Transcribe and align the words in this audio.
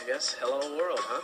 I 0.00 0.06
guess, 0.06 0.34
hello 0.40 0.60
world, 0.76 1.00
huh? 1.02 1.20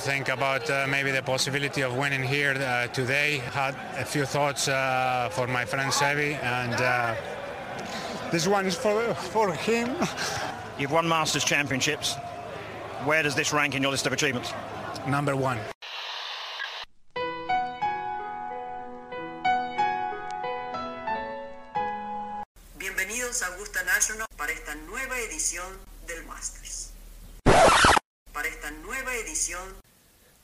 Think 0.00 0.28
about 0.28 0.68
uh, 0.68 0.86
maybe 0.88 1.12
the 1.12 1.22
possibility 1.22 1.82
of 1.82 1.96
winning 1.96 2.22
here 2.24 2.54
uh, 2.54 2.88
today. 2.88 3.38
Had 3.38 3.76
a 3.96 4.04
few 4.04 4.24
thoughts 4.24 4.66
uh, 4.66 5.28
for 5.30 5.46
my 5.46 5.64
friend 5.64 5.92
Sevi, 5.92 6.42
and 6.42 6.74
uh, 6.74 7.14
this 8.32 8.48
one 8.48 8.66
is 8.66 8.74
for 8.74 9.14
for 9.14 9.52
him. 9.52 9.94
You've 10.78 10.90
won 10.90 11.06
Masters 11.06 11.44
Championships. 11.44 12.16
Where 13.04 13.22
does 13.22 13.34
this 13.34 13.52
rank 13.52 13.74
in 13.74 13.82
your 13.82 13.92
list 13.92 14.06
of 14.06 14.12
achievements? 14.12 14.52
Number 15.06 15.36
one. 15.36 15.58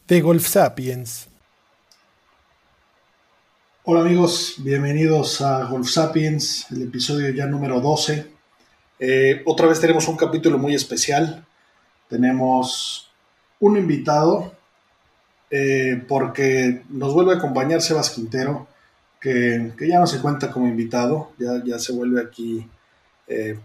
De 0.08 0.22
Golf 0.22 0.46
Sapiens. 0.46 1.28
Hola 3.84 4.00
amigos, 4.00 4.54
bienvenidos 4.56 5.42
a 5.42 5.64
Golf 5.64 5.90
Sapiens, 5.90 6.66
el 6.70 6.84
episodio 6.84 7.28
ya 7.28 7.44
número 7.44 7.78
12. 7.82 8.26
Eh, 9.00 9.42
otra 9.44 9.66
vez 9.66 9.78
tenemos 9.80 10.08
un 10.08 10.16
capítulo 10.16 10.56
muy 10.56 10.74
especial. 10.74 11.44
Tenemos 12.08 13.10
un 13.60 13.76
invitado 13.76 14.54
eh, 15.50 16.02
porque 16.08 16.84
nos 16.88 17.12
vuelve 17.12 17.34
a 17.34 17.36
acompañar 17.36 17.82
Sebas 17.82 18.08
Quintero 18.08 18.66
que, 19.20 19.74
ya 19.86 20.00
no 20.00 20.06
se 20.06 20.22
cuenta 20.22 20.50
como 20.50 20.68
invitado, 20.68 21.32
ya, 21.38 21.78
se 21.78 21.92
vuelve 21.92 22.22
aquí 22.22 22.66
eh, 23.26 23.58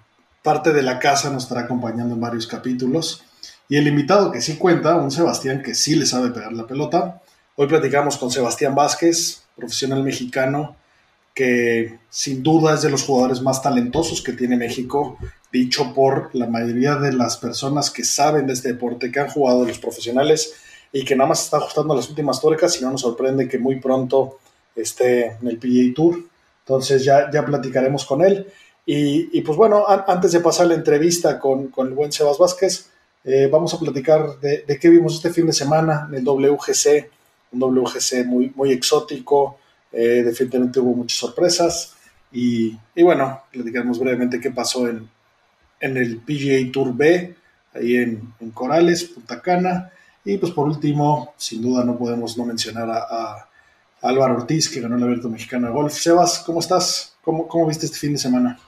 parte 0.44 0.74
de 0.74 0.84
la 0.84 1.00
casa, 1.00 1.30
nos 1.30 1.44
estará 1.44 1.62
acompañando 1.62 2.16
en 2.16 2.22
varios 2.22 2.48
capítulos. 2.48 3.24
Y 3.70 3.78
el 3.78 3.88
invitado 3.88 4.32
que 4.32 4.42
sí 4.42 4.58
cuenta, 4.58 4.96
un 4.96 5.12
Sebastián 5.12 5.62
que 5.64 5.74
sí 5.74 5.96
le 5.96 6.06
sabe 6.06 6.32
pegar 6.32 6.54
la 6.54 6.68
pelota. 6.68 7.22
Hoy 7.56 7.68
platicamos 7.68 8.18
con 8.18 8.30
Sebastián 8.30 8.76
Vázquez, 8.76 9.44
profesional 9.56 10.04
mexicano, 10.04 10.76
que 11.34 12.00
sin 12.10 12.44
duda 12.44 12.76
es 12.76 12.82
de 12.82 12.92
los 12.92 13.04
jugadores 13.04 13.42
más 13.42 13.62
talentosos 13.62 14.22
que 14.22 14.34
tiene 14.34 14.58
México, 14.58 15.18
dicho 15.52 15.94
por 15.94 16.30
la 16.34 16.48
mayoría 16.48 16.96
de 16.96 17.14
las 17.14 17.38
personas 17.38 17.90
que 17.90 18.04
saben 18.04 18.48
de 18.48 18.54
este 18.54 18.74
deporte, 18.74 19.12
que 19.12 19.20
han 19.20 19.30
jugado 19.30 19.66
los 19.66 19.80
profesionales 19.80 20.54
y 20.92 21.06
que 21.06 21.16
nada 21.16 21.30
más 21.30 21.44
está 21.44 21.58
ajustando 21.58 21.96
las 21.96 22.10
últimas 22.10 22.40
tuercas 22.40 22.80
y 22.80 22.84
no 22.84 22.92
nos 22.92 23.02
sorprende 23.02 23.48
que 23.48 23.58
muy 23.58 23.80
pronto 23.80 24.40
esté 24.76 25.38
en 25.42 25.48
el 25.48 25.58
PGA 25.58 25.94
Tour. 25.96 26.24
Entonces 26.60 27.04
ya, 27.04 27.32
ya 27.32 27.46
platicaremos 27.46 28.06
con 28.06 28.24
él. 28.24 28.48
Y, 28.86 29.40
pues 29.42 29.58
bueno, 29.58 29.86
antes 29.88 30.34
de 30.34 30.42
pasar 30.42 30.68
la 30.68 30.74
entrevista 30.74 31.40
con, 31.40 31.70
con 31.70 31.88
el 31.88 31.94
buen 31.94 32.12
Sebas 32.12 32.38
Vázquez, 32.38 32.90
eh, 33.24 33.48
vamos 33.52 33.74
a 33.74 33.80
platicar 33.80 34.40
de, 34.40 34.66
qué 34.80 34.90
vimos 34.90 35.16
este 35.16 35.32
fin 35.32 35.46
de 35.46 35.54
semana 35.54 36.08
en 36.10 36.16
el 36.16 36.24
WGC, 36.24 37.10
un 37.52 37.60
WGC 37.60 38.26
muy, 38.26 38.52
muy 38.56 38.72
exótico, 38.72 39.60
eh, 39.92 40.24
definitivamente 40.24 40.80
hubo 40.80 40.96
muchas 40.96 41.20
sorpresas 41.20 41.96
y, 42.32 42.78
bueno, 43.02 43.44
platicaremos 43.52 44.00
brevemente 44.00 44.40
qué 44.40 44.52
pasó 44.52 44.88
en, 44.88 45.08
en 45.80 45.98
el 45.98 46.18
PGA 46.18 46.72
Tour 46.72 46.96
B, 46.96 47.36
ahí 47.74 47.98
en, 47.98 48.34
en, 48.40 48.52
Corales, 48.52 49.04
Punta 49.04 49.42
Cana, 49.42 49.92
y 50.26 50.38
pues 50.38 50.52
por 50.52 50.68
último, 50.68 51.34
sin 51.38 51.62
duda 51.62 51.84
no 51.84 51.98
podemos 51.98 52.38
no 52.38 52.46
mencionar 52.46 52.90
a 52.90 53.48
Álvaro 54.04 54.36
Ortiz, 54.36 54.70
que 54.70 54.82
ganó 54.82 54.98
el 54.98 55.04
Abierto 55.04 55.30
Mexicano 55.30 55.68
de 55.68 55.74
Golf. 55.74 55.94
Sebas, 55.94 56.40
¿cómo 56.40 56.60
estás? 56.60 57.16
¿Cómo, 57.24 57.48
cómo 57.48 57.68
viste 57.68 57.86
este 57.86 57.98
fin 57.98 58.12
de 58.12 58.20
semana? 58.20 58.60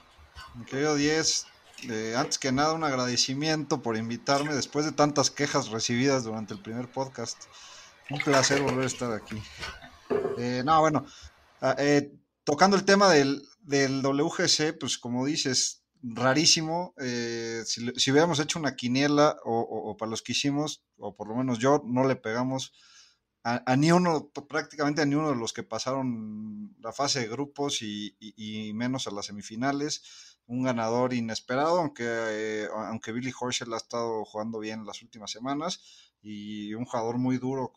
Mi 0.54 0.64
querido 0.64 0.96
10, 0.96 1.46
eh, 1.84 2.14
antes 2.16 2.38
que 2.38 2.52
nada 2.52 2.72
un 2.72 2.84
agradecimiento 2.84 3.82
por 3.82 3.96
invitarme 3.96 4.54
después 4.54 4.84
de 4.84 4.92
tantas 4.92 5.30
quejas 5.30 5.68
recibidas 5.68 6.24
durante 6.24 6.54
el 6.54 6.60
primer 6.60 6.90
podcast. 6.90 7.36
Un 8.10 8.18
placer 8.20 8.62
volver 8.62 8.84
a 8.84 8.86
estar 8.86 9.12
aquí. 9.12 9.40
Eh, 10.38 10.62
no, 10.64 10.80
bueno, 10.80 11.04
ah, 11.60 11.74
eh, 11.78 12.12
tocando 12.44 12.76
el 12.76 12.84
tema 12.84 13.08
del, 13.10 13.42
del, 13.60 14.02
WGC, 14.02 14.78
pues 14.78 14.98
como 14.98 15.26
dices, 15.26 15.82
rarísimo. 16.02 16.94
Si, 16.98 17.92
si, 17.96 18.10
hubiéramos 18.10 18.38
hecho 18.38 18.58
una 18.58 18.76
quiniela 18.76 19.36
o, 19.44 19.60
o, 19.60 19.96
para 19.96 20.10
los 20.10 20.22
que 20.22 20.32
hicimos, 20.32 20.84
o 20.98 21.16
por 21.16 21.28
lo 21.28 21.34
menos 21.34 21.58
yo, 21.58 21.82
no 21.84 22.06
le 22.06 22.16
pegamos 22.16 22.72
a, 23.46 23.76
ni 23.76 23.92
uno, 23.92 24.28
prácticamente 24.48 25.02
a 25.02 25.06
ni 25.06 25.14
uno 25.14 25.30
de 25.30 25.36
los 25.36 25.52
que 25.52 25.62
pasaron 25.62 26.74
la 26.80 26.92
fase 26.92 27.20
de 27.20 27.28
grupos 27.28 27.80
y, 27.80 28.72
menos 28.74 29.06
a 29.06 29.12
las 29.12 29.26
semifinales. 29.26 30.02
Un 30.46 30.62
ganador 30.62 31.12
inesperado, 31.12 31.78
aunque, 31.78 32.04
eh, 32.06 32.68
aunque 32.72 33.12
Billy 33.12 33.32
Horschel 33.38 33.72
ha 33.72 33.78
estado 33.78 34.24
jugando 34.24 34.58
bien 34.60 34.86
las 34.86 35.02
últimas 35.02 35.30
semanas 35.30 35.80
y 36.22 36.74
un 36.74 36.84
jugador 36.84 37.18
muy 37.18 37.38
duro 37.38 37.72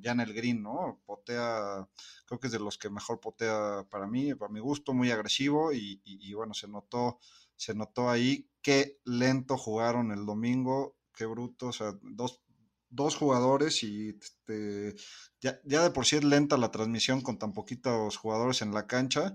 ya 0.00 0.12
en 0.12 0.20
el 0.20 0.34
green, 0.34 0.62
¿no? 0.62 1.00
Potea, 1.06 1.88
creo 2.26 2.40
que 2.40 2.48
es 2.48 2.52
de 2.52 2.58
los 2.58 2.78
que 2.78 2.90
mejor 2.90 3.20
potea 3.20 3.86
para 3.90 4.06
mí, 4.06 4.34
para 4.34 4.52
mi 4.52 4.60
gusto, 4.60 4.94
muy 4.94 5.10
agresivo 5.10 5.72
y, 5.72 6.00
y 6.04 6.32
bueno, 6.34 6.54
se 6.54 6.68
notó, 6.68 7.18
se 7.56 7.74
notó 7.74 8.10
ahí 8.10 8.48
qué 8.62 8.98
lento 9.04 9.56
jugaron 9.56 10.10
el 10.12 10.26
domingo, 10.26 10.96
qué 11.14 11.26
bruto, 11.26 11.68
o 11.68 11.72
sea, 11.72 11.94
dos 12.02 12.44
dos 12.94 13.16
jugadores 13.16 13.82
y 13.82 14.10
este, 14.10 14.94
ya, 15.40 15.58
ya, 15.64 15.82
de 15.82 15.90
por 15.90 16.06
sí 16.06 16.16
es 16.16 16.24
lenta 16.24 16.56
la 16.56 16.70
transmisión 16.70 17.22
con 17.22 17.38
tan 17.38 17.52
poquitos 17.52 18.16
jugadores 18.16 18.62
en 18.62 18.72
la 18.72 18.86
cancha 18.86 19.34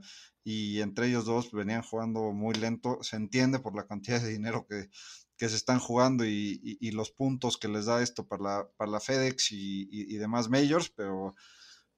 y 0.49 0.81
entre 0.81 1.05
ellos 1.05 1.25
dos 1.25 1.51
venían 1.51 1.83
jugando 1.83 2.31
muy 2.31 2.55
lento. 2.55 2.97
Se 3.03 3.17
entiende 3.17 3.59
por 3.59 3.75
la 3.75 3.85
cantidad 3.85 4.19
de 4.19 4.29
dinero 4.29 4.65
que, 4.67 4.89
que 5.37 5.47
se 5.47 5.55
están 5.55 5.77
jugando 5.77 6.25
y, 6.25 6.59
y, 6.81 6.89
los 6.89 7.11
puntos 7.11 7.57
que 7.59 7.67
les 7.67 7.85
da 7.85 8.01
esto 8.01 8.27
para 8.27 8.43
la, 8.43 8.67
para 8.75 8.89
la 8.89 8.99
FedEx 8.99 9.51
y, 9.51 9.87
y 9.91 10.17
demás 10.17 10.49
majors, 10.49 10.89
pero, 10.89 11.35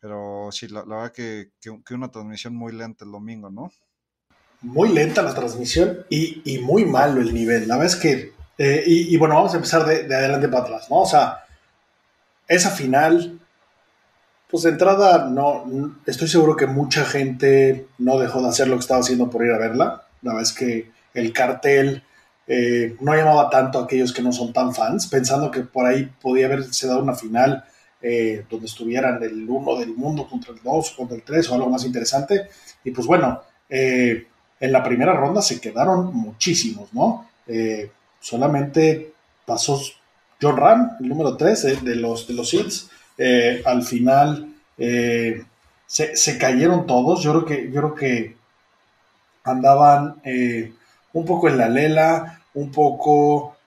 pero 0.02 0.50
sí, 0.52 0.68
la, 0.68 0.84
verdad 0.84 1.14
que, 1.14 1.52
que, 1.62 1.94
una 1.94 2.12
transmisión 2.12 2.54
muy 2.54 2.74
lenta 2.74 3.06
el 3.06 3.12
domingo, 3.12 3.50
¿no? 3.50 3.72
Muy 4.60 4.90
lenta 4.90 5.22
la 5.22 5.34
transmisión 5.34 6.06
y, 6.10 6.60
muy 6.62 6.84
malo 6.84 7.22
el 7.22 7.34
nivel. 7.34 7.70
La 7.70 7.78
verdad 7.78 7.96
es 7.96 8.02
que, 8.02 8.34
eh, 8.58 8.84
y, 8.86 9.16
bueno, 9.16 9.36
vamos 9.36 9.54
a 9.54 9.58
empezar 9.58 9.86
de, 9.86 10.04
de 10.10 10.16
adelante 10.16 10.50
para 10.50 10.66
atrás, 10.66 10.90
¿no? 10.90 10.98
O 10.98 11.08
sea, 11.08 11.46
esa 12.50 12.70
final, 12.70 13.40
pues 14.52 14.64
de 14.64 14.72
entrada, 14.72 15.30
no, 15.30 15.96
estoy 16.06 16.28
seguro 16.28 16.56
que 16.56 16.68
mucha 16.68 17.06
gente 17.06 17.88
no 17.98 18.20
dejó 18.20 18.42
de 18.42 18.50
hacer 18.50 18.68
lo 18.68 18.76
que 18.76 18.82
estaba 18.82 19.00
haciendo 19.00 19.30
por 19.30 19.46
ir 19.46 19.52
a 19.52 19.58
verla. 19.58 20.04
La 20.22 20.34
verdad 20.34 20.50
es 20.50 20.54
que 20.54 20.92
el 21.14 21.32
cartel 21.32 22.04
eh, 22.48 22.96
no 23.00 23.16
llamaba 23.16 23.50
tanto 23.50 23.80
a 23.80 23.84
aquellos 23.86 24.12
que 24.12 24.22
no 24.22 24.34
son 24.34 24.52
tan 24.52 24.76
fans, 24.76 25.08
pensando 25.08 25.50
que 25.50 25.62
por 25.62 25.86
ahí 25.86 26.12
podía 26.22 26.48
haberse 26.48 26.86
dado 26.86 27.02
una 27.02 27.16
final 27.16 27.64
eh, 28.02 28.46
donde 28.50 28.66
estuvieran 28.66 29.24
el 29.24 29.50
uno 29.50 29.78
del 29.78 29.96
mundo 29.96 30.28
contra 30.28 30.54
el 30.54 30.60
2, 30.62 30.92
contra 30.92 31.16
el 31.16 31.24
3 31.24 31.50
o 31.50 31.56
algo 31.56 31.70
más 31.70 31.86
interesante. 31.86 32.50
Y 32.84 32.92
pues 32.92 33.08
bueno, 33.08 33.42
eh, 33.70 34.28
en 34.60 34.72
la 34.72 34.84
primera 34.84 35.14
ronda 35.14 35.42
se 35.42 35.62
quedaron 35.62 36.14
muchísimos, 36.14 36.94
¿no? 36.94 37.28
solamente 38.22 39.14
pasó 39.46 39.82
John 40.42 40.58
Ram, 40.58 40.98
el 41.00 41.10
número 41.10 41.38
3 41.38 41.66
eh, 41.66 41.80
de, 41.84 41.96
los, 41.96 42.28
de 42.28 42.34
los 42.34 42.54
hits, 42.54 42.90
eh, 43.18 43.62
al 43.66 43.84
final 43.84 44.54
eh, 44.78 45.44
se, 45.86 46.38
cayeron 46.38 46.86
todos. 46.88 47.22
Yo 47.22 47.32
creo 47.32 47.46
que, 47.46 47.72
yo 47.72 47.82
creo 47.82 47.96
que 47.96 48.38
andaban 49.44 50.22
un 51.14 51.26
poco 51.26 51.50
en 51.50 51.58
la 51.58 51.68
lela, 51.68 52.42
un 52.54 52.72
poco... 52.72 53.58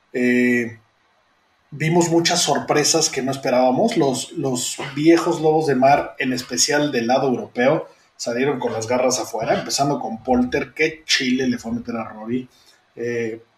vimos 1.71 2.09
muchas 2.09 2.41
sorpresas 2.41 3.10
que 3.10 3.22
no 3.22 3.32
esperábamos. 3.32 3.97
Los, 3.97 4.32
los 4.32 4.78
viejos 4.94 5.41
lobos 5.41 5.66
de 5.66 5.75
mar, 5.75 6.15
en 6.19 6.32
especial 6.32 6.93
del 6.93 7.09
lado 7.09 7.28
europeo, 7.28 7.88
salieron 8.16 8.59
con 8.61 8.72
las 8.72 8.87
garras 8.87 9.19
afuera, 9.19 9.59
empezando 9.59 9.99
con 9.99 10.22
Polter, 10.22 10.72
que 10.72 11.03
Chile 11.05 11.49
le 11.49 11.59
fue 11.59 11.72
a 11.72 11.75
meter 11.75 11.97
a 11.97 12.05
Rory. 12.05 12.49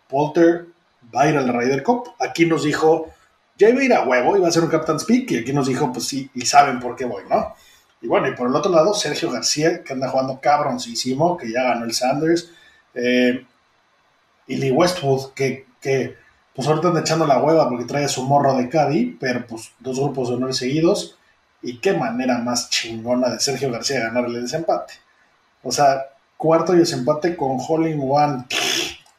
Polter 0.08 0.66
va 1.14 1.22
a 1.22 1.28
ir 1.28 1.36
al 1.36 1.52
Ryder 1.52 1.82
Cup. 1.82 2.14
Aquí 2.18 2.46
nos 2.46 2.64
dijo, 2.64 3.12
ya 3.58 3.68
iba 3.68 3.80
a 3.80 3.84
ir 3.84 3.92
a 3.94 4.04
huevo, 4.04 4.36
iba 4.36 4.48
a 4.48 4.52
ser 4.52 4.64
un 4.64 4.70
Captain 4.70 4.98
Speak, 4.98 5.30
y 5.30 5.38
aquí 5.38 5.52
nos 5.52 5.66
dijo, 5.68 5.92
pues 5.92 6.06
sí, 6.06 6.30
y 6.34 6.46
saben 6.46 6.80
por 6.80 6.96
qué 6.96 7.04
voy, 7.04 7.24
¿no? 7.28 7.54
Y 8.00 8.08
bueno, 8.08 8.28
y 8.28 8.34
por 8.34 8.48
el 8.48 8.54
otro 8.54 8.70
lado, 8.70 8.94
Sergio 8.94 9.30
García, 9.30 9.82
que 9.82 9.92
anda 9.92 10.08
jugando 10.08 10.40
cabroncísimo, 10.40 11.36
que 11.36 11.50
ya 11.50 11.62
ganó 11.62 11.84
el 11.84 11.94
Sanders, 11.94 12.50
eh, 12.94 13.44
y 14.46 14.56
Lee 14.56 14.70
Westwood, 14.70 15.32
que, 15.32 15.66
que 15.80 16.16
pues 16.54 16.68
ahorita 16.68 16.88
anda 16.88 17.00
echando 17.00 17.26
la 17.26 17.42
hueva 17.42 17.68
porque 17.68 17.84
trae 17.84 18.08
su 18.08 18.22
morro 18.22 18.56
de 18.56 18.68
Caddy, 18.68 19.16
pero 19.18 19.46
pues 19.46 19.72
dos 19.80 19.98
grupos 19.98 20.28
de 20.28 20.36
honor 20.36 20.54
seguidos, 20.54 21.18
y 21.62 21.78
qué 21.78 21.94
manera 21.94 22.38
más 22.38 22.70
chingona 22.70 23.28
de 23.28 23.40
Sergio 23.40 23.70
García 23.70 24.00
ganarle 24.00 24.38
el 24.38 24.44
desempate. 24.44 24.94
O 25.62 25.72
sea, 25.72 26.06
cuarto 26.36 26.74
y 26.74 26.78
desempate 26.78 27.36
con 27.36 27.58
Holling 27.66 28.00
One 28.02 28.44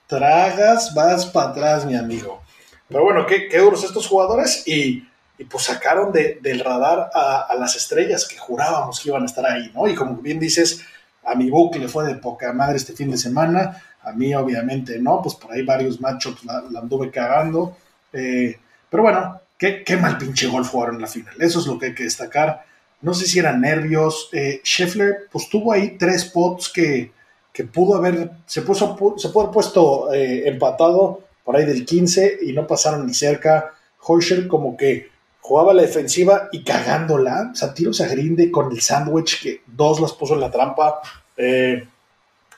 tragas, 0.07 0.93
vas 0.93 1.25
para 1.25 1.49
atrás, 1.49 1.85
mi 1.85 1.95
amigo. 1.95 2.41
Pero 2.87 3.03
bueno, 3.03 3.25
qué, 3.25 3.47
qué 3.47 3.59
duros 3.59 3.83
estos 3.83 4.07
jugadores 4.07 4.67
y, 4.67 5.07
y 5.37 5.43
pues 5.43 5.65
sacaron 5.65 6.11
de, 6.11 6.39
del 6.41 6.59
radar 6.59 7.09
a, 7.13 7.53
las 7.59 7.75
estrellas 7.75 8.27
que 8.27 8.37
jurábamos 8.37 8.99
que 8.99 9.09
iban 9.09 9.23
a 9.23 9.25
estar 9.25 9.45
ahí, 9.45 9.71
¿no? 9.73 9.87
Y 9.87 9.95
como 9.95 10.15
bien 10.15 10.39
dices, 10.39 10.81
a 11.23 11.35
mi 11.35 11.49
book 11.49 11.75
le 11.75 11.87
fue 11.87 12.05
de 12.05 12.15
poca 12.15 12.53
madre 12.53 12.77
este 12.77 12.93
fin 12.93 13.11
de 13.11 13.17
semana, 13.17 13.83
A 14.01 14.13
mí, 14.13 14.33
obviamente, 14.33 14.99
no, 14.99 15.21
pues 15.21 15.35
por 15.35 15.51
ahí 15.51 15.63
varios 15.63 15.99
matchups 15.99 16.45
la, 16.45 16.63
anduve 16.79 17.11
cagando. 17.11 17.75
Eh, 18.13 18.57
pero 18.89 19.03
bueno, 19.03 19.41
qué, 19.57 19.83
qué, 19.83 19.97
mal 19.97 20.17
pinche 20.17 20.47
golf 20.47 20.69
jugaron 20.69 20.95
en 20.95 21.01
la 21.01 21.07
final. 21.07 21.35
Eso 21.39 21.59
es 21.59 21.67
lo 21.67 21.77
que 21.77 21.87
hay 21.87 21.95
que 21.95 22.03
destacar. 22.03 22.63
No 23.01 23.13
sé 23.13 23.25
si 23.25 23.39
eran 23.39 23.59
nervios. 23.59 24.29
Eh, 24.31 24.61
Scheffler, 24.63 25.27
pues 25.29 25.49
tuvo 25.49 25.73
ahí 25.73 25.97
tres 25.97 26.23
pots 26.25 26.69
que, 26.69 27.11
que 27.51 27.65
pudo 27.65 27.97
haber, 27.97 28.31
se, 28.45 28.61
puso, 28.61 28.95
se 29.17 29.29
pudo 29.29 29.43
haber 29.43 29.53
puesto 29.53 30.13
eh, 30.13 30.47
empatado 30.47 31.26
por 31.47 31.55
ahí 31.55 31.63
del 31.63 31.85
15 31.85 32.39
y 32.41 32.51
no 32.51 32.67
pasaron 32.67 33.07
ni 33.07 33.13
cerca. 33.13 33.73
Horschel 34.01 34.49
como 34.49 34.75
que 34.75 35.09
jugaba 35.39 35.73
la 35.73 35.83
defensiva 35.83 36.49
y 36.51 36.61
cagándola, 36.61 37.51
o 37.53 37.55
sea, 37.55 37.73
tiros 37.73 38.01
a 38.01 38.07
Grinde 38.09 38.51
con 38.51 38.69
el 38.69 38.81
sándwich 38.81 39.41
que 39.41 39.61
dos 39.65 40.01
las 40.01 40.11
puso 40.11 40.33
en 40.33 40.41
la 40.41 40.51
trampa. 40.51 40.99
Eh, 41.37 41.87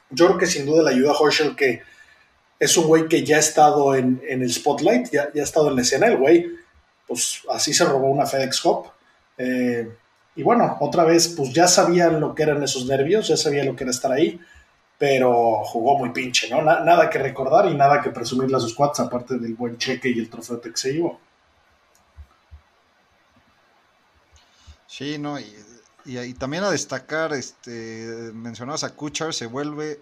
yo 0.10 0.26
creo 0.26 0.38
que 0.40 0.48
sin 0.48 0.66
duda 0.66 0.82
le 0.82 0.96
ayuda 0.96 1.12
a 1.12 1.20
Horschel 1.20 1.56
que 1.56 1.84
es 2.58 2.78
un 2.78 2.88
güey 2.88 3.08
que 3.08 3.24
ya 3.24 3.36
ha 3.36 3.40
estado 3.40 3.94
en, 3.94 4.24
el 4.28 4.52
spotlight, 4.52 5.12
ya, 5.12 5.30
ya, 5.36 5.42
ha 5.42 5.46
estado 5.46 5.70
en 5.70 5.76
la 5.76 5.84
escena, 5.84 6.08
el 6.08 6.18
güey, 6.18 6.48
pues 7.08 7.44
así 7.48 7.76
se 7.76 7.86
robó 7.86 8.08
una 8.08 8.26
FedEx 8.26 8.60
Cup. 8.60 8.88
Eh, 9.38 9.88
y 10.36 10.42
bueno, 10.42 10.78
otra 10.80 11.04
vez, 11.04 11.28
pues 11.28 11.54
ya 11.54 11.68
sabía 11.68 12.10
lo 12.10 12.34
que 12.34 12.42
eran 12.42 12.64
esos 12.64 12.88
nervios, 12.88 13.28
ya 13.28 13.38
sabía 13.38 13.64
lo 13.64 13.76
que 13.76 13.84
era 13.84 13.92
estar 13.92 14.12
ahí, 14.12 14.42
pero 15.00 15.64
jugó 15.64 15.98
muy 15.98 16.10
pinche, 16.10 16.50
¿no? 16.50 16.62
Na, 16.62 16.82
nada 16.82 17.10
que 17.10 17.18
recordar 17.18 17.68
y 17.72 17.74
nada 17.74 18.02
que 18.02 18.10
presumirle 18.12 18.58
a 18.58 18.60
sus 18.60 18.76
cuates, 18.76 19.00
aparte 19.00 19.40
del 19.40 19.56
buen 19.56 19.78
cheque 19.78 20.10
y 20.10 20.20
el 20.20 20.30
trofeo 20.30 20.60
que 20.60 20.76
se 20.76 20.92
llevó. 20.94 21.20
Sí, 24.86 25.18
no, 25.18 25.40
y, 25.40 25.46
y, 26.04 26.34
también 26.34 26.66
a 26.66 26.72
destacar, 26.72 27.32
este, 27.32 28.32
mencionabas 28.34 28.84
a 28.84 28.94
Kuchar, 28.94 29.34
se 29.34 29.46
vuelve 29.46 30.02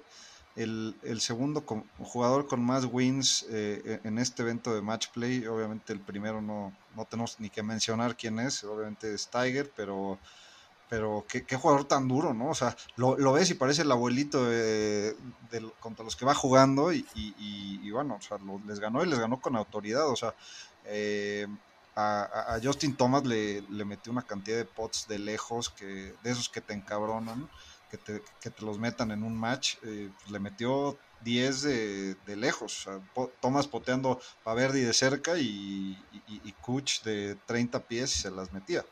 el, 0.55 0.95
el 1.03 1.21
segundo 1.21 1.63
jugador 2.00 2.47
con 2.47 2.59
más 2.65 2.85
wins 2.85 3.45
eh, 3.51 4.00
en 4.03 4.17
este 4.17 4.41
evento 4.41 4.73
de 4.73 4.81
match 4.81 5.09
play. 5.13 5.45
Obviamente 5.45 5.93
el 5.93 6.00
primero 6.00 6.41
no, 6.41 6.75
no 6.95 7.05
tenemos 7.05 7.39
ni 7.39 7.51
que 7.51 7.61
mencionar 7.61 8.17
quién 8.17 8.39
es, 8.39 8.63
obviamente 8.63 9.13
es 9.13 9.27
Tiger, 9.27 9.71
pero, 9.75 10.17
pero 10.89 11.25
qué, 11.28 11.44
jugador 11.56 11.86
tan 11.86 12.07
duro, 12.07 12.34
¿no? 12.34 12.50
O 12.50 12.56
sea, 12.56 12.75
lo, 12.95 13.18
lo 13.18 13.34
ves 13.34 13.50
y 13.50 13.56
parece 13.56 13.81
el 13.81 13.92
abuelito 13.92 14.45
de, 14.45 15.16
contra 15.80 16.06
los 16.06 16.16
que 16.16 16.25
va 16.25 16.34
jugando 16.34 16.94
y, 16.94 17.06
y, 17.16 17.81
y 17.84 17.92
bueno, 17.92 18.18
o 18.19 18.22
sea, 18.22 18.38
lo, 18.38 18.62
les 18.66 18.80
ganó 18.80 19.04
y 19.04 19.07
les 19.07 19.19
ganó 19.19 19.42
con 19.42 19.56
autoridad, 19.56 20.07
o 20.07 20.16
sea, 20.16 20.34
eh, 20.86 21.48
a, 21.95 22.60
Justin 22.63 22.95
Thomas 22.95 23.25
le, 23.25 23.62
le, 23.69 23.84
metió 23.84 24.12
una 24.12 24.22
cantidad 24.22 24.57
de 24.57 24.66
pots 24.66 25.07
de 25.07 25.18
lejos, 25.18 25.69
que, 25.69 26.13
de 26.24 26.31
esos 26.31 26.48
que 26.48 26.62
te 26.62 26.74
encabronan, 26.74 27.50
que 27.89 27.98
te, 27.98 28.22
que 28.39 28.51
te 28.51 28.66
los 28.66 28.78
metan 28.78 29.12
en 29.12 29.24
un 29.24 29.36
match. 29.36 29.78
Eh, 29.84 30.12
pues 30.19 30.31
le 30.31 30.39
metió 30.39 30.98
10 31.22 31.62
de, 31.63 32.16
de 32.25 32.36
lejos. 32.36 32.88
O 32.88 32.92
sea, 32.92 33.30
Thomas 33.42 33.68
poteando 33.68 34.22
a 34.45 34.54
Verdi 34.54 34.81
de 34.81 34.94
cerca 34.94 35.38
y, 35.38 35.98
y, 36.28 36.42
y, 36.44 36.51
Kuch 36.62 37.01
de 37.01 37.36
30 37.48 37.80
pies 37.88 38.16
y 38.16 38.22
se 38.22 38.31
las 38.31 38.54
metía. 38.54 38.86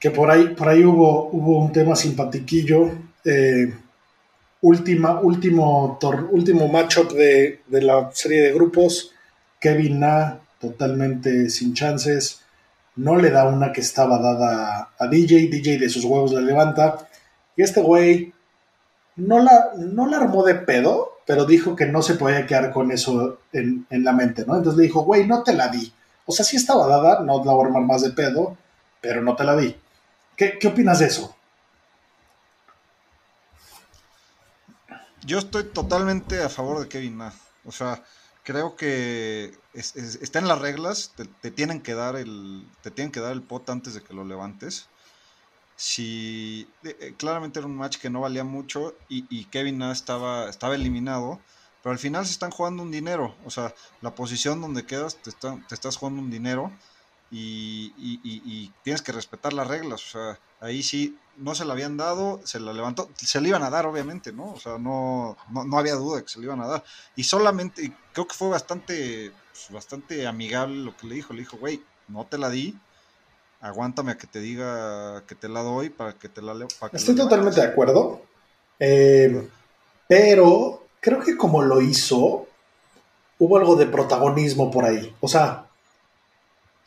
Que 0.00 0.10
por 0.10 0.30
ahí, 0.30 0.54
por 0.54 0.68
ahí 0.68 0.84
hubo, 0.84 1.28
hubo 1.30 1.60
un 1.60 1.72
tema 1.72 1.94
simpatiquillo. 1.94 2.90
Eh, 3.24 3.72
último, 4.62 5.98
tor, 6.00 6.28
último 6.32 6.68
matchup 6.68 7.12
de, 7.12 7.60
de 7.66 7.82
la 7.82 8.10
serie 8.12 8.42
de 8.42 8.52
grupos. 8.52 9.12
Kevin 9.60 10.00
Na 10.00 10.40
totalmente 10.58 11.50
sin 11.50 11.74
chances. 11.74 12.40
No 12.96 13.16
le 13.16 13.30
da 13.30 13.46
una 13.46 13.72
que 13.72 13.80
estaba 13.80 14.18
dada 14.18 14.90
a 14.98 15.06
DJ. 15.06 15.48
DJ 15.48 15.78
de 15.78 15.88
sus 15.88 16.04
huevos 16.04 16.32
la 16.32 16.40
levanta. 16.40 17.06
Y 17.56 17.62
este 17.62 17.80
güey 17.82 18.32
no 19.16 19.38
la, 19.38 19.72
no 19.76 20.06
la 20.06 20.18
armó 20.18 20.42
de 20.44 20.54
pedo, 20.54 21.18
pero 21.26 21.44
dijo 21.44 21.76
que 21.76 21.86
no 21.86 22.02
se 22.02 22.14
podía 22.14 22.46
quedar 22.46 22.72
con 22.72 22.90
eso 22.90 23.40
en, 23.52 23.86
en 23.90 24.04
la 24.04 24.12
mente, 24.12 24.44
¿no? 24.46 24.56
Entonces 24.56 24.78
le 24.78 24.84
dijo, 24.84 25.02
güey, 25.02 25.26
no 25.26 25.42
te 25.42 25.52
la 25.52 25.68
di. 25.68 25.92
O 26.26 26.32
sea, 26.32 26.44
sí 26.44 26.56
estaba 26.56 26.86
dada, 26.86 27.20
no 27.20 27.44
la 27.44 27.52
voy 27.52 27.64
a 27.64 27.66
armar 27.66 27.82
más 27.82 28.02
de 28.02 28.10
pedo, 28.10 28.56
pero 29.00 29.22
no 29.22 29.36
te 29.36 29.44
la 29.44 29.56
di. 29.56 29.74
¿Qué, 30.40 30.68
opinas 30.68 31.00
de 31.00 31.06
eso? 31.06 31.36
Yo 35.22 35.38
estoy 35.38 35.64
totalmente 35.64 36.42
a 36.42 36.48
favor 36.48 36.80
de 36.80 36.88
Kevin 36.88 37.14
Ma. 37.14 37.34
O 37.66 37.72
sea, 37.72 38.02
creo 38.42 38.74
que 38.74 39.52
es, 39.74 39.94
es, 39.96 40.14
está 40.22 40.38
en 40.38 40.48
las 40.48 40.58
reglas, 40.58 41.12
te, 41.42 41.50
tienen 41.50 41.82
que 41.82 41.92
dar 41.92 42.16
el, 42.16 42.66
te 42.80 42.90
tienen 42.90 43.12
que 43.12 43.20
dar 43.20 43.32
el 43.32 43.42
pot 43.42 43.68
antes 43.68 43.92
de 43.92 44.00
que 44.00 44.14
lo 44.14 44.24
levantes. 44.24 44.88
Si 45.76 46.66
eh, 46.84 47.14
claramente 47.18 47.58
era 47.58 47.66
un 47.66 47.76
match 47.76 47.98
que 47.98 48.08
no 48.08 48.22
valía 48.22 48.44
mucho 48.44 48.96
y, 49.10 49.26
y 49.28 49.44
Kevin 49.44 49.76
Na 49.76 49.92
estaba, 49.92 50.48
estaba 50.48 50.74
eliminado, 50.74 51.38
pero 51.82 51.92
al 51.92 51.98
final 51.98 52.24
se 52.24 52.32
están 52.32 52.50
jugando 52.50 52.82
un 52.82 52.90
dinero. 52.90 53.36
O 53.44 53.50
sea, 53.50 53.74
la 54.00 54.14
posición 54.14 54.62
donde 54.62 54.86
quedas 54.86 55.16
te, 55.16 55.28
está, 55.28 55.58
te 55.68 55.74
estás 55.74 55.98
jugando 55.98 56.22
un 56.22 56.30
dinero 56.30 56.72
y, 57.30 57.92
y, 57.96 58.20
y, 58.24 58.72
tienes 58.82 59.02
que 59.02 59.12
respetar 59.12 59.52
las 59.52 59.68
reglas. 59.68 60.04
O 60.06 60.10
sea, 60.10 60.38
ahí 60.60 60.82
sí 60.82 61.16
no 61.36 61.54
se 61.54 61.64
la 61.64 61.74
habían 61.74 61.96
dado, 61.96 62.40
se 62.44 62.58
la 62.58 62.72
levantó, 62.72 63.08
se 63.16 63.40
le 63.40 63.48
iban 63.48 63.62
a 63.62 63.70
dar, 63.70 63.86
obviamente, 63.86 64.32
¿no? 64.32 64.52
O 64.52 64.58
sea, 64.58 64.78
no, 64.78 65.36
no, 65.50 65.64
no 65.64 65.78
había 65.78 65.94
duda 65.94 66.18
de 66.18 66.24
que 66.24 66.28
se 66.28 66.40
le 66.40 66.46
iban 66.46 66.60
a 66.60 66.66
dar. 66.66 66.84
Y 67.16 67.24
solamente, 67.24 67.92
creo 68.12 68.26
que 68.26 68.34
fue 68.34 68.48
bastante, 68.48 69.32
pues, 69.52 69.70
bastante 69.70 70.26
amigable 70.26 70.76
lo 70.84 70.96
que 70.96 71.06
le 71.06 71.14
dijo. 71.14 71.32
Le 71.32 71.40
dijo, 71.40 71.56
güey, 71.56 71.82
no 72.08 72.26
te 72.26 72.36
la 72.36 72.50
di, 72.50 72.76
aguántame 73.60 74.12
a 74.12 74.18
que 74.18 74.26
te 74.26 74.40
diga 74.40 75.24
que 75.26 75.34
te 75.34 75.48
la 75.48 75.62
doy 75.62 75.90
para 75.90 76.14
que 76.14 76.28
te 76.28 76.42
la 76.42 76.54
que 76.54 76.96
Estoy 76.96 77.14
la 77.14 77.24
totalmente 77.24 77.60
de 77.60 77.66
acuerdo. 77.66 78.22
Eh, 78.78 79.48
pero 80.08 80.86
creo 81.00 81.20
que 81.20 81.36
como 81.36 81.62
lo 81.62 81.80
hizo, 81.80 82.48
hubo 83.38 83.56
algo 83.56 83.76
de 83.76 83.86
protagonismo 83.86 84.70
por 84.70 84.84
ahí. 84.84 85.14
O 85.20 85.28
sea, 85.28 85.69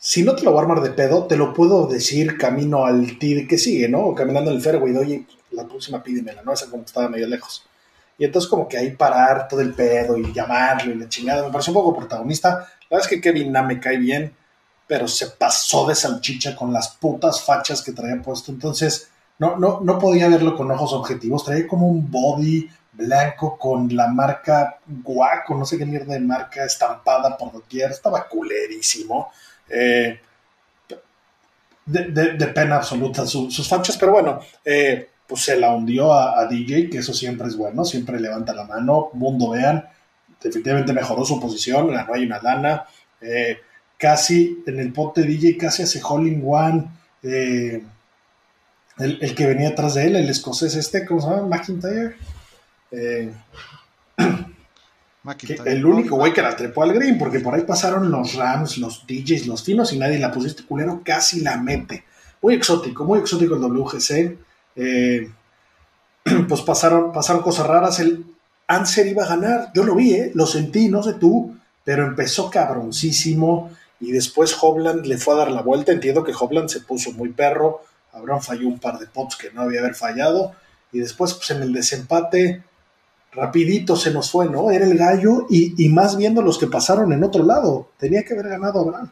si 0.05 0.21
no 0.21 0.35
te 0.35 0.43
lo 0.43 0.51
voy 0.51 0.59
a 0.59 0.63
armar 0.63 0.81
de 0.81 0.89
pedo, 0.89 1.27
te 1.27 1.37
lo 1.37 1.53
puedo 1.53 1.87
decir 1.87 2.37
camino 2.37 2.85
al 2.85 3.17
tee 3.17 3.47
que 3.47 3.57
sigue, 3.57 3.87
¿no? 3.87 4.13
Caminando 4.13 4.51
en 4.51 4.57
el 4.57 4.61
fairway, 4.61 4.97
oye, 4.97 5.25
la 5.51 5.65
próxima 5.65 6.03
pídemela, 6.03 6.41
¿no? 6.41 6.51
Esa 6.51 6.69
como 6.69 6.83
estaba 6.83 7.07
medio 7.07 7.25
lejos. 7.25 7.65
Y 8.17 8.25
entonces 8.25 8.49
como 8.49 8.67
que 8.67 8.77
ahí 8.77 8.91
parar 8.91 9.47
todo 9.47 9.61
el 9.61 9.73
pedo 9.73 10.17
y 10.17 10.33
llamarlo 10.33 10.91
y 10.91 10.95
la 10.95 11.07
chingada, 11.07 11.45
me 11.45 11.53
parece 11.53 11.71
un 11.71 11.75
poco 11.75 11.95
protagonista. 11.95 12.49
La 12.49 12.97
verdad 12.97 13.05
es 13.05 13.07
que 13.07 13.21
Kevin 13.21 13.53
Na 13.53 13.63
me 13.63 13.79
cae 13.79 13.95
bien, 13.95 14.35
pero 14.85 15.07
se 15.07 15.27
pasó 15.27 15.87
de 15.87 15.95
salchicha 15.95 16.53
con 16.53 16.73
las 16.73 16.89
putas 16.89 17.41
fachas 17.41 17.81
que 17.81 17.93
traía 17.93 18.21
puesto. 18.21 18.51
Entonces, 18.51 19.07
no, 19.39 19.55
no, 19.55 19.79
no 19.79 19.99
podía 19.99 20.27
verlo 20.27 20.57
con 20.57 20.69
ojos 20.69 20.91
objetivos. 20.91 21.45
Traía 21.45 21.65
como 21.65 21.87
un 21.87 22.11
body 22.11 22.69
blanco 22.91 23.57
con 23.57 23.95
la 23.95 24.09
marca 24.09 24.79
guaco, 24.85 25.55
no 25.55 25.65
sé 25.65 25.77
qué 25.77 25.85
mierda 25.85 26.13
de 26.13 26.19
marca, 26.19 26.65
estampada 26.65 27.37
por 27.37 27.53
doquier. 27.53 27.91
Estaba 27.91 28.27
culerísimo. 28.27 29.31
Eh, 29.69 30.19
de, 31.85 32.03
de, 32.11 32.47
pena 32.47 32.77
absoluta 32.77 33.25
su, 33.25 33.51
sus 33.51 33.67
fachas, 33.67 33.97
pero 33.97 34.13
bueno, 34.13 34.39
eh, 34.63 35.09
pues 35.27 35.41
se 35.41 35.59
la 35.59 35.73
hundió 35.75 36.13
a, 36.13 36.47
DJ, 36.47 36.89
que 36.89 36.99
eso 36.99 37.13
siempre 37.13 37.47
es 37.47 37.57
bueno, 37.57 37.83
siempre 37.83 38.19
levanta 38.21 38.53
la 38.53 38.63
mano, 38.63 39.09
mundo 39.13 39.49
vean, 39.49 39.85
definitivamente 40.41 40.93
mejoró 40.93 41.25
su 41.25 41.41
posición, 41.41 41.91
ganó 41.91 42.13
ahí 42.13 42.25
una 42.25 42.41
lana, 42.41 42.85
eh, 43.19 43.57
casi 43.97 44.63
en 44.65 44.79
el 44.79 44.93
pote 44.93 45.23
DJ 45.23 45.57
casi 45.57 45.83
hace 45.83 46.01
Holling 46.01 46.41
One, 46.45 46.87
el, 47.21 47.83
el, 48.97 49.35
que 49.35 49.47
venía 49.47 49.69
atrás 49.69 49.95
de 49.95 50.07
él, 50.07 50.15
el 50.15 50.29
escocés 50.29 50.75
este, 50.75 51.05
¿cómo 51.05 51.19
se 51.19 51.27
llama? 51.27 51.47
McIntyre. 51.47 52.15
el 55.65 55.85
único 55.85 56.17
güey 56.17 56.33
que 56.33 56.41
la 56.41 56.55
trepó 56.55 56.83
al 56.83 56.93
green, 56.93 57.17
porque 57.17 57.39
por 57.39 57.55
ahí 57.55 57.61
pasaron 57.61 58.11
los 58.11 58.35
Rams, 58.35 58.77
los 58.77 59.05
DJs, 59.07 59.47
los 59.47 59.63
finos 59.63 59.93
y 59.93 59.97
nadie 59.97 60.19
la 60.19 60.31
pusiste 60.31 60.63
culero, 60.63 61.01
casi 61.03 61.39
la 61.39 61.57
mete. 61.57 62.03
Muy 62.41 62.55
exótico, 62.55 63.05
muy 63.05 63.19
exótico 63.19 63.55
el 63.55 63.61
WGC. 63.61 64.37
Eh, 64.75 65.31
pues 66.49 66.61
pasaron, 66.61 67.13
pasaron 67.13 67.41
cosas 67.41 67.67
raras. 67.67 67.99
El 68.01 68.25
Anser 68.67 69.07
iba 69.07 69.23
a 69.23 69.29
ganar, 69.29 69.71
yo 69.73 69.85
lo 69.85 69.95
vi, 69.95 70.13
¿eh? 70.13 70.31
lo 70.33 70.45
sentí, 70.45 70.89
no 70.89 71.01
sé 71.01 71.13
tú, 71.13 71.55
pero 71.85 72.05
empezó 72.05 72.49
cabroncísimo 72.49 73.71
y 74.01 74.11
después 74.11 74.55
Hobland 74.59 75.05
le 75.05 75.17
fue 75.17 75.35
a 75.35 75.37
dar 75.37 75.51
la 75.51 75.61
vuelta. 75.61 75.93
Entiendo 75.93 76.25
que 76.25 76.33
Hobland 76.37 76.67
se 76.67 76.81
puso 76.81 77.13
muy 77.13 77.29
perro. 77.29 77.81
Abraham 78.11 78.41
falló 78.41 78.67
un 78.67 78.79
par 78.79 78.99
de 78.99 79.07
pots 79.07 79.37
que 79.37 79.51
no 79.51 79.61
había 79.61 79.79
haber 79.79 79.95
fallado. 79.95 80.53
Y 80.91 80.99
después, 80.99 81.33
pues 81.33 81.49
en 81.51 81.61
el 81.61 81.71
desempate, 81.71 82.63
rapidito 83.35 83.95
se 83.95 84.11
nos 84.11 84.31
fue, 84.31 84.49
¿no? 84.49 84.71
Era 84.71 84.85
el 84.85 84.97
gallo 84.97 85.45
y, 85.49 85.73
y, 85.83 85.89
más 85.89 86.17
viendo 86.17 86.41
los 86.41 86.57
que 86.57 86.67
pasaron 86.67 87.11
en 87.13 87.23
otro 87.23 87.43
lado. 87.43 87.89
Tenía 87.97 88.23
que 88.23 88.33
haber 88.33 88.49
ganado 88.49 88.79
Abraham. 88.79 89.11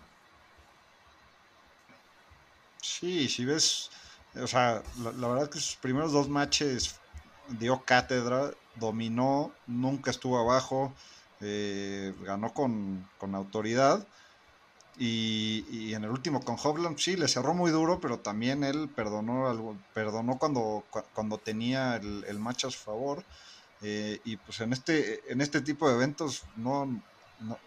Sí, 2.82 3.28
si 3.28 3.46
ves, 3.46 3.90
o 4.36 4.48
sea, 4.48 4.82
la, 5.00 5.28
verdad 5.28 5.44
es 5.44 5.50
que 5.50 5.60
sus 5.60 5.76
primeros 5.76 6.12
dos 6.12 6.30
matches 6.30 7.00
dio 7.60 7.84
cátedra, 7.84 8.52
dominó, 8.76 9.52
nunca 9.68 10.12
estuvo 10.12 10.38
abajo, 10.38 10.94
eh, 11.42 12.14
ganó 12.24 12.54
con, 12.54 13.08
con 13.18 13.36
autoridad. 13.36 14.06
Y, 14.98 15.66
y, 15.72 15.94
en 15.96 16.04
el 16.04 16.12
último 16.12 16.42
con 16.42 16.58
Hovland 16.62 16.98
sí 16.98 17.16
le 17.16 17.28
cerró 17.28 17.54
muy 17.54 17.72
duro, 17.72 18.00
pero 18.00 18.20
también 18.20 18.64
él 18.64 18.90
perdonó 18.94 19.50
algo, 19.50 19.78
perdonó 19.94 20.38
cuando, 20.38 20.84
cuando 21.14 21.38
tenía 21.38 21.96
el, 21.96 22.24
el 22.28 22.40
match 22.40 22.66
a 22.66 22.72
su 22.72 22.78
favor. 22.78 23.24
Eh, 23.82 24.20
y 24.24 24.38
pues 24.38 24.62
en 24.62 24.74
este, 24.74 25.32
en 25.32 25.42
este 25.42 25.62
tipo 25.62 25.88
de 25.88 25.96
eventos 25.96 26.44
no, 26.56 26.86
no, 27.40 27.58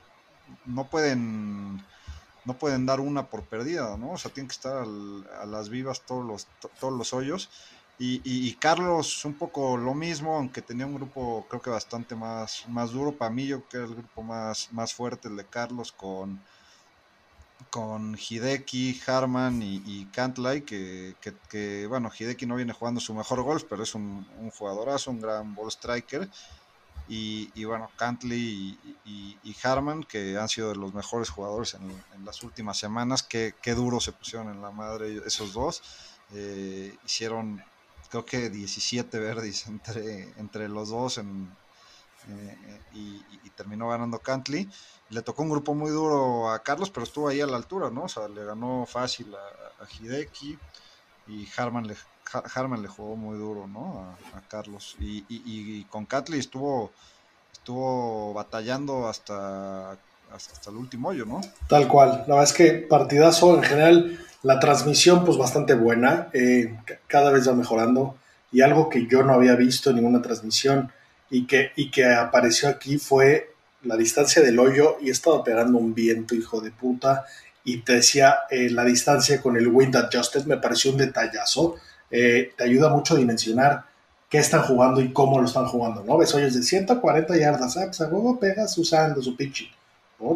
no, 0.66 0.88
pueden 0.88 1.82
no 2.44 2.58
pueden 2.58 2.86
dar 2.86 3.00
una 3.00 3.26
por 3.26 3.44
perdida, 3.44 3.96
¿no? 3.96 4.12
O 4.12 4.18
sea, 4.18 4.30
tienen 4.30 4.48
que 4.48 4.54
estar 4.54 4.84
a 4.84 5.46
las 5.46 5.68
vivas 5.70 6.02
todos 6.02 6.24
los, 6.24 6.46
todos 6.78 6.92
los 6.92 7.12
hoyos. 7.12 7.50
Y, 7.98 8.20
y, 8.24 8.52
Carlos 8.54 9.24
un 9.24 9.34
poco 9.34 9.76
lo 9.76 9.94
mismo, 9.94 10.36
aunque 10.36 10.62
tenía 10.62 10.84
un 10.84 10.96
grupo 10.96 11.46
creo 11.48 11.62
que 11.62 11.70
bastante 11.70 12.16
más, 12.16 12.64
más 12.68 12.90
duro. 12.90 13.12
Para 13.12 13.30
mí 13.30 13.46
yo 13.46 13.58
creo 13.58 13.68
que 13.68 13.76
era 13.76 13.86
el 13.86 13.94
grupo 13.94 14.22
más, 14.22 14.72
más 14.72 14.92
fuerte, 14.92 15.28
el 15.28 15.36
de 15.36 15.46
Carlos, 15.46 15.92
con, 15.92 16.40
con 17.74 18.16
Hideki, 18.16 19.00
Harman 19.04 19.60
y, 19.60 19.82
y 19.84 20.04
Cantlay, 20.12 20.62
que, 20.62 21.16
bueno, 21.88 22.08
Hideki 22.16 22.46
no 22.46 22.54
viene 22.54 22.72
jugando 22.72 23.00
su 23.00 23.12
mejor 23.14 23.42
golf, 23.42 23.64
pero 23.68 23.82
es 23.82 23.96
un, 23.96 24.24
jugadorazo, 24.56 25.10
un 25.10 25.20
gran 25.20 25.56
ball 25.56 25.72
striker. 25.72 26.30
Y, 27.08 27.50
y 27.52 27.64
bueno, 27.64 27.90
Cantley 27.96 28.78
y, 29.04 29.56
Harman, 29.64 30.04
que 30.04 30.38
han 30.38 30.48
sido 30.48 30.68
de 30.68 30.76
los 30.76 30.94
mejores 30.94 31.30
jugadores 31.30 31.74
en, 31.74 31.90
en 32.14 32.24
las 32.24 32.44
últimas 32.44 32.78
semanas, 32.78 33.24
qué 33.24 33.74
duro 33.74 33.98
se 33.98 34.12
pusieron 34.12 34.50
en 34.54 34.62
la 34.62 34.70
madre 34.70 35.20
esos 35.26 35.52
dos. 35.52 35.82
Eh, 36.32 36.96
hicieron 37.04 37.60
creo 38.08 38.24
que 38.24 38.50
17 38.50 39.18
verdes 39.18 39.66
entre, 39.66 40.32
entre 40.38 40.68
los 40.68 40.90
dos 40.90 41.18
en, 41.18 41.50
eh, 42.30 42.80
y, 42.94 43.22
terminó 43.56 43.88
ganando 43.88 44.18
Cantley. 44.18 44.68
Le 45.10 45.22
tocó 45.22 45.44
un 45.44 45.50
grupo 45.50 45.74
muy 45.74 45.92
duro 45.92 46.50
a 46.50 46.58
Carlos, 46.64 46.90
pero 46.90 47.04
estuvo 47.04 47.28
ahí 47.28 47.40
a 47.40 47.46
la 47.46 47.56
altura, 47.56 47.88
¿no? 47.88 48.04
O 48.04 48.08
sea, 48.08 48.26
le 48.26 48.44
ganó 48.44 48.84
fácil 48.84 49.32
a, 49.32 49.86
Hideki 49.86 50.58
y 51.28 51.48
Harman 51.56 51.86
le, 51.86 51.94
Harman 52.52 52.82
le 52.82 52.88
jugó 52.88 53.14
muy 53.14 53.38
duro, 53.38 53.68
¿no? 53.68 54.16
A, 54.34 54.40
Carlos. 54.48 54.96
Y, 54.98 55.24
y, 55.28 55.84
con 55.84 56.04
Cantley 56.04 56.40
estuvo, 56.40 56.90
estuvo 57.52 58.34
batallando 58.34 59.06
hasta, 59.06 59.92
hasta 60.32 60.70
el 60.70 60.76
último 60.76 61.10
hoyo, 61.10 61.24
¿no? 61.24 61.40
Tal 61.68 61.86
cual. 61.86 62.24
La 62.26 62.34
verdad 62.34 62.44
es 62.44 62.52
que 62.52 62.72
partidazo 62.72 63.54
en 63.54 63.62
general 63.62 64.18
la 64.42 64.58
transmisión, 64.58 65.24
pues 65.24 65.38
bastante 65.38 65.74
buena, 65.74 66.28
eh, 66.32 66.76
cada 67.06 67.30
vez 67.30 67.48
va 67.48 67.54
mejorando. 67.54 68.16
Y 68.50 68.62
algo 68.62 68.88
que 68.88 69.06
yo 69.06 69.22
no 69.22 69.32
había 69.32 69.54
visto 69.56 69.90
en 69.90 69.96
ninguna 69.96 70.22
transmisión 70.22 70.92
y 71.34 71.46
que, 71.46 71.72
y 71.76 71.90
que 71.90 72.04
apareció 72.04 72.68
aquí 72.68 72.98
fue 72.98 73.54
la 73.82 73.96
distancia 73.96 74.42
del 74.42 74.58
hoyo 74.58 74.98
y 75.00 75.08
he 75.08 75.12
estado 75.12 75.42
pegando 75.42 75.78
un 75.78 75.94
viento, 75.94 76.34
hijo 76.34 76.60
de 76.60 76.70
puta. 76.70 77.24
Y 77.64 77.78
te 77.78 77.94
decía, 77.94 78.40
eh, 78.50 78.70
la 78.70 78.84
distancia 78.84 79.40
con 79.40 79.56
el 79.56 79.68
wind 79.68 79.96
adjusted 79.96 80.44
me 80.44 80.58
pareció 80.58 80.92
un 80.92 80.98
detallazo. 80.98 81.76
Eh, 82.10 82.52
te 82.56 82.64
ayuda 82.64 82.88
mucho 82.88 83.14
a 83.14 83.18
dimensionar 83.18 83.84
qué 84.28 84.38
están 84.38 84.62
jugando 84.62 85.00
y 85.00 85.12
cómo 85.12 85.40
lo 85.40 85.46
están 85.46 85.66
jugando, 85.66 86.04
¿no? 86.04 86.18
Ves 86.18 86.34
hoyos 86.34 86.54
de 86.54 86.62
140 86.62 87.36
yardas, 87.36 87.76
ah, 87.76 87.86
pues 87.86 88.38
pegas 88.40 88.76
usando 88.78 89.22
su 89.22 89.36
pitching 89.36 89.70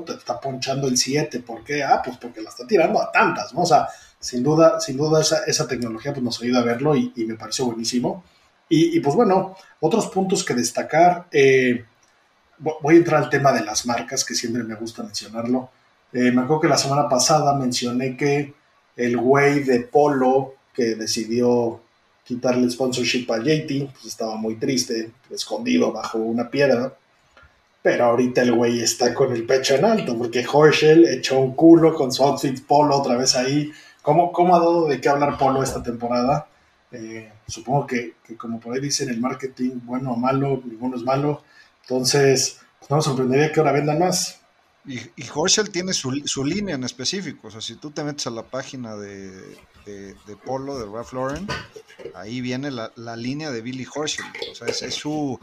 te 0.04 0.12
está 0.12 0.40
ponchando 0.40 0.88
el 0.88 0.96
7, 0.96 1.40
¿por 1.40 1.64
qué? 1.64 1.82
Ah, 1.82 2.00
pues 2.04 2.16
porque 2.18 2.40
la 2.40 2.50
está 2.50 2.66
tirando 2.66 3.00
a 3.00 3.10
tantas, 3.10 3.54
¿no? 3.54 3.64
Sea, 3.64 3.88
sin 4.20 4.42
duda, 4.42 4.80
sin 4.80 4.96
duda 4.96 5.20
esa, 5.20 5.44
esa 5.46 5.66
tecnología 5.66 6.12
pues, 6.12 6.22
nos 6.22 6.42
ayuda 6.42 6.60
a 6.60 6.64
verlo 6.64 6.94
y, 6.96 7.12
me 7.16 7.34
pareció 7.34 7.66
buenísimo. 7.66 8.24
Y, 8.68 9.00
pues 9.00 9.16
bueno, 9.16 9.56
otros 9.80 10.08
puntos 10.08 10.44
que 10.44 10.54
destacar, 10.54 11.26
eh, 11.32 11.84
voy 12.58 12.94
a 12.94 12.98
entrar 12.98 13.22
al 13.22 13.30
tema 13.30 13.52
de 13.52 13.64
las 13.64 13.86
marcas, 13.86 14.24
que 14.24 14.34
siempre 14.34 14.62
me 14.62 14.74
gusta 14.74 15.02
mencionarlo. 15.02 15.70
Eh, 16.12 16.30
me 16.32 16.42
acuerdo 16.42 16.60
que 16.60 16.68
la 16.68 16.76
semana 16.76 17.08
pasada 17.08 17.54
mencioné 17.54 18.16
que 18.16 18.54
el 18.96 19.16
güey 19.16 19.60
de 19.64 19.80
Polo 19.80 20.54
que 20.74 20.94
decidió 20.94 21.80
quitarle 22.24 22.70
sponsorship 22.70 23.26
a 23.30 23.38
JT, 23.38 23.90
pues 23.92 24.04
estaba 24.04 24.36
muy 24.36 24.56
triste, 24.56 25.12
escondido 25.30 25.92
bajo 25.92 26.18
una 26.18 26.50
piedra. 26.50 26.94
Pero 27.80 28.04
ahorita 28.04 28.42
el 28.42 28.52
güey 28.52 28.80
está 28.80 29.14
con 29.14 29.32
el 29.32 29.46
pecho 29.46 29.76
en 29.76 29.84
alto, 29.84 30.16
porque 30.18 30.46
Horschel 30.46 31.06
echó 31.08 31.38
un 31.40 31.54
culo 31.54 31.94
con 31.94 32.12
su 32.12 32.22
outfit 32.22 32.66
polo 32.66 32.98
otra 32.98 33.16
vez 33.16 33.34
ahí. 33.34 33.70
¿Cómo, 34.02 34.30
cómo 34.30 34.56
ha 34.56 34.58
dado 34.58 34.88
de 34.88 35.00
qué 35.00 35.08
hablar 35.08 35.38
polo 35.38 35.62
esta 35.62 35.82
temporada? 35.82 36.48
Eh, 36.90 37.32
supongo 37.46 37.86
que, 37.86 38.14
como 38.36 38.60
por 38.60 38.74
ahí 38.74 38.80
dicen 38.80 39.10
el 39.10 39.20
marketing, 39.20 39.80
bueno 39.84 40.12
o 40.12 40.16
malo, 40.16 40.62
ninguno 40.64 40.96
es 40.96 41.02
malo. 41.02 41.42
Entonces, 41.82 42.60
pues 42.78 42.90
no 42.90 42.96
me 42.96 43.02
sorprendería 43.02 43.52
que 43.52 43.60
ahora 43.60 43.72
vendan 43.72 43.98
más. 43.98 44.40
Y, 44.86 44.98
y 45.16 45.28
Horschel 45.34 45.70
tiene 45.70 45.92
su, 45.92 46.22
su, 46.24 46.44
línea 46.44 46.74
en 46.74 46.84
específico. 46.84 47.48
O 47.48 47.50
sea, 47.50 47.60
si 47.60 47.76
tú 47.76 47.90
te 47.90 48.02
metes 48.04 48.26
a 48.26 48.30
la 48.30 48.44
página 48.44 48.96
de, 48.96 49.30
de, 49.84 50.36
Polo, 50.44 50.78
de 50.78 50.86
Ralph 50.86 51.12
Lauren, 51.12 51.46
ahí 52.14 52.40
viene 52.40 52.70
la, 52.70 52.92
la, 52.96 53.16
línea 53.16 53.50
de 53.50 53.60
Billy 53.60 53.86
Horschel. 53.94 54.24
O 54.50 54.54
sea, 54.54 54.68
es, 54.68 54.80
es, 54.82 54.94
su, 54.94 55.38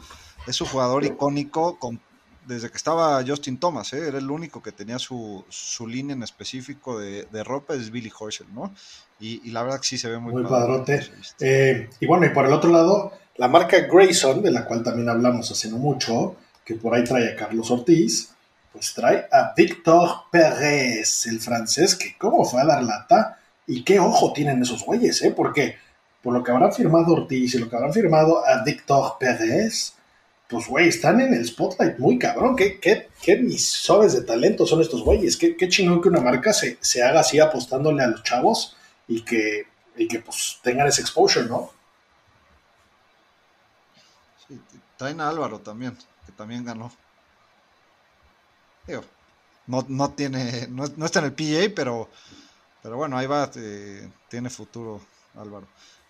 es 0.46 0.56
su 0.56 0.66
jugador 0.66 1.04
icónico 1.04 1.78
con 1.78 2.00
desde 2.46 2.70
que 2.70 2.76
estaba 2.76 3.22
Justin 3.26 3.58
Thomas, 3.58 3.92
¿eh? 3.92 4.08
era 4.08 4.18
el 4.18 4.30
único 4.30 4.62
que 4.62 4.72
tenía 4.72 4.98
su, 4.98 5.44
su 5.48 5.86
línea 5.86 6.14
en 6.14 6.22
específico 6.22 6.98
de, 6.98 7.24
de, 7.24 7.44
ropa, 7.44 7.74
es 7.74 7.90
Billy 7.90 8.10
Horschel, 8.16 8.46
¿no? 8.54 8.72
Y, 9.18 9.48
y, 9.48 9.50
la 9.50 9.62
verdad 9.62 9.80
que 9.80 9.86
sí 9.86 9.98
se 9.98 10.08
ve 10.08 10.18
muy, 10.18 10.32
muy 10.32 10.44
padrote. 10.44 11.00
Eh, 11.40 11.90
y 12.00 12.06
bueno, 12.06 12.26
y 12.26 12.30
por 12.30 12.46
el 12.46 12.52
otro 12.52 12.70
lado, 12.70 13.12
la 13.36 13.48
marca 13.48 13.78
Grayson, 13.80 14.42
de 14.42 14.50
la 14.50 14.64
cual 14.64 14.82
también 14.82 15.08
hablamos 15.08 15.50
hace 15.50 15.68
no 15.68 15.78
mucho, 15.78 16.36
que 16.64 16.74
por 16.74 16.94
ahí 16.94 17.04
trae 17.04 17.32
a 17.32 17.36
Carlos 17.36 17.70
Ortiz, 17.70 18.30
pues 18.72 18.94
trae 18.94 19.26
a 19.32 19.52
Victor 19.56 20.24
Pérez, 20.30 21.26
el 21.26 21.40
francés, 21.40 21.96
que 21.96 22.16
cómo 22.16 22.44
fue 22.44 22.60
a 22.60 22.66
dar 22.66 22.82
lata 22.82 23.38
y 23.66 23.82
qué 23.82 23.98
ojo 23.98 24.32
tienen 24.32 24.62
esos 24.62 24.84
güeyes, 24.84 25.22
¿eh? 25.22 25.32
Porque 25.34 25.76
por 26.22 26.34
lo 26.34 26.42
que 26.42 26.52
habrán 26.52 26.72
firmado 26.72 27.14
Ortiz 27.14 27.54
y 27.54 27.58
lo 27.58 27.68
que 27.68 27.76
habrán 27.76 27.92
firmado 27.92 28.46
a 28.46 28.62
Victor 28.62 29.16
Pérez, 29.18 29.95
pues, 30.48 30.68
güey, 30.68 30.88
están 30.88 31.20
en 31.20 31.34
el 31.34 31.46
spotlight 31.46 31.98
muy 31.98 32.18
cabrón. 32.18 32.54
¿Qué, 32.54 32.78
qué, 32.78 33.08
qué 33.20 33.36
de 33.36 34.22
talento 34.22 34.64
son 34.66 34.80
estos 34.80 35.02
güeyes? 35.02 35.36
Qué, 35.36 35.56
qué 35.56 35.68
chingón 35.68 36.00
que 36.00 36.08
una 36.08 36.20
marca 36.20 36.52
se, 36.52 36.78
se, 36.80 37.02
haga 37.02 37.20
así 37.20 37.40
apostándole 37.40 38.02
a 38.02 38.08
los 38.08 38.22
chavos 38.22 38.76
y 39.08 39.22
que, 39.22 39.66
y 39.96 40.06
que 40.06 40.20
pues 40.20 40.58
tengan 40.62 40.86
ese 40.86 41.00
exposure, 41.00 41.46
¿no? 41.46 41.72
Sí, 44.46 44.60
traen 44.96 45.20
a 45.20 45.28
Álvaro 45.28 45.60
también, 45.60 45.96
que 46.24 46.32
también 46.32 46.64
ganó. 46.64 46.92
No, 49.66 49.84
no 49.88 50.10
tiene, 50.12 50.68
no, 50.68 50.84
no, 50.96 51.06
está 51.06 51.18
en 51.18 51.24
el 51.24 51.32
PA, 51.32 51.72
pero, 51.74 52.08
pero 52.82 52.96
bueno, 52.96 53.18
ahí 53.18 53.26
va, 53.26 53.50
eh, 53.56 54.08
tiene 54.28 54.48
futuro 54.48 55.00
Álvaro. 55.34 55.66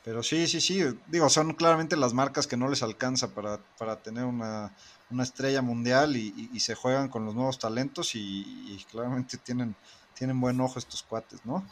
Pero 0.07 0.23
sí, 0.23 0.47
sí, 0.47 0.61
sí, 0.61 0.85
digo, 1.09 1.29
son 1.29 1.55
claramente 1.55 1.97
las 1.97 2.15
marcas 2.15 2.47
que 2.47 2.57
no 2.57 2.69
les 2.69 2.85
alcanza 2.85 3.35
para, 3.35 3.59
para 3.77 4.05
tener 4.05 4.23
una, 4.23 4.73
una, 5.11 5.25
estrella 5.25 5.63
mundial 5.63 6.15
y, 6.15 6.49
y, 6.53 6.61
se 6.61 6.77
juegan 6.77 7.09
con 7.09 7.25
los 7.25 7.35
nuevos 7.35 7.59
talentos 7.59 8.15
y, 8.15 8.87
claramente 8.89 9.37
tienen, 9.45 9.75
tienen 10.15 10.41
buen 10.41 10.61
ojo 10.61 10.79
estos 10.79 11.03
cuates, 11.03 11.45
¿no? 11.45 11.67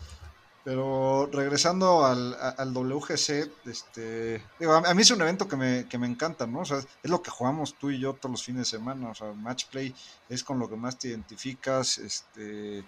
Pero 0.64 1.30
regresando 1.32 2.04
al, 2.04 2.36
al 2.58 2.76
WGC, 2.76 3.52
este, 3.66 4.42
digo, 4.58 4.72
a, 4.72 4.94
mí 4.94 5.02
es 5.02 5.12
un 5.12 5.22
evento 5.22 5.46
que 5.46 5.54
me, 5.54 5.86
que 5.88 5.98
me 5.98 6.08
encanta, 6.08 6.44
¿no? 6.44 6.62
O 6.62 6.64
sea, 6.64 6.78
es 6.78 7.10
lo 7.10 7.22
que 7.22 7.30
jugamos 7.30 7.76
tú 7.78 7.90
y 7.90 8.00
yo 8.00 8.14
todos 8.14 8.32
los 8.32 8.42
fines 8.42 8.62
de 8.62 8.78
semana, 8.78 9.10
o 9.10 9.14
sea, 9.14 9.32
match 9.32 9.66
play 9.66 9.94
es 10.28 10.42
con 10.42 10.58
lo 10.58 10.68
que 10.68 10.74
más 10.74 10.98
te 10.98 11.06
identificas, 11.06 11.98
este, 11.98 12.84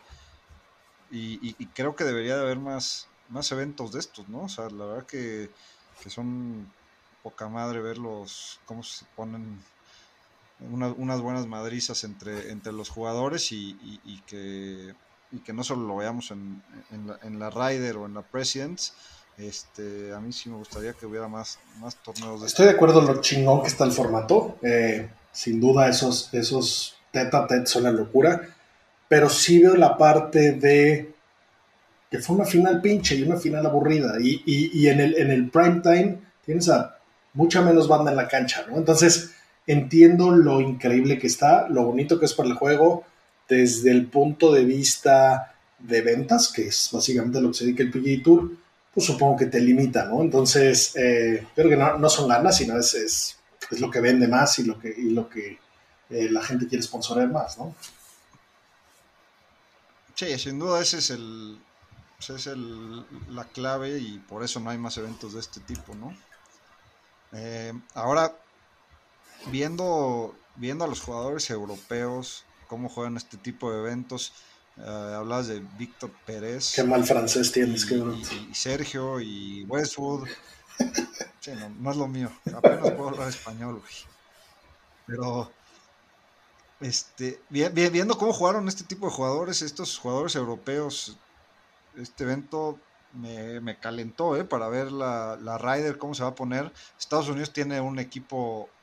y 1.09 1.67
creo 1.67 1.95
que 1.95 2.03
debería 2.03 2.35
de 2.35 2.43
haber 2.43 2.59
más, 2.59 3.07
más 3.29 3.51
eventos 3.53 3.93
de 3.93 4.01
estos, 4.01 4.29
¿no? 4.29 4.45
O 4.45 4.49
sea, 4.49 4.69
la 4.71 4.85
verdad 4.85 5.07
que, 5.07 5.51
son 6.09 6.71
poca 7.23 7.49
madre 7.49 7.81
verlos, 7.81 8.61
cómo 8.67 8.83
se 8.83 9.05
ponen 9.17 9.59
unas 10.61 11.21
buenas 11.21 11.47
madrizas 11.47 12.05
entre, 12.05 12.51
entre 12.51 12.73
los 12.73 12.89
jugadores 12.89 13.51
y, 13.53 14.23
que, 14.27 14.95
y 15.33 15.39
que 15.41 15.53
no 15.53 15.65
solo 15.65 15.87
lo 15.87 15.97
veamos 15.97 16.31
en, 16.31 16.63
en, 16.93 17.07
la, 17.09 17.19
en 17.23 17.41
Ryder 17.51 17.97
o 17.97 18.07
en 18.07 18.15
la 18.15 18.23
Presidents. 18.23 18.95
Este, 19.39 20.15
a 20.15 20.21
mí 20.21 20.33
sí 20.33 20.49
me 20.49 20.57
gustaría 20.57 20.95
que 20.95 21.05
hubiera 21.05 21.29
más, 21.29 21.59
más 21.79 21.97
torneos 21.97 22.41
de 22.41 22.47
Estoy 22.47 22.67
de 22.67 22.73
acuerdo 22.73 23.01
en 23.01 23.07
lo 23.07 23.21
chingón 23.21 23.61
que 23.61 23.69
está 23.69 23.85
el 23.85 23.93
formato. 23.93 24.59
Eh, 24.63 25.11
sin 25.31 25.61
duda, 25.61 25.89
esos, 25.89 26.33
esos 26.33 26.97
tete 27.11 27.37
a 27.37 27.47
tete 27.47 27.67
son 27.67 27.83
la 27.83 27.91
locura. 27.91 28.41
Pero 29.09 29.29
sí 29.29 29.59
veo 29.59 29.77
la 29.77 29.99
parte 29.99 30.53
de 30.53 31.15
fue 32.21 32.37
una 32.37 32.45
final 32.45 32.81
pinche 32.81 33.17
y 33.17 33.23
una 33.23 33.37
final 33.37 33.67
aburrida. 33.67 34.15
Y, 34.21 34.43
y, 34.47 34.89
en, 34.89 35.01
el, 35.01 35.17
en 35.17 35.31
el 35.31 35.51
prime 35.51 35.81
time 35.81 36.19
tienes 36.45 36.69
a 36.69 36.99
mucha 37.35 37.63
menos 37.63 37.89
banda 37.89 38.11
en 38.11 38.17
la 38.17 38.29
cancha, 38.29 38.65
¿no? 38.69 38.77
Entonces, 38.77 39.33
entiendo 39.67 40.31
lo 40.31 40.61
increíble 40.61 41.19
que 41.19 41.27
está, 41.27 41.69
lo 41.69 41.85
bonito 41.85 42.19
que 42.19 42.27
es 42.27 42.35
para 42.35 42.49
el 42.49 42.55
juego, 42.55 43.05
desde 43.49 43.91
el 43.91 44.07
punto 44.07 44.53
de 44.53 44.65
vista 44.65 45.55
de 45.79 46.03
ventas, 46.03 46.53
que 46.53 46.69
es 46.69 46.91
básicamente 46.93 47.41
lo 47.41 47.49
que 47.51 47.59
se 47.59 47.65
dedica 47.65 47.83
el 47.83 47.91
PGA 47.91 48.23
Tour, 48.23 48.51
pues 48.93 49.07
supongo 49.07 49.37
que 49.37 49.47
te 49.47 49.61
limita, 49.61 50.07
¿no? 50.07 50.23
Entonces, 50.23 50.95
eh, 50.97 51.47
creo 51.55 51.69
que 51.69 51.77
no, 51.77 51.99
no, 51.99 52.09
son 52.09 52.29
ganas, 52.29 52.57
sino 52.57 52.79
es, 52.79 52.95
es, 52.95 53.37
es, 53.71 53.81
lo 53.81 53.91
que 53.91 54.01
vende 54.01 54.27
más 54.27 54.59
y 54.59 54.65
lo 54.65 54.79
que, 54.79 54.89
y 54.89 55.11
lo 55.11 55.29
que 55.29 55.59
eh, 56.09 56.29
la 56.31 56.43
gente 56.43 56.67
quiere 56.67 56.83
sponsorar 56.83 57.29
más, 57.31 57.59
¿no? 57.59 57.75
Sí, 60.15 60.39
sin 60.39 60.59
duda 60.59 60.81
ese 60.81 60.99
es 60.99 61.11
el, 61.11 61.59
pues, 62.17 62.31
es 62.31 62.47
el, 62.47 63.07
la 63.35 63.49
clave 63.51 63.99
y 63.99 64.19
por 64.21 64.43
eso 64.45 64.61
no 64.61 64.71
hay 64.71 64.79
más 64.79 64.97
eventos 64.97 65.35
de 65.35 65.41
este 65.41 65.61
tipo, 65.61 65.95
¿no? 65.95 66.17
Eh, 67.33 67.73
ahora, 67.95 68.37
viendo, 69.51 70.35
viendo 70.55 70.85
a 70.85 70.89
los 70.89 71.01
jugadores 71.01 71.51
europeos, 71.51 72.45
cómo 72.67 72.89
juegan 72.89 73.17
este 73.17 73.39
tipo 73.39 73.71
de 73.73 73.79
eventos, 73.79 74.35
eh, 74.77 74.83
hablabas 74.83 75.49
de 75.49 75.61
Víctor 75.61 76.11
Pérez. 76.25 76.75
Qué 76.75 76.85
mal 76.85 77.05
francés 77.05 77.53
tienes, 77.53 77.91
y, 77.91 78.51
y 78.51 78.55
Sergio 78.55 79.21
y 79.21 79.65
Westwood. 79.69 80.29
Sí, 81.41 81.53
no, 81.55 81.69
no 81.71 81.91
es 81.91 81.97
lo 81.97 82.09
mío. 82.09 82.31
Apenas 82.53 82.91
puedo 82.91 83.11
hablar 83.11 83.29
español, 83.29 83.79
güey. 83.79 83.93
Pero 85.07 85.57
este, 86.81 87.47
vi- 87.49 87.69
vi- 87.69 87.89
viendo 87.91 88.17
cómo 88.19 88.33
jugaron 88.33 88.69
este 88.69 88.85
tipo 88.85 89.07
de 89.07 89.13
jugadores, 89.13 89.63
estos 89.63 89.97
jugadores 89.99 90.35
europeos, 90.37 91.26
este 91.97 92.25
evento 92.25 92.83
me, 93.11 93.61
me 93.61 93.79
calentó, 93.79 94.37
¿eh? 94.37 94.45
Para 94.45 94.69
ver 94.69 94.93
la, 94.93 95.37
la 95.41 95.59
Ryder, 95.59 95.99
cómo 95.99 96.15
se 96.15 96.23
va 96.23 96.31
a 96.31 96.35
poner. 96.35 96.73
Estados 96.99 97.29
Unidos 97.29 97.53
tiene 97.53 97.81
un 97.81 97.99
equipo, 97.99 98.75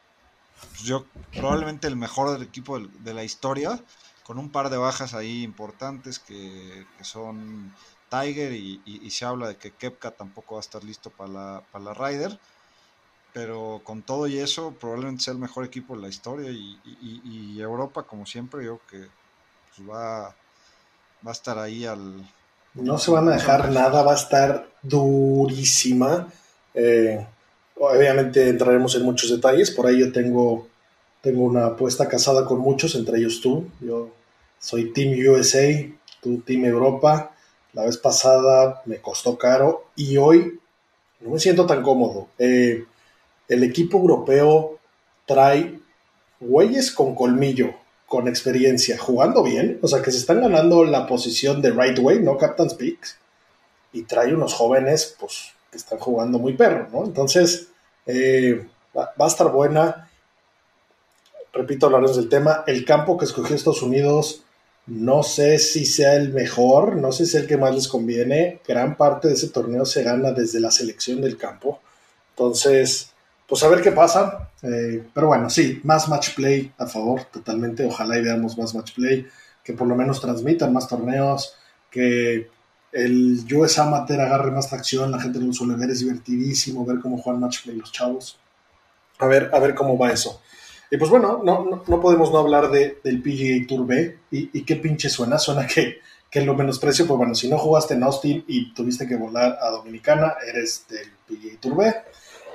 pues, 0.53 0.83
yo, 0.83 1.11
probablemente 1.37 1.87
el 1.87 1.95
mejor 1.95 2.31
del 2.31 2.43
equipo 2.47 2.79
de 2.79 3.13
la 3.13 3.23
historia, 3.23 3.83
con 4.23 4.39
un 4.39 4.51
par 4.51 4.69
de 4.69 4.77
bajas 4.77 5.13
ahí 5.13 5.43
importantes 5.43 6.19
que, 6.19 6.87
son 7.01 7.75
Tiger 8.09 8.53
y, 8.53 9.09
se 9.11 9.25
habla 9.25 9.47
de 9.49 9.57
que 9.57 9.75
Kepka 9.75 10.15
tampoco 10.15 10.55
va 10.55 10.59
a 10.59 10.61
estar 10.61 10.83
listo 10.83 11.13
para 11.13 11.31
la, 11.31 11.67
para 11.71 11.85
la 11.85 11.93
Ryder. 11.93 12.39
Pero 13.33 13.81
con 13.83 14.03
todo 14.03 14.27
y 14.27 14.37
eso, 14.37 14.77
probablemente 14.77 15.23
sea 15.23 15.33
el 15.33 15.39
mejor 15.39 15.65
equipo 15.65 15.95
de 15.95 16.01
la 16.03 16.09
historia. 16.09 16.51
Y, 16.51 16.81
y- 16.83 17.55
y 17.55 17.61
Europa, 17.61 18.05
como 18.05 18.25
siempre, 18.25 18.63
yo 18.65 18.79
creo 18.85 19.09
que 19.09 19.15
pues, 19.75 19.87
va, 19.89 20.37
va 21.25 21.31
a 21.31 21.33
estar 21.33 21.57
ahí 21.57 21.85
al. 21.85 22.27
No 22.75 22.97
se 22.97 23.11
van 23.11 23.27
a 23.29 23.33
dejar 23.33 23.71
nada, 23.71 24.03
va 24.03 24.13
a 24.13 24.15
estar 24.15 24.67
durísima. 24.81 26.27
Eh, 26.73 27.25
obviamente 27.79 28.49
entraremos 28.49 28.95
en 28.95 29.03
muchos 29.03 29.29
detalles. 29.29 29.71
Por 29.71 29.87
ahí 29.87 29.99
yo 29.99 30.11
tengo, 30.11 30.67
tengo 31.21 31.43
una 31.43 31.67
apuesta 31.67 32.07
casada 32.07 32.45
con 32.45 32.59
muchos, 32.59 32.95
entre 32.95 33.19
ellos 33.19 33.41
tú. 33.41 33.67
Yo 33.79 34.09
soy 34.59 34.91
Team 34.91 35.13
USA, 35.29 35.67
tú 36.21 36.41
Team 36.41 36.65
Europa. 36.65 37.31
La 37.73 37.85
vez 37.85 37.97
pasada 37.97 38.81
me 38.85 38.97
costó 38.97 39.37
caro 39.37 39.85
y 39.95 40.17
hoy 40.17 40.59
no 41.21 41.31
me 41.31 41.39
siento 41.39 41.65
tan 41.65 41.81
cómodo. 41.81 42.27
Eh, 42.37 42.85
el 43.47 43.63
equipo 43.63 43.97
europeo 43.97 44.79
trae 45.25 45.79
güeyes 46.39 46.91
con 46.91 47.15
colmillo, 47.15 47.73
con 48.13 48.27
experiencia, 48.27 48.95
jugando 48.95 49.41
bien, 49.41 49.79
o 49.81 49.87
sea 49.87 50.03
que 50.03 50.11
se 50.11 50.19
están 50.19 50.39
ganando 50.39 50.83
la 50.85 51.07
posición 51.07 51.63
de 51.63 51.71
right 51.71 51.97
way, 51.97 52.19
no 52.19 52.37
Captain's 52.37 52.75
Picks, 52.75 53.17
y 53.91 54.03
trae 54.03 54.35
unos 54.35 54.53
jóvenes, 54.53 55.15
pues, 55.19 55.53
que 55.71 55.79
están 55.79 55.97
jugando 55.97 56.37
muy 56.37 56.53
perro, 56.53 56.87
¿no? 56.93 57.05
Entonces, 57.05 57.69
eh, 58.05 58.67
va, 58.95 59.11
a 59.17 59.25
estar 59.27 59.51
buena. 59.51 60.11
Repito, 61.53 61.87
hablaremos 61.87 62.15
del 62.15 62.29
tema. 62.29 62.63
El 62.67 62.85
campo 62.85 63.17
que 63.17 63.25
escogió 63.25 63.55
Estados 63.55 63.81
Unidos, 63.81 64.43
no 64.85 65.23
sé 65.23 65.57
si 65.57 65.83
sea 65.83 66.13
el 66.13 66.33
mejor, 66.33 66.97
no 66.97 67.11
sé 67.11 67.25
si 67.25 67.35
es 67.35 67.41
el 67.41 67.47
que 67.47 67.57
más 67.57 67.73
les 67.73 67.87
conviene. 67.87 68.61
Gran 68.67 68.95
parte 68.95 69.27
de 69.27 69.33
ese 69.33 69.49
torneo 69.49 69.85
se 69.85 70.03
gana 70.03 70.33
desde 70.33 70.59
la 70.59 70.69
selección 70.69 71.19
del 71.19 71.35
campo. 71.35 71.79
Entonces, 72.35 73.09
pues 73.53 73.61
a 73.61 73.67
ver 73.67 73.83
qué 73.83 73.91
pasa. 73.91 74.49
Eh, 74.63 75.03
pero 75.13 75.27
bueno, 75.27 75.47
sí, 75.47 75.79
más 75.83 76.09
match 76.09 76.33
play 76.33 76.73
a 76.79 76.87
favor, 76.87 77.25
totalmente. 77.25 77.85
Ojalá 77.85 78.17
y 78.17 78.23
veamos 78.23 78.57
más 78.57 78.73
match 78.73 78.95
play, 78.95 79.27
que 79.63 79.73
por 79.73 79.87
lo 79.87 79.95
menos 79.95 80.19
transmitan 80.19 80.73
más 80.73 80.87
torneos, 80.87 81.55
que 81.91 82.49
el 82.91 83.45
US 83.53 83.77
Amateur 83.77 84.21
agarre 84.21 84.49
más 84.49 84.71
tracción, 84.71 85.11
la 85.11 85.19
gente 85.19 85.37
lo 85.37 85.53
suele 85.53 85.75
ver, 85.75 85.91
es 85.91 85.99
divertidísimo 85.99 86.83
ver 86.83 86.97
cómo 86.99 87.19
juegan 87.19 87.41
match 87.41 87.61
play 87.61 87.75
los 87.75 87.91
chavos. 87.91 88.39
A 89.19 89.27
ver, 89.27 89.51
a 89.53 89.59
ver 89.59 89.75
cómo 89.75 89.99
va 89.99 90.11
eso. 90.11 90.41
Y 90.89 90.97
pues 90.97 91.11
bueno, 91.11 91.39
no, 91.43 91.63
no, 91.63 91.83
no 91.87 92.01
podemos 92.01 92.31
no 92.31 92.39
hablar 92.39 92.71
de, 92.71 93.01
del 93.03 93.21
PGA 93.21 93.67
Tour 93.67 93.85
B. 93.85 94.17
Y, 94.31 94.49
y 94.57 94.63
qué 94.63 94.77
pinche 94.77 95.09
suena, 95.09 95.37
suena 95.37 95.67
que, 95.67 95.99
que 96.31 96.41
lo 96.41 96.55
menosprecio, 96.55 97.05
pues 97.05 97.19
bueno, 97.19 97.35
si 97.35 97.47
no 97.47 97.59
jugaste 97.59 97.93
en 97.93 98.01
Austin 98.01 98.45
y 98.47 98.73
tuviste 98.73 99.05
que 99.05 99.15
volar 99.15 99.59
a 99.61 99.69
Dominicana, 99.69 100.37
eres 100.47 100.87
del 100.89 101.11
PGA 101.27 101.59
Tour 101.59 101.77
B. 101.77 101.93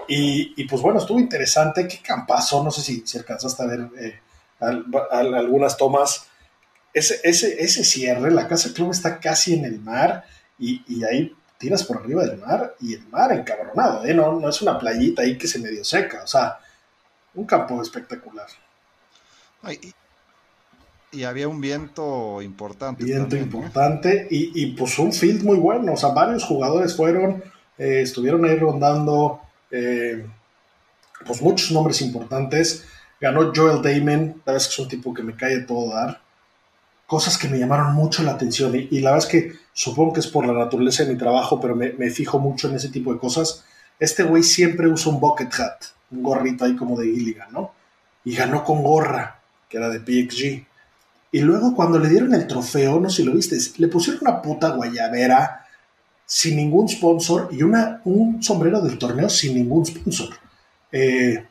Y, 0.08 0.54
y, 0.56 0.66
pues 0.66 0.80
bueno, 0.80 0.98
estuvo 0.98 1.20
interesante. 1.20 1.86
Qué 1.86 1.98
campazo. 1.98 2.64
No 2.64 2.70
sé 2.70 2.80
si, 2.80 3.06
si 3.06 3.18
alcanzaste 3.18 3.62
a 3.62 3.66
ver 3.66 3.88
eh, 4.00 4.20
al, 4.60 4.86
al, 5.10 5.34
algunas 5.34 5.76
tomas. 5.76 6.26
Ese, 6.92 7.20
ese, 7.22 7.62
ese 7.62 7.84
cierre, 7.84 8.30
la 8.30 8.48
casa 8.48 8.72
club 8.72 8.90
está 8.90 9.20
casi 9.20 9.54
en 9.54 9.66
el 9.66 9.78
mar 9.78 10.24
y, 10.58 10.82
y, 10.88 11.04
ahí 11.04 11.36
tiras 11.58 11.84
por 11.84 11.98
arriba 11.98 12.24
del 12.24 12.38
mar 12.38 12.74
y 12.80 12.94
el 12.94 13.06
mar 13.08 13.30
encabronado. 13.32 14.04
¿eh? 14.06 14.14
No, 14.14 14.40
no 14.40 14.48
es 14.48 14.62
una 14.62 14.78
playita 14.78 15.22
ahí 15.22 15.36
que 15.36 15.46
se 15.46 15.58
medio 15.58 15.84
seca. 15.84 16.22
O 16.24 16.26
sea, 16.26 16.58
un 17.34 17.44
campo 17.44 17.80
espectacular. 17.82 18.46
Ay, 19.62 19.78
y, 21.12 21.18
y, 21.18 21.24
había 21.24 21.48
un 21.48 21.60
viento 21.60 22.40
importante. 22.40 23.04
Viento 23.04 23.36
también, 23.36 23.44
importante 23.44 24.26
y, 24.30 24.62
y, 24.62 24.72
pues 24.72 24.98
un 24.98 25.12
field 25.12 25.44
muy 25.44 25.58
bueno. 25.58 25.92
O 25.92 25.96
sea, 25.96 26.10
varios 26.10 26.44
jugadores 26.44 26.96
fueron, 26.96 27.44
eh, 27.76 28.00
estuvieron 28.02 28.46
ahí 28.46 28.56
rondando. 28.56 29.42
Eh, 29.70 30.26
pues 31.26 31.42
muchos 31.42 31.70
nombres 31.72 32.00
importantes. 32.02 32.84
Ganó 33.20 33.52
Joel 33.54 33.82
Damon, 33.82 34.42
la 34.44 34.52
verdad 34.52 34.56
es 34.56 34.66
que 34.66 34.72
es 34.72 34.78
un 34.78 34.88
tipo 34.88 35.12
que 35.12 35.22
me 35.22 35.36
cae 35.36 35.60
todo 35.60 35.92
dar. 35.92 36.20
Cosas 37.06 37.38
que 37.38 37.48
me 37.48 37.58
llamaron 37.58 37.94
mucho 37.94 38.22
la 38.22 38.32
atención 38.32 38.74
y, 38.74 39.00
la 39.00 39.12
verdad 39.12 39.26
es 39.26 39.32
que 39.32 39.52
supongo 39.72 40.12
que 40.12 40.20
es 40.20 40.26
por 40.26 40.46
la 40.46 40.52
naturaleza 40.52 41.04
de 41.04 41.12
mi 41.12 41.18
trabajo, 41.18 41.60
pero 41.60 41.74
me, 41.74 41.92
me 41.94 42.10
fijo 42.10 42.38
mucho 42.38 42.68
en 42.68 42.76
ese 42.76 42.90
tipo 42.90 43.12
de 43.12 43.18
cosas. 43.18 43.64
Este 43.98 44.22
güey 44.22 44.42
siempre 44.42 44.88
usa 44.88 45.12
un 45.12 45.18
bucket 45.18 45.52
hat, 45.58 45.84
un 46.10 46.22
gorrito 46.22 46.64
ahí 46.64 46.76
como 46.76 46.98
de 46.98 47.06
Gilligan, 47.06 47.50
¿no? 47.50 47.72
Y 48.24 48.36
ganó 48.36 48.62
con 48.62 48.82
gorra, 48.82 49.40
que 49.68 49.78
era 49.78 49.88
de 49.88 50.00
PXG. 50.00 50.66
Y 51.32 51.40
luego 51.40 51.74
cuando 51.74 51.98
le 51.98 52.08
dieron 52.08 52.34
el 52.34 52.46
trofeo, 52.46 53.00
no 53.00 53.10
sé 53.10 53.16
si 53.16 53.24
lo 53.24 53.34
viste, 53.34 53.56
le 53.78 53.88
pusieron 53.88 54.20
una 54.22 54.40
puta 54.40 54.70
guayabera 54.70 55.66
sin 56.30 56.56
ningún 56.56 56.86
sponsor 56.90 57.48
y 57.50 57.62
una, 57.62 58.02
un 58.04 58.42
sombrero 58.42 58.82
del 58.82 58.98
torneo 58.98 59.30
sin 59.30 59.54
ningún 59.54 59.86
sponsor. 59.86 60.28
Eh, 60.92 61.42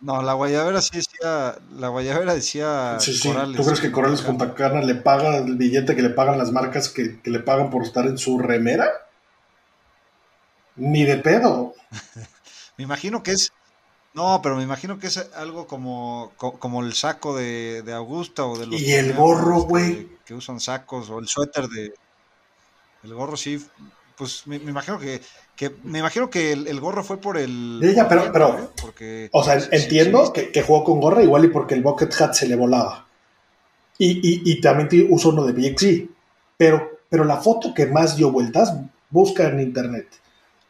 no, 0.00 0.22
la 0.22 0.34
guayabera 0.34 0.82
sí 0.82 0.98
decía, 0.98 1.56
la 1.78 1.88
guayabera 1.88 2.34
decía 2.34 2.98
sí, 3.00 3.14
sí. 3.14 3.26
Corales. 3.26 3.56
¿Tú 3.56 3.64
crees 3.64 3.80
que 3.80 3.90
Corales 3.90 4.20
Punta 4.20 4.52
Cana 4.54 4.82
le 4.82 4.96
paga 4.96 5.38
el 5.38 5.56
billete 5.56 5.96
que 5.96 6.02
le 6.02 6.10
pagan 6.10 6.36
las 6.36 6.52
marcas 6.52 6.90
que, 6.90 7.22
que 7.22 7.30
le 7.30 7.40
pagan 7.40 7.70
por 7.70 7.82
estar 7.82 8.06
en 8.06 8.18
su 8.18 8.38
remera? 8.38 8.86
Ni 10.76 11.04
de 11.04 11.16
pedo. 11.16 11.74
me 12.76 12.84
imagino 12.84 13.22
que 13.22 13.30
es, 13.30 13.50
no, 14.12 14.40
pero 14.42 14.56
me 14.56 14.62
imagino 14.62 14.98
que 14.98 15.06
es 15.06 15.16
algo 15.36 15.66
como, 15.66 16.32
como 16.36 16.82
el 16.82 16.92
saco 16.92 17.34
de, 17.34 17.80
de 17.80 17.94
Augusta 17.94 18.44
o 18.44 18.58
de 18.58 18.66
los 18.66 18.78
y 18.78 18.92
el 18.92 19.14
gorro, 19.14 19.62
güey. 19.62 20.06
Que, 20.06 20.18
que, 20.26 20.34
usan 20.34 20.60
sacos 20.60 21.08
o 21.08 21.18
el 21.18 21.28
suéter 21.28 21.66
de 21.68 21.94
el 23.04 23.14
gorro 23.14 23.36
sí, 23.36 23.64
pues 24.16 24.46
me, 24.46 24.58
me 24.58 24.70
imagino 24.70 24.98
que, 24.98 25.20
que, 25.56 25.72
me 25.84 25.98
imagino 25.98 26.30
que 26.30 26.52
el, 26.52 26.66
el, 26.66 26.80
gorro 26.80 27.04
fue 27.04 27.18
por 27.20 27.36
el 27.36 27.80
ya, 27.94 28.08
pero, 28.08 28.32
pero 28.32 28.58
¿eh? 28.58 28.68
porque 28.80 29.28
o 29.32 29.44
sea, 29.44 29.58
entiendo 29.70 30.32
que, 30.32 30.50
que, 30.50 30.62
jugó 30.62 30.84
con 30.84 31.00
gorra 31.00 31.22
igual 31.22 31.44
y 31.44 31.48
porque 31.48 31.74
el 31.74 31.82
bucket 31.82 32.12
hat 32.20 32.32
se 32.32 32.48
le 32.48 32.56
volaba. 32.56 33.06
Y, 33.98 34.18
y, 34.22 34.42
y 34.44 34.60
también 34.60 35.06
uso 35.10 35.28
uno 35.28 35.44
de 35.44 35.52
BXG. 35.52 36.08
Pero, 36.56 36.98
pero 37.08 37.24
la 37.24 37.36
foto 37.36 37.74
que 37.74 37.86
más 37.86 38.16
dio 38.16 38.30
vueltas, 38.30 38.74
busca 39.10 39.48
en 39.48 39.60
internet. 39.60 40.08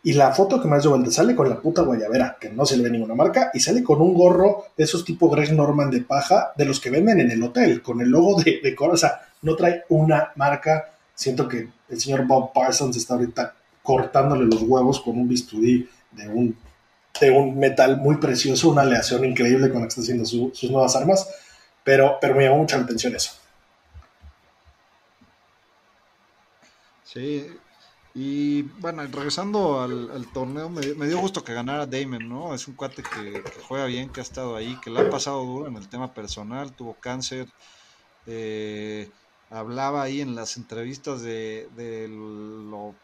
Y 0.02 0.12
la 0.12 0.32
foto 0.32 0.60
que 0.60 0.68
más 0.68 0.82
dio 0.82 0.90
vueltas 0.90 1.14
sale 1.14 1.34
con 1.34 1.48
la 1.48 1.60
puta 1.60 1.82
guayabera, 1.82 2.36
que 2.38 2.50
no 2.50 2.66
se 2.66 2.76
le 2.76 2.82
ve 2.82 2.90
ninguna 2.90 3.14
marca, 3.14 3.50
y 3.54 3.60
sale 3.60 3.82
con 3.82 4.02
un 4.02 4.12
gorro 4.12 4.66
de 4.76 4.84
esos 4.84 5.04
tipo 5.04 5.30
Greg 5.30 5.54
Norman 5.54 5.90
de 5.90 6.02
paja, 6.02 6.52
de 6.56 6.66
los 6.66 6.80
que 6.80 6.90
venden 6.90 7.20
en 7.20 7.30
el 7.30 7.42
hotel, 7.42 7.80
con 7.80 8.00
el 8.02 8.10
logo 8.10 8.42
de, 8.42 8.60
de 8.62 8.76
O 8.78 8.96
sea, 8.96 9.22
no 9.42 9.56
trae 9.56 9.84
una 9.88 10.32
marca. 10.36 10.90
Siento 11.14 11.48
que 11.48 11.68
el 11.88 12.00
señor 12.00 12.26
Bob 12.26 12.52
Parsons 12.52 12.96
está 12.96 13.14
ahorita 13.14 13.54
cortándole 13.82 14.46
los 14.46 14.62
huevos 14.62 15.00
con 15.00 15.18
un 15.18 15.28
bisturí 15.28 15.88
de 16.10 16.28
un, 16.28 16.56
de 17.20 17.30
un 17.30 17.58
metal 17.58 17.98
muy 17.98 18.16
precioso, 18.16 18.70
una 18.70 18.82
aleación 18.82 19.24
increíble 19.24 19.70
con 19.70 19.80
la 19.80 19.86
que 19.86 19.88
está 19.88 20.00
haciendo 20.00 20.24
su, 20.24 20.50
sus 20.54 20.70
nuevas 20.70 20.96
armas, 20.96 21.28
pero, 21.84 22.18
pero 22.20 22.34
me 22.34 22.44
llamó 22.44 22.58
mucha 22.58 22.78
la 22.78 22.84
atención 22.84 23.14
eso. 23.14 23.32
Sí, 27.04 27.46
y 28.14 28.62
bueno, 28.62 29.02
regresando 29.06 29.82
al, 29.82 30.26
torneo, 30.32 30.70
me, 30.70 30.94
me, 30.94 31.06
dio 31.06 31.18
gusto 31.18 31.44
que 31.44 31.52
ganara 31.52 31.86
Damon, 31.86 32.28
¿no? 32.28 32.54
Es 32.54 32.66
un 32.68 32.74
cuate 32.74 33.02
que, 33.02 33.42
que, 33.42 33.60
juega 33.68 33.86
bien, 33.86 34.08
que 34.08 34.20
ha 34.20 34.22
estado 34.22 34.56
ahí, 34.56 34.78
que 34.80 34.90
le 34.90 35.00
ha 35.00 35.10
pasado 35.10 35.44
duro 35.44 35.66
en 35.66 35.76
el 35.76 35.88
tema 35.88 36.14
personal, 36.14 36.72
tuvo 36.72 36.94
cáncer, 36.94 37.48
eh, 38.26 39.10
hablaba 39.54 40.02
ahí 40.02 40.20
en 40.20 40.34
las 40.34 40.56
entrevistas 40.56 41.22
de, 41.22 41.68
de, 41.76 42.08
lo 42.08 42.94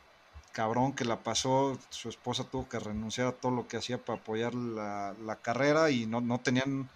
cabrón 0.53 0.93
que 0.93 1.05
la 1.05 1.23
pasó, 1.23 1.79
su 1.91 2.09
esposa 2.09 2.45
tuvo 2.45 2.69
que 2.69 2.81
renunciar 2.81 3.29
a 3.29 3.33
todo 3.33 3.53
lo 3.53 3.69
que 3.69 3.77
hacía 3.77 3.99
para 3.99 4.19
apoyar 4.19 4.55
la, 4.55 5.15
la 5.25 5.37
carrera 5.37 5.91
y 5.91 6.07
no, 6.07 6.21
no 6.21 6.41
tenían 6.41 6.89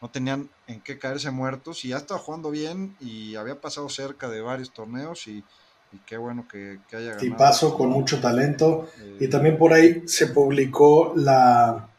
no 0.00 0.08
tenían 0.08 0.48
en 0.66 0.80
qué 0.80 0.98
caerse 0.98 1.30
muertos 1.30 1.84
y 1.84 1.88
ya 1.88 1.98
estaba 1.98 2.18
jugando 2.18 2.50
bien 2.50 2.96
y 3.00 3.34
había 3.34 3.60
pasado 3.60 3.88
cerca 3.90 4.30
de 4.30 4.40
varios 4.40 4.72
torneos 4.72 5.26
y, 5.26 5.44
y 5.92 5.98
qué 6.06 6.16
bueno 6.16 6.46
que, 6.50 6.78
que 6.88 6.96
haya 6.96 7.10
ganado. 7.10 7.26
Y 7.26 7.30
paso 7.32 7.76
con 7.76 7.90
mucho 7.90 8.18
talento. 8.18 8.88
Eh, 8.98 9.18
y 9.20 9.28
también 9.28 9.58
por 9.58 9.74
ahí 9.74 10.04
se 10.06 10.28
publicó 10.28 11.12
la, 11.16 11.90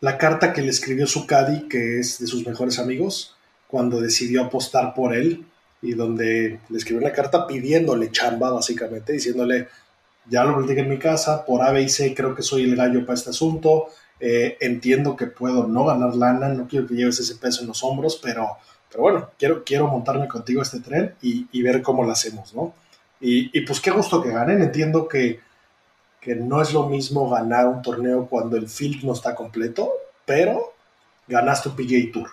la 0.00 0.18
carta 0.18 0.52
que 0.52 0.62
le 0.62 0.70
escribió 0.70 1.06
su 1.06 1.24
caddy, 1.24 1.68
que 1.68 2.00
es 2.00 2.18
de 2.18 2.26
sus 2.26 2.44
mejores 2.44 2.80
amigos, 2.80 3.36
cuando 3.68 4.00
decidió 4.00 4.42
apostar 4.42 4.92
por 4.92 5.14
él 5.14 5.46
y 5.82 5.94
donde 5.94 6.60
le 6.68 6.78
escribió 6.78 7.02
una 7.02 7.12
carta 7.12 7.46
pidiéndole 7.46 8.10
chamba, 8.10 8.50
básicamente, 8.50 9.12
diciéndole, 9.12 9.68
ya 10.30 10.44
lo 10.44 10.56
platiqué 10.56 10.80
en 10.80 10.88
mi 10.88 10.98
casa, 10.98 11.44
por 11.44 11.62
A, 11.62 11.72
B 11.72 11.82
y 11.82 11.88
C 11.88 12.14
creo 12.14 12.34
que 12.34 12.42
soy 12.42 12.62
el 12.62 12.76
gallo 12.76 13.04
para 13.04 13.14
este 13.14 13.30
asunto, 13.30 13.88
eh, 14.20 14.56
entiendo 14.60 15.16
que 15.16 15.26
puedo 15.26 15.66
no 15.66 15.84
ganar 15.84 16.14
lana, 16.14 16.48
no 16.48 16.68
quiero 16.68 16.86
que 16.86 16.94
lleves 16.94 17.18
ese 17.18 17.34
peso 17.34 17.62
en 17.62 17.68
los 17.68 17.82
hombros, 17.82 18.20
pero, 18.22 18.56
pero 18.88 19.02
bueno, 19.02 19.30
quiero, 19.38 19.64
quiero 19.64 19.88
montarme 19.88 20.28
contigo 20.28 20.62
este 20.62 20.80
tren 20.80 21.14
y, 21.20 21.62
ver 21.62 21.82
cómo 21.82 22.04
lo 22.04 22.12
hacemos, 22.12 22.54
¿no? 22.54 22.74
Y, 23.20 23.56
y, 23.56 23.64
pues 23.66 23.80
qué 23.80 23.90
gusto 23.90 24.22
que 24.22 24.30
ganen, 24.30 24.62
entiendo 24.62 25.08
que 25.08 25.40
que 26.22 26.36
no 26.36 26.62
es 26.62 26.72
lo 26.72 26.88
mismo 26.88 27.28
ganar 27.28 27.66
un 27.66 27.82
torneo 27.82 28.28
cuando 28.28 28.56
el 28.56 28.68
field 28.68 29.02
no 29.02 29.12
está 29.12 29.34
completo, 29.34 29.90
pero 30.24 30.72
ganaste 31.26 31.68
un 31.68 31.74
PGA 31.74 32.12
Tour. 32.12 32.30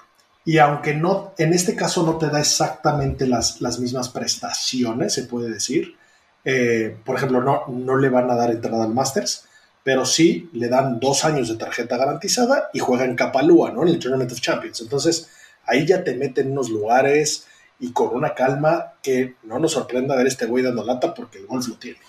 Y 0.50 0.58
aunque 0.58 0.96
no, 0.96 1.36
en 1.38 1.54
este 1.54 1.76
caso 1.76 2.02
no 2.02 2.18
te 2.18 2.28
da 2.28 2.40
exactamente 2.40 3.28
las, 3.28 3.62
las 3.62 3.78
mismas 3.78 4.10
prestaciones, 4.10 5.14
se 5.14 5.26
puede 5.26 5.48
decir. 5.48 5.96
Eh, 6.44 6.98
por 7.06 7.18
ejemplo, 7.18 7.40
no, 7.40 7.66
no 7.68 7.98
le 7.98 8.10
van 8.10 8.32
a 8.32 8.36
dar 8.36 8.50
entrada 8.50 8.86
al 8.86 8.92
Masters, 8.92 9.46
pero 9.84 10.08
sí 10.08 10.50
le 10.54 10.68
dan 10.68 11.00
dos 11.00 11.24
años 11.24 11.50
de 11.50 11.56
tarjeta 11.56 11.98
garantizada 11.98 12.72
y 12.74 12.80
juega 12.80 13.06
en 13.06 13.16
Capalúa, 13.16 13.70
¿no? 13.70 13.84
En 13.84 13.90
el 13.90 14.00
Tournament 14.00 14.32
of 14.32 14.42
Champions. 14.42 14.82
Entonces, 14.82 15.30
ahí 15.68 15.86
ya 15.86 16.04
te 16.04 16.16
meten 16.16 16.48
en 16.48 16.54
unos 16.54 16.72
lugares 16.72 17.46
y 17.80 17.92
con 17.92 18.08
una 18.16 18.34
calma 18.34 18.94
que 19.04 19.36
no 19.44 19.60
nos 19.60 19.74
sorprenda 19.74 20.16
ver 20.16 20.26
este 20.26 20.48
güey 20.48 20.64
dando 20.64 20.84
lata 20.84 21.14
porque 21.14 21.38
el 21.38 21.46
golf 21.46 21.68
lo 21.68 21.76
tiene. 21.76 22.00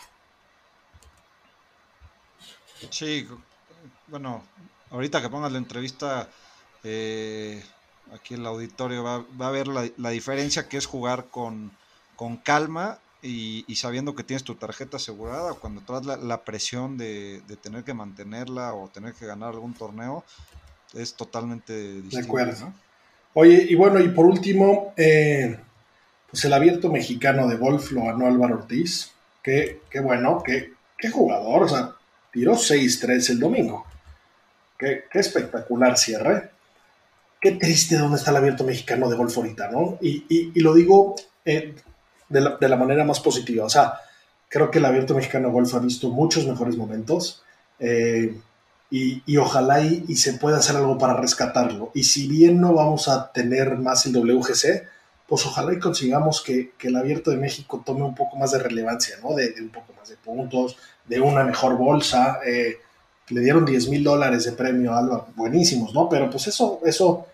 Sí, 2.88 3.28
bueno, 4.06 4.42
ahorita 4.88 5.20
que 5.20 5.28
pongas 5.28 5.52
la 5.52 5.58
entrevista, 5.58 6.26
eh, 6.82 7.62
aquí 8.14 8.34
el 8.34 8.46
auditorio 8.46 9.02
va, 9.02 9.24
a 9.46 9.50
ver 9.50 9.68
la, 9.68 10.10
diferencia 10.10 10.68
que 10.68 10.76
es 10.76 10.86
jugar 10.86 11.26
con, 11.30 11.72
con 12.16 12.36
calma 12.36 12.98
y, 13.22 13.64
sabiendo 13.76 14.14
que 14.14 14.24
tienes 14.24 14.44
tu 14.44 14.54
tarjeta 14.54 14.96
asegurada, 14.96 15.54
cuando 15.54 15.82
traes 15.82 16.06
la, 16.06 16.16
la 16.16 16.42
presión 16.44 16.96
de, 16.96 17.42
tener 17.62 17.84
que 17.84 17.94
mantenerla 17.94 18.74
o 18.74 18.88
tener 18.88 19.14
que 19.14 19.26
ganar 19.26 19.50
algún 19.50 19.74
torneo, 19.74 20.24
es 20.94 21.14
totalmente 21.14 22.00
distinto. 22.02 22.16
De 22.16 22.22
acuerdo. 22.22 22.72
Oye, 23.34 23.66
y 23.68 23.74
bueno, 23.74 24.00
y 24.00 24.08
por 24.08 24.26
último, 24.26 24.92
eh, 24.96 25.56
pues 26.30 26.44
el 26.44 26.52
abierto 26.52 26.90
mexicano 26.90 27.46
de 27.46 27.56
golf 27.56 27.92
lo 27.92 28.04
ganó 28.04 28.26
Álvaro 28.26 28.56
Ortiz. 28.56 29.12
Qué, 29.42 29.82
qué 29.88 30.00
bueno, 30.00 30.42
qué, 30.44 30.72
qué 30.98 31.10
jugador, 31.10 31.62
o 31.62 31.68
sea, 31.68 31.94
tiró 32.32 32.54
6-3 32.54 33.30
el 33.30 33.38
domingo. 33.40 33.86
Qué, 34.78 35.04
espectacular 35.12 35.96
cierre. 35.96 36.50
Qué 37.40 37.52
triste 37.52 37.96
dónde 37.96 38.18
está 38.18 38.30
el 38.32 38.36
abierto 38.36 38.64
mexicano 38.64 39.08
de 39.08 39.16
golf 39.16 39.36
ahorita, 39.36 39.70
¿no? 39.70 39.98
Y, 40.02 40.60
lo 40.60 40.74
digo 40.74 41.14
eh, 41.44 41.74
de, 42.28 42.68
la, 42.68 42.76
manera 42.76 43.04
más 43.04 43.20
positiva. 43.20 43.64
O 43.64 43.70
sea, 43.70 43.94
creo 44.48 44.70
que 44.70 44.78
el 44.78 44.84
abierto 44.84 45.14
mexicano 45.14 45.48
de 45.48 45.54
golf 45.54 45.74
ha 45.74 45.78
visto 45.78 46.10
muchos 46.10 46.46
mejores 46.46 46.76
momentos. 46.76 47.42
Eh, 47.78 48.36
y, 48.90 49.36
ojalá 49.36 49.80
y, 49.80 50.16
se 50.16 50.34
pueda 50.34 50.58
hacer 50.58 50.76
algo 50.76 50.98
para 50.98 51.14
rescatarlo. 51.14 51.92
Y 51.94 52.02
si 52.02 52.28
bien 52.28 52.60
no 52.60 52.74
vamos 52.74 53.08
a 53.08 53.32
tener 53.32 53.76
más 53.78 54.04
el 54.04 54.16
WGC, 54.16 54.86
pues 55.26 55.46
ojalá 55.46 55.72
y 55.72 55.78
consigamos 55.78 56.42
que, 56.42 56.72
el 56.82 56.96
abierto 56.96 57.30
de 57.30 57.38
México 57.38 57.82
tome 57.86 58.02
un 58.02 58.14
poco 58.14 58.36
más 58.36 58.50
de 58.50 58.58
relevancia, 58.58 59.16
¿no? 59.22 59.34
De, 59.34 59.50
de, 59.52 59.62
un 59.62 59.70
poco 59.70 59.94
más 59.94 60.08
de 60.08 60.16
puntos, 60.16 60.76
de 61.06 61.20
una 61.20 61.44
mejor 61.44 61.78
bolsa. 61.78 62.40
Eh, 62.44 62.80
le 63.30 63.40
dieron 63.40 63.64
10 63.64 63.88
mil 63.88 64.04
dólares 64.04 64.44
de 64.44 64.52
premio 64.52 64.94
Alba, 64.94 65.26
buenísimos, 65.36 65.94
¿no? 65.94 66.08
Pero 66.08 66.28
pues 66.30 66.46
eso, 66.46 66.80
eso, 66.84 67.26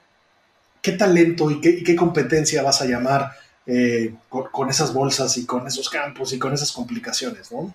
¿qué 0.82 0.92
talento 0.92 1.50
y 1.50 1.60
qué, 1.60 1.96
competencia 1.96 2.62
vas 2.62 2.82
a 2.82 2.86
llamar 2.86 3.32
eh, 3.66 4.14
con, 4.28 4.68
esas 4.68 4.92
bolsas 4.92 5.36
y 5.38 5.46
con 5.46 5.66
esos 5.66 5.90
campos 5.90 6.32
y 6.32 6.38
con 6.38 6.52
esas 6.52 6.72
complicaciones, 6.72 7.50
¿no? 7.50 7.74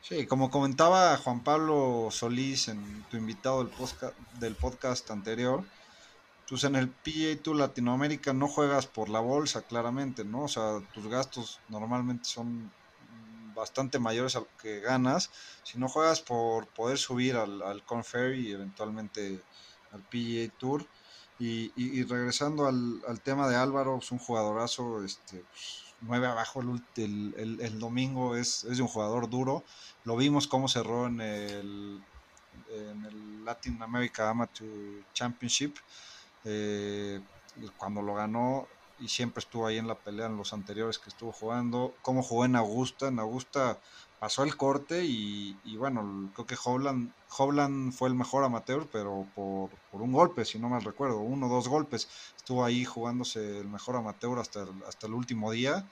Sí, 0.00 0.26
como 0.26 0.50
comentaba 0.50 1.16
Juan 1.16 1.42
Pablo 1.42 2.08
Solís 2.10 2.68
en 2.68 3.04
tu 3.10 3.16
invitado 3.16 3.64
del 3.64 3.72
podcast, 3.72 4.14
del 4.38 4.54
podcast 4.54 5.10
anterior, 5.10 5.64
pues 6.48 6.64
en 6.64 6.76
el 6.76 6.88
PGA 6.88 7.42
Tour 7.42 7.56
Latinoamérica 7.56 8.32
no 8.34 8.48
juegas 8.48 8.86
por 8.86 9.08
la 9.08 9.20
bolsa, 9.20 9.62
claramente, 9.62 10.24
¿no? 10.24 10.42
O 10.42 10.48
sea, 10.48 10.80
tus 10.92 11.08
gastos 11.08 11.60
normalmente 11.70 12.26
son 12.26 12.70
bastante 13.54 13.98
mayores 13.98 14.36
a 14.36 14.40
lo 14.40 14.48
que 14.60 14.80
ganas, 14.80 15.30
si 15.62 15.78
no 15.78 15.88
juegas 15.88 16.20
por 16.20 16.66
poder 16.68 16.98
subir 16.98 17.36
al, 17.36 17.62
al 17.62 17.84
Confer 17.84 18.34
y 18.34 18.52
eventualmente 18.52 19.40
al 19.92 20.00
PGA 20.02 20.52
Tour. 20.58 20.86
Y, 21.38 22.04
regresando 22.04 22.66
al, 22.66 23.20
tema 23.22 23.48
de 23.48 23.56
Álvaro, 23.56 23.98
es 23.98 24.12
un 24.12 24.18
jugadorazo, 24.18 25.04
este, 25.04 25.44
9 26.00 26.26
abajo 26.28 26.60
el, 26.60 27.58
el, 27.60 27.78
domingo, 27.78 28.36
es, 28.36 28.64
es, 28.64 28.78
un 28.78 28.86
jugador 28.86 29.28
duro. 29.28 29.64
Lo 30.04 30.16
vimos 30.16 30.46
cómo 30.46 30.68
cerró 30.68 31.06
en 31.06 31.20
el, 31.20 32.02
en 32.70 33.04
el 33.04 33.44
Latin 33.44 33.82
America 33.82 34.30
Amateur 34.30 35.04
Championship. 35.12 35.76
Eh, 36.44 37.20
cuando 37.76 38.00
lo 38.02 38.14
ganó, 38.14 38.68
y 38.98 39.08
siempre 39.08 39.40
estuvo 39.40 39.66
ahí 39.66 39.78
en 39.78 39.88
la 39.88 39.96
pelea 39.96 40.26
en 40.26 40.36
los 40.36 40.52
anteriores 40.52 40.98
que 40.98 41.10
estuvo 41.10 41.32
jugando. 41.32 41.94
Cómo 42.02 42.22
jugó 42.22 42.44
en 42.44 42.56
Augusta. 42.56 43.08
En 43.08 43.18
Augusta 43.18 43.78
pasó 44.18 44.44
el 44.44 44.56
corte 44.56 45.04
y, 45.04 45.76
bueno, 45.76 46.30
creo 46.34 46.46
que 46.46 46.56
Hovland, 46.56 47.92
fue 47.92 48.08
el 48.08 48.14
mejor 48.14 48.44
amateur, 48.44 48.86
pero 48.90 49.26
por, 49.34 49.70
un 49.92 50.12
golpe, 50.12 50.44
si 50.44 50.58
no 50.58 50.68
mal 50.68 50.82
recuerdo, 50.82 51.18
uno 51.18 51.46
o 51.46 51.48
dos 51.48 51.68
golpes. 51.68 52.08
Estuvo 52.36 52.64
ahí 52.64 52.84
jugándose 52.84 53.60
el 53.60 53.68
mejor 53.68 53.96
amateur 53.96 54.38
hasta 54.38 54.62
el, 54.62 54.70
hasta 54.88 55.06
el 55.06 55.14
último 55.14 55.50
día. 55.50 55.86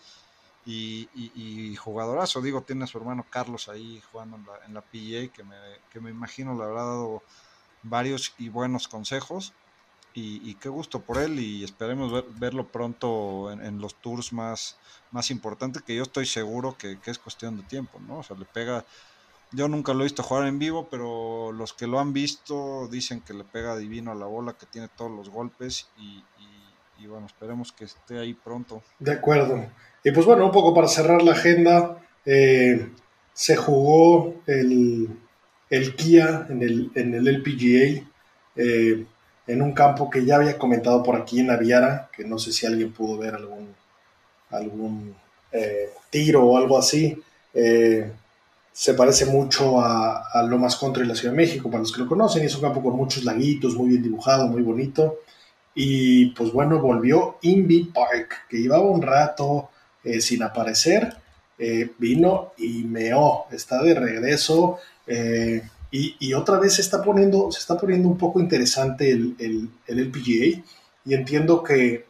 Y, 0.65 1.09
y, 1.15 1.75
jugadorazo, 1.75 2.41
digo, 2.41 2.63
tiene 2.63 2.85
a 2.85 2.87
su 2.87 2.97
hermano 2.99 3.27
Carlos 3.29 3.69
ahí 3.69 4.01
jugando 4.13 4.37
en 4.37 4.47
la, 4.47 4.65
en 4.67 4.75
la 4.75 4.81
PGA, 4.81 5.33
que 5.33 5.43
me, 5.43 5.57
que 5.91 6.01
me 6.01 6.11
imagino 6.11 6.57
le 6.57 6.63
habrá 6.63 6.83
dado 6.83 7.23
varios 7.83 8.33
y 8.39 8.49
buenos 8.49 8.87
consejos 8.87 9.53
y, 10.15 10.55
qué 10.55 10.69
gusto 10.69 11.01
por 11.01 11.19
él 11.19 11.39
y 11.39 11.65
esperemos 11.65 12.25
verlo 12.39 12.67
pronto 12.69 13.51
en, 13.51 13.81
los 13.81 13.95
tours 13.95 14.33
más, 14.33 14.77
más 15.11 15.31
importantes 15.31 15.83
que 15.83 15.97
yo 15.97 16.03
estoy 16.03 16.27
seguro 16.27 16.77
que, 16.77 16.99
es 17.05 17.19
cuestión 17.19 17.57
de 17.57 17.63
tiempo, 17.63 17.99
¿no? 18.07 18.19
O 18.19 18.23
sea, 18.23 18.37
le 18.37 18.45
pega, 18.45 18.85
yo 19.53 19.69
nunca 19.69 19.95
lo 19.95 20.01
he 20.01 20.05
visto 20.05 20.23
jugar 20.23 20.47
en 20.47 20.59
vivo, 20.59 20.89
pero 20.91 21.53
los 21.53 21.73
que 21.73 21.87
lo 21.87 21.99
han 21.99 22.13
visto 22.13 22.89
dicen 22.89 23.21
que 23.21 23.35
le 23.35 23.45
pega 23.45 23.77
divino 23.77 24.13
a 24.13 24.15
la 24.15 24.27
bola, 24.27 24.53
que 24.53 24.67
tiene 24.67 24.89
todos 24.89 25.11
los 25.11 25.31
golpes 25.31 25.89
y, 25.99 26.23
bueno, 27.07 27.27
esperemos 27.27 27.73
que 27.73 27.85
esté 27.85 28.19
ahí 28.19 28.33
pronto. 28.33 28.81
De 29.01 29.11
acuerdo. 29.11 29.67
Y 30.05 30.13
pues 30.13 30.25
bueno, 30.25 30.45
un 30.45 30.53
poco 30.53 30.73
para 30.73 30.87
cerrar 30.87 31.21
la 31.23 31.33
agenda, 31.33 31.99
eh, 32.25 32.91
se 33.33 33.57
jugó 33.57 34.37
el, 34.47 35.09
el 35.69 35.97
Kia 35.97 36.47
en 36.49 36.63
el, 36.63 36.93
en 36.95 37.15
el 37.15 37.27
LPGA. 37.27 38.09
Eh, 38.55 39.05
en 39.47 39.63
un 39.63 39.73
campo 39.73 40.09
que 40.09 40.25
ya 40.25 40.37
había 40.37 40.59
comentado 40.59 41.03
por 41.03 41.17
aquí 41.17 41.41
en 41.41 41.51
Aviara, 41.51 42.09
que 42.17 42.25
no 42.25 42.39
sé 42.39 42.53
si 42.53 42.67
alguien 42.67 42.93
pudo 42.93 43.19
ver 43.19 43.35
algún, 43.35 43.75
algún 44.51 45.15
eh, 45.51 45.91
tiro 46.11 46.45
o 46.45 46.57
algo 46.57 46.79
así. 46.79 47.21
Eh, 47.55 48.11
se 48.73 48.95
parece 48.95 49.27
mucho 49.27 49.81
a, 49.81 50.29
a 50.33 50.43
Lomas 50.45 50.77
Country 50.77 51.03
en 51.03 51.09
la 51.09 51.15
Ciudad 51.15 51.33
de 51.33 51.37
México, 51.37 51.71
para 51.71 51.81
los 51.81 51.93
que 51.93 52.01
lo 52.01 52.09
conocen, 52.09 52.45
es 52.45 52.55
un 52.55 52.63
campo 52.63 52.83
con 52.83 52.97
muchos 52.97 53.25
laguitos, 53.25 53.75
muy 53.77 53.91
bien 53.91 54.03
dibujado, 54.03 54.47
muy 54.47 54.63
bonito. 54.63 55.19
Y 55.75 56.27
pues 56.27 56.53
bueno, 56.53 56.79
volvió 56.79 57.39
Indy 57.43 57.85
Park, 57.85 58.47
que 58.49 58.59
llevaba 58.59 58.85
un 58.85 59.03
rato 59.03 59.71
eh, 60.05 60.21
sin 60.21 60.43
aparecer, 60.43 61.17
vino 61.99 62.55
y 62.59 62.83
meó, 62.83 63.45
está 63.53 63.81
de 63.85 63.95
regreso. 63.95 64.79
Y, 65.95 66.33
otra 66.33 66.59
vez 66.59 66.77
se 66.77 66.81
está 66.81 67.03
poniendo, 67.03 67.53
se 67.53 67.59
está 67.59 67.77
poniendo 67.77 68.09
un 68.09 68.17
poco 68.17 68.41
interesante 68.41 69.11
el, 69.11 69.37
el, 69.39 69.69
el 69.87 69.99
LPGA 69.99 70.65
y 71.05 71.15
entiendo 71.15 71.63
que, 71.63 72.07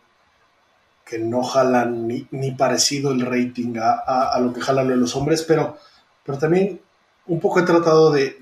que 1.04 1.18
no 1.18 1.42
jalan 1.42 2.08
ni, 2.08 2.50
parecido 2.52 3.12
el 3.12 3.20
rating 3.20 3.74
a, 3.78 4.38
lo 4.40 4.52
que 4.52 4.60
jalan 4.60 4.98
los 4.98 5.14
hombres, 5.16 5.42
pero, 5.42 5.76
pero 6.24 6.38
también 6.38 6.80
un 7.26 7.40
poco 7.40 7.60
he 7.60 7.64
tratado 7.64 8.10
de, 8.10 8.40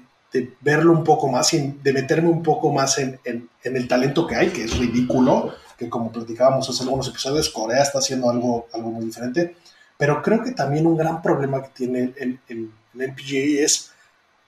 verlo 0.61 0.93
un 0.93 1.03
poco 1.03 1.29
más 1.29 1.53
y 1.55 1.79
de 1.83 1.93
meterme 1.93 2.29
un 2.29 2.43
poco 2.43 2.73
más 2.73 2.99
en, 2.99 3.19
el 3.65 3.89
talento 3.89 4.27
que 4.27 4.37
hay, 4.37 4.51
que 4.51 4.65
es 4.65 4.79
ridículo, 4.79 5.55
que 5.77 5.89
como 5.89 6.13
platicábamos 6.13 6.69
hace 6.71 6.85
algunos 6.85 7.09
episodios, 7.09 7.51
Corea 7.51 7.83
está 7.83 7.99
haciendo 7.99 8.31
algo, 8.31 8.69
algo 8.73 8.91
muy 8.93 9.05
diferente, 9.05 9.57
pero 9.99 10.23
creo 10.23 10.45
que 10.45 10.53
también 10.53 10.87
un 10.87 10.97
gran 10.97 11.21
problema 11.21 11.63
que 11.63 11.71
tiene 11.71 12.13
el, 12.19 12.39
el, 12.47 12.71
el 12.95 13.01
LPGA 13.01 13.65
es 13.65 13.93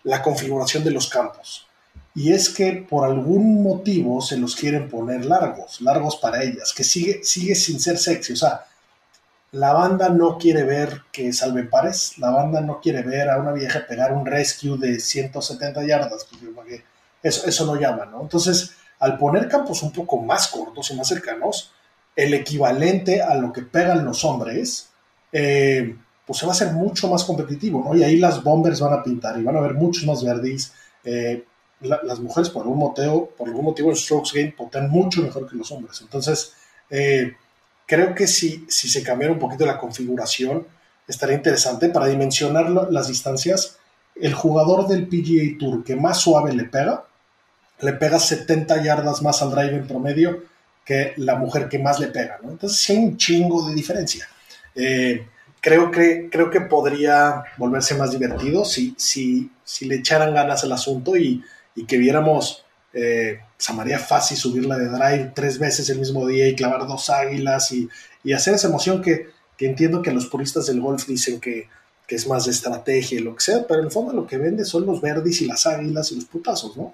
la 0.05 0.23
configuración 0.23 0.85
de 0.85 0.91
los 0.91 1.09
campos. 1.09 1.67
Y 2.15 2.33
es 2.33 2.51
que 2.51 2.87
por 2.89 3.05
algún 3.05 3.63
motivo 3.63 4.21
se 4.21 4.37
los 4.37 4.55
quieren 4.55 4.89
poner 4.89 5.25
largos, 5.25 5.81
largos 5.81 6.17
para 6.17 6.43
ellas, 6.43 6.73
que 6.77 6.85
sigue, 6.85 7.25
sigue 7.25 7.55
sin 7.55 7.81
ser 7.81 7.99
sexy. 7.99 8.35
O 8.35 8.37
sea, 8.37 8.67
la 9.53 9.73
banda 9.73 10.09
no 10.09 10.39
quiere 10.39 10.65
ver 10.65 11.03
que 11.11 11.33
salven 11.33 11.71
pares, 11.71 12.19
la 12.19 12.31
banda 12.31 12.61
no 12.61 12.81
quiere 12.81 13.03
ver 13.03 13.31
a 13.31 13.39
una 13.39 13.53
vieja 13.53 13.87
pegar 13.87 14.13
un 14.13 14.27
rescue 14.27 14.77
de 14.77 15.01
170 15.01 15.85
yardas, 15.85 16.27
porque 16.55 16.85
eso, 17.23 17.47
eso 17.47 17.67
no 17.67 17.77
llama, 17.77 18.07
¿no? 18.07 18.23
Entonces, 18.23 18.73
al 18.99 19.19
poner 19.19 19.49
campos 19.49 19.83
un 19.83 19.93
poco 19.93 20.19
más 20.19 20.49
cortos 20.49 20.91
y 20.91 20.97
más 20.97 21.09
cercanos, 21.09 21.73
el 22.15 22.35
equivalente 22.35 23.23
a 23.23 23.35
lo 23.35 23.53
que 23.53 23.63
pegan 23.63 24.05
los 24.05 24.25
hombres, 24.25 24.91
eh, 25.33 25.97
pues 26.27 26.39
se 26.39 26.47
va 26.47 26.53
a 26.53 26.55
hacer 26.55 26.73
mucho 26.73 27.09
más 27.09 27.25
competitivo, 27.25 27.83
¿no? 27.85 27.97
Y 27.97 28.03
ahí 28.03 28.17
las 28.17 28.43
bombers 28.43 28.81
van 28.81 28.93
a 28.93 29.03
pintar 29.03 29.39
y 29.39 29.43
van 29.43 29.57
a 29.57 29.59
haber 29.59 29.75
muchos 29.75 30.07
más 30.07 30.23
verdis. 30.25 30.73
Eh, 31.05 31.45
las 31.81 32.21
mujeres 32.21 32.49
por 32.49 32.63
algún 32.63 32.79
motivo, 32.79 33.31
por 33.37 33.49
algún 33.49 33.65
motivo 33.65 33.91
en 33.91 33.97
strokes 33.97 34.31
game 34.33 34.55
potean 34.57 34.89
mucho 34.89 35.21
mejor 35.21 35.49
que 35.51 35.57
los 35.57 35.73
hombres. 35.73 36.01
Entonces, 36.01 36.53
eh, 36.89 37.33
creo 37.87 38.15
que 38.15 38.29
si, 38.29 38.65
si 38.69 38.89
se 38.89 39.03
cambiara 39.03 39.33
un 39.33 39.41
poquito 39.41 39.67
la 39.67 39.79
configuración, 39.79 40.67
estaría 41.09 41.35
interesante 41.37 41.89
para 41.89 42.07
dimensionar 42.07 42.71
las 42.71 43.09
distancias. 43.09 43.79
El 44.15 44.35
jugador 44.35 44.87
del 44.87 45.09
PGA 45.09 45.59
Tour 45.59 45.83
que 45.83 45.97
más 45.97 46.19
suave 46.19 46.53
le 46.53 46.65
pega, 46.65 47.05
le 47.81 47.93
pega 47.95 48.21
70 48.21 48.83
yardas 48.85 49.23
más 49.23 49.43
al 49.43 49.51
drive 49.51 49.77
en 49.77 49.87
promedio 49.89 50.45
que 50.85 51.15
la 51.17 51.37
mujer 51.37 51.69
que 51.69 51.79
más 51.79 51.99
le 52.01 52.09
pega, 52.09 52.39
¿no? 52.43 52.51
Entonces 52.51 52.79
sí 52.79 52.93
hay 52.93 52.99
un 52.99 53.17
chingo 53.17 53.69
de 53.69 53.75
diferencia. 53.75 54.29
Eh, 54.75 55.27
creo, 55.63 55.91
que, 55.91 56.29
creo 56.31 56.51
que 56.51 56.61
podría 56.61 57.45
volverse 57.57 57.95
más 57.95 58.11
divertido 58.11 58.67
si, 58.67 58.95
si, 58.99 59.51
si 59.65 59.87
le 59.87 59.95
echaran 59.95 60.35
ganas 60.35 60.65
al 60.65 60.73
asunto 60.73 61.17
y, 61.17 61.43
y 61.77 61.87
que 61.87 61.97
viéramos 61.97 62.67
eh, 62.93 63.41
pues, 63.57 63.71
a 63.71 63.73
María 63.73 63.99
Fácil 64.01 64.37
subirla 64.37 64.77
de 64.77 64.89
drive 64.89 65.33
tres 65.35 65.59
veces 65.59 65.89
el 65.89 66.01
mismo 66.01 66.27
día 66.27 66.49
y 66.49 66.57
clavar 66.57 66.87
dos 66.87 67.09
águilas 67.09 67.71
y, 67.73 67.89
y 68.25 68.33
hacer 68.33 68.55
esa 68.55 68.69
emoción 68.69 69.01
que, 69.01 69.31
que, 69.57 69.67
entiendo 69.67 70.03
que 70.03 70.13
los 70.13 70.27
puristas 70.27 70.67
del 70.67 70.81
golf 70.81 71.07
dicen 71.07 71.41
que, 71.41 71.69
que, 72.09 72.17
es 72.17 72.27
más 72.27 72.45
de 72.45 72.51
estrategia 72.51 73.21
y 73.21 73.23
lo 73.23 73.37
que 73.37 73.43
sea, 73.43 73.65
pero 73.67 73.81
en 73.81 73.87
el 73.87 73.93
fondo 73.93 74.13
lo 74.13 74.27
que 74.27 74.39
vende 74.39 74.65
son 74.65 74.85
los 74.85 75.01
verdes 75.01 75.41
y 75.43 75.47
las 75.47 75.65
águilas 75.67 76.11
y 76.11 76.17
los 76.17 76.25
putazos, 76.25 76.77
¿no? 76.77 76.93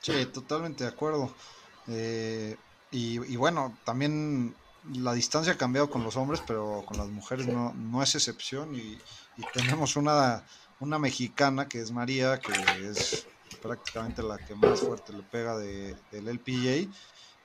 Sí, 0.00 0.24
totalmente 0.32 0.84
de 0.84 0.90
acuerdo. 0.90 1.34
Eh, 1.88 2.56
y, 2.92 3.20
y, 3.30 3.36
bueno, 3.36 3.76
también 3.84 4.54
la 4.94 5.12
distancia 5.12 5.52
ha 5.52 5.58
cambiado 5.58 5.90
con 5.90 6.02
los 6.02 6.16
hombres, 6.16 6.42
pero 6.46 6.84
con 6.86 6.96
las 6.96 7.08
mujeres 7.08 7.46
no, 7.46 7.72
no 7.74 8.02
es 8.02 8.14
excepción. 8.14 8.74
Y, 8.74 8.98
y, 9.36 9.44
tenemos 9.52 9.96
una, 9.96 10.44
una 10.80 10.98
mexicana 10.98 11.68
que 11.68 11.80
es 11.80 11.90
María, 11.90 12.40
que 12.40 12.52
es 12.88 13.26
prácticamente 13.62 14.22
la 14.22 14.38
que 14.38 14.54
más 14.54 14.80
fuerte 14.80 15.12
le 15.12 15.22
pega 15.22 15.56
de, 15.56 15.96
del 16.10 16.28
LPGA. 16.28 16.92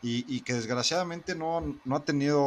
Y, 0.01 0.23
y, 0.27 0.41
que 0.41 0.53
desgraciadamente 0.53 1.33
no, 1.33 1.79
no, 1.83 1.95
ha 1.95 2.03
tenido 2.05 2.39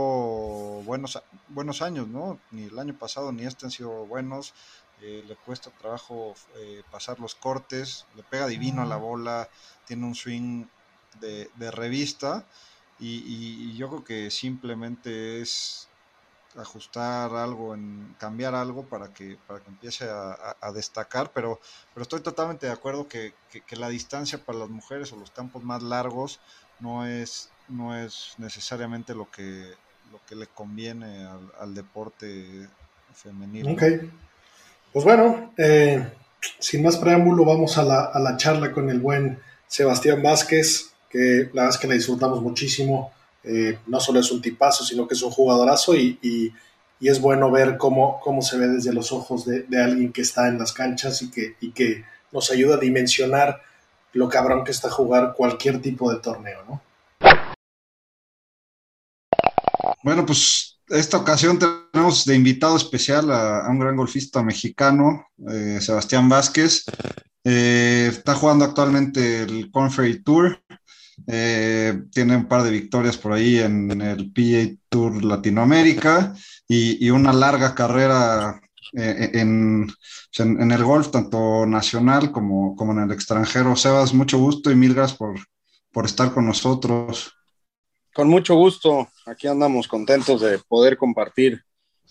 buenos, 0.85 1.21
buenos 1.49 1.83
años, 1.83 2.07
¿no? 2.07 2.39
Ni 2.53 2.65
el 2.65 2.79
año 2.79 2.97
pasado 2.97 3.33
ni 3.33 3.45
este 3.45 3.67
han 3.67 3.73
sido 3.73 4.07
buenos. 4.07 4.55
Eh, 5.01 5.25
le 5.27 5.35
cuesta 5.35 5.71
trabajo 5.71 6.35
eh, 6.57 6.83
pasar 6.91 7.19
los 7.19 7.35
cortes, 7.35 8.07
le 8.15 8.23
pega 8.23 8.47
divino 8.47 8.83
a 8.83 8.87
la 8.87 8.97
bola, 8.97 9.49
tiene 9.87 10.07
un 10.07 10.15
swing 10.15 10.67
de, 11.21 11.51
de 11.57 11.71
revista 11.73 12.47
y, 13.01 13.77
yo 13.77 13.89
creo 13.89 14.05
que 14.05 14.31
simplemente 14.31 15.41
es 15.41 15.89
ajustar 16.57 17.33
algo, 17.35 17.75
en 17.75 18.17
cambiar 18.19 18.55
algo 18.55 18.85
para 18.85 19.13
que, 19.13 19.37
para 19.47 19.61
que 19.61 19.69
empiece 19.69 20.07
a, 20.09 20.73
destacar, 20.73 21.31
pero, 21.33 21.61
pero 21.95 22.03
estoy 22.03 22.21
totalmente 22.21 22.67
de 22.67 22.73
acuerdo 22.73 23.07
que, 23.07 23.35
que, 23.67 23.77
la 23.77 23.89
distancia 23.89 24.45
para 24.45 24.59
las 24.59 24.69
mujeres 24.69 25.13
o 25.13 25.17
los 25.17 25.31
campos 25.31 25.63
más 25.63 25.83
largos 25.83 26.41
no 26.81 27.07
es, 27.07 27.51
no 27.69 27.97
es 27.97 28.35
necesariamente 28.39 29.15
lo 29.15 29.31
que, 29.31 29.75
lo 30.11 30.21
que 30.27 30.35
le 30.35 30.47
conviene 30.49 31.29
al, 31.61 31.75
deporte 31.75 32.69
femenino. 33.15 33.73
Okay. 33.73 34.11
Pues 34.93 35.05
bueno, 35.05 35.53
eh, 35.57 36.13
sin 36.59 36.83
más 36.83 36.97
preámbulo, 36.97 37.45
vamos 37.45 37.79
a 37.79 37.83
la, 37.83 38.05
a 38.07 38.19
la 38.19 38.37
charla 38.37 38.73
con 38.73 38.91
el 38.91 39.01
buen 39.01 39.41
Sebastián 39.67 40.23
Vázquez, 40.23 40.88
que 41.09 41.51
la 41.53 41.63
verdad 41.63 41.69
es 41.71 41.79
que 41.79 41.89
la 41.89 41.95
disfrutamos 41.95 42.43
muchísimo. 42.43 43.13
Eh, 43.45 43.79
no 43.87 44.01
solo 44.01 44.21
es 44.21 44.31
un 44.31 44.43
tipazo, 44.43 44.85
sino 44.85 45.07
que 45.07 45.15
es 45.15 45.23
un 45.23 45.31
jugadorazo 45.31 45.95
y, 45.95 46.19
y, 46.23 46.53
es 47.01 47.21
bueno 47.21 47.51
ver 47.51 47.77
cómo, 47.79 48.19
cómo, 48.21 48.43
se 48.43 48.59
ve 48.59 48.67
desde 48.67 48.93
los 48.93 49.13
ojos 49.13 49.47
de, 49.47 49.63
de, 49.63 49.83
alguien 49.83 50.13
que 50.13 50.23
está 50.23 50.49
en 50.49 50.59
las 50.59 50.73
canchas 50.73 51.23
y 51.23 51.31
que, 51.31 51.55
y 51.61 51.71
que 51.71 52.05
nos 52.33 52.51
ayuda 52.51 52.75
a 52.75 52.81
dimensionar 52.81 53.63
lo 54.13 54.29
cabrón 54.29 54.65
que 54.65 54.73
está 54.73 54.91
jugar 54.91 55.35
cualquier 55.37 55.81
tipo 55.81 56.13
de 56.13 56.19
torneo, 56.19 56.65
¿no? 56.69 56.83
Bueno, 60.03 60.27
pues 60.27 60.81
esta 60.89 61.19
ocasión 61.19 61.59
tenemos 61.59 62.25
de 62.25 62.35
invitado 62.35 62.77
especial 62.77 63.31
a, 63.31 63.67
a 63.67 63.71
un 63.71 63.79
gran 63.79 63.97
golfista 63.97 64.43
mexicano, 64.43 65.27
eh, 65.51 65.79
Sebastián 65.81 66.29
Vázquez. 66.29 66.85
Eh, 67.45 68.09
está 68.11 68.35
jugando 68.35 68.65
actualmente 68.65 69.43
el 69.43 69.71
Conferry 69.71 70.23
Tour. 70.23 70.63
Eh, 71.27 72.03
tiene 72.13 72.37
un 72.37 72.47
par 72.47 72.63
de 72.63 72.71
victorias 72.71 73.17
por 73.17 73.33
ahí 73.33 73.59
en 73.59 74.01
el 74.01 74.33
PA 74.33 74.75
Tour 74.89 75.25
Latinoamérica 75.25 76.35
y, 76.67 77.05
y 77.05 77.11
una 77.11 77.33
larga 77.33 77.75
carrera 77.75 78.61
eh, 78.95 79.31
en, 79.35 79.87
en, 80.39 80.63
en, 80.63 80.71
el 80.73 80.85
golf, 80.85 81.11
tanto 81.11 81.67
nacional 81.67 82.33
como, 82.33 82.75
como 82.77 82.93
en 82.93 83.01
el 83.01 83.13
extranjero. 83.13 83.77
Sebas, 83.77 84.15
mucho 84.15 84.39
gusto 84.39 84.71
y 84.71 84.77
mil 84.77 84.95
gracias 84.95 85.19
por, 85.19 85.39
por 85.93 86.07
estar 86.07 86.33
con 86.33 86.47
nosotros. 86.47 87.33
Con 88.15 88.29
mucho 88.29 88.55
gusto, 88.55 89.09
aquí 89.27 89.47
andamos 89.47 89.87
contentos 89.87 90.41
de 90.41 90.59
poder 90.59 90.97
compartir 90.97 91.63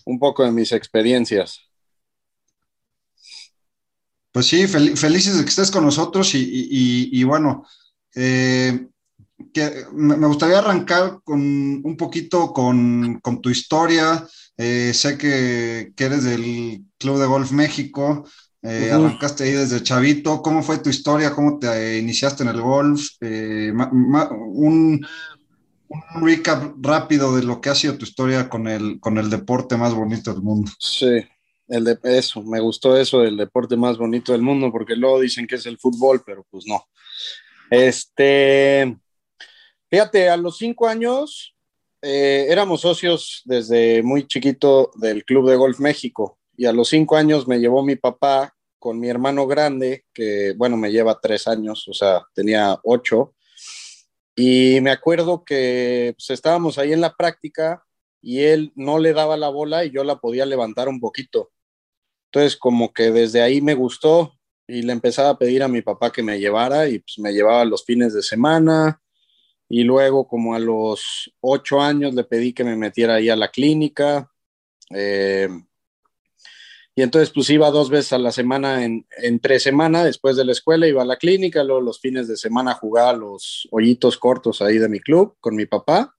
un 0.05 0.19
poco 0.19 0.43
de 0.43 0.51
mis 0.51 0.71
experiencias. 0.71 1.59
Pues 4.31 4.45
sí, 4.45 4.67
fel 4.67 4.95
felices 4.95 5.37
de 5.37 5.43
que 5.43 5.49
estés 5.49 5.71
con 5.71 5.83
nosotros 5.83 6.35
y, 6.35 6.39
y, 6.39 7.09
y 7.19 7.23
bueno, 7.23 7.65
eh, 8.15 8.87
que 9.53 9.85
me 9.93 10.27
gustaría 10.27 10.59
arrancar 10.59 11.19
con 11.23 11.39
un 11.39 11.97
poquito 11.97 12.53
con, 12.53 13.19
con 13.21 13.41
tu 13.41 13.49
historia. 13.49 14.25
Eh, 14.57 14.91
sé 14.93 15.17
que, 15.17 15.93
que, 15.95 16.05
eres 16.05 16.23
del 16.23 16.83
Club 16.97 17.19
de 17.19 17.27
Golf 17.27 17.51
México, 17.51 18.25
eh, 18.63 18.89
uh 18.91 18.95
-huh. 18.95 19.05
arrancaste 19.05 19.43
ahí 19.43 19.51
desde 19.51 19.83
chavito. 19.83 20.41
¿Cómo 20.41 20.63
fue 20.63 20.79
tu 20.79 20.89
historia? 20.89 21.31
¿Cómo 21.31 21.59
te 21.59 21.99
iniciaste 21.99 22.43
en 22.43 22.49
el 22.49 22.61
golf? 22.61 23.01
Eh, 23.21 23.71
un, 23.71 25.05
un, 25.87 26.25
recap 26.25 26.73
rápido 26.81 27.35
de 27.35 27.43
lo 27.43 27.61
que 27.61 27.69
ha 27.69 27.75
sido 27.75 27.97
tu 27.97 28.05
historia 28.05 28.49
con 28.49 28.67
el, 28.67 28.99
con 28.99 29.19
el 29.19 29.29
deporte 29.29 29.77
más 29.77 29.93
bonito 29.93 30.33
del 30.33 30.41
mundo. 30.41 30.71
Sí, 30.79 31.23
el 31.67 31.83
de, 31.83 31.99
eso, 32.03 32.41
me 32.41 32.59
gustó 32.59 32.97
eso 32.97 33.19
del 33.19 33.37
deporte 33.37 33.77
más 33.77 33.97
bonito 33.97 34.31
del 34.31 34.41
mundo, 34.41 34.71
porque 34.71 34.95
luego 34.95 35.19
dicen 35.19 35.45
que 35.45 35.55
es 35.55 35.65
el 35.67 35.77
fútbol, 35.77 36.23
pero 36.25 36.43
pues 36.49 36.65
no. 36.65 36.83
Este, 37.69 38.97
fíjate, 39.89 40.29
a 40.29 40.37
los 40.37 40.57
cinco 40.57 40.87
años 40.87 41.55
eh, 42.01 42.45
éramos 42.49 42.81
socios 42.81 43.41
desde 43.45 44.03
muy 44.03 44.27
chiquito 44.27 44.91
del 44.95 45.25
Club 45.25 45.49
de 45.49 45.55
Golf 45.55 45.79
México 45.79 46.37
y 46.55 46.65
a 46.65 46.73
los 46.73 46.89
cinco 46.89 47.15
años 47.15 47.47
me 47.47 47.59
llevó 47.59 47.83
mi 47.83 47.95
papá 47.95 48.53
con 48.79 48.99
mi 48.99 49.09
hermano 49.09 49.47
grande, 49.47 50.05
que 50.13 50.53
bueno, 50.55 50.77
me 50.77 50.91
lleva 50.91 51.19
tres 51.19 51.47
años, 51.47 51.87
o 51.87 51.93
sea, 51.93 52.25
tenía 52.33 52.79
ocho. 52.83 53.33
Y 54.35 54.79
me 54.81 54.91
acuerdo 54.91 55.43
que 55.43 56.13
pues, 56.15 56.29
estábamos 56.29 56.77
ahí 56.77 56.93
en 56.93 57.01
la 57.01 57.15
práctica 57.15 57.83
y 58.21 58.43
él 58.43 58.71
no 58.75 58.99
le 58.99 59.13
daba 59.13 59.35
la 59.37 59.49
bola 59.49 59.83
y 59.83 59.91
yo 59.91 60.03
la 60.03 60.19
podía 60.19 60.45
levantar 60.45 60.89
un 60.89 60.99
poquito. 60.99 61.51
Entonces, 62.31 62.57
como 62.57 62.93
que 62.93 63.11
desde 63.11 63.41
ahí 63.41 63.61
me 63.61 63.73
gustó 63.73 64.33
y 64.67 64.81
le 64.81 64.93
empezaba 64.93 65.29
a 65.29 65.37
pedir 65.37 65.63
a 65.63 65.67
mi 65.67 65.81
papá 65.81 66.11
que 66.11 66.23
me 66.23 66.39
llevara 66.39 66.87
y 66.87 66.99
pues 66.99 67.17
me 67.19 67.33
llevaba 67.33 67.65
los 67.65 67.83
fines 67.85 68.13
de 68.13 68.21
semana. 68.21 69.01
Y 69.69 69.83
luego, 69.83 70.27
como 70.27 70.55
a 70.55 70.59
los 70.59 71.31
ocho 71.41 71.81
años, 71.81 72.13
le 72.13 72.23
pedí 72.23 72.53
que 72.53 72.63
me 72.63 72.75
metiera 72.75 73.15
ahí 73.15 73.29
a 73.29 73.35
la 73.35 73.49
clínica. 73.49 74.31
Eh, 74.91 75.49
y 76.95 77.01
entonces, 77.03 77.31
pues 77.31 77.49
iba 77.49 77.69
dos 77.69 77.89
veces 77.89 78.13
a 78.13 78.17
la 78.17 78.31
semana, 78.31 78.83
en, 78.83 79.05
entre 79.17 79.59
semana, 79.59 80.03
después 80.03 80.35
de 80.35 80.45
la 80.45 80.53
escuela, 80.53 80.87
iba 80.87 81.03
a 81.03 81.05
la 81.05 81.17
clínica, 81.17 81.63
luego 81.63 81.81
los 81.81 81.99
fines 81.99 82.27
de 82.27 82.37
semana 82.37 82.73
jugaba 82.73 83.13
los 83.13 83.67
hoyitos 83.71 84.17
cortos 84.17 84.61
ahí 84.61 84.77
de 84.77 84.89
mi 84.89 84.99
club 84.99 85.35
con 85.39 85.55
mi 85.55 85.65
papá. 85.65 86.15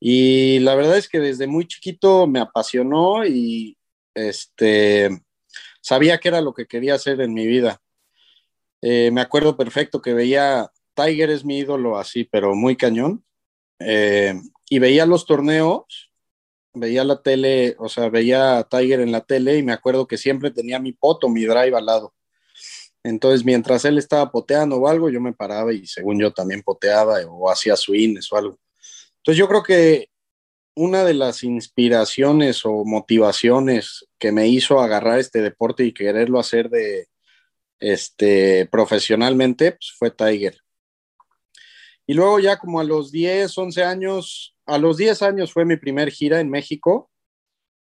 Y 0.00 0.60
la 0.60 0.74
verdad 0.74 0.96
es 0.96 1.08
que 1.08 1.18
desde 1.18 1.46
muy 1.46 1.66
chiquito 1.66 2.26
me 2.26 2.38
apasionó 2.38 3.26
y 3.26 3.76
este, 4.14 5.10
sabía 5.80 6.18
que 6.18 6.28
era 6.28 6.40
lo 6.40 6.54
que 6.54 6.66
quería 6.66 6.94
hacer 6.94 7.20
en 7.20 7.34
mi 7.34 7.46
vida. 7.46 7.80
Eh, 8.80 9.10
me 9.10 9.20
acuerdo 9.20 9.56
perfecto 9.56 10.00
que 10.00 10.14
veía, 10.14 10.70
Tiger 11.04 11.30
es 11.30 11.44
mi 11.44 11.58
ídolo 11.58 11.98
así, 11.98 12.24
pero 12.24 12.54
muy 12.54 12.76
cañón. 12.76 13.24
Eh, 13.80 14.34
y 14.68 14.78
veía 14.78 15.06
los 15.06 15.24
torneos 15.26 16.08
veía 16.78 17.04
la 17.04 17.22
tele, 17.22 17.76
o 17.78 17.88
sea, 17.88 18.08
veía 18.08 18.58
a 18.58 18.68
Tiger 18.68 19.00
en 19.00 19.12
la 19.12 19.22
tele 19.22 19.56
y 19.58 19.62
me 19.62 19.72
acuerdo 19.72 20.06
que 20.06 20.16
siempre 20.16 20.50
tenía 20.50 20.78
mi 20.78 20.92
poto, 20.92 21.28
mi 21.28 21.44
drive 21.44 21.76
al 21.76 21.86
lado. 21.86 22.14
Entonces, 23.02 23.44
mientras 23.44 23.84
él 23.84 23.98
estaba 23.98 24.30
poteando 24.30 24.76
o 24.76 24.88
algo, 24.88 25.08
yo 25.08 25.20
me 25.20 25.32
paraba 25.32 25.72
y 25.72 25.86
según 25.86 26.20
yo 26.20 26.32
también 26.32 26.62
poteaba 26.62 27.18
o 27.28 27.50
hacía 27.50 27.76
swings 27.76 28.32
o 28.32 28.36
algo. 28.36 28.58
Entonces 29.18 29.38
yo 29.38 29.48
creo 29.48 29.62
que 29.62 30.10
una 30.74 31.04
de 31.04 31.14
las 31.14 31.42
inspiraciones 31.42 32.64
o 32.64 32.84
motivaciones 32.84 34.06
que 34.18 34.32
me 34.32 34.48
hizo 34.48 34.80
agarrar 34.80 35.18
este 35.18 35.42
deporte 35.42 35.84
y 35.84 35.92
quererlo 35.92 36.38
hacer 36.38 36.70
de 36.70 37.08
este 37.80 38.66
profesionalmente 38.66 39.72
pues, 39.72 39.92
fue 39.96 40.10
Tiger. 40.10 40.58
Y 42.08 42.14
luego 42.14 42.40
ya 42.40 42.58
como 42.58 42.80
a 42.80 42.84
los 42.84 43.12
10, 43.12 43.58
11 43.58 43.84
años, 43.84 44.56
a 44.64 44.78
los 44.78 44.96
10 44.96 45.20
años 45.20 45.52
fue 45.52 45.66
mi 45.66 45.76
primer 45.76 46.10
gira 46.10 46.40
en 46.40 46.48
México. 46.48 47.10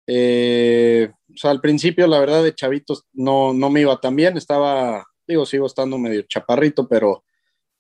Eh, 0.06 1.10
o 1.28 1.38
sea, 1.38 1.50
al 1.50 1.60
principio 1.60 2.06
la 2.06 2.20
verdad 2.20 2.44
de 2.44 2.54
chavitos 2.54 3.06
no, 3.14 3.52
no 3.52 3.72
me 3.72 3.82
iba 3.82 4.00
tan 4.00 4.16
bien, 4.16 4.38
estaba, 4.38 5.08
digo, 5.28 5.48
sigo 5.48 5.66
estando 5.66 5.98
medio 5.98 6.22
chaparrito, 6.22 6.88
pero 6.88 7.24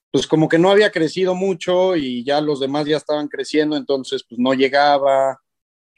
pues 0.09 0.25
como 0.25 0.49
que 0.49 0.57
no 0.57 0.71
había 0.71 0.91
crecido 0.91 1.35
mucho 1.35 1.95
y 1.95 2.23
ya 2.23 2.41
los 2.41 2.59
demás 2.59 2.87
ya 2.87 2.97
estaban 2.97 3.27
creciendo, 3.27 3.77
entonces 3.77 4.25
pues 4.27 4.39
no 4.39 4.55
llegaba. 4.55 5.39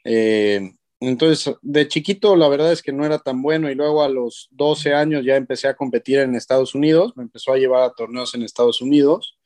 Eh, 0.04 0.72
entonces, 1.00 1.54
de 1.62 1.88
chiquito 1.88 2.36
la 2.36 2.48
verdad 2.48 2.70
es 2.70 2.82
que 2.82 2.92
no 2.92 3.06
era 3.06 3.18
tan 3.18 3.40
bueno 3.40 3.70
y 3.70 3.74
luego 3.74 4.02
a 4.02 4.10
los 4.10 4.48
12 4.50 4.92
años 4.92 5.24
ya 5.24 5.36
empecé 5.36 5.68
a 5.68 5.76
competir 5.76 6.18
en 6.18 6.34
Estados 6.34 6.74
Unidos, 6.74 7.14
me 7.16 7.22
empezó 7.22 7.54
a 7.54 7.56
llevar 7.56 7.82
a 7.84 7.94
torneos 7.94 8.34
en 8.34 8.42
Estados 8.42 8.82
Unidos 8.82 9.38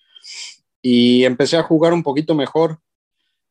y 0.91 1.27
empecé 1.27 1.59
a 1.59 1.63
jugar 1.63 1.93
un 1.93 2.03
poquito 2.03 2.35
mejor. 2.35 2.79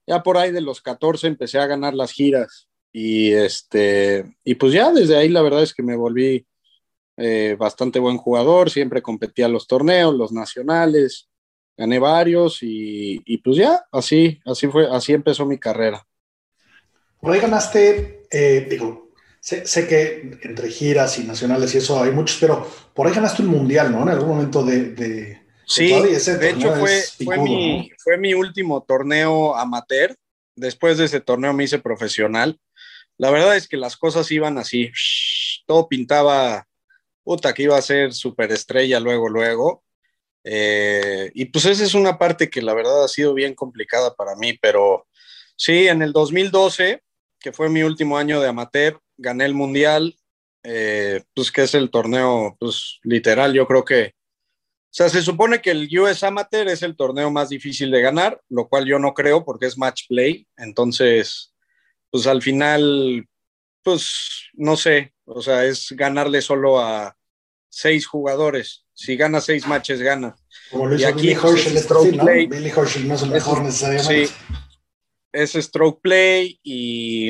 Ya 0.08 0.24
por 0.24 0.40
ahí 0.40 0.52
de 0.52 0.62
los 0.62 0.82
14 0.82 1.28
empecé 1.28 1.60
a 1.60 1.68
ganar 1.68 1.94
las 1.94 2.12
giras 2.12 2.68
y 2.92 3.32
este 3.32 4.26
y 4.44 4.56
pues 4.56 4.74
ya 4.74 4.92
desde 4.92 5.18
ahí 5.18 5.30
la 5.30 5.44
verdad 5.44 5.62
es 5.62 5.76
que 5.76 5.84
me 5.84 5.96
volví 5.96 6.48
eh, 7.16 7.56
bastante 7.60 8.00
buen 8.00 8.18
jugador, 8.18 8.72
siempre 8.72 9.04
competía 9.04 9.48
los 9.50 9.68
torneos, 9.68 10.16
los 10.16 10.32
nacionales, 10.32 11.30
gané 11.78 12.00
varios 12.00 12.64
y, 12.64 13.22
y, 13.26 13.38
pues 13.38 13.58
ya, 13.58 13.86
así, 13.92 14.40
así 14.46 14.68
fue, 14.68 14.88
así 14.92 15.14
empezó 15.14 15.46
mi 15.46 15.60
carrera. 15.60 16.06
Por 17.20 17.34
ahí 17.34 17.40
ganaste, 17.40 18.24
eh, 18.32 18.68
digo, 18.70 19.10
sé, 19.40 19.64
que 19.88 20.40
entre 20.42 20.70
giras 20.70 21.18
y 21.18 21.24
nacionales 21.24 21.74
y 21.74 21.80
eso 21.80 22.02
hay 22.02 22.12
muchos, 22.12 22.38
pero 22.40 22.68
por 22.94 23.08
ahí 23.08 23.14
ganaste 23.14 23.42
un 23.42 23.50
mundial, 23.50 23.92
¿no? 23.92 24.04
En 24.04 24.10
algún 24.10 24.30
momento 24.30 24.64
de 24.64 25.47
sí, 25.68 25.90
de 25.92 26.50
hecho 26.50 26.74
fue, 26.76 27.04
fue, 27.24 27.38
mi, 27.38 27.92
fue 27.98 28.18
mi 28.18 28.34
último 28.34 28.84
torneo 28.84 29.56
amateur. 29.56 30.16
Después 30.56 30.98
de 30.98 31.06
ese 31.06 31.22
torneo 31.22 31.54
me 31.54 31.66
hice 31.66 31.80
profesional. 31.80 32.60
La 33.18 33.32
verdad 33.32 33.56
es 33.56 33.68
que 33.68 33.78
las 33.78 33.98
cosas 33.98 34.32
iban 34.32 34.58
así, 34.58 34.92
todo 35.66 35.88
pintaba 35.88 36.68
puta, 37.28 37.54
que 37.54 37.64
iba 37.64 37.78
a 37.78 37.82
ser 37.82 38.14
superestrella 38.14 39.02
luego, 39.02 39.28
luego. 39.28 39.84
Eh, 40.46 41.30
y 41.34 41.46
pues 41.46 41.66
esa 41.66 41.84
es 41.84 41.94
una 41.94 42.18
parte 42.18 42.50
que 42.50 42.62
la 42.62 42.74
verdad 42.74 43.04
ha 43.04 43.10
sido 43.10 43.34
bien 43.34 43.54
complicada 43.54 44.16
para 44.16 44.36
mí, 44.38 44.54
pero 44.62 45.08
sí, 45.58 45.90
en 45.90 46.02
el 46.02 46.14
2012, 46.14 47.04
que 47.38 47.52
fue 47.52 47.70
mi 47.70 47.84
último 47.84 48.18
año 48.18 48.40
de 48.40 48.48
amateur, 48.48 49.02
gané 49.18 49.44
el 49.44 49.54
mundial, 49.54 50.16
eh, 50.64 51.24
pues 51.34 51.52
que 51.52 51.64
es 51.64 51.76
el 51.76 51.90
torneo, 51.90 52.56
pues 52.60 53.00
literal, 53.04 53.54
yo 53.54 53.68
creo 53.68 53.84
que, 53.84 54.14
sea, 54.98 55.10
se 55.10 55.22
supone 55.22 55.62
que 55.62 55.72
el 55.72 55.88
US 56.00 56.24
Amateur 56.24 56.68
es 56.68 56.82
el 56.82 56.96
torneo 56.96 57.30
más 57.30 57.50
difícil 57.50 57.92
de 57.92 58.02
ganar, 58.02 58.42
lo 58.50 58.68
cual 58.68 58.86
yo 58.86 59.00
no 59.00 59.14
creo 59.14 59.46
porque 59.46 59.68
es 59.68 59.78
match 59.78 60.08
play, 60.08 60.48
entonces, 60.58 61.54
pues 62.10 62.26
al 62.28 62.42
final, 62.42 63.28
pues 63.84 64.50
no 64.54 64.76
sé, 64.76 65.14
o 65.26 65.42
sea, 65.42 65.66
es 65.66 65.92
ganarle 65.92 66.42
solo 66.42 66.80
a, 66.80 67.18
seis 67.78 68.08
jugadores. 68.08 68.86
Si 68.94 69.16
gana 69.16 69.40
seis 69.40 69.68
matches, 69.68 70.02
gana. 70.02 70.36
Como 70.72 70.88
lo 70.88 70.96
hizo 70.96 71.14
Billy 71.14 71.36
Horschel, 71.36 71.78
este 71.78 71.94
¿no? 71.94 72.26
Billy 72.26 72.72
Horschel 72.72 73.08
no 73.08 73.14
es 73.14 73.22
el 73.22 73.30
mejor 73.30 73.62
necesariamente. 73.62 74.28
Sí, 74.28 74.34
es 75.32 75.54
stroke 75.54 76.02
play 76.02 76.60
y, 76.64 77.30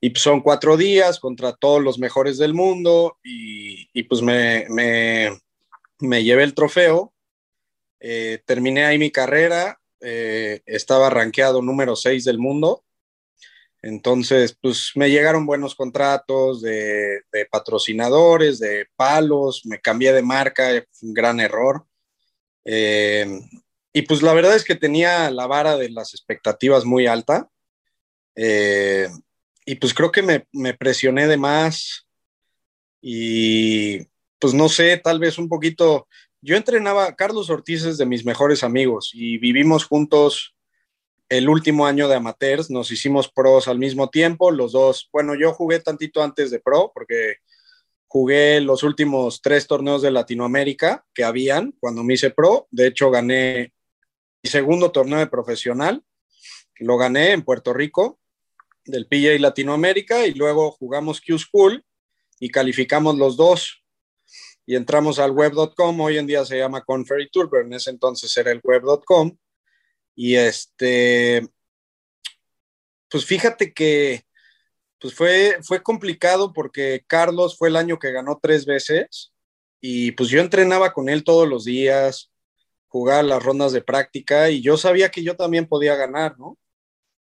y 0.00 0.10
pues 0.10 0.22
son 0.22 0.42
cuatro 0.42 0.76
días 0.76 1.18
contra 1.18 1.54
todos 1.54 1.82
los 1.82 1.98
mejores 1.98 2.36
del 2.36 2.52
mundo 2.52 3.16
y, 3.24 3.88
y 3.98 4.02
pues 4.02 4.20
me, 4.20 4.66
me, 4.68 5.38
me, 6.00 6.24
llevé 6.24 6.44
el 6.44 6.54
trofeo. 6.54 7.12
Eh, 8.00 8.40
terminé 8.44 8.84
ahí 8.84 8.98
mi 8.98 9.10
carrera, 9.10 9.80
eh, 10.00 10.60
estaba 10.66 11.10
rankeado 11.10 11.62
número 11.62 11.96
seis 11.96 12.24
del 12.24 12.38
mundo 12.38 12.84
entonces, 13.82 14.56
pues 14.60 14.92
me 14.96 15.08
llegaron 15.10 15.46
buenos 15.46 15.74
contratos 15.74 16.62
de, 16.62 17.22
patrocinadores, 17.50 18.58
de 18.58 18.86
palos, 18.96 19.62
me 19.64 19.80
cambié 19.80 20.12
de 20.12 20.22
marca, 20.22 20.70
un 21.02 21.14
gran 21.14 21.38
error. 21.40 21.86
Eh, 22.64 23.40
y 23.92 24.02
pues 24.02 24.22
la 24.22 24.34
verdad 24.34 24.56
es 24.56 24.64
que 24.64 24.74
tenía 24.74 25.30
la 25.30 25.46
vara 25.46 25.76
de 25.76 25.90
las 25.90 26.12
expectativas 26.12 26.84
muy 26.84 27.06
alta. 27.06 27.48
Y 28.34 29.74
pues 29.76 29.94
creo 29.94 30.10
que 30.10 30.22
me, 30.22 30.46
me, 30.52 30.74
presioné 30.74 31.26
de 31.28 31.36
más. 31.36 32.06
Y 33.00 34.00
pues 34.38 34.54
no 34.54 34.68
sé, 34.68 34.96
tal 34.98 35.18
vez 35.18 35.38
un 35.38 35.48
poquito. 35.48 36.08
Yo 36.40 36.56
entrenaba, 36.56 37.14
Carlos 37.16 37.50
Ortiz 37.50 37.84
es 37.84 37.98
de 37.98 38.06
mis 38.06 38.24
mejores 38.24 38.62
amigos 38.62 39.10
y 39.12 39.38
vivimos 39.38 39.84
juntos 39.84 40.54
el 41.28 41.48
último 41.48 41.86
año 41.86 42.08
de 42.08 42.14
amateurs, 42.14 42.70
nos 42.70 42.90
hicimos 42.90 43.28
pros 43.30 43.68
al 43.68 43.78
mismo 43.78 44.08
tiempo, 44.08 44.50
los 44.50 44.72
dos, 44.72 45.10
bueno, 45.12 45.34
yo 45.34 45.52
jugué 45.52 45.78
tantito 45.80 46.22
antes 46.22 46.50
de 46.50 46.58
pro, 46.58 46.90
porque 46.94 47.36
jugué 48.06 48.60
los 48.62 48.82
últimos 48.82 49.42
tres 49.42 49.66
torneos 49.66 50.00
de 50.00 50.10
Latinoamérica 50.10 51.04
que 51.12 51.24
habían 51.24 51.74
cuando 51.80 52.02
me 52.02 52.14
hice 52.14 52.30
pro, 52.30 52.66
de 52.70 52.86
hecho 52.86 53.10
gané 53.10 53.74
mi 54.42 54.48
segundo 54.48 54.90
torneo 54.90 55.18
de 55.18 55.26
profesional, 55.26 56.02
lo 56.76 56.96
gané 56.96 57.32
en 57.32 57.42
Puerto 57.42 57.74
Rico, 57.74 58.18
del 58.86 59.06
PJ 59.06 59.38
Latinoamérica, 59.38 60.26
y 60.26 60.32
luego 60.32 60.70
jugamos 60.70 61.20
Q 61.20 61.38
School 61.38 61.84
y 62.40 62.48
calificamos 62.48 63.16
los 63.18 63.36
dos 63.36 63.77
y 64.68 64.76
entramos 64.76 65.18
al 65.18 65.30
web.com, 65.30 65.98
hoy 65.98 66.18
en 66.18 66.26
día 66.26 66.44
se 66.44 66.58
llama 66.58 66.84
Conferry 66.84 67.30
Tour, 67.30 67.48
pero 67.50 67.64
en 67.64 67.72
ese 67.72 67.88
entonces 67.88 68.36
era 68.36 68.50
el 68.50 68.60
web.com 68.62 69.34
y 70.14 70.34
este, 70.34 71.48
pues 73.08 73.24
fíjate 73.24 73.72
que 73.72 74.26
pues 75.00 75.14
fue, 75.14 75.56
fue 75.62 75.82
complicado 75.82 76.52
porque 76.52 77.02
Carlos 77.06 77.56
fue 77.56 77.70
el 77.70 77.76
año 77.76 77.98
que 77.98 78.12
ganó 78.12 78.40
tres 78.42 78.66
veces 78.66 79.32
y 79.80 80.12
pues 80.12 80.28
yo 80.28 80.38
entrenaba 80.38 80.92
con 80.92 81.08
él 81.08 81.24
todos 81.24 81.48
los 81.48 81.64
días, 81.64 82.30
jugaba 82.88 83.22
las 83.22 83.42
rondas 83.42 83.72
de 83.72 83.80
práctica 83.80 84.50
y 84.50 84.60
yo 84.60 84.76
sabía 84.76 85.10
que 85.10 85.22
yo 85.22 85.34
también 85.34 85.66
podía 85.66 85.96
ganar, 85.96 86.38
¿no? 86.38 86.58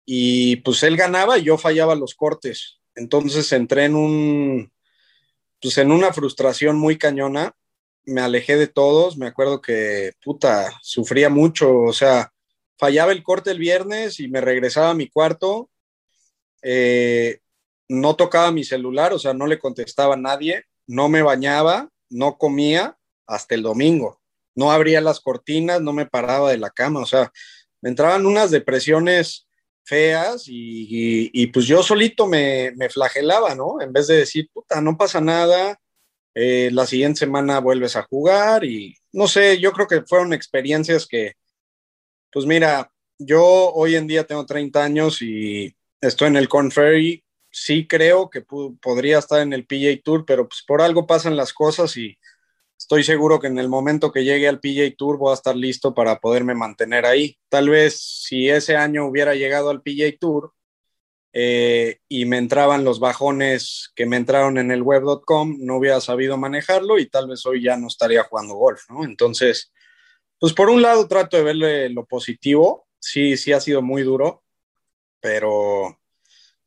Y 0.05 0.57
pues 0.57 0.83
él 0.83 0.99
ganaba 0.99 1.39
y 1.39 1.45
yo 1.45 1.57
fallaba 1.57 1.95
los 1.95 2.15
cortes. 2.15 2.79
Entonces 2.95 3.51
entré 3.53 3.87
en 3.87 3.95
un, 3.95 4.73
pues 5.63 5.79
en 5.79 5.93
una 5.93 6.13
frustración 6.13 6.77
muy 6.77 6.99
cañona, 6.99 7.55
me 8.05 8.21
alejé 8.21 8.57
de 8.57 8.67
todos, 8.67 9.17
me 9.17 9.29
acuerdo 9.29 9.63
que, 9.63 10.13
puta, 10.23 10.79
sufría 10.83 11.31
mucho, 11.31 11.83
o 11.83 11.93
sea, 11.93 12.33
fallaba 12.77 13.13
el 13.13 13.23
corte 13.23 13.53
el 13.53 13.61
viernes 13.61 14.19
y 14.19 14.27
me 14.27 14.41
regresaba 14.41 14.91
a 14.91 14.95
mi 14.95 15.09
cuarto. 15.09 15.71
Eh, 16.63 17.39
no 17.89 18.17
tocaba 18.17 18.51
mi 18.51 18.65
celular, 18.65 19.13
o 19.13 19.21
sea, 19.21 19.35
no 19.35 19.47
le 19.47 19.61
contestaba 19.61 20.15
a 20.15 20.19
nadie, 20.19 20.65
no 20.89 21.09
me 21.09 21.23
bañaba, 21.23 21.91
no 22.11 22.39
comía 22.39 22.99
hasta 23.27 23.55
el 23.55 23.63
domingo. 23.63 24.21
No 24.57 24.73
abría 24.73 25.01
las 25.01 25.21
cortinas, 25.21 25.81
no 25.81 25.93
me 25.93 26.07
paraba 26.07 26.51
de 26.51 26.59
la 26.59 26.71
cama, 26.71 27.01
o 27.01 27.07
sea, 27.07 27.33
me 27.81 27.91
entraban 27.91 28.27
unas 28.27 28.51
depresiones 28.51 29.47
feas 29.85 30.45
y, 30.47 31.47
pues 31.49 31.67
yo 31.67 31.83
solito 31.83 32.27
me, 32.27 32.73
flagelaba, 32.91 33.55
¿no? 33.55 33.81
En 33.81 33.93
vez 33.93 34.07
de 34.07 34.17
decir, 34.19 34.49
puta, 34.53 34.81
no 34.81 34.97
pasa 34.97 35.21
nada, 35.21 35.79
eh, 36.35 36.71
la 36.73 36.87
siguiente 36.87 37.21
semana 37.21 37.61
vuelves 37.61 37.97
a 37.97 38.03
jugar 38.05 38.65
y 38.65 38.95
no 39.13 39.29
sé, 39.29 39.59
yo 39.61 39.73
creo 39.73 39.87
que 39.87 40.03
fueron 40.03 40.33
experiencias 40.33 41.07
que, 41.07 41.35
pues 42.31 42.47
mira, 42.47 42.91
yo 43.19 43.45
hoy 43.75 43.97
en 43.97 44.07
día 44.07 44.27
tengo 44.27 44.47
30 44.47 44.83
años 44.83 45.23
y 45.23 45.75
estoy 46.01 46.29
en 46.29 46.37
el 46.37 46.49
Corn 46.49 46.71
Ferry. 46.71 47.25
Sí 47.51 47.87
creo 47.87 48.31
que 48.31 48.41
podría 48.81 49.19
estar 49.19 49.41
en 49.41 49.53
el 49.53 49.67
PJ 49.67 50.01
Tour, 50.03 50.25
pero 50.25 50.49
pues 50.49 50.63
por 50.67 50.81
algo 50.81 51.07
pasan 51.07 51.37
las 51.37 51.53
cosas 51.53 51.97
y 51.99 52.17
estoy 52.93 53.05
seguro 53.05 53.41
que 53.41 53.47
en 53.47 53.59
el 53.59 53.71
momento 53.71 54.13
que 54.13 54.23
llegue 54.23 54.47
al 54.47 54.61
PJ 54.61 54.95
Tour 54.99 55.17
voy 55.17 55.31
a 55.31 55.35
estar 55.35 55.57
listo 55.57 55.95
para 55.95 56.21
poderme 56.21 56.55
mantener 56.55 57.07
ahí. 57.07 57.39
Tal 57.49 57.71
vez 57.71 57.99
si 57.99 58.51
ese 58.51 58.77
año 58.77 59.07
hubiera 59.07 59.35
llegado 59.35 59.71
al 59.71 59.81
PJ 59.81 60.19
Tour 60.21 60.53
eh, 61.33 62.01
y 62.07 62.27
me 62.27 62.37
entraban 62.37 62.85
los 62.85 63.01
bajones 63.01 63.91
que 63.97 64.05
me 64.05 64.19
entraron 64.19 64.59
en 64.59 64.71
el 64.71 64.83
web.com, 64.83 65.57
no 65.61 65.77
hubiera 65.77 66.03
sabido 66.03 66.37
manejarlo 66.37 66.99
y 66.99 67.09
tal 67.09 67.29
vez 67.29 67.47
hoy 67.47 67.63
ya 67.63 67.79
no 67.79 67.87
estaría 67.87 68.25
jugando 68.25 68.57
golf, 68.57 68.83
¿no? 68.91 69.05
Entonces, 69.05 69.73
pues 70.39 70.53
por 70.53 70.69
un 70.69 70.83
lado 70.83 71.09
trato 71.09 71.39
de 71.39 71.45
verle 71.45 71.89
lo 71.89 72.05
positivo, 72.05 72.89
sí, 72.99 73.39
sí 73.39 73.55
ha 73.55 73.61
sido 73.61 73.81
muy 73.81 74.03
duro, 74.03 74.45
pero, 75.19 75.99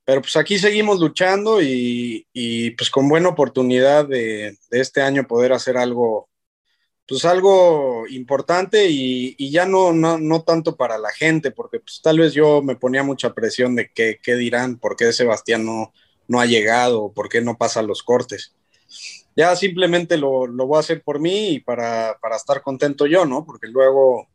pero 0.06 0.22
pues 0.22 0.36
aquí 0.38 0.60
seguimos 0.60 1.00
luchando 1.00 1.62
y, 1.62 2.28
y 2.32 2.72
pues 2.72 2.92
con 2.92 3.10
buena 3.10 3.30
oportunidad 3.30 4.08
de, 4.08 4.56
de, 4.70 4.80
este 4.80 5.02
año 5.02 5.26
poder 5.26 5.52
hacer 5.52 5.78
algo, 5.78 6.30
pues 7.08 7.26
algo 7.26 8.06
importante 8.10 8.88
y, 8.88 9.34
y 9.40 9.50
ya 9.50 9.66
no, 9.66 9.94
no, 9.94 10.20
no, 10.20 10.44
tanto 10.44 10.76
para 10.76 11.00
la 11.00 11.10
gente, 11.10 11.50
porque 11.50 11.80
pues, 11.80 12.02
tal 12.04 12.20
vez 12.20 12.34
yo 12.34 12.62
me 12.62 12.76
ponía 12.76 13.02
mucha 13.02 13.34
presión 13.34 13.76
de 13.76 13.92
qué, 13.92 14.20
qué 14.22 14.36
dirán, 14.36 14.78
por 14.78 14.96
qué 14.96 15.12
Sebastián 15.12 15.66
no, 15.66 15.92
no 16.28 16.40
ha 16.40 16.46
llegado, 16.46 17.12
por 17.12 17.28
qué 17.28 17.42
no 17.42 17.58
pasa 17.58 17.82
los 17.82 18.04
cortes. 18.04 18.54
Ya 19.36 19.56
simplemente 19.56 20.18
lo, 20.18 20.46
lo 20.46 20.68
voy 20.68 20.78
a 20.78 20.82
hacer 20.82 21.02
por 21.02 21.20
mí 21.20 21.50
y 21.56 21.60
para, 21.60 22.18
para, 22.22 22.36
estar 22.38 22.62
contento 22.62 23.08
yo, 23.08 23.26
¿no? 23.26 23.44
Porque 23.44 23.68
luego 23.68 24.28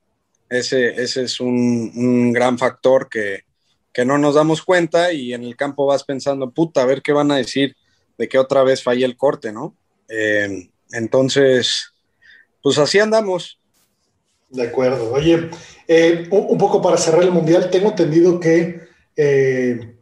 ese, 0.49 1.01
ese 1.01 1.23
es 1.23 1.41
un, 1.41 1.93
un 1.95 2.33
gran 2.33 2.59
factor 2.59 3.09
que, 3.09 3.45
que 3.93 4.05
no 4.05 4.19
nos 4.19 4.35
damos 4.35 4.63
cuenta 4.63 5.13
y 5.13 5.35
en 5.35 5.43
el 5.43 5.57
campo 5.57 5.87
vas 5.87 6.05
pensando, 6.05 6.51
puta, 6.51 6.83
a 6.83 6.87
ver 6.87 7.03
qué 7.03 7.13
van 7.13 7.31
a 7.31 7.37
decir 7.37 7.77
de 8.19 8.29
que 8.29 8.39
otra 8.39 8.63
vez 8.63 8.83
fallé 8.83 9.05
el 9.05 9.17
corte, 9.17 9.53
¿no? 9.53 9.77
Eh, 10.09 10.69
entonces, 10.93 11.93
pues 12.63 12.79
así 12.79 12.99
andamos. 12.99 13.59
De 14.49 14.65
acuerdo. 14.65 15.13
Oye, 15.13 15.49
eh, 15.87 16.29
un, 16.31 16.59
poco 16.59 16.83
para 16.83 16.97
cerrar 16.97 17.23
el 17.23 17.31
mundial, 17.31 17.71
tengo 17.71 17.91
entendido 17.91 18.41
que 18.41 18.81
eh, 19.17 19.97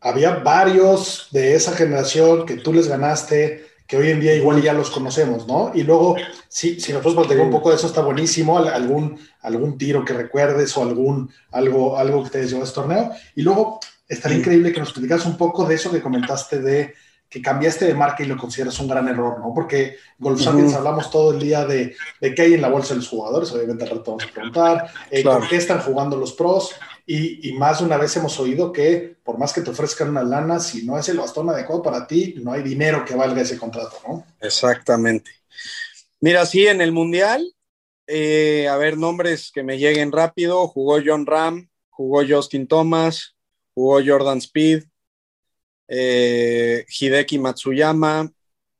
había 0.00 0.36
varios 0.36 1.28
de 1.32 1.54
esa 1.54 1.72
generación 1.72 2.46
que 2.46 2.56
tú 2.56 2.72
les 2.72 2.88
ganaste, 2.88 3.66
que 3.86 3.96
hoy 3.96 4.10
en 4.10 4.20
día 4.20 4.34
igual 4.34 4.60
ya 4.62 4.72
los 4.72 4.90
conocemos, 4.90 5.46
¿no? 5.46 5.70
Y 5.74 5.82
luego, 5.82 6.16
si, 6.48 6.80
si 6.80 6.92
nosotros 6.92 7.14
platicar 7.14 7.44
un 7.44 7.52
poco 7.52 7.70
de 7.70 7.76
eso, 7.76 7.86
está 7.86 8.02
buenísimo, 8.02 8.58
algún, 8.58 9.18
algún 9.42 9.78
tiro 9.78 10.04
que 10.04 10.12
recuerdes 10.12 10.76
o 10.76 10.82
algún, 10.82 11.30
algo, 11.52 11.96
algo 11.96 12.24
que 12.24 12.30
te 12.30 12.38
haya 12.38 12.46
llevado 12.46 12.64
a 12.64 12.68
este 12.68 12.80
torneo. 12.80 13.10
Y 13.34 13.42
luego, 13.42 13.80
estaría 14.08 14.38
increíble 14.38 14.72
que 14.72 14.80
nos 14.80 14.92
platicas 14.92 15.24
un 15.26 15.36
poco 15.36 15.64
de 15.64 15.76
eso 15.76 15.90
que 15.90 16.02
comentaste 16.02 16.60
de 16.60 16.94
que 17.28 17.42
cambiaste 17.42 17.86
de 17.86 17.94
marca 17.94 18.22
y 18.22 18.26
lo 18.26 18.36
consideras 18.36 18.78
un 18.78 18.88
gran 18.88 19.08
error, 19.08 19.38
¿no? 19.40 19.52
Porque 19.54 19.96
Golf 20.18 20.46
hablamos 20.46 21.10
todo 21.10 21.32
el 21.32 21.40
día 21.40 21.64
de, 21.64 21.94
de, 22.20 22.34
qué 22.34 22.42
hay 22.42 22.54
en 22.54 22.62
la 22.62 22.68
bolsa 22.68 22.90
de 22.90 23.00
los 23.00 23.08
jugadores, 23.08 23.50
obviamente 23.52 23.84
al 23.84 23.90
rato 23.90 24.12
vamos 24.12 24.24
a 24.24 24.32
preguntar, 24.32 24.90
eh, 25.10 25.22
claro. 25.22 25.40
por 25.40 25.48
qué 25.48 25.56
están 25.56 25.80
jugando 25.80 26.16
los 26.16 26.32
pros, 26.32 26.74
y, 27.04 27.48
y, 27.48 27.52
más 27.52 27.78
de 27.78 27.84
una 27.84 27.98
vez 27.98 28.16
hemos 28.16 28.38
oído 28.40 28.72
que 28.72 29.16
por 29.22 29.38
más 29.38 29.52
que 29.52 29.60
te 29.60 29.70
ofrezcan 29.70 30.10
una 30.10 30.24
lana, 30.24 30.58
si 30.58 30.84
no 30.84 30.98
es 30.98 31.08
el 31.08 31.18
bastón 31.18 31.48
adecuado 31.50 31.82
para 31.82 32.06
ti, 32.06 32.34
no 32.38 32.52
hay 32.52 32.62
dinero 32.62 33.04
que 33.04 33.14
valga 33.14 33.42
ese 33.42 33.58
contrato, 33.58 33.96
¿no? 34.06 34.24
Exactamente. 34.40 35.30
Mira, 36.20 36.46
sí, 36.46 36.66
en 36.66 36.80
el 36.80 36.92
Mundial, 36.92 37.54
eh, 38.06 38.68
a 38.68 38.76
ver, 38.76 38.96
nombres 38.98 39.50
que 39.52 39.62
me 39.62 39.78
lleguen 39.78 40.12
rápido, 40.12 40.66
jugó 40.68 40.98
John 41.04 41.26
Ram, 41.26 41.68
jugó 41.90 42.22
Justin 42.26 42.66
Thomas, 42.66 43.36
jugó 43.74 44.00
Jordan 44.04 44.38
Speed, 44.38 44.84
eh, 45.88 46.84
Hideki 46.88 47.38
Matsuyama, 47.38 48.30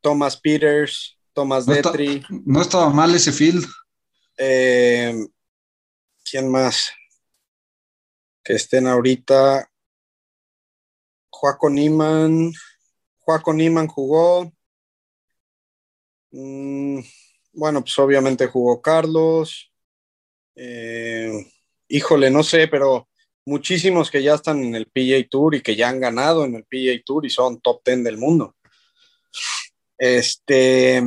Thomas 0.00 0.36
Peters, 0.36 1.18
Thomas 1.32 1.66
no 1.66 1.74
Detri. 1.74 2.16
Está, 2.16 2.28
no 2.44 2.62
estaba 2.62 2.90
mal 2.90 3.14
ese 3.14 3.32
field. 3.32 3.66
Eh, 4.38 5.14
¿Quién 6.24 6.50
más? 6.50 6.90
Que 8.42 8.54
estén 8.54 8.86
ahorita. 8.86 9.70
Joaco 11.30 11.68
Niman. 11.68 12.52
Joaco 13.18 13.52
Niman 13.52 13.86
jugó. 13.86 14.52
Mm, 16.30 17.00
bueno, 17.52 17.80
pues 17.80 17.98
obviamente 17.98 18.46
jugó 18.46 18.80
Carlos. 18.80 19.72
Eh, 20.54 21.52
híjole, 21.88 22.30
no 22.30 22.42
sé, 22.42 22.68
pero 22.68 23.08
muchísimos 23.46 24.10
que 24.10 24.22
ya 24.22 24.34
están 24.34 24.62
en 24.62 24.74
el 24.74 24.86
PGA 24.86 25.26
Tour 25.30 25.54
y 25.54 25.62
que 25.62 25.76
ya 25.76 25.88
han 25.88 26.00
ganado 26.00 26.44
en 26.44 26.56
el 26.56 26.64
PGA 26.64 27.00
Tour 27.04 27.24
y 27.24 27.30
son 27.30 27.60
top 27.60 27.80
10 27.84 28.04
del 28.04 28.18
mundo. 28.18 28.54
Este, 29.96 31.02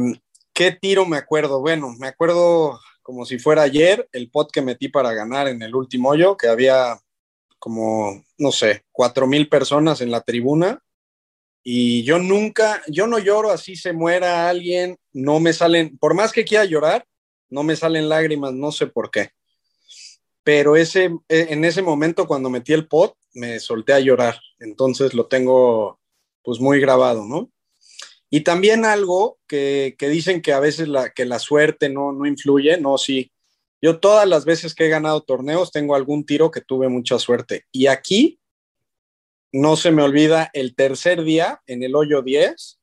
¿qué 0.53 0.71
tiro 0.71 1.05
me 1.05 1.17
acuerdo? 1.17 1.59
Bueno, 1.59 1.93
me 1.99 2.07
acuerdo 2.07 2.79
como 3.03 3.25
si 3.25 3.37
fuera 3.37 3.63
ayer 3.63 4.07
el 4.13 4.31
pot 4.31 4.51
que 4.51 4.61
metí 4.61 4.87
para 4.87 5.13
ganar 5.13 5.47
en 5.47 5.61
el 5.61 5.75
último 5.75 6.09
hoyo, 6.09 6.37
que 6.37 6.47
había 6.47 6.97
como, 7.59 8.23
no 8.37 8.51
sé, 8.51 8.85
cuatro 8.91 9.27
mil 9.27 9.49
personas 9.49 9.99
en 10.01 10.11
la 10.11 10.21
tribuna. 10.21 10.81
Y 11.61 12.03
yo 12.03 12.19
nunca, 12.19 12.81
yo 12.87 13.05
no 13.05 13.19
lloro 13.19 13.51
así 13.51 13.75
se 13.75 13.91
muera 13.91 14.47
alguien, 14.47 14.97
no 15.11 15.41
me 15.41 15.51
salen, 15.51 15.97
por 15.97 16.13
más 16.13 16.31
que 16.31 16.45
quiera 16.45 16.63
llorar, 16.63 17.05
no 17.49 17.63
me 17.63 17.75
salen 17.75 18.07
lágrimas, 18.07 18.53
no 18.53 18.71
sé 18.71 18.87
por 18.87 19.11
qué 19.11 19.31
pero 20.49 20.75
ese, 20.75 21.11
en 21.27 21.63
ese 21.63 21.83
momento 21.83 22.25
cuando 22.25 22.49
metí 22.49 22.73
el 22.73 22.87
pot 22.87 23.13
me 23.35 23.59
solté 23.59 23.93
a 23.93 23.99
llorar, 23.99 24.41
entonces 24.57 25.13
lo 25.13 25.27
tengo 25.27 25.99
pues 26.41 26.59
muy 26.59 26.79
grabado, 26.79 27.23
¿no? 27.23 27.51
Y 28.31 28.41
también 28.41 28.83
algo 28.83 29.37
que, 29.45 29.95
que 29.99 30.09
dicen 30.09 30.41
que 30.41 30.51
a 30.51 30.59
veces 30.59 30.87
la, 30.87 31.11
que 31.11 31.25
la 31.25 31.37
suerte 31.37 31.87
no, 31.87 32.13
no 32.13 32.25
influye, 32.25 32.81
no, 32.81 32.97
sí. 32.97 33.31
Yo 33.79 33.99
todas 33.99 34.27
las 34.27 34.43
veces 34.43 34.73
que 34.73 34.87
he 34.87 34.89
ganado 34.89 35.21
torneos 35.21 35.71
tengo 35.71 35.93
algún 35.93 36.25
tiro 36.25 36.49
que 36.49 36.61
tuve 36.61 36.89
mucha 36.89 37.19
suerte. 37.19 37.65
Y 37.71 37.85
aquí 37.85 38.39
no 39.51 39.75
se 39.75 39.91
me 39.91 40.01
olvida 40.01 40.49
el 40.53 40.73
tercer 40.73 41.23
día 41.23 41.61
en 41.67 41.83
el 41.83 41.95
hoyo 41.95 42.23
10, 42.23 42.79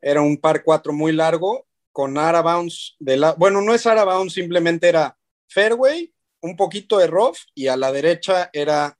era 0.00 0.22
un 0.22 0.38
par 0.38 0.64
4 0.64 0.94
muy 0.94 1.12
largo 1.12 1.66
con 1.92 2.16
Ara 2.16 2.40
Bounce 2.40 2.94
bueno, 3.36 3.60
no 3.60 3.74
es 3.74 3.86
Ara 3.86 4.06
simplemente 4.30 4.88
era 4.88 5.18
fairway 5.48 6.14
un 6.40 6.56
poquito 6.56 6.98
de 6.98 7.06
rough 7.06 7.36
y 7.54 7.68
a 7.68 7.76
la 7.76 7.92
derecha 7.92 8.50
era 8.52 8.98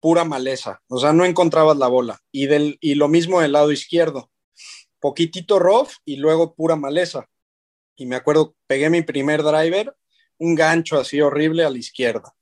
pura 0.00 0.24
maleza, 0.24 0.82
o 0.88 0.98
sea, 0.98 1.12
no 1.12 1.24
encontrabas 1.24 1.76
la 1.76 1.88
bola. 1.88 2.20
Y, 2.30 2.46
del, 2.46 2.78
y 2.80 2.94
lo 2.94 3.08
mismo 3.08 3.40
del 3.40 3.52
lado 3.52 3.72
izquierdo, 3.72 4.30
poquitito 5.00 5.58
rough 5.58 5.90
y 6.04 6.16
luego 6.16 6.54
pura 6.54 6.76
maleza. 6.76 7.28
Y 7.96 8.06
me 8.06 8.16
acuerdo, 8.16 8.54
pegué 8.66 8.90
mi 8.90 9.02
primer 9.02 9.42
driver, 9.42 9.96
un 10.38 10.54
gancho 10.54 10.98
así 10.98 11.20
horrible 11.20 11.64
a 11.64 11.70
la 11.70 11.78
izquierda. 11.78 12.34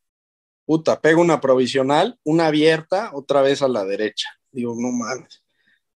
Puta, 0.67 1.01
pego 1.01 1.21
una 1.21 1.41
provisional, 1.41 2.19
una 2.25 2.47
abierta, 2.47 3.11
otra 3.13 3.43
vez 3.43 3.63
a 3.63 3.69
la 3.69 3.85
derecha. 3.85 4.29
Digo, 4.51 4.75
no 4.77 4.91
mames. 4.91 5.43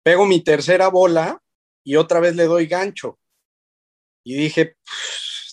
Pego 0.04 0.26
mi 0.26 0.44
tercera 0.44 0.90
bola 0.90 1.42
y 1.84 1.96
otra 1.96 2.20
vez 2.20 2.36
le 2.36 2.46
doy 2.46 2.68
gancho. 2.68 3.20
Y 4.24 4.36
dije, 4.36 4.76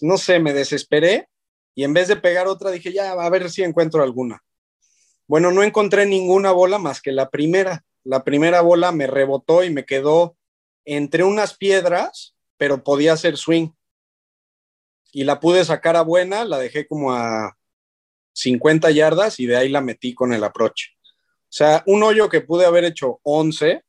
no 0.01 0.18
sé, 0.18 0.40
me 0.40 0.53
desesperé 0.53 1.28
y 1.75 1.85
en 1.85 1.93
vez 1.93 2.09
de 2.09 2.16
pegar 2.16 2.47
otra 2.47 2.70
dije, 2.70 2.93
ya, 2.93 3.12
a 3.12 3.31
ver 3.31 3.51
si 3.51 3.62
encuentro 3.62 4.03
alguna. 4.03 4.43
Bueno, 5.27 5.51
no 5.51 5.62
encontré 5.62 6.07
ninguna 6.07 6.53
bola 6.53 6.79
más 6.79 7.01
que 7.01 7.12
la 7.12 7.31
primera. 7.31 7.85
La 8.05 8.22
primera 8.22 8.61
bola 8.61 8.93
me 8.93 9.07
rebotó 9.07 9.64
y 9.64 9.70
me 9.70 9.85
quedó 9.85 10.37
entre 10.85 11.25
unas 11.25 11.57
piedras, 11.57 12.37
pero 12.57 12.85
podía 12.85 13.14
hacer 13.14 13.37
swing. 13.37 13.70
Y 15.12 15.25
la 15.25 15.41
pude 15.41 15.64
sacar 15.64 15.97
a 15.97 16.03
buena, 16.03 16.45
la 16.45 16.59
dejé 16.59 16.87
como 16.87 17.12
a 17.12 17.57
50 18.35 18.91
yardas 18.91 19.41
y 19.41 19.47
de 19.47 19.57
ahí 19.57 19.68
la 19.68 19.81
metí 19.81 20.14
con 20.14 20.33
el 20.33 20.45
aproche. 20.45 20.91
O 21.03 21.57
sea, 21.57 21.83
un 21.87 22.03
hoyo 22.03 22.29
que 22.29 22.41
pude 22.41 22.66
haber 22.66 22.85
hecho 22.85 23.20
11, 23.22 23.83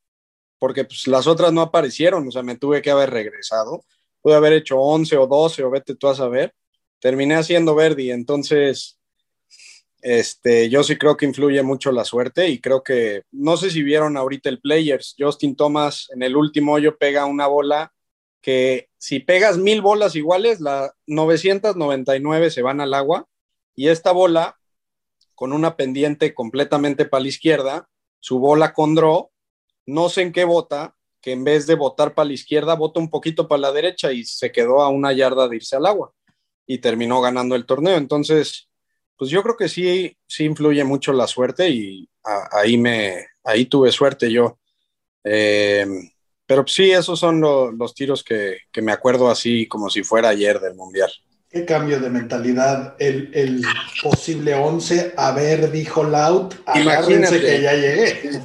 porque 0.60 0.86
pues, 0.86 1.08
las 1.08 1.28
otras 1.28 1.52
no 1.52 1.62
aparecieron, 1.62 2.28
o 2.28 2.32
sea, 2.32 2.44
me 2.44 2.58
tuve 2.58 2.82
que 2.82 2.92
haber 2.92 3.10
regresado. 3.10 3.84
Pude 4.22 4.36
haber 4.36 4.54
hecho 4.54 4.80
11 4.80 5.18
o 5.18 5.28
12 5.28 5.64
o 5.64 5.70
vete 5.70 5.96
tú 5.96 6.08
a 6.08 6.16
saber 6.16 6.54
terminé 7.06 7.36
haciendo 7.36 7.76
Verdi, 7.76 8.10
entonces 8.10 8.98
este, 10.02 10.72
yo 10.72 10.84
sí 10.84 10.98
creo 10.98 11.16
que 11.16 11.28
influye 11.28 11.62
mucho 11.62 11.92
la 11.92 12.04
suerte 12.04 12.50
y 12.50 12.60
creo 12.60 12.82
que, 12.82 13.26
no 13.32 13.58
sé 13.58 13.70
si 13.70 13.84
vieron 13.84 14.18
ahorita 14.18 14.50
el 14.50 14.60
Players, 14.60 15.14
Justin 15.16 15.56
Thomas 15.56 16.08
en 16.16 16.24
el 16.24 16.36
último 16.36 16.74
hoyo 16.74 16.98
pega 16.98 17.28
una 17.28 17.46
bola 17.46 17.94
que 18.42 18.90
si 18.98 19.20
pegas 19.20 19.60
mil 19.60 19.84
bolas 19.84 20.16
iguales, 20.16 20.62
la 20.62 20.96
999 21.06 22.50
se 22.50 22.64
van 22.64 22.82
al 22.82 22.96
agua 22.96 23.28
y 23.76 23.90
esta 23.90 24.12
bola 24.12 24.58
con 25.36 25.54
una 25.54 25.78
pendiente 25.78 26.34
completamente 26.34 27.06
para 27.06 27.22
la 27.22 27.30
izquierda, 27.30 27.88
su 28.20 28.40
bola 28.40 28.74
con 28.74 28.96
no 28.96 30.10
sé 30.10 30.24
en 30.24 30.32
qué 30.32 30.44
bota, 30.44 30.96
que 31.22 31.34
en 31.34 31.44
vez 31.44 31.68
de 31.68 31.76
botar 31.76 32.16
para 32.16 32.30
la 32.30 32.34
izquierda, 32.34 32.74
bota 32.74 33.00
un 33.00 33.12
poquito 33.12 33.48
para 33.48 33.62
la 33.62 33.72
derecha 33.72 34.12
y 34.12 34.26
se 34.26 34.52
quedó 34.52 34.82
a 34.82 34.90
una 34.90 35.14
yarda 35.14 35.48
de 35.48 35.58
irse 35.58 35.76
al 35.76 35.86
agua 35.86 36.12
y 36.68 36.80
terminó 36.80 37.22
ganando 37.22 37.56
el 37.56 37.66
torneo. 37.66 37.98
Entonces, 37.98 38.70
pues 39.18 39.30
yo 39.30 39.42
creo 39.44 39.56
que 39.58 39.70
sí, 39.70 40.18
sí 40.28 40.46
influye 40.46 40.84
mucho 40.84 41.14
la 41.14 41.28
suerte 41.28 41.70
y 41.70 42.10
a, 42.24 42.60
ahí 42.60 42.78
me, 42.78 43.28
ahí 43.44 43.66
tuve 43.66 43.92
suerte 43.92 44.32
yo. 44.32 44.60
Eh, 45.24 45.86
pero 46.46 46.66
sí, 46.68 46.92
esos 46.92 47.20
son 47.20 47.42
lo, 47.42 47.72
los 47.72 47.94
tiros 47.96 48.24
que, 48.24 48.58
que, 48.72 48.82
me 48.82 48.92
acuerdo 48.92 49.30
así 49.30 49.68
como 49.68 49.90
si 49.90 50.04
fuera 50.04 50.30
ayer 50.30 50.60
del 50.60 50.76
Mundial. 50.76 51.12
¿Qué 51.50 51.66
cambio 51.66 52.00
de 52.00 52.10
mentalidad? 52.10 52.96
El, 53.00 53.32
el 53.34 53.64
posible 54.04 54.54
11, 54.54 55.14
a 55.16 55.32
ver, 55.32 55.72
dijo 55.72 56.04
Loud, 56.04 56.54
imagínate 56.76 57.40
que 57.40 57.62
ya 57.62 57.74
llegué. 57.74 58.42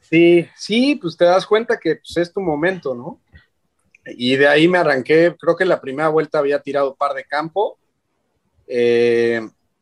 Sí, 0.00 0.48
sí, 0.56 0.94
pues 0.96 1.16
te 1.16 1.24
das 1.24 1.46
cuenta 1.46 1.78
que 1.78 1.96
pues, 1.96 2.16
es 2.16 2.32
tu 2.32 2.40
momento, 2.40 2.94
¿no? 2.94 3.20
Y 4.06 4.36
de 4.36 4.48
ahí 4.48 4.68
me 4.68 4.78
arranqué, 4.78 5.34
creo 5.38 5.56
que 5.56 5.64
la 5.64 5.80
primera 5.80 6.08
vuelta 6.08 6.38
había 6.38 6.60
tirado 6.60 6.94
par 6.94 7.14
de 7.14 7.24
campo. 7.24 7.78
Eh, 8.66 9.40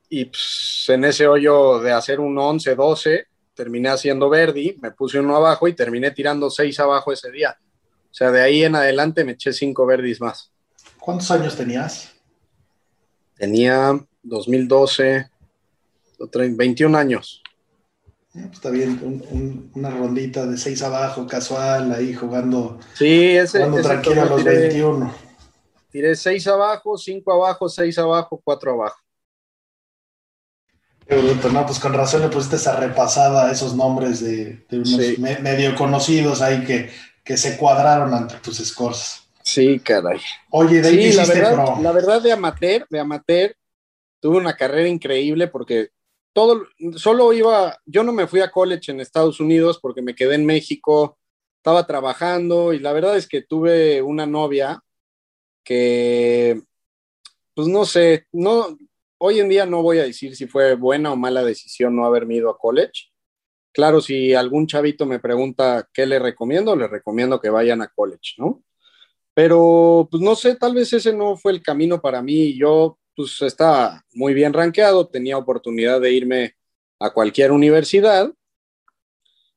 y 0.08 0.26
pues, 0.26 0.84
en 0.88 1.04
ese 1.04 1.26
hoyo 1.26 1.80
de 1.80 1.92
hacer 1.92 2.20
un 2.20 2.38
11, 2.38 2.74
12, 2.74 3.26
terminé 3.54 3.88
haciendo 3.88 4.28
Verdi, 4.28 4.76
me 4.80 4.90
puse 4.90 5.18
uno 5.18 5.36
abajo 5.36 5.68
y 5.68 5.74
terminé 5.74 6.10
tirando 6.10 6.50
seis 6.50 6.78
abajo 6.80 7.12
ese 7.12 7.30
día. 7.30 7.56
O 8.10 8.14
sea, 8.14 8.30
de 8.30 8.42
ahí 8.42 8.62
en 8.62 8.76
adelante 8.76 9.24
me 9.24 9.32
eché 9.32 9.52
cinco 9.52 9.86
Verdis 9.86 10.20
más. 10.20 10.52
¿Cuántos 10.98 11.30
años 11.30 11.56
tenías? 11.56 12.12
Tenía 13.36 13.98
2012, 14.22 15.30
21 16.56 16.96
años. 16.96 17.41
Eh, 18.34 18.40
pues 18.44 18.52
está 18.52 18.70
bien, 18.70 18.98
un- 19.02 19.22
un- 19.30 19.70
una 19.74 19.90
rondita 19.90 20.46
de 20.46 20.56
seis 20.56 20.82
abajo, 20.82 21.26
casual, 21.26 21.92
ahí 21.92 22.14
jugando, 22.14 22.78
Sí, 22.94 23.36
ese, 23.36 23.58
jugando 23.58 23.80
ese 23.80 23.88
tranquilo 23.88 24.22
a 24.22 24.24
los 24.24 24.42
tiré- 24.42 24.58
21. 24.58 25.14
Tiré 25.90 26.16
6 26.16 26.46
abajo, 26.46 26.96
5 26.96 27.30
abajo, 27.34 27.68
6 27.68 27.98
abajo, 27.98 28.40
4 28.42 28.72
abajo. 28.72 28.96
Qué 31.06 31.16
bruto, 31.16 31.50
no, 31.50 31.66
pues 31.66 31.78
con 31.78 31.92
razón 31.92 32.22
le 32.22 32.28
pusiste 32.28 32.56
esa 32.56 32.76
repasada 32.76 33.48
a 33.48 33.52
esos 33.52 33.74
nombres 33.74 34.20
de, 34.24 34.64
de 34.70 34.76
unos 34.78 34.88
Sí. 34.88 35.16
me- 35.18 35.38
medio 35.40 35.74
conocidos 35.74 36.40
ahí 36.40 36.64
que, 36.64 36.90
que 37.22 37.36
se 37.36 37.58
cuadraron 37.58 38.14
ante 38.14 38.36
tus 38.36 38.56
scores. 38.58 39.24
Sí, 39.42 39.78
caray. 39.80 40.18
Oye, 40.50 40.80
de 40.80 40.88
ahí 40.88 40.96
te 40.96 41.10
Sí, 41.12 41.16
la 41.18 41.26
verdad, 41.26 41.66
la 41.82 41.92
verdad 41.92 42.22
de 42.22 42.32
amateur, 42.32 42.86
de 42.88 42.98
amateur, 43.00 43.54
tuve 44.20 44.38
una 44.38 44.56
carrera 44.56 44.88
increíble 44.88 45.48
porque 45.48 45.90
todo, 46.32 46.66
solo 46.96 47.32
iba, 47.32 47.78
yo 47.86 48.02
no 48.04 48.12
me 48.12 48.26
fui 48.26 48.40
a 48.40 48.50
college 48.50 48.90
en 48.92 49.00
Estados 49.00 49.40
Unidos 49.40 49.78
porque 49.80 50.02
me 50.02 50.14
quedé 50.14 50.34
en 50.34 50.46
México, 50.46 51.18
estaba 51.58 51.86
trabajando 51.86 52.72
y 52.72 52.78
la 52.78 52.92
verdad 52.92 53.16
es 53.16 53.28
que 53.28 53.42
tuve 53.42 54.02
una 54.02 54.26
novia 54.26 54.82
que, 55.64 56.60
pues 57.54 57.68
no 57.68 57.84
sé, 57.84 58.26
no, 58.32 58.76
hoy 59.18 59.40
en 59.40 59.48
día 59.48 59.66
no 59.66 59.82
voy 59.82 59.98
a 59.98 60.04
decir 60.04 60.34
si 60.34 60.46
fue 60.46 60.74
buena 60.74 61.12
o 61.12 61.16
mala 61.16 61.44
decisión 61.44 61.94
no 61.94 62.04
haberme 62.04 62.36
ido 62.36 62.50
a 62.50 62.58
college. 62.58 63.12
Claro, 63.72 64.00
si 64.00 64.34
algún 64.34 64.66
chavito 64.66 65.06
me 65.06 65.18
pregunta 65.18 65.88
qué 65.94 66.06
le 66.06 66.18
recomiendo, 66.18 66.76
le 66.76 66.88
recomiendo 66.88 67.40
que 67.40 67.48
vayan 67.48 67.80
a 67.82 67.88
college, 67.88 68.34
¿no? 68.38 68.62
Pero, 69.34 70.08
pues 70.10 70.22
no 70.22 70.34
sé, 70.34 70.56
tal 70.56 70.74
vez 70.74 70.92
ese 70.92 71.12
no 71.12 71.36
fue 71.36 71.52
el 71.52 71.62
camino 71.62 72.00
para 72.02 72.20
mí. 72.22 72.56
Yo, 72.58 72.98
pues 73.16 73.40
estaba 73.42 74.04
muy 74.12 74.34
bien 74.34 74.52
rankeado, 74.52 75.08
tenía 75.08 75.38
oportunidad 75.38 76.00
de 76.00 76.12
irme 76.12 76.56
a 76.98 77.12
cualquier 77.12 77.52
universidad 77.52 78.32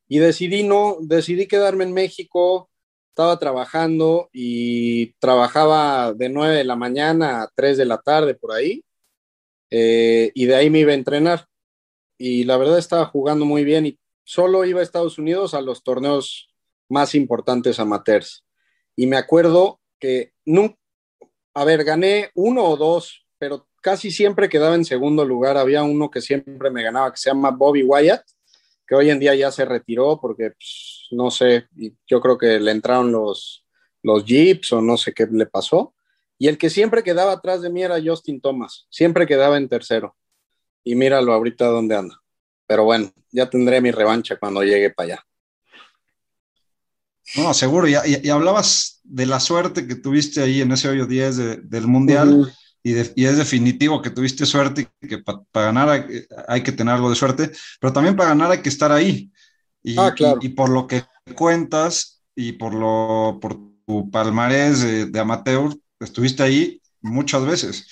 y 0.08 0.18
decidí 0.18 0.62
no, 0.62 0.98
decidí 1.00 1.46
quedarme 1.46 1.84
en 1.84 1.92
México. 1.92 2.70
Estaba 3.10 3.38
trabajando 3.38 4.28
y 4.32 5.12
trabajaba 5.14 6.12
de 6.12 6.28
9 6.28 6.56
de 6.56 6.64
la 6.64 6.76
mañana 6.76 7.42
a 7.42 7.50
3 7.54 7.78
de 7.78 7.86
la 7.86 7.98
tarde 7.98 8.34
por 8.34 8.52
ahí. 8.52 8.84
eh, 9.70 10.30
y 10.34 10.46
de 10.46 10.54
ahí 10.56 10.70
me 10.70 10.80
iba 10.80 10.92
a 10.92 10.94
entrenar. 10.94 11.46
Y 12.18 12.44
la 12.44 12.56
verdad 12.56 12.78
estaba 12.78 13.06
jugando 13.06 13.44
muy 13.44 13.64
bien 13.64 13.86
y 13.86 13.98
solo 14.24 14.64
iba 14.64 14.80
a 14.80 14.82
Estados 14.82 15.18
Unidos 15.18 15.54
a 15.54 15.60
los 15.62 15.82
torneos 15.82 16.48
más 16.88 17.14
importantes 17.14 17.80
amateurs. 17.80 18.44
Y 18.96 19.06
me 19.06 19.16
acuerdo 19.16 19.80
que 19.98 20.32
nunca, 20.44 20.76
a 21.54 21.64
ver, 21.64 21.84
gané 21.84 22.30
uno 22.34 22.64
o 22.64 22.76
dos, 22.76 23.25
pero 23.38 23.68
casi 23.82 24.10
siempre 24.10 24.48
quedaba 24.48 24.74
en 24.74 24.84
segundo 24.84 25.24
lugar. 25.24 25.56
Había 25.56 25.82
uno 25.82 26.10
que 26.10 26.20
siempre 26.20 26.70
me 26.70 26.82
ganaba, 26.82 27.10
que 27.12 27.18
se 27.18 27.30
llama 27.30 27.50
Bobby 27.50 27.82
Wyatt, 27.82 28.22
que 28.86 28.94
hoy 28.94 29.10
en 29.10 29.18
día 29.18 29.34
ya 29.34 29.50
se 29.50 29.64
retiró 29.64 30.20
porque, 30.20 30.50
pues, 30.50 31.06
no 31.10 31.30
sé, 31.30 31.66
yo 32.06 32.20
creo 32.20 32.38
que 32.38 32.58
le 32.60 32.70
entraron 32.70 33.12
los, 33.12 33.64
los 34.02 34.24
jeeps 34.24 34.72
o 34.72 34.80
no 34.80 34.96
sé 34.96 35.12
qué 35.12 35.26
le 35.30 35.46
pasó. 35.46 35.94
Y 36.38 36.48
el 36.48 36.58
que 36.58 36.68
siempre 36.70 37.02
quedaba 37.02 37.32
atrás 37.32 37.62
de 37.62 37.70
mí 37.70 37.82
era 37.82 37.96
Justin 38.04 38.40
Thomas, 38.40 38.86
siempre 38.90 39.26
quedaba 39.26 39.56
en 39.56 39.68
tercero. 39.68 40.16
Y 40.84 40.94
míralo 40.94 41.32
ahorita 41.32 41.66
dónde 41.66 41.96
anda. 41.96 42.20
Pero 42.66 42.84
bueno, 42.84 43.10
ya 43.32 43.48
tendré 43.50 43.80
mi 43.80 43.90
revancha 43.90 44.36
cuando 44.36 44.62
llegue 44.62 44.90
para 44.90 45.14
allá. 45.14 45.26
No, 47.36 47.52
seguro. 47.54 47.88
Y, 47.88 47.94
y- 47.94 48.20
y 48.26 48.30
hablabas 48.30 49.00
de 49.02 49.26
la 49.26 49.40
suerte 49.40 49.86
que 49.86 49.96
tuviste 49.96 50.42
ahí 50.42 50.60
en 50.60 50.70
ese 50.72 50.88
hoyo 50.88 51.06
10 51.06 51.36
de- 51.36 51.56
del 51.56 51.86
Mundial. 51.86 52.52
Y, 52.86 52.92
de- 52.92 53.12
y 53.16 53.24
es 53.24 53.36
definitivo 53.36 54.00
que 54.00 54.10
tuviste 54.10 54.46
suerte 54.46 54.88
y 55.02 55.08
que 55.08 55.18
para 55.18 55.66
ganar 55.66 55.88
hay, 55.88 56.04
hay 56.46 56.62
que 56.62 56.70
tener 56.70 56.94
algo 56.94 57.10
de 57.10 57.16
suerte, 57.16 57.50
pero 57.80 57.92
también 57.92 58.14
para 58.14 58.28
ganar 58.28 58.52
hay 58.52 58.62
que 58.62 58.68
estar 58.68 58.92
ahí. 58.92 59.32
Y, 59.82 59.98
Ah, 59.98 60.12
claro. 60.14 60.38
y- 60.40 60.46
y 60.46 60.48
por 60.50 60.68
lo 60.68 60.86
que 60.86 61.02
cuentas 61.34 62.22
y 62.36 62.52
por, 62.52 62.74
lo, 62.74 63.38
por 63.40 63.58
tu 63.86 64.08
palmarés 64.10 64.82
de, 64.82 65.06
de 65.06 65.18
amateur, 65.18 65.74
estuviste 65.98 66.44
ahí 66.44 66.80
muchas 67.00 67.44
veces, 67.44 67.88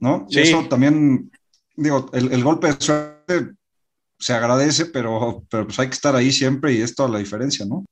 ¿no? 0.00 0.26
Y 0.28 0.34
Sí. 0.34 0.40
eso 0.40 0.66
también, 0.68 1.30
digo, 1.76 2.10
el, 2.12 2.32
el 2.32 2.42
golpe 2.42 2.66
de 2.66 2.76
suerte 2.80 3.52
se 4.18 4.32
agradece, 4.32 4.86
pero, 4.86 5.44
pero 5.50 5.66
pues 5.66 5.78
hay 5.78 5.86
que 5.86 5.94
estar 5.94 6.16
ahí 6.16 6.32
siempre 6.32 6.72
y 6.72 6.80
es 6.80 6.96
toda 6.96 7.08
la 7.10 7.18
diferencia, 7.18 7.64
¿no? 7.64 7.84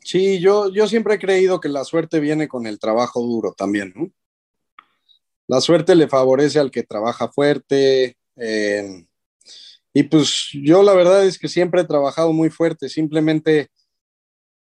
Sí, 0.00 0.40
yo, 0.40 0.70
yo 0.72 0.86
siempre 0.86 1.14
he 1.14 1.18
creído 1.18 1.60
que 1.60 1.68
la 1.68 1.84
suerte 1.84 2.20
viene 2.20 2.48
con 2.48 2.66
el 2.66 2.78
trabajo 2.78 3.20
duro 3.20 3.52
también, 3.52 3.92
¿no? 3.94 4.08
La 5.46 5.60
suerte 5.60 5.94
le 5.94 6.08
favorece 6.08 6.58
al 6.58 6.70
que 6.70 6.82
trabaja 6.82 7.28
fuerte. 7.28 8.16
eh, 8.36 9.06
y 9.96 10.02
pues 10.02 10.48
yo 10.52 10.82
la 10.82 10.92
verdad 10.92 11.24
es 11.24 11.38
que 11.38 11.46
siempre 11.48 11.82
he 11.82 11.84
trabajado 11.84 12.32
muy 12.32 12.50
fuerte, 12.50 12.88
simplemente 12.88 13.70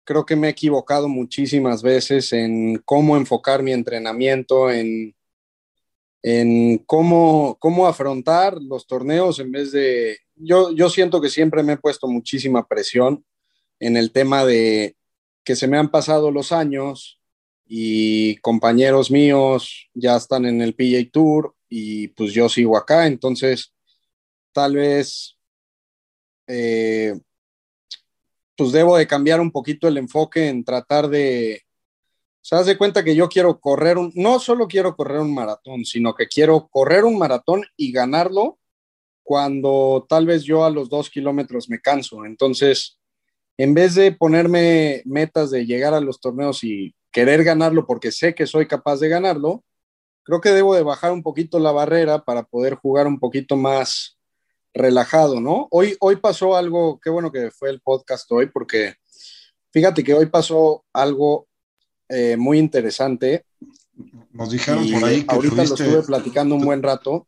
creo 0.06 0.26
que 0.26 0.38
me 0.38 0.48
he 0.48 0.52
equivocado 0.52 1.10
muchísimas 1.10 1.84
veces 1.84 2.32
en 2.32 2.78
cómo 2.86 3.18
enfocar 3.18 3.62
mi 3.62 3.74
entrenamiento, 3.74 4.72
en, 4.72 5.14
en 6.24 6.78
cómo, 6.78 7.58
cómo 7.60 7.88
afrontar 7.88 8.58
los 8.62 8.88
torneos 8.88 9.40
en 9.40 9.52
vez 9.52 9.74
de... 9.74 10.18
Yo, 10.36 10.72
yo 10.72 10.90
siento 10.90 11.20
que 11.20 11.30
siempre 11.30 11.62
me 11.62 11.74
he 11.74 11.78
puesto 11.78 12.08
muchísima 12.08 12.66
presión 12.66 13.26
en 13.80 13.98
el 13.98 14.14
tema 14.14 14.46
de 14.46 14.96
que 15.44 15.58
se 15.58 15.68
me 15.68 15.78
han 15.78 15.92
pasado 15.92 16.32
los 16.32 16.54
años 16.54 17.20
y 17.68 18.38
compañeros 18.38 19.12
míos 19.12 19.90
ya 19.94 20.16
están 20.16 20.46
en 20.46 20.62
el 20.62 20.74
PJ 20.76 21.10
Tour 21.12 21.56
y 21.70 22.10
pues 22.10 22.34
yo 22.34 22.50
sigo 22.50 22.78
acá, 22.78 23.08
entonces 23.08 23.74
tal 24.54 24.76
vez 24.76 25.38
eh, 26.48 27.20
pues 28.56 28.72
debo 28.72 28.98
de 28.98 29.08
cambiar 29.08 29.40
un 29.42 29.52
poquito 29.52 29.88
el 29.88 29.98
enfoque 29.98 30.48
en 30.48 30.64
tratar 30.64 31.10
de, 31.10 31.62
se 32.42 32.64
de 32.64 32.78
cuenta 32.78 33.04
que 33.04 33.16
yo 33.16 33.28
quiero 33.28 33.60
correr 33.60 33.98
un, 33.98 34.12
no 34.16 34.40
solo 34.40 34.68
quiero 34.68 34.96
correr 34.96 35.20
un 35.20 35.34
maratón, 35.34 35.84
sino 35.84 36.16
que 36.16 36.28
quiero 36.28 36.70
correr 36.70 37.04
un 37.04 37.18
maratón 37.18 37.66
y 37.76 37.92
ganarlo 37.92 38.58
cuando 39.22 40.06
tal 40.08 40.26
vez 40.26 40.44
yo 40.44 40.64
a 40.64 40.70
los 40.70 40.88
dos 40.88 41.10
kilómetros 41.10 41.70
me 41.70 41.82
canso. 41.82 42.24
Entonces, 42.24 42.98
en 43.58 43.74
vez 43.74 43.96
de 43.96 44.14
ponerme 44.14 45.02
metas 45.04 45.52
de 45.52 45.66
llegar 45.66 45.94
a 45.94 46.00
los 46.00 46.22
torneos 46.22 46.64
y 46.64 46.96
querer 47.12 47.44
ganarlo 47.44 47.86
porque 47.86 48.12
sé 48.12 48.36
que 48.36 48.46
soy 48.46 48.68
capaz 48.68 49.00
de 49.00 49.10
ganarlo, 49.10 49.64
creo 50.24 50.42
que 50.42 50.50
debo 50.50 50.76
de 50.76 50.84
bajar 50.84 51.12
un 51.12 51.24
poquito 51.24 51.60
la 51.60 51.72
barrera 51.72 52.24
para 52.24 52.44
poder 52.44 52.76
jugar 52.76 53.08
un 53.08 53.20
poquito 53.20 53.56
más 53.56 54.18
relajado, 54.74 55.40
¿no? 55.42 55.68
Hoy, 55.72 55.96
hoy 56.00 56.18
pasó 56.18 56.56
algo, 56.56 57.00
qué 57.00 57.10
bueno 57.10 57.32
que 57.32 57.50
fue 57.52 57.70
el 57.70 57.82
podcast 57.82 58.32
hoy, 58.32 58.48
porque 58.48 58.96
fíjate 59.72 60.04
que 60.04 60.14
hoy 60.14 60.28
pasó 60.28 60.86
algo 60.94 61.48
eh, 62.10 62.38
muy 62.38 62.60
interesante. 62.60 63.46
Nos 64.32 64.52
dijeron 64.52 64.86
y 64.86 64.94
por 64.94 65.04
ahí 65.06 65.24
que 65.24 65.34
ahorita 65.34 65.56
tuviste- 65.56 65.84
lo 65.84 65.90
estuve 65.90 66.04
platicando 66.04 66.56
un 66.56 66.66
buen 66.66 66.84
rato, 66.84 67.28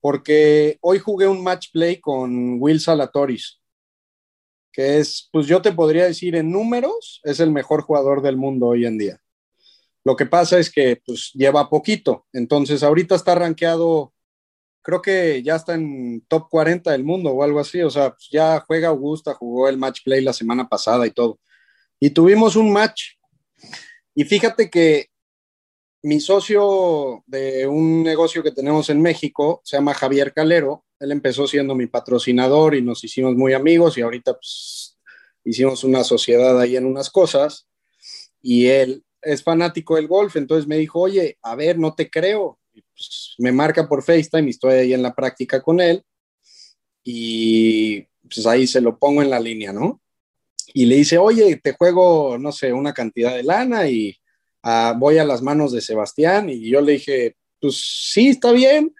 porque 0.00 0.78
hoy 0.80 0.98
jugué 1.00 1.26
un 1.26 1.42
match 1.42 1.68
play 1.72 2.00
con 2.00 2.56
Will 2.60 2.80
Salatoris, 2.80 3.57
que 4.78 5.00
es, 5.00 5.28
pues 5.32 5.48
yo 5.48 5.60
te 5.60 5.72
podría 5.72 6.04
decir 6.04 6.36
en 6.36 6.52
números, 6.52 7.20
es 7.24 7.40
el 7.40 7.50
mejor 7.50 7.82
jugador 7.82 8.22
del 8.22 8.36
mundo 8.36 8.66
hoy 8.66 8.86
en 8.86 8.96
día. 8.96 9.20
Lo 10.04 10.14
que 10.14 10.24
pasa 10.24 10.56
es 10.56 10.70
que 10.70 11.02
pues 11.04 11.32
lleva 11.34 11.68
poquito, 11.68 12.28
entonces 12.32 12.84
ahorita 12.84 13.16
está 13.16 13.34
rankeado, 13.34 14.14
creo 14.80 15.02
que 15.02 15.42
ya 15.42 15.56
está 15.56 15.74
en 15.74 16.24
top 16.28 16.48
40 16.48 16.92
del 16.92 17.02
mundo 17.02 17.30
o 17.30 17.42
algo 17.42 17.58
así, 17.58 17.82
o 17.82 17.90
sea, 17.90 18.10
pues, 18.10 18.28
ya 18.30 18.60
juega 18.68 18.86
Augusta, 18.86 19.34
jugó 19.34 19.68
el 19.68 19.78
match 19.78 20.04
play 20.04 20.22
la 20.22 20.32
semana 20.32 20.68
pasada 20.68 21.08
y 21.08 21.10
todo. 21.10 21.40
Y 21.98 22.10
tuvimos 22.10 22.54
un 22.54 22.72
match. 22.72 23.16
Y 24.14 24.22
fíjate 24.22 24.70
que 24.70 25.08
mi 26.02 26.20
socio 26.20 27.24
de 27.26 27.66
un 27.66 28.02
negocio 28.02 28.42
que 28.42 28.52
tenemos 28.52 28.88
en 28.90 29.02
México 29.02 29.60
se 29.64 29.76
llama 29.76 29.94
Javier 29.94 30.32
Calero. 30.32 30.84
Él 31.00 31.12
empezó 31.12 31.46
siendo 31.46 31.74
mi 31.74 31.86
patrocinador 31.86 32.74
y 32.74 32.82
nos 32.82 33.02
hicimos 33.04 33.34
muy 33.34 33.52
amigos 33.52 33.98
y 33.98 34.02
ahorita 34.02 34.34
pues, 34.34 34.98
hicimos 35.44 35.84
una 35.84 36.04
sociedad 36.04 36.60
ahí 36.60 36.76
en 36.76 36.86
unas 36.86 37.10
cosas. 37.10 37.66
Y 38.40 38.66
él 38.66 39.04
es 39.22 39.42
fanático 39.42 39.96
del 39.96 40.06
golf, 40.06 40.36
entonces 40.36 40.68
me 40.68 40.76
dijo, 40.76 41.00
oye, 41.00 41.38
a 41.42 41.56
ver, 41.56 41.78
no 41.78 41.94
te 41.94 42.08
creo. 42.08 42.58
Pues, 42.72 43.34
me 43.38 43.52
marca 43.52 43.88
por 43.88 44.02
FaceTime 44.02 44.46
y 44.46 44.50
estoy 44.50 44.74
ahí 44.74 44.94
en 44.94 45.02
la 45.02 45.14
práctica 45.14 45.60
con 45.60 45.80
él. 45.80 46.02
Y 47.02 48.02
pues 48.22 48.46
ahí 48.46 48.66
se 48.66 48.80
lo 48.80 48.98
pongo 48.98 49.22
en 49.22 49.30
la 49.30 49.40
línea, 49.40 49.72
¿no? 49.72 50.00
Y 50.74 50.84
le 50.84 50.96
dice, 50.96 51.18
oye, 51.18 51.56
te 51.56 51.72
juego, 51.72 52.36
no 52.38 52.52
sé, 52.52 52.72
una 52.72 52.92
cantidad 52.92 53.34
de 53.34 53.42
lana 53.42 53.88
y 53.88 54.16
voy 54.96 55.18
a 55.18 55.24
las 55.24 55.42
manos 55.42 55.72
de 55.72 55.80
Sebastián. 55.80 56.48
Y 56.48 56.68
yo 56.68 56.80
le 56.80 56.92
dije, 56.92 57.36
pues 57.60 57.76
sí, 58.12 58.28
está 58.28 58.52
bien, 58.52 58.94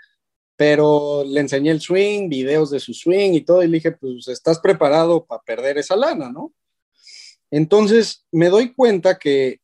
pero 0.57 1.25
le 1.27 1.41
enseñé 1.41 1.71
el 1.71 1.81
swing, 1.81 2.29
videos 2.29 2.71
de 2.71 2.81
su 2.81 2.95
swing 2.95 3.33
y 3.33 3.43
todo. 3.43 3.63
Y 3.63 3.69
le 3.69 3.79
dije, 3.79 3.93
pues 3.93 4.29
estás 4.29 4.59
preparado 4.61 5.25
para 5.25 5.43
perder 5.43 5.79
esa 5.79 5.97
lana, 5.97 6.31
¿no? 6.31 6.53
Entonces 7.51 8.27
me 8.31 8.49
doy 8.49 8.75
cuenta 8.75 9.19
que 9.19 9.61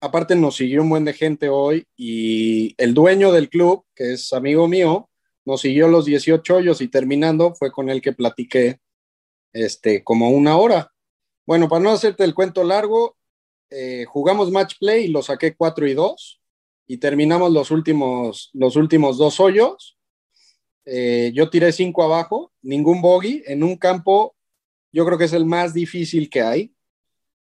aparte 0.00 0.34
nos 0.34 0.56
siguió 0.56 0.82
un 0.82 0.88
buen 0.88 1.04
de 1.04 1.12
gente 1.12 1.48
hoy 1.48 1.86
y 1.96 2.74
el 2.76 2.92
dueño 2.92 3.30
del 3.30 3.48
club, 3.48 3.84
que 3.94 4.14
es 4.14 4.32
amigo 4.32 4.66
mío, 4.66 5.08
nos 5.44 5.60
siguió 5.60 5.88
los 5.88 6.04
18 6.04 6.56
hoyos 6.56 6.80
y 6.80 6.88
terminando 6.88 7.54
fue 7.54 7.70
con 7.70 7.88
el 7.88 8.00
que 8.00 8.12
platiqué 8.12 8.80
este, 9.52 10.02
como 10.02 10.30
una 10.30 10.56
hora. 10.56 10.92
Bueno, 11.46 11.68
para 11.68 11.82
no 11.82 11.90
hacerte 11.90 12.24
el 12.24 12.34
cuento 12.34 12.64
largo, 12.64 13.16
eh, 13.74 14.04
jugamos 14.04 14.50
match 14.50 14.74
play 14.78 15.06
y 15.06 15.08
lo 15.08 15.22
saqué 15.22 15.54
4 15.54 15.86
y 15.88 15.94
2 15.94 16.40
y 16.86 16.98
terminamos 16.98 17.52
los 17.52 17.70
últimos, 17.70 18.50
los 18.52 18.76
últimos 18.76 19.16
dos 19.16 19.40
hoyos. 19.40 19.98
Eh, 20.84 21.32
yo 21.34 21.48
tiré 21.48 21.72
5 21.72 22.02
abajo, 22.02 22.52
ningún 22.60 23.00
bogey, 23.00 23.42
en 23.46 23.62
un 23.62 23.76
campo, 23.76 24.36
yo 24.92 25.06
creo 25.06 25.16
que 25.16 25.24
es 25.24 25.32
el 25.32 25.46
más 25.46 25.72
difícil 25.72 26.28
que 26.28 26.42
hay. 26.42 26.74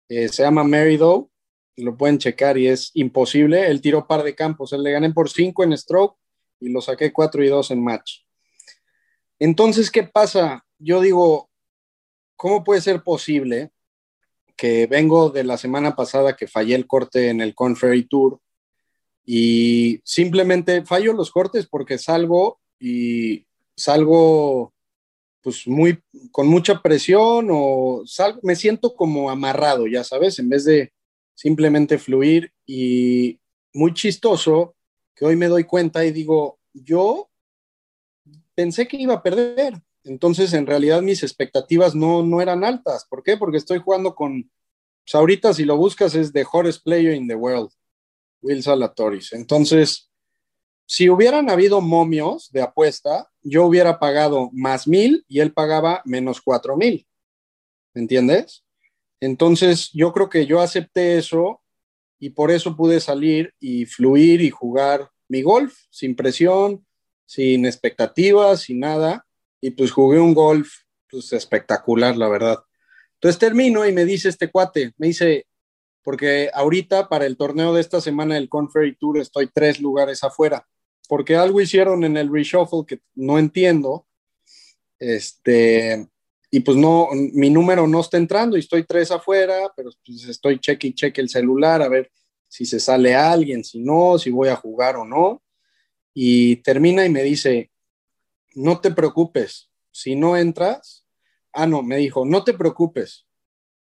Eh, 0.07 0.29
se 0.29 0.43
llama 0.43 0.63
Meridow, 0.63 1.29
lo 1.75 1.97
pueden 1.97 2.17
checar 2.17 2.57
y 2.57 2.67
es 2.67 2.91
imposible. 2.93 3.67
Él 3.67 3.81
tiró 3.81 4.07
par 4.07 4.23
de 4.23 4.35
campos, 4.35 4.71
él 4.73 4.83
le 4.83 4.91
gané 4.91 5.11
por 5.11 5.29
5 5.29 5.63
en 5.63 5.77
stroke 5.77 6.17
y 6.59 6.69
lo 6.69 6.79
saqué 6.79 7.11
4 7.11 7.43
y 7.43 7.47
2 7.47 7.71
en 7.71 7.83
match. 7.83 8.19
Entonces, 9.37 9.91
¿qué 9.91 10.03
pasa? 10.03 10.65
Yo 10.77 11.01
digo, 11.01 11.49
¿cómo 12.37 12.63
puede 12.63 12.79
ser 12.79 13.03
posible 13.03 13.71
que 14.55 14.87
vengo 14.87 15.29
de 15.29 15.43
la 15.43 15.57
semana 15.57 15.95
pasada 15.95 16.35
que 16.35 16.47
fallé 16.47 16.75
el 16.75 16.87
corte 16.87 17.29
en 17.29 17.41
el 17.41 17.55
Conferry 17.55 18.03
Tour 18.03 18.39
y 19.25 20.01
simplemente 20.03 20.85
fallo 20.85 21.13
los 21.13 21.31
cortes 21.31 21.67
porque 21.67 21.97
salgo 21.97 22.59
y 22.79 23.45
salgo 23.75 24.73
pues 25.41 25.67
muy 25.67 25.99
con 26.31 26.47
mucha 26.47 26.81
presión 26.81 27.47
o 27.51 28.03
salgo, 28.05 28.39
me 28.43 28.55
siento 28.55 28.95
como 28.95 29.29
amarrado, 29.29 29.87
ya 29.87 30.03
sabes, 30.03 30.37
en 30.39 30.49
vez 30.49 30.65
de 30.65 30.93
simplemente 31.33 31.97
fluir 31.97 32.51
y 32.65 33.39
muy 33.73 33.93
chistoso 33.93 34.75
que 35.15 35.25
hoy 35.25 35.35
me 35.35 35.47
doy 35.47 35.63
cuenta 35.63 36.05
y 36.05 36.11
digo, 36.11 36.59
yo 36.73 37.29
pensé 38.55 38.87
que 38.87 38.97
iba 38.97 39.15
a 39.15 39.23
perder, 39.23 39.81
entonces 40.03 40.53
en 40.53 40.65
realidad 40.65 41.01
mis 41.01 41.23
expectativas 41.23 41.95
no, 41.95 42.23
no 42.23 42.41
eran 42.41 42.63
altas. 42.63 43.05
¿Por 43.09 43.23
qué? 43.23 43.37
Porque 43.37 43.57
estoy 43.57 43.79
jugando 43.79 44.15
con, 44.15 44.51
pues 45.03 45.15
ahorita 45.15 45.53
si 45.53 45.65
lo 45.65 45.77
buscas 45.77 46.15
es 46.15 46.33
the 46.33 46.45
hottest 46.49 46.83
player 46.83 47.13
in 47.13 47.27
the 47.27 47.35
world, 47.35 47.71
Will 48.41 48.63
Salatoris. 48.63 49.33
Entonces, 49.33 50.11
si 50.85 51.09
hubieran 51.09 51.49
habido 51.49 51.79
momios 51.79 52.51
de 52.51 52.61
apuesta, 52.61 53.29
yo 53.41 53.65
hubiera 53.65 53.99
pagado 53.99 54.49
más 54.53 54.87
mil 54.87 55.23
y 55.27 55.39
él 55.39 55.53
pagaba 55.53 56.01
menos 56.05 56.41
cuatro 56.41 56.75
mil. 56.75 57.07
¿Me 57.93 58.01
entiendes? 58.01 58.65
Entonces, 59.19 59.91
yo 59.93 60.11
creo 60.11 60.29
que 60.29 60.45
yo 60.45 60.59
acepté 60.59 61.17
eso 61.17 61.61
y 62.19 62.31
por 62.31 62.51
eso 62.51 62.75
pude 62.75 62.99
salir 62.99 63.53
y 63.59 63.85
fluir 63.85 64.41
y 64.41 64.49
jugar 64.49 65.09
mi 65.27 65.41
golf 65.41 65.77
sin 65.89 66.15
presión, 66.15 66.85
sin 67.25 67.65
expectativas, 67.65 68.61
sin 68.61 68.79
nada. 68.81 69.25
Y 69.61 69.71
pues 69.71 69.91
jugué 69.91 70.19
un 70.19 70.33
golf 70.33 70.69
pues 71.09 71.31
espectacular, 71.33 72.17
la 72.17 72.27
verdad. 72.27 72.59
Entonces 73.15 73.39
termino 73.39 73.85
y 73.85 73.93
me 73.93 74.05
dice 74.05 74.29
este 74.29 74.49
cuate, 74.49 74.93
me 74.97 75.07
dice, 75.07 75.45
porque 76.03 76.49
ahorita 76.53 77.07
para 77.07 77.25
el 77.25 77.37
torneo 77.37 77.73
de 77.73 77.81
esta 77.81 78.01
semana 78.01 78.35
del 78.35 78.49
Conferry 78.49 78.95
Tour 78.95 79.19
estoy 79.19 79.49
tres 79.53 79.79
lugares 79.79 80.23
afuera, 80.23 80.67
porque 81.07 81.35
algo 81.35 81.61
hicieron 81.61 82.03
en 82.03 82.17
el 82.17 82.33
reshuffle 82.33 82.85
que 82.87 82.99
no 83.13 83.37
entiendo, 83.37 84.07
este, 84.97 86.07
y 86.49 86.61
pues 86.61 86.77
no, 86.77 87.09
mi 87.33 87.49
número 87.49 87.87
no 87.87 88.01
está 88.01 88.17
entrando 88.17 88.57
y 88.57 88.61
estoy 88.61 88.83
tres 88.83 89.11
afuera, 89.11 89.71
pero 89.75 89.91
pues 90.05 90.25
estoy 90.25 90.59
cheque 90.59 90.87
y 90.87 90.93
cheque 90.93 91.21
el 91.21 91.29
celular 91.29 91.81
a 91.81 91.89
ver 91.89 92.11
si 92.47 92.65
se 92.65 92.79
sale 92.79 93.15
alguien, 93.15 93.63
si 93.63 93.79
no, 93.79 94.17
si 94.17 94.29
voy 94.31 94.49
a 94.49 94.55
jugar 94.55 94.97
o 94.97 95.05
no, 95.05 95.41
y 96.13 96.57
termina 96.57 97.05
y 97.05 97.09
me 97.09 97.23
dice, 97.23 97.70
no 98.53 98.81
te 98.81 98.91
preocupes, 98.91 99.69
si 99.91 100.15
no 100.15 100.37
entras, 100.37 101.05
ah, 101.53 101.67
no, 101.67 101.83
me 101.83 101.97
dijo, 101.97 102.25
no 102.25 102.43
te 102.43 102.53
preocupes, 102.53 103.25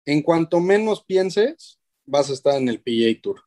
en 0.05 0.21
cuanto 0.21 0.59
menos 0.59 1.03
pienses, 1.03 1.79
vas 2.05 2.29
a 2.29 2.33
estar 2.33 2.55
en 2.55 2.69
el 2.69 2.81
PGA 2.81 3.21
Tour. 3.21 3.41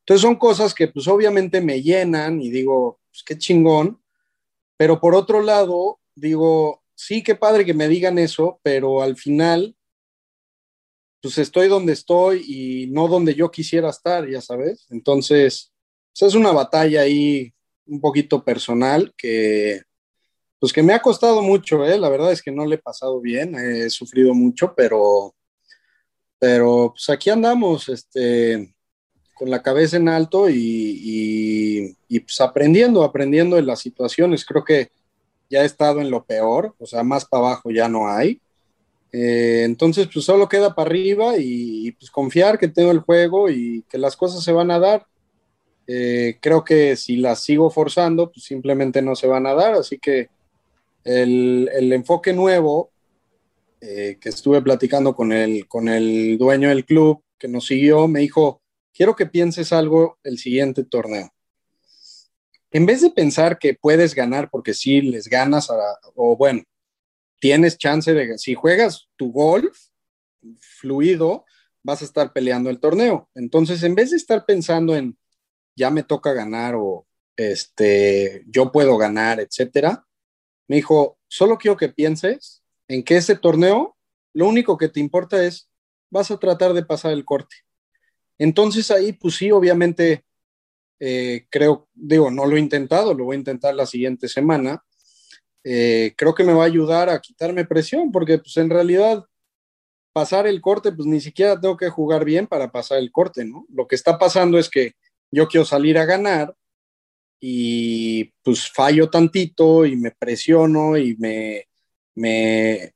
Entonces 0.00 0.22
son 0.22 0.36
cosas 0.36 0.72
que 0.72 0.88
pues 0.88 1.08
obviamente 1.08 1.60
me 1.60 1.82
llenan 1.82 2.40
y 2.40 2.50
digo, 2.50 3.00
pues 3.10 3.22
qué 3.24 3.36
chingón, 3.36 4.00
pero 4.76 5.00
por 5.00 5.14
otro 5.14 5.42
lado, 5.42 6.00
digo, 6.14 6.84
sí, 6.94 7.22
qué 7.22 7.34
padre 7.34 7.64
que 7.64 7.74
me 7.74 7.88
digan 7.88 8.18
eso, 8.18 8.60
pero 8.62 9.02
al 9.02 9.16
final, 9.16 9.76
pues 11.20 11.38
estoy 11.38 11.68
donde 11.68 11.92
estoy 11.92 12.44
y 12.46 12.86
no 12.88 13.08
donde 13.08 13.34
yo 13.34 13.50
quisiera 13.50 13.90
estar, 13.90 14.28
ya 14.28 14.40
sabes. 14.40 14.86
Entonces, 14.90 15.72
pues, 16.12 16.30
es 16.30 16.34
una 16.34 16.52
batalla 16.52 17.00
ahí 17.02 17.52
un 17.86 18.00
poquito 18.00 18.44
personal 18.44 19.12
que, 19.16 19.82
pues 20.58 20.72
que 20.72 20.82
me 20.82 20.94
ha 20.94 21.00
costado 21.00 21.42
mucho, 21.42 21.84
¿eh? 21.84 21.98
La 21.98 22.08
verdad 22.08 22.32
es 22.32 22.42
que 22.42 22.52
no 22.52 22.66
le 22.66 22.76
he 22.76 22.78
pasado 22.78 23.20
bien, 23.20 23.54
he 23.54 23.90
sufrido 23.90 24.34
mucho, 24.34 24.74
pero 24.76 25.34
pero 26.38 26.92
pues 26.94 27.08
aquí 27.10 27.30
andamos, 27.30 27.88
este, 27.88 28.74
con 29.34 29.50
la 29.50 29.62
cabeza 29.62 29.96
en 29.96 30.08
alto 30.08 30.48
y, 30.48 31.96
pues 32.08 32.40
aprendiendo, 32.40 33.02
aprendiendo 33.02 33.56
de 33.56 33.62
las 33.62 33.80
situaciones. 33.80 34.44
Creo 34.44 34.64
que 34.64 34.90
ya 35.50 35.62
he 35.62 35.66
estado 35.66 36.00
en 36.00 36.10
lo 36.10 36.24
peor, 36.24 36.74
o 36.78 36.86
sea, 36.86 37.02
más 37.02 37.24
para 37.24 37.48
abajo 37.48 37.70
ya 37.70 37.88
no 37.88 38.08
hay. 38.08 38.40
Eh, 39.12 39.62
entonces, 39.64 40.08
pues 40.12 40.24
solo 40.24 40.48
queda 40.48 40.74
para 40.74 40.88
arriba 40.90 41.34
y, 41.38 41.92
pues 41.92 42.10
confiar 42.10 42.58
que 42.58 42.68
tengo 42.68 42.90
el 42.90 43.00
juego 43.00 43.50
y 43.50 43.84
que 43.88 43.98
las 43.98 44.16
cosas 44.16 44.42
se 44.42 44.52
van 44.52 44.70
a 44.70 44.78
dar. 44.78 45.06
Eh, 45.86 46.38
creo 46.40 46.64
que 46.64 46.96
si 46.96 47.16
las 47.16 47.42
sigo 47.42 47.70
forzando, 47.70 48.30
pues 48.32 48.44
simplemente 48.44 49.02
no 49.02 49.14
se 49.14 49.26
van 49.26 49.46
a 49.46 49.54
dar. 49.54 49.74
Así 49.74 49.98
que 49.98 50.28
el, 51.06 51.70
el 51.72 51.92
enfoque 51.92 52.32
nuevo 52.32 52.92
eh, 53.80 54.18
que 54.20 54.30
estuve 54.30 54.60
platicando 54.62 55.14
con 55.14 55.32
el, 55.32 55.68
con 55.68 55.88
el 55.88 56.38
dueño 56.38 56.70
del 56.70 56.84
club 56.84 57.22
que 57.38 57.46
nos 57.46 57.66
siguió, 57.66 58.08
me 58.08 58.20
dijo, 58.20 58.62
quiero 58.92 59.14
que 59.14 59.26
pienses 59.26 59.72
algo 59.72 60.18
el 60.24 60.38
siguiente 60.38 60.84
torneo. 60.84 61.32
En 62.70 62.86
vez 62.86 63.02
de 63.02 63.10
pensar 63.10 63.58
que 63.58 63.74
puedes 63.74 64.14
ganar 64.14 64.50
porque 64.50 64.74
si 64.74 65.02
les 65.02 65.28
ganas, 65.28 65.68
o 66.14 66.36
bueno, 66.36 66.62
tienes 67.38 67.76
chance 67.76 68.12
de, 68.12 68.38
si 68.38 68.54
juegas 68.54 69.08
tu 69.16 69.30
golf 69.30 69.76
fluido, 70.60 71.44
vas 71.82 72.02
a 72.02 72.06
estar 72.06 72.32
peleando 72.32 72.70
el 72.70 72.80
torneo. 72.80 73.28
Entonces, 73.34 73.82
en 73.82 73.94
vez 73.94 74.10
de 74.10 74.16
estar 74.16 74.44
pensando 74.46 74.96
en, 74.96 75.16
ya 75.76 75.90
me 75.90 76.02
toca 76.02 76.32
ganar 76.32 76.74
o 76.76 77.06
este, 77.36 78.42
yo 78.48 78.72
puedo 78.72 78.96
ganar, 78.96 79.38
etcétera, 79.38 80.05
me 80.68 80.76
dijo, 80.76 81.18
solo 81.28 81.58
quiero 81.58 81.76
que 81.76 81.88
pienses 81.88 82.62
en 82.88 83.02
que 83.02 83.16
ese 83.16 83.36
torneo 83.36 83.96
lo 84.32 84.46
único 84.46 84.76
que 84.76 84.88
te 84.88 85.00
importa 85.00 85.42
es 85.44 85.68
vas 86.10 86.30
a 86.30 86.38
tratar 86.38 86.72
de 86.72 86.84
pasar 86.84 87.12
el 87.12 87.24
corte. 87.24 87.56
Entonces 88.38 88.90
ahí, 88.90 89.12
pues 89.12 89.36
sí, 89.36 89.50
obviamente, 89.50 90.24
eh, 91.00 91.46
creo, 91.50 91.88
digo, 91.94 92.30
no 92.30 92.46
lo 92.46 92.56
he 92.56 92.60
intentado, 92.60 93.14
lo 93.14 93.24
voy 93.24 93.36
a 93.36 93.38
intentar 93.38 93.74
la 93.74 93.86
siguiente 93.86 94.28
semana. 94.28 94.84
Eh, 95.64 96.14
creo 96.16 96.34
que 96.34 96.44
me 96.44 96.52
va 96.52 96.64
a 96.64 96.66
ayudar 96.66 97.08
a 97.08 97.20
quitarme 97.20 97.64
presión, 97.64 98.12
porque 98.12 98.38
pues 98.38 98.56
en 98.58 98.70
realidad 98.70 99.24
pasar 100.12 100.46
el 100.46 100.60
corte, 100.60 100.92
pues 100.92 101.06
ni 101.06 101.20
siquiera 101.20 101.60
tengo 101.60 101.76
que 101.76 101.90
jugar 101.90 102.24
bien 102.24 102.46
para 102.46 102.70
pasar 102.70 102.98
el 102.98 103.10
corte, 103.10 103.44
¿no? 103.44 103.66
Lo 103.70 103.86
que 103.86 103.96
está 103.96 104.18
pasando 104.18 104.58
es 104.58 104.68
que 104.68 104.94
yo 105.30 105.48
quiero 105.48 105.64
salir 105.64 105.98
a 105.98 106.04
ganar 106.04 106.54
y 107.40 108.24
pues 108.42 108.70
fallo 108.70 109.10
tantito 109.10 109.84
y 109.86 109.96
me 109.96 110.10
presiono 110.10 110.96
y 110.96 111.16
me, 111.16 111.68
me, 112.14 112.94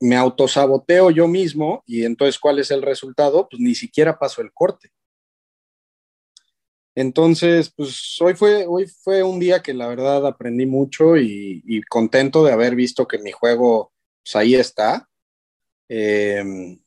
me 0.00 0.16
autosaboteo 0.16 1.10
yo 1.10 1.26
mismo 1.26 1.82
y 1.86 2.04
entonces 2.04 2.38
¿cuál 2.38 2.58
es 2.58 2.70
el 2.70 2.82
resultado? 2.82 3.48
Pues 3.48 3.60
ni 3.60 3.74
siquiera 3.74 4.18
paso 4.18 4.42
el 4.42 4.52
corte. 4.52 4.92
Entonces, 6.98 7.72
pues 7.76 8.20
hoy 8.20 8.34
fue, 8.34 8.66
hoy 8.66 8.86
fue 8.88 9.22
un 9.22 9.38
día 9.38 9.62
que 9.62 9.72
la 9.72 9.86
verdad 9.86 10.26
aprendí 10.26 10.66
mucho 10.66 11.16
y, 11.16 11.80
contento 11.88 12.42
de 12.42 12.50
haber 12.52 12.74
visto 12.74 13.06
que 13.06 13.18
mi 13.18 13.30
juego, 13.30 13.92
pues 14.24 14.34
ahí 14.34 14.56
está. 14.56 15.08
Em, 15.88 16.80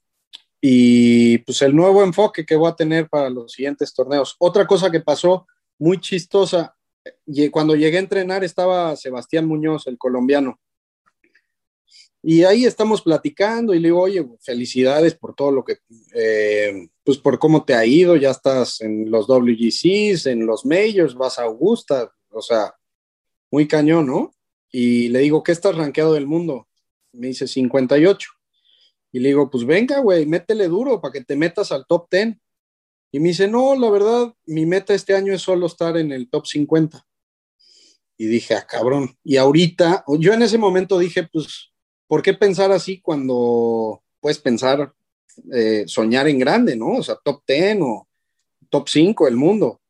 y 0.59 1.37
pues 1.39 1.61
el 1.61 1.73
nuevo 1.73 2.03
enfoque 2.03 2.45
que 2.45 2.57
voy 2.57 2.69
a 2.69 2.75
tener 2.75 3.07
para 3.07 3.29
los 3.29 3.53
siguientes 3.53 3.93
torneos. 3.93 4.35
Otra 4.39 4.67
cosa 4.67 4.91
que 4.91 4.99
pasó 4.99 5.47
muy 5.79 5.97
chistosa, 6.01 6.75
cuando 7.51 7.75
llegué 7.75 7.97
a 7.97 8.01
entrenar 8.01 8.43
estaba 8.43 8.95
Sebastián 8.95 9.47
Muñoz, 9.47 9.87
el 9.87 9.97
colombiano. 9.97 10.59
Y 12.23 12.43
ahí 12.43 12.65
estamos 12.65 13.01
platicando 13.01 13.73
y 13.73 13.79
le 13.79 13.87
digo, 13.87 14.01
oye, 14.01 14.27
felicidades 14.41 15.15
por 15.15 15.33
todo 15.33 15.51
lo 15.51 15.63
que, 15.63 15.77
eh, 16.13 16.87
pues 17.03 17.17
por 17.17 17.39
cómo 17.39 17.65
te 17.65 17.73
ha 17.73 17.83
ido, 17.83 18.15
ya 18.15 18.29
estás 18.29 18.81
en 18.81 19.09
los 19.09 19.27
WGCs, 19.27 20.27
en 20.27 20.45
los 20.45 20.63
majors, 20.63 21.15
vas 21.15 21.39
a 21.39 21.43
Augusta, 21.43 22.11
o 22.29 22.41
sea, 22.41 22.75
muy 23.49 23.67
cañón, 23.67 24.05
¿no? 24.05 24.35
Y 24.71 25.09
le 25.09 25.19
digo, 25.19 25.41
¿qué 25.41 25.51
estás 25.51 25.75
rankeado 25.75 26.13
del 26.13 26.27
mundo? 26.27 26.67
Me 27.11 27.27
dice 27.27 27.47
58. 27.47 28.29
Y 29.11 29.19
le 29.19 29.29
digo, 29.29 29.49
pues 29.49 29.65
venga, 29.65 29.99
güey, 29.99 30.25
métele 30.25 30.67
duro 30.67 31.01
para 31.01 31.11
que 31.11 31.23
te 31.23 31.35
metas 31.35 31.71
al 31.71 31.85
top 31.87 32.07
10. 32.09 32.37
Y 33.11 33.19
me 33.19 33.29
dice, 33.29 33.47
no, 33.47 33.75
la 33.75 33.89
verdad, 33.89 34.33
mi 34.45 34.65
meta 34.65 34.93
este 34.93 35.15
año 35.15 35.33
es 35.33 35.41
solo 35.41 35.67
estar 35.67 35.97
en 35.97 36.11
el 36.11 36.29
top 36.29 36.47
50. 36.47 37.05
Y 38.17 38.25
dije, 38.27 38.53
ah, 38.53 38.65
cabrón. 38.65 39.17
Y 39.23 39.37
ahorita, 39.37 40.05
yo 40.19 40.33
en 40.33 40.43
ese 40.43 40.57
momento 40.57 40.97
dije, 40.97 41.27
pues, 41.31 41.71
¿por 42.07 42.21
qué 42.21 42.33
pensar 42.33 42.71
así 42.71 43.01
cuando 43.01 44.01
puedes 44.19 44.39
pensar, 44.39 44.93
eh, 45.51 45.83
soñar 45.87 46.27
en 46.27 46.39
grande, 46.39 46.75
¿no? 46.75 46.97
O 46.97 47.03
sea, 47.03 47.15
top 47.23 47.41
10 47.47 47.79
o 47.81 48.07
top 48.69 48.87
5 48.87 49.25
del 49.25 49.35
mundo. 49.35 49.81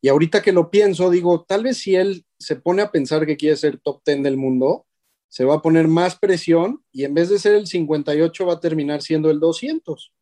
Y 0.00 0.08
ahorita 0.08 0.42
que 0.42 0.52
lo 0.52 0.70
pienso, 0.70 1.10
digo, 1.10 1.44
tal 1.46 1.64
vez 1.64 1.78
si 1.78 1.96
él 1.96 2.24
se 2.38 2.56
pone 2.56 2.82
a 2.82 2.90
pensar 2.90 3.26
que 3.26 3.36
quiere 3.36 3.56
ser 3.56 3.78
top 3.78 4.02
10 4.04 4.22
del 4.22 4.36
mundo, 4.36 4.86
se 5.28 5.44
va 5.44 5.56
a 5.56 5.62
poner 5.62 5.88
más 5.88 6.16
presión 6.16 6.84
y 6.92 7.04
en 7.04 7.14
vez 7.14 7.28
de 7.28 7.38
ser 7.38 7.54
el 7.56 7.66
58 7.66 8.46
va 8.46 8.52
a 8.52 8.60
terminar 8.60 9.02
siendo 9.02 9.30
el 9.30 9.40
200. 9.40 10.12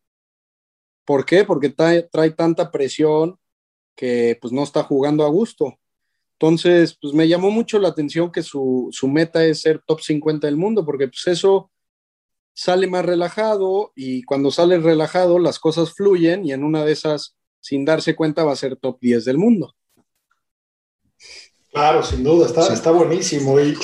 ¿Por 1.05 1.25
qué? 1.25 1.43
Porque 1.43 1.69
trae, 1.69 2.31
tanta 2.31 2.71
presión 2.71 3.37
que 3.95 4.37
pues 4.41 4.53
no 4.53 4.63
está 4.63 4.83
jugando 4.83 5.23
a 5.25 5.29
gusto. 5.29 5.77
Entonces, 6.39 6.97
pues 7.01 7.13
me 7.13 7.27
llamó 7.27 7.51
mucho 7.51 7.79
la 7.79 7.89
atención 7.89 8.31
que 8.31 8.43
su, 8.43 8.89
su 8.91 9.07
meta 9.07 9.45
es 9.45 9.61
ser 9.61 9.81
top 9.85 10.01
50 10.01 10.47
del 10.47 10.57
mundo, 10.57 10.85
porque 10.85 11.07
pues 11.07 11.27
eso 11.27 11.71
sale 12.53 12.87
más 12.87 13.05
relajado 13.05 13.91
y 13.95 14.23
cuando 14.23 14.51
sale 14.51 14.77
relajado 14.79 15.39
las 15.39 15.59
cosas 15.59 15.93
fluyen 15.93 16.45
y 16.45 16.53
en 16.53 16.63
una 16.63 16.85
de 16.85 16.91
esas, 16.91 17.35
sin 17.59 17.85
darse 17.85 18.15
cuenta, 18.15 18.43
va 18.43 18.53
a 18.53 18.57
ser 18.57 18.75
top 18.75 18.99
10 18.99 19.25
del 19.25 19.37
mundo. 19.37 19.75
Claro, 21.71 22.03
sin 22.03 22.23
duda, 22.23 22.45
está, 22.45 22.71
está 22.71 22.91
buenísimo. 22.91 23.59
Y, 23.59 23.75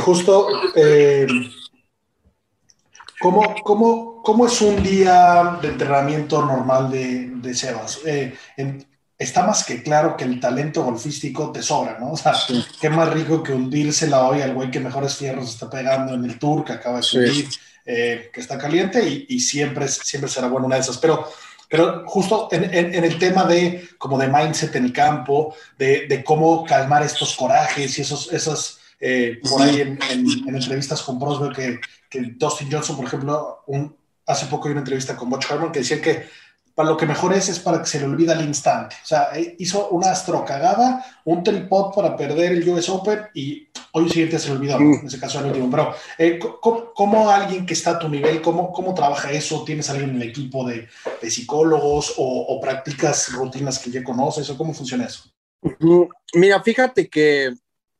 justo, 0.00 0.48
eh, 0.74 1.24
¿cómo, 3.20 3.54
cómo, 3.62 4.09
es 4.46 4.60
un 4.60 4.82
día 4.82 5.58
de 5.60 5.68
entrenamiento 5.68 6.44
normal 6.44 6.90
de, 6.90 7.30
de 7.34 7.54
Sebas? 7.54 8.00
Eh, 8.04 8.34
está 9.18 9.46
más 9.46 9.64
que 9.64 9.82
claro 9.82 10.16
que 10.16 10.24
el 10.24 10.40
talento 10.40 10.82
golfístico 10.82 11.52
te 11.52 11.62
sobra, 11.62 11.98
¿no? 11.98 12.12
O 12.12 12.16
sea, 12.16 12.34
qué 12.80 12.88
más 12.90 13.10
rico 13.10 13.42
que 13.42 13.52
hundirse 13.52 14.08
la 14.08 14.24
olla 14.24 14.44
al 14.44 14.54
güey 14.54 14.70
que 14.70 14.80
mejores 14.80 15.16
fierros 15.16 15.50
está 15.50 15.68
pegando 15.68 16.14
en 16.14 16.24
el 16.24 16.38
tour, 16.38 16.64
que 16.64 16.72
acaba 16.72 16.98
de 16.98 17.02
subir, 17.02 17.48
eh, 17.84 18.30
que 18.32 18.40
está 18.40 18.56
caliente 18.56 19.06
y, 19.06 19.26
y, 19.28 19.40
siempre, 19.40 19.88
siempre 19.88 20.30
será 20.30 20.48
bueno 20.48 20.66
una 20.66 20.76
de 20.76 20.82
esas. 20.82 20.98
Pero 20.98 21.28
pero 21.70 22.02
justo 22.04 22.48
en, 22.50 22.64
el 23.04 23.18
tema 23.18 23.44
de 23.44 23.88
como 23.96 24.18
de 24.18 24.26
mindset 24.26 24.74
en 24.74 24.86
el 24.86 24.92
campo, 24.92 25.54
de, 25.78 26.22
cómo 26.26 26.64
calmar 26.64 27.04
estos 27.04 27.36
corajes 27.36 27.96
y 27.96 28.02
esos, 28.02 28.32
esas, 28.32 28.80
eh, 28.98 29.38
por 29.48 29.62
ahí 29.62 29.80
en, 29.80 29.98
entrevistas 30.48 31.00
con 31.00 31.20
Broswell, 31.20 31.54
que, 31.54 31.80
que, 32.08 32.22
Dustin 32.36 32.72
Johnson, 32.72 32.96
por 32.96 33.04
ejemplo, 33.04 33.62
un, 33.68 33.96
hace 34.30 34.46
poco 34.46 34.68
hay 34.68 34.72
una 34.72 34.80
entrevista 34.80 35.16
con 35.16 35.28
Butch 35.28 35.50
Harmon 35.50 35.72
que 35.72 35.80
decía 35.80 36.00
que 36.00 36.28
para 36.74 36.88
lo 36.88 36.96
que 36.96 37.06
mejor 37.06 37.34
es 37.34 37.48
es 37.48 37.58
para 37.58 37.80
que 37.80 37.86
se 37.86 38.00
le 38.00 38.06
olvide 38.06 38.32
al 38.32 38.44
instante. 38.44 38.96
O 39.02 39.06
sea, 39.06 39.30
eh, 39.34 39.54
hizo 39.58 39.88
una 39.90 40.12
astrocagada, 40.12 41.04
un 41.24 41.42
tripod 41.42 41.94
para 41.94 42.16
perder 42.16 42.52
el 42.52 42.68
US 42.68 42.88
Open 42.88 43.20
y 43.34 43.68
hoy 43.92 44.08
siguiente 44.08 44.38
se 44.38 44.48
le 44.48 44.54
olvidó, 44.54 44.78
en 44.78 45.06
ese 45.06 45.20
caso 45.20 45.40
el 45.40 45.46
último. 45.46 45.70
Pero, 45.70 45.94
eh, 46.16 46.38
¿cómo, 46.94 47.30
alguien 47.30 47.66
que 47.66 47.74
está 47.74 47.90
a 47.90 47.98
tu 47.98 48.08
nivel, 48.08 48.40
cómo, 48.40 48.72
cómo 48.72 48.94
trabaja 48.94 49.30
eso? 49.32 49.64
¿Tienes 49.64 49.90
alguien 49.90 50.10
en 50.10 50.16
el 50.16 50.28
equipo 50.28 50.66
de, 50.66 50.88
de 51.20 51.30
psicólogos 51.30 52.14
o, 52.16 52.58
practicas 52.60 53.32
rutinas 53.32 53.78
que 53.78 53.90
ya 53.90 54.04
conoces 54.04 54.48
o 54.48 54.56
cómo 54.56 54.72
funciona 54.72 55.04
eso? 55.04 55.24
Mira, 56.34 56.62
fíjate 56.62 57.08
que 57.08 57.52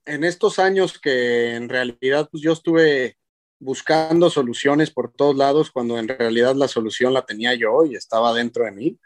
en 0.06 0.24
estos 0.24 0.58
años 0.58 0.98
que 0.98 1.54
en 1.54 1.68
realidad 1.68 2.28
pues, 2.30 2.42
yo 2.42 2.52
estuve 2.52 3.16
buscando 3.60 4.30
soluciones 4.30 4.90
por 4.90 5.12
todos 5.12 5.36
lados 5.36 5.70
cuando 5.70 5.98
en 5.98 6.08
realidad 6.08 6.56
la 6.56 6.66
solución 6.66 7.12
la 7.12 7.26
tenía 7.26 7.54
yo 7.54 7.84
y 7.84 7.94
estaba 7.94 8.34
dentro 8.34 8.64
de 8.64 8.72
mí. 8.72 8.98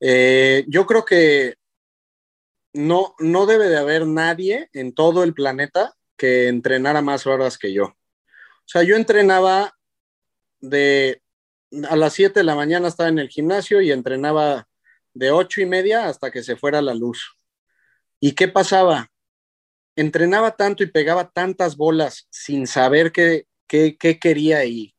Eh, 0.00 0.64
yo 0.68 0.86
creo 0.86 1.04
que 1.04 1.56
no, 2.74 3.14
no 3.18 3.46
debe 3.46 3.68
de 3.68 3.78
haber 3.78 4.06
nadie 4.06 4.68
en 4.74 4.94
todo 4.94 5.24
el 5.24 5.32
planeta 5.32 5.94
que 6.16 6.48
entrenara 6.48 7.00
más 7.00 7.26
horas 7.26 7.56
que 7.56 7.72
yo. 7.72 7.84
O 7.84 8.68
sea, 8.68 8.82
yo 8.82 8.96
entrenaba 8.96 9.74
de 10.60 11.22
a 11.88 11.96
las 11.96 12.12
7 12.12 12.40
de 12.40 12.44
la 12.44 12.54
mañana 12.54 12.88
estaba 12.88 13.08
en 13.08 13.18
el 13.18 13.28
gimnasio 13.28 13.80
y 13.80 13.90
entrenaba 13.90 14.68
de 15.14 15.30
ocho 15.30 15.60
y 15.60 15.66
media 15.66 16.06
hasta 16.06 16.30
que 16.30 16.42
se 16.42 16.56
fuera 16.56 16.82
la 16.82 16.94
luz. 16.94 17.38
¿Y 18.20 18.32
qué 18.32 18.48
pasaba? 18.48 19.10
Entrenaba 19.96 20.56
tanto 20.56 20.82
y 20.82 20.86
pegaba 20.86 21.30
tantas 21.30 21.76
bolas 21.76 22.28
sin 22.30 22.66
saber 22.66 23.12
qué, 23.12 23.46
qué, 23.66 23.96
quería 24.20 24.64
y 24.64 24.94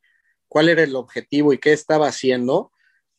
cuál 0.48 0.70
era 0.70 0.84
el 0.84 0.96
objetivo 0.96 1.54
y 1.54 1.58
qué 1.58 1.74
estaba 1.74 2.08
haciendo, 2.08 2.72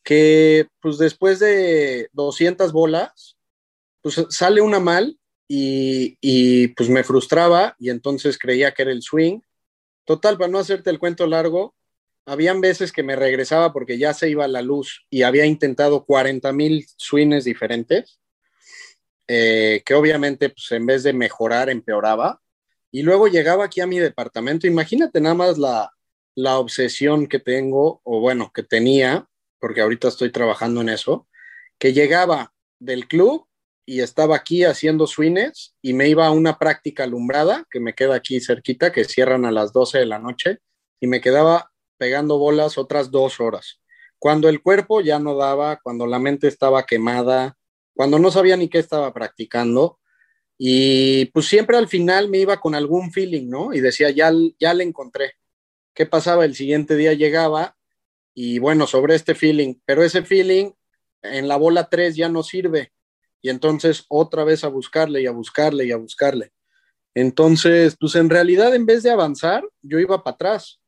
que 0.03 0.67
pues 0.81 0.97
después 0.97 1.39
de 1.39 2.09
200 2.13 2.71
bolas, 2.71 3.37
pues 4.01 4.25
sale 4.29 4.61
una 4.61 4.79
mal 4.79 5.19
y, 5.47 6.67
pues 6.69 6.89
me 6.89 7.03
frustraba 7.03 7.75
y 7.79 7.89
entonces 7.89 8.37
creía 8.37 8.73
que 8.73 8.83
era 8.83 8.91
el 8.91 9.01
swing. 9.01 9.41
Total, 10.05 10.37
para 10.37 10.51
no 10.51 10.59
hacerte 10.59 10.89
el 10.89 10.99
cuento 10.99 11.27
largo, 11.27 11.75
habían 12.25 12.61
veces 12.61 12.91
que 12.91 13.03
me 13.03 13.15
regresaba 13.15 13.73
porque 13.73 13.97
ya 13.97 14.13
se 14.13 14.29
iba 14.29 14.47
la 14.47 14.61
luz 14.61 15.05
y 15.09 15.23
había 15.23 15.45
intentado 15.45 16.05
40 16.05 16.51
mil 16.53 16.85
swings 16.97 17.43
diferentes, 17.43 18.19
eh, 19.27 19.81
que 19.85 19.93
obviamente 19.95 20.49
pues 20.49 20.71
en 20.71 20.85
vez 20.85 21.03
de 21.03 21.13
mejorar 21.13 21.69
empeoraba. 21.69 22.41
Y 22.91 23.03
luego 23.03 23.27
llegaba 23.27 23.65
aquí 23.65 23.81
a 23.81 23.87
mi 23.87 23.99
departamento, 23.99 24.67
imagínate 24.67 25.21
nada 25.21 25.35
más 25.35 25.57
la, 25.57 25.91
la 26.35 26.57
obsesión 26.57 27.27
que 27.27 27.39
tengo, 27.39 28.01
o 28.03 28.19
bueno, 28.19 28.51
que 28.53 28.63
tenía, 28.63 29.27
porque 29.59 29.81
ahorita 29.81 30.07
estoy 30.07 30.31
trabajando 30.31 30.81
en 30.81 30.89
eso, 30.89 31.27
que 31.77 31.93
llegaba 31.93 32.53
del 32.79 33.07
club 33.07 33.45
y 33.85 34.01
estaba 34.01 34.35
aquí 34.35 34.63
haciendo 34.63 35.07
swings 35.07 35.75
y 35.81 35.93
me 35.93 36.07
iba 36.07 36.27
a 36.27 36.31
una 36.31 36.57
práctica 36.57 37.03
alumbrada 37.03 37.65
que 37.69 37.79
me 37.79 37.93
queda 37.93 38.15
aquí 38.15 38.39
cerquita, 38.39 38.91
que 38.91 39.03
cierran 39.03 39.45
a 39.45 39.51
las 39.51 39.73
12 39.73 39.99
de 39.99 40.05
la 40.05 40.19
noche, 40.19 40.59
y 40.99 41.07
me 41.07 41.21
quedaba 41.21 41.71
pegando 41.97 42.37
bolas 42.37 42.77
otras 42.77 43.11
dos 43.11 43.39
horas. 43.39 43.81
Cuando 44.17 44.49
el 44.49 44.61
cuerpo 44.61 45.01
ya 45.01 45.19
no 45.19 45.35
daba, 45.35 45.79
cuando 45.81 46.05
la 46.05 46.19
mente 46.19 46.47
estaba 46.47 46.85
quemada, 46.85 47.57
cuando 47.93 48.19
no 48.19 48.31
sabía 48.31 48.57
ni 48.57 48.69
qué 48.69 48.79
estaba 48.79 49.13
practicando. 49.13 49.98
Y 50.61 51.25
pues 51.27 51.47
siempre 51.47 51.77
al 51.77 51.87
final 51.87 52.29
me 52.29 52.39
iba 52.39 52.59
con 52.59 52.75
algún 52.75 53.13
feeling, 53.13 53.47
¿no? 53.47 53.73
Y 53.73 53.79
decía, 53.79 54.09
ya, 54.09 54.29
ya 54.59 54.73
le 54.73 54.83
encontré. 54.83 55.35
¿Qué 55.93 56.05
pasaba? 56.05 56.43
El 56.43 56.53
siguiente 56.53 56.97
día 56.97 57.13
llegaba 57.13 57.77
y 58.33 58.59
bueno, 58.59 58.85
sobre 58.85 59.15
este 59.15 59.35
feeling, 59.35 59.75
pero 59.85 60.03
ese 60.03 60.23
feeling 60.23 60.71
en 61.21 61.47
la 61.47 61.55
bola 61.55 61.89
3 61.89 62.15
ya 62.15 62.29
no 62.29 62.43
sirve 62.43 62.91
y 63.41 63.49
entonces 63.49 64.05
otra 64.09 64.43
vez 64.43 64.63
a 64.63 64.67
buscarle 64.67 65.21
y 65.21 65.27
a 65.27 65.31
buscarle 65.31 65.85
y 65.85 65.91
a 65.91 65.97
buscarle. 65.97 66.51
Entonces, 67.15 67.95
pues 67.99 68.15
en 68.15 68.29
realidad 68.29 68.75
en 68.75 68.85
vez 68.85 69.03
de 69.03 69.11
avanzar, 69.11 69.63
yo 69.81 69.97
iba 69.99 70.23
para 70.23 70.35
atrás. 70.35 70.79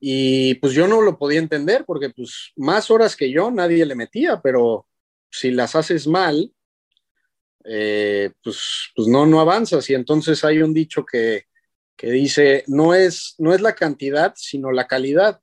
Y 0.00 0.54
pues 0.56 0.72
yo 0.72 0.88
no 0.88 1.00
lo 1.02 1.18
podía 1.18 1.38
entender 1.38 1.84
porque 1.86 2.10
pues 2.10 2.52
más 2.56 2.90
horas 2.90 3.16
que 3.16 3.30
yo 3.30 3.50
nadie 3.50 3.84
le 3.86 3.94
metía, 3.94 4.40
pero 4.42 4.86
si 5.30 5.50
las 5.50 5.74
haces 5.74 6.06
mal, 6.06 6.52
eh, 7.68 8.30
pues, 8.42 8.90
pues 8.94 9.08
no, 9.08 9.26
no 9.26 9.40
avanzas. 9.40 9.88
Y 9.90 9.94
entonces 9.94 10.44
hay 10.44 10.62
un 10.62 10.72
dicho 10.74 11.04
que, 11.04 11.44
que 11.96 12.10
dice, 12.10 12.64
no 12.66 12.94
es, 12.94 13.34
no 13.38 13.54
es 13.54 13.60
la 13.60 13.74
cantidad, 13.74 14.34
sino 14.36 14.70
la 14.70 14.86
calidad. 14.86 15.40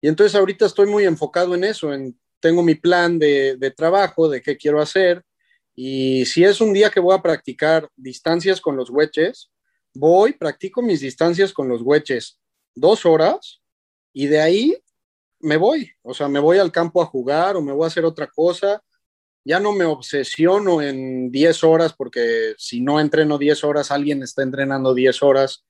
Y 0.00 0.08
entonces 0.08 0.34
ahorita 0.34 0.66
estoy 0.66 0.86
muy 0.86 1.04
enfocado 1.04 1.54
en 1.54 1.64
eso, 1.64 1.92
en 1.92 2.18
tengo 2.40 2.62
mi 2.62 2.74
plan 2.74 3.18
de, 3.18 3.74
trabajo, 3.76 4.28
de 4.28 4.42
qué 4.42 4.56
quiero 4.56 4.80
hacer, 4.80 5.24
y 5.74 6.24
si 6.26 6.44
es 6.44 6.60
un 6.60 6.72
día 6.72 6.90
que 6.90 7.00
voy 7.00 7.14
a 7.14 7.22
practicar 7.22 7.88
distancias 7.96 8.60
con 8.60 8.76
los 8.76 8.90
hueches, 8.90 9.50
voy, 9.94 10.32
practico 10.32 10.82
mis 10.82 11.00
distancias 11.00 11.52
con 11.52 11.68
los 11.68 11.82
hueches 11.82 12.40
dos 12.74 13.06
horas, 13.06 13.60
y 14.12 14.26
de 14.26 14.40
ahí 14.40 14.82
me 15.40 15.56
voy, 15.56 15.90
o 16.02 16.14
sea, 16.14 16.28
me 16.28 16.40
voy 16.40 16.58
al 16.58 16.72
campo 16.72 17.00
a 17.02 17.06
jugar 17.06 17.56
o 17.56 17.62
me 17.62 17.72
voy 17.72 17.84
a 17.84 17.88
hacer 17.88 18.04
otra 18.04 18.26
cosa. 18.26 18.82
Ya 19.48 19.60
no 19.60 19.72
me 19.72 19.86
obsesiono 19.86 20.82
en 20.82 21.30
10 21.30 21.64
horas 21.64 21.94
porque 21.94 22.54
si 22.58 22.82
no 22.82 23.00
entreno 23.00 23.38
10 23.38 23.64
horas, 23.64 23.90
alguien 23.90 24.22
está 24.22 24.42
entrenando 24.42 24.92
10 24.92 25.22
horas. 25.22 25.64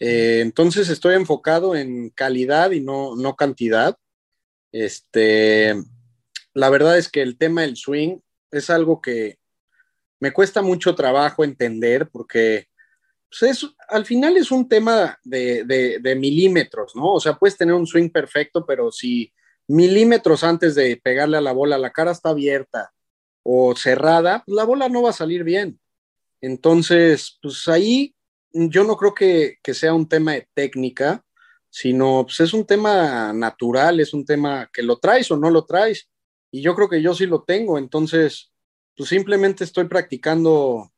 Eh, 0.00 0.40
entonces 0.40 0.88
estoy 0.88 1.14
enfocado 1.14 1.76
en 1.76 2.10
calidad 2.10 2.72
y 2.72 2.80
no, 2.80 3.14
no 3.14 3.36
cantidad. 3.36 3.96
Este, 4.72 5.72
la 6.52 6.68
verdad 6.68 6.98
es 6.98 7.08
que 7.08 7.22
el 7.22 7.38
tema 7.38 7.60
del 7.60 7.76
swing 7.76 8.18
es 8.50 8.70
algo 8.70 9.00
que 9.00 9.38
me 10.18 10.32
cuesta 10.32 10.60
mucho 10.60 10.96
trabajo 10.96 11.44
entender 11.44 12.08
porque 12.10 12.66
pues, 13.30 13.68
al 13.88 14.04
final 14.04 14.36
es 14.36 14.50
un 14.50 14.68
tema 14.68 15.16
de, 15.22 16.16
milímetros, 16.18 16.96
¿no? 16.96 17.12
O 17.12 17.20
sea, 17.20 17.34
puedes 17.34 17.56
tener 17.56 17.76
un 17.76 17.86
swing 17.86 18.08
perfecto, 18.08 18.66
pero 18.66 18.90
si 18.90 19.32
milímetros 19.68 20.42
antes 20.42 20.74
de 20.74 20.96
pegarle 20.96 21.36
a 21.36 21.40
la 21.40 21.52
bola, 21.52 21.78
la 21.78 21.92
cara 21.92 22.10
está 22.10 22.30
abierta 22.30 22.92
o 23.42 23.74
cerrada, 23.76 24.42
pues, 24.44 24.56
la 24.56 24.64
bola 24.64 24.88
no 24.88 25.02
va 25.02 25.10
a 25.10 25.14
salir 25.14 25.44
bien. 25.44 25.80
Entonces, 26.40 27.38
pues 27.42 27.68
ahí 27.68 28.14
yo 28.52 28.84
no 28.84 28.96
creo 28.96 29.14
que, 29.14 29.56
que 29.62 29.74
sea 29.74 29.94
un 29.94 30.08
tema 30.08 30.32
de 30.32 30.48
técnica, 30.54 31.24
sino 31.70 32.24
pues 32.24 32.40
es 32.40 32.52
un 32.52 32.66
tema 32.66 33.32
natural, 33.32 34.00
es 34.00 34.12
un 34.12 34.26
tema 34.26 34.68
que 34.72 34.82
lo 34.82 34.98
traes 34.98 35.30
o 35.30 35.36
no 35.36 35.50
lo 35.50 35.64
traes. 35.64 36.08
y 36.50 36.60
yo 36.60 36.74
creo 36.74 36.88
que 36.88 37.00
yo 37.00 37.14
sí 37.14 37.24
lo 37.26 37.44
tengo, 37.44 37.78
entonces, 37.78 38.52
pues 38.94 39.08
simplemente 39.08 39.64
estoy 39.64 39.84
practicando 39.88 40.92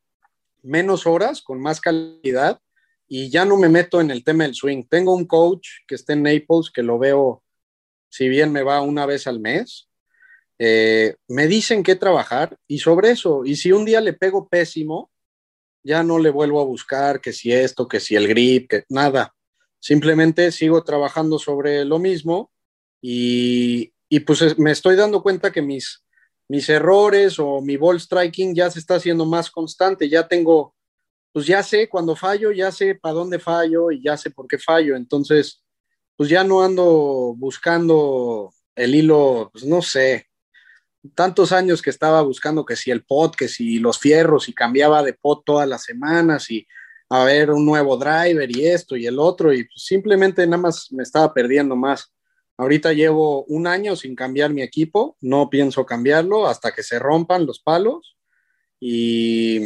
menos 0.62 1.06
horas 1.06 1.42
con 1.42 1.60
más 1.60 1.80
calidad 1.80 2.60
y 3.06 3.30
ya 3.30 3.44
no 3.44 3.56
me 3.56 3.68
meto 3.68 4.00
en 4.00 4.10
el 4.10 4.24
tema 4.24 4.44
del 4.44 4.54
swing. 4.54 4.84
Tengo 4.88 5.14
un 5.14 5.26
coach 5.26 5.68
que 5.86 5.94
está 5.94 6.14
en 6.14 6.24
Naples 6.24 6.70
que 6.74 6.82
lo 6.82 6.98
veo, 6.98 7.44
si 8.08 8.28
bien 8.28 8.50
me 8.50 8.62
va 8.62 8.80
una 8.80 9.06
vez 9.06 9.28
al 9.28 9.38
mes, 9.40 9.88
eh, 10.58 11.16
me 11.28 11.46
dicen 11.46 11.82
qué 11.82 11.96
trabajar 11.96 12.56
y 12.68 12.78
sobre 12.78 13.10
eso, 13.10 13.44
y 13.44 13.56
si 13.56 13.72
un 13.72 13.84
día 13.84 14.00
le 14.00 14.12
pego 14.12 14.48
pésimo, 14.48 15.10
ya 15.82 16.02
no 16.02 16.18
le 16.18 16.30
vuelvo 16.30 16.60
a 16.60 16.64
buscar 16.64 17.20
que 17.20 17.32
si 17.32 17.52
esto, 17.52 17.86
que 17.86 18.00
si 18.00 18.16
el 18.16 18.26
grip, 18.26 18.70
que 18.70 18.84
nada. 18.88 19.34
Simplemente 19.80 20.50
sigo 20.50 20.82
trabajando 20.82 21.38
sobre 21.38 21.84
lo 21.84 21.98
mismo 21.98 22.50
y, 23.02 23.92
y 24.08 24.20
pues 24.20 24.58
me 24.58 24.70
estoy 24.70 24.96
dando 24.96 25.22
cuenta 25.22 25.52
que 25.52 25.60
mis, 25.60 26.04
mis 26.48 26.68
errores 26.68 27.38
o 27.38 27.60
mi 27.60 27.76
ball 27.76 28.00
striking 28.00 28.54
ya 28.54 28.70
se 28.70 28.78
está 28.78 28.96
haciendo 28.96 29.24
más 29.26 29.50
constante, 29.50 30.08
ya 30.08 30.26
tengo, 30.26 30.74
pues 31.32 31.46
ya 31.46 31.62
sé 31.62 31.88
cuando 31.88 32.16
fallo, 32.16 32.52
ya 32.52 32.70
sé 32.70 32.94
para 32.94 33.14
dónde 33.14 33.38
fallo 33.38 33.90
y 33.90 34.02
ya 34.02 34.16
sé 34.16 34.30
por 34.30 34.46
qué 34.46 34.58
fallo, 34.58 34.96
entonces, 34.96 35.62
pues 36.16 36.28
ya 36.28 36.44
no 36.44 36.62
ando 36.62 37.34
buscando 37.36 38.52
el 38.76 38.94
hilo, 38.94 39.50
pues 39.52 39.64
no 39.64 39.82
sé, 39.82 40.28
tantos 41.14 41.52
años 41.52 41.82
que 41.82 41.90
estaba 41.90 42.22
buscando 42.22 42.64
que 42.64 42.76
si 42.76 42.90
el 42.90 43.04
pot, 43.04 43.34
que 43.36 43.48
si 43.48 43.78
los 43.78 43.98
fierros 43.98 44.48
y 44.48 44.54
cambiaba 44.54 45.02
de 45.02 45.12
pot 45.12 45.44
todas 45.44 45.68
las 45.68 45.82
semanas 45.82 46.50
y 46.50 46.66
a 47.10 47.24
ver 47.24 47.50
un 47.50 47.66
nuevo 47.66 47.96
driver 47.96 48.50
y 48.50 48.66
esto 48.66 48.96
y 48.96 49.06
el 49.06 49.18
otro 49.18 49.52
y 49.52 49.68
simplemente 49.74 50.46
nada 50.46 50.62
más 50.62 50.90
me 50.90 51.02
estaba 51.02 51.32
perdiendo 51.32 51.76
más. 51.76 52.12
Ahorita 52.56 52.92
llevo 52.92 53.44
un 53.44 53.66
año 53.66 53.96
sin 53.96 54.14
cambiar 54.14 54.52
mi 54.52 54.62
equipo, 54.62 55.16
no 55.20 55.50
pienso 55.50 55.84
cambiarlo 55.84 56.46
hasta 56.46 56.72
que 56.72 56.82
se 56.82 56.98
rompan 56.98 57.46
los 57.46 57.60
palos 57.60 58.16
y, 58.80 59.60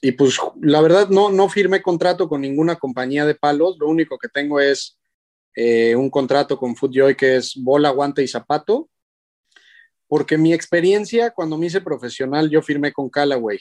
y 0.00 0.12
pues 0.12 0.36
la 0.60 0.80
verdad 0.80 1.08
no, 1.08 1.30
no 1.30 1.48
firmé 1.48 1.82
contrato 1.82 2.28
con 2.28 2.40
ninguna 2.40 2.76
compañía 2.76 3.26
de 3.26 3.34
palos, 3.34 3.76
lo 3.78 3.88
único 3.88 4.16
que 4.16 4.28
tengo 4.28 4.60
es 4.60 4.98
eh, 5.54 5.96
un 5.96 6.08
contrato 6.08 6.56
con 6.56 6.76
FootJoy 6.76 7.16
que 7.16 7.36
es 7.36 7.54
bola, 7.56 7.90
guante 7.90 8.22
y 8.22 8.28
zapato, 8.28 8.88
porque 10.10 10.36
mi 10.36 10.52
experiencia 10.52 11.30
cuando 11.30 11.56
me 11.56 11.66
hice 11.66 11.80
profesional 11.80 12.50
yo 12.50 12.60
firmé 12.62 12.92
con 12.92 13.08
Callaway 13.08 13.60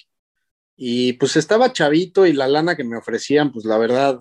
y 0.75 1.13
pues 1.13 1.35
estaba 1.35 1.71
chavito 1.71 2.25
y 2.25 2.33
la 2.33 2.47
lana 2.47 2.75
que 2.75 2.83
me 2.83 2.97
ofrecían 2.97 3.51
pues 3.51 3.65
la 3.65 3.77
verdad 3.77 4.19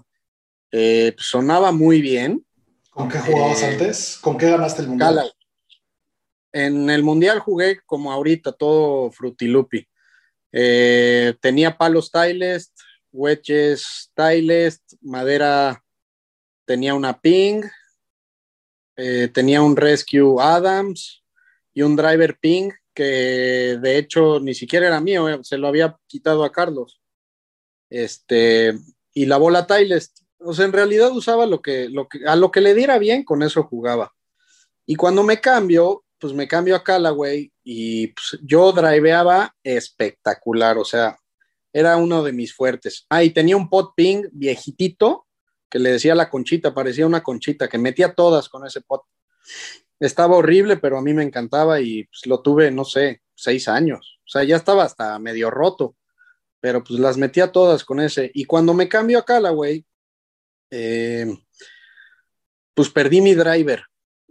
eh, 0.70 1.14
pues, 1.16 1.26
sonaba 1.26 1.72
muy 1.72 2.02
bien 2.02 2.44
¿Con 2.90 3.08
qué 3.08 3.18
jugabas 3.18 3.62
eh, 3.62 3.66
antes? 3.66 4.18
¿Con 4.20 4.36
qué 4.36 4.50
ganaste 4.50 4.82
el 4.82 4.88
mundial? 4.88 5.32
En 6.52 6.90
el 6.90 7.02
mundial 7.02 7.38
jugué 7.38 7.78
como 7.86 8.10
ahorita, 8.10 8.50
todo 8.50 9.12
frutilupi. 9.12 9.86
Eh, 10.50 11.34
tenía 11.40 11.78
palos 11.78 12.06
Stylist, 12.06 12.76
wedges 13.12 14.10
Stylist, 14.10 14.94
madera 15.00 15.80
tenía 16.64 16.92
una 16.94 17.20
ping, 17.20 17.62
tenía 19.32 19.62
un 19.62 19.76
Rescue 19.76 20.42
Adams 20.42 21.22
y 21.78 21.82
un 21.82 21.94
driver 21.94 22.36
ping 22.40 22.70
que 22.92 23.78
de 23.80 23.98
hecho 23.98 24.40
ni 24.40 24.52
siquiera 24.52 24.88
era 24.88 25.00
mío, 25.00 25.44
se 25.44 25.58
lo 25.58 25.68
había 25.68 25.96
quitado 26.08 26.42
a 26.42 26.50
Carlos. 26.50 27.00
Este, 27.88 28.76
y 29.14 29.26
la 29.26 29.36
bola 29.36 29.62
Stylist 29.62 30.18
o 30.40 30.52
sea, 30.52 30.64
en 30.64 30.72
realidad 30.72 31.12
usaba 31.12 31.46
lo 31.46 31.62
que, 31.62 31.88
lo 31.88 32.08
que, 32.08 32.26
a 32.26 32.34
lo 32.34 32.50
que 32.50 32.60
le 32.60 32.74
diera 32.74 32.98
bien, 32.98 33.22
con 33.22 33.44
eso 33.44 33.62
jugaba. 33.62 34.12
Y 34.86 34.96
cuando 34.96 35.22
me 35.22 35.40
cambio, 35.40 36.04
pues 36.18 36.32
me 36.32 36.48
cambio 36.48 36.74
a 36.74 36.82
Callaway 36.82 37.52
y 37.62 38.08
pues, 38.08 38.40
yo 38.42 38.72
driveaba 38.72 39.54
espectacular, 39.62 40.78
o 40.78 40.84
sea, 40.84 41.16
era 41.72 41.96
uno 41.96 42.24
de 42.24 42.32
mis 42.32 42.52
fuertes. 42.52 43.06
Ah, 43.08 43.22
y 43.22 43.30
tenía 43.30 43.56
un 43.56 43.68
pot 43.68 43.92
ping 43.94 44.24
viejitito 44.32 45.28
que 45.70 45.78
le 45.78 45.92
decía 45.92 46.16
la 46.16 46.28
conchita, 46.28 46.74
parecía 46.74 47.06
una 47.06 47.22
conchita, 47.22 47.68
que 47.68 47.78
metía 47.78 48.14
todas 48.14 48.48
con 48.48 48.66
ese 48.66 48.80
pot. 48.80 49.02
Estaba 50.00 50.36
horrible, 50.36 50.76
pero 50.76 50.98
a 50.98 51.02
mí 51.02 51.12
me 51.12 51.22
encantaba 51.22 51.80
y 51.80 52.04
pues, 52.04 52.26
lo 52.26 52.40
tuve, 52.40 52.70
no 52.70 52.84
sé, 52.84 53.22
seis 53.34 53.68
años. 53.68 54.20
O 54.20 54.28
sea, 54.28 54.44
ya 54.44 54.56
estaba 54.56 54.84
hasta 54.84 55.18
medio 55.18 55.50
roto, 55.50 55.96
pero 56.60 56.84
pues 56.84 57.00
las 57.00 57.16
metía 57.16 57.50
todas 57.52 57.84
con 57.84 58.00
ese. 58.00 58.30
Y 58.34 58.44
cuando 58.44 58.74
me 58.74 58.88
cambio 58.88 59.18
a 59.18 59.24
Callaway, 59.24 59.84
eh, 60.70 61.26
pues 62.74 62.90
perdí 62.90 63.20
mi 63.20 63.34
driver. 63.34 63.82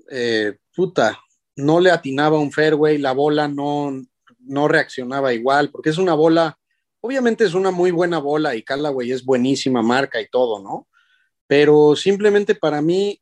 Eh, 0.10 0.58
puta, 0.76 1.20
no 1.58 1.80
le 1.80 1.92
atinaba 1.92 2.40
un 2.40 2.52
fairway, 2.52 2.98
la 2.98 3.12
bola 3.12 3.48
no, 3.48 3.92
no 4.40 4.68
reaccionaba 4.68 5.34
igual, 5.34 5.70
porque 5.72 5.90
es 5.90 5.98
una 5.98 6.14
bola, 6.14 6.58
obviamente 7.02 7.44
es 7.44 7.54
una 7.54 7.72
muy 7.72 7.92
buena 7.92 8.20
bola 8.20 8.56
y 8.56 8.64
Callaway 8.64 9.12
es 9.12 9.26
buenísima 9.26 9.82
marca 9.82 10.22
y 10.22 10.30
todo, 10.30 10.62
¿no? 10.62 10.88
Pero 11.48 11.96
simplemente 11.96 12.56
para 12.56 12.82
mí, 12.82 13.22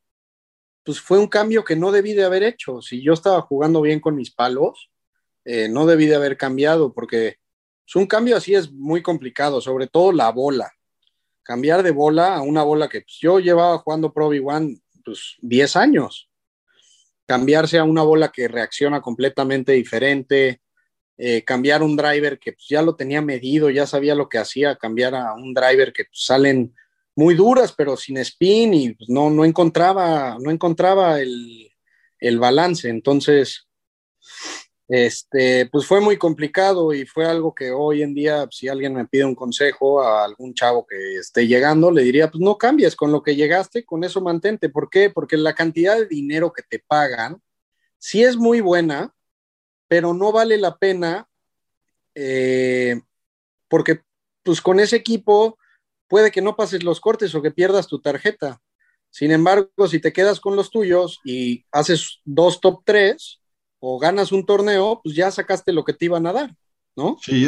pues 0.85 1.01
fue 1.01 1.17
un 1.17 1.27
cambio 1.27 1.65
que 1.65 1.75
no 1.75 1.91
debí 1.91 2.13
de 2.13 2.23
haber 2.23 2.43
hecho. 2.43 2.81
Si 2.81 3.01
yo 3.01 3.13
estaba 3.13 3.41
jugando 3.41 3.81
bien 3.81 3.99
con 3.99 4.15
mis 4.15 4.31
palos, 4.31 4.91
eh, 5.43 5.67
no 5.67 5.85
debí 5.85 6.05
de 6.05 6.15
haber 6.15 6.37
cambiado, 6.37 6.93
porque 6.93 7.37
pues, 7.85 7.95
un 7.95 8.07
cambio 8.07 8.37
así 8.37 8.55
es 8.55 8.71
muy 8.71 9.01
complicado, 9.01 9.59
sobre 9.59 9.87
todo 9.87 10.11
la 10.11 10.31
bola 10.31 10.71
cambiar 11.45 11.83
de 11.83 11.91
bola 11.91 12.35
a 12.35 12.41
una 12.41 12.63
bola 12.63 12.89
que 12.89 13.01
pues, 13.01 13.17
yo 13.21 13.39
llevaba 13.39 13.77
jugando 13.77 14.11
Pro 14.11 14.29
V1 14.31 14.81
pues 15.05 15.35
10 15.41 15.75
años. 15.75 16.29
Cambiarse 17.27 17.77
a 17.77 17.83
una 17.83 18.01
bola 18.01 18.31
que 18.31 18.47
reacciona 18.47 18.99
completamente 18.99 19.71
diferente, 19.73 20.61
eh, 21.17 21.43
cambiar 21.43 21.83
un 21.83 21.95
driver 21.95 22.39
que 22.39 22.53
pues, 22.53 22.65
ya 22.67 22.81
lo 22.81 22.95
tenía 22.95 23.21
medido, 23.21 23.69
ya 23.69 23.85
sabía 23.85 24.15
lo 24.15 24.27
que 24.27 24.39
hacía, 24.39 24.75
cambiar 24.75 25.13
a 25.13 25.33
un 25.33 25.53
driver 25.53 25.93
que 25.93 26.05
pues, 26.05 26.25
salen 26.25 26.75
muy 27.15 27.35
duras, 27.35 27.73
pero 27.75 27.95
sin 27.95 28.17
spin 28.17 28.73
y 28.73 28.93
pues, 28.93 29.09
no, 29.09 29.29
no 29.29 29.45
encontraba, 29.45 30.37
no 30.39 30.51
encontraba 30.51 31.19
el, 31.21 31.71
el 32.19 32.39
balance. 32.39 32.89
Entonces, 32.89 33.67
este, 34.87 35.67
pues 35.71 35.87
fue 35.87 35.99
muy 35.99 36.17
complicado 36.17 36.93
y 36.93 37.05
fue 37.05 37.25
algo 37.25 37.55
que 37.55 37.71
hoy 37.71 38.03
en 38.03 38.13
día, 38.13 38.47
si 38.51 38.67
alguien 38.67 38.93
me 38.93 39.07
pide 39.07 39.25
un 39.25 39.33
consejo 39.33 40.01
a 40.01 40.23
algún 40.25 40.53
chavo 40.53 40.85
que 40.85 41.15
esté 41.15 41.47
llegando, 41.47 41.89
le 41.89 42.03
diría, 42.03 42.29
pues 42.29 42.41
no 42.41 42.57
cambies 42.57 42.95
con 42.95 43.11
lo 43.11 43.23
que 43.23 43.35
llegaste, 43.35 43.85
con 43.85 44.03
eso 44.03 44.21
mantente. 44.21 44.69
¿Por 44.69 44.89
qué? 44.89 45.09
Porque 45.09 45.37
la 45.37 45.55
cantidad 45.55 45.97
de 45.97 46.07
dinero 46.07 46.53
que 46.53 46.61
te 46.61 46.79
pagan 46.79 47.41
sí 47.97 48.23
es 48.23 48.37
muy 48.37 48.61
buena, 48.61 49.15
pero 49.87 50.13
no 50.13 50.31
vale 50.31 50.57
la 50.57 50.77
pena 50.77 51.27
eh, 52.13 53.01
porque 53.67 54.01
pues 54.43 54.61
con 54.61 54.79
ese 54.79 54.95
equipo 54.95 55.57
puede 56.07 56.31
que 56.31 56.41
no 56.41 56.55
pases 56.55 56.83
los 56.83 56.99
cortes 56.99 57.33
o 57.35 57.41
que 57.41 57.51
pierdas 57.51 57.87
tu 57.87 57.99
tarjeta. 57.99 58.61
Sin 59.09 59.31
embargo, 59.31 59.87
si 59.89 59.99
te 59.99 60.11
quedas 60.11 60.39
con 60.39 60.55
los 60.55 60.69
tuyos 60.69 61.19
y 61.23 61.63
haces 61.71 62.19
dos 62.25 62.59
top 62.59 62.81
tres, 62.85 63.39
o 63.87 63.99
ganas 63.99 64.31
un 64.31 64.45
torneo, 64.45 64.99
pues 65.03 65.15
ya 65.15 65.29
sacaste 65.29 65.71
lo 65.71 65.83
que 65.83 65.93
te 65.93 66.05
iban 66.05 66.25
a 66.25 66.33
dar, 66.33 66.55
¿no? 66.95 67.17
Sí, 67.21 67.47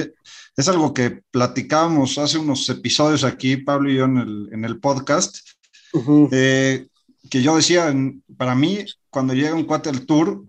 es 0.55 0.67
algo 0.67 0.93
que 0.93 1.21
platicábamos 1.31 2.19
hace 2.19 2.37
unos 2.37 2.69
episodios 2.69 3.23
aquí, 3.23 3.57
Pablo 3.57 3.89
y 3.89 3.95
yo, 3.95 4.05
en 4.05 4.63
el, 4.63 4.79
podcast, 4.79 5.39
eh, 6.31 6.87
que 7.29 7.41
yo 7.41 7.55
decía, 7.55 7.91
para 8.37 8.53
mí, 8.53 8.85
cuando 9.09 9.33
llega 9.33 9.55
un 9.55 9.65
cuate 9.65 9.89
al 9.89 10.05
tour, 10.05 10.45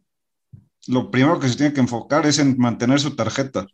lo 0.89 1.11
primero 1.11 1.41
que 1.41 1.49
se 1.49 1.57
tiene 1.57 1.73
que 1.73 1.81
enfocar 1.81 2.27
es 2.27 2.39
en 2.39 2.59
mantener 2.59 3.01
su 3.01 3.17
tarjeta. 3.17 3.67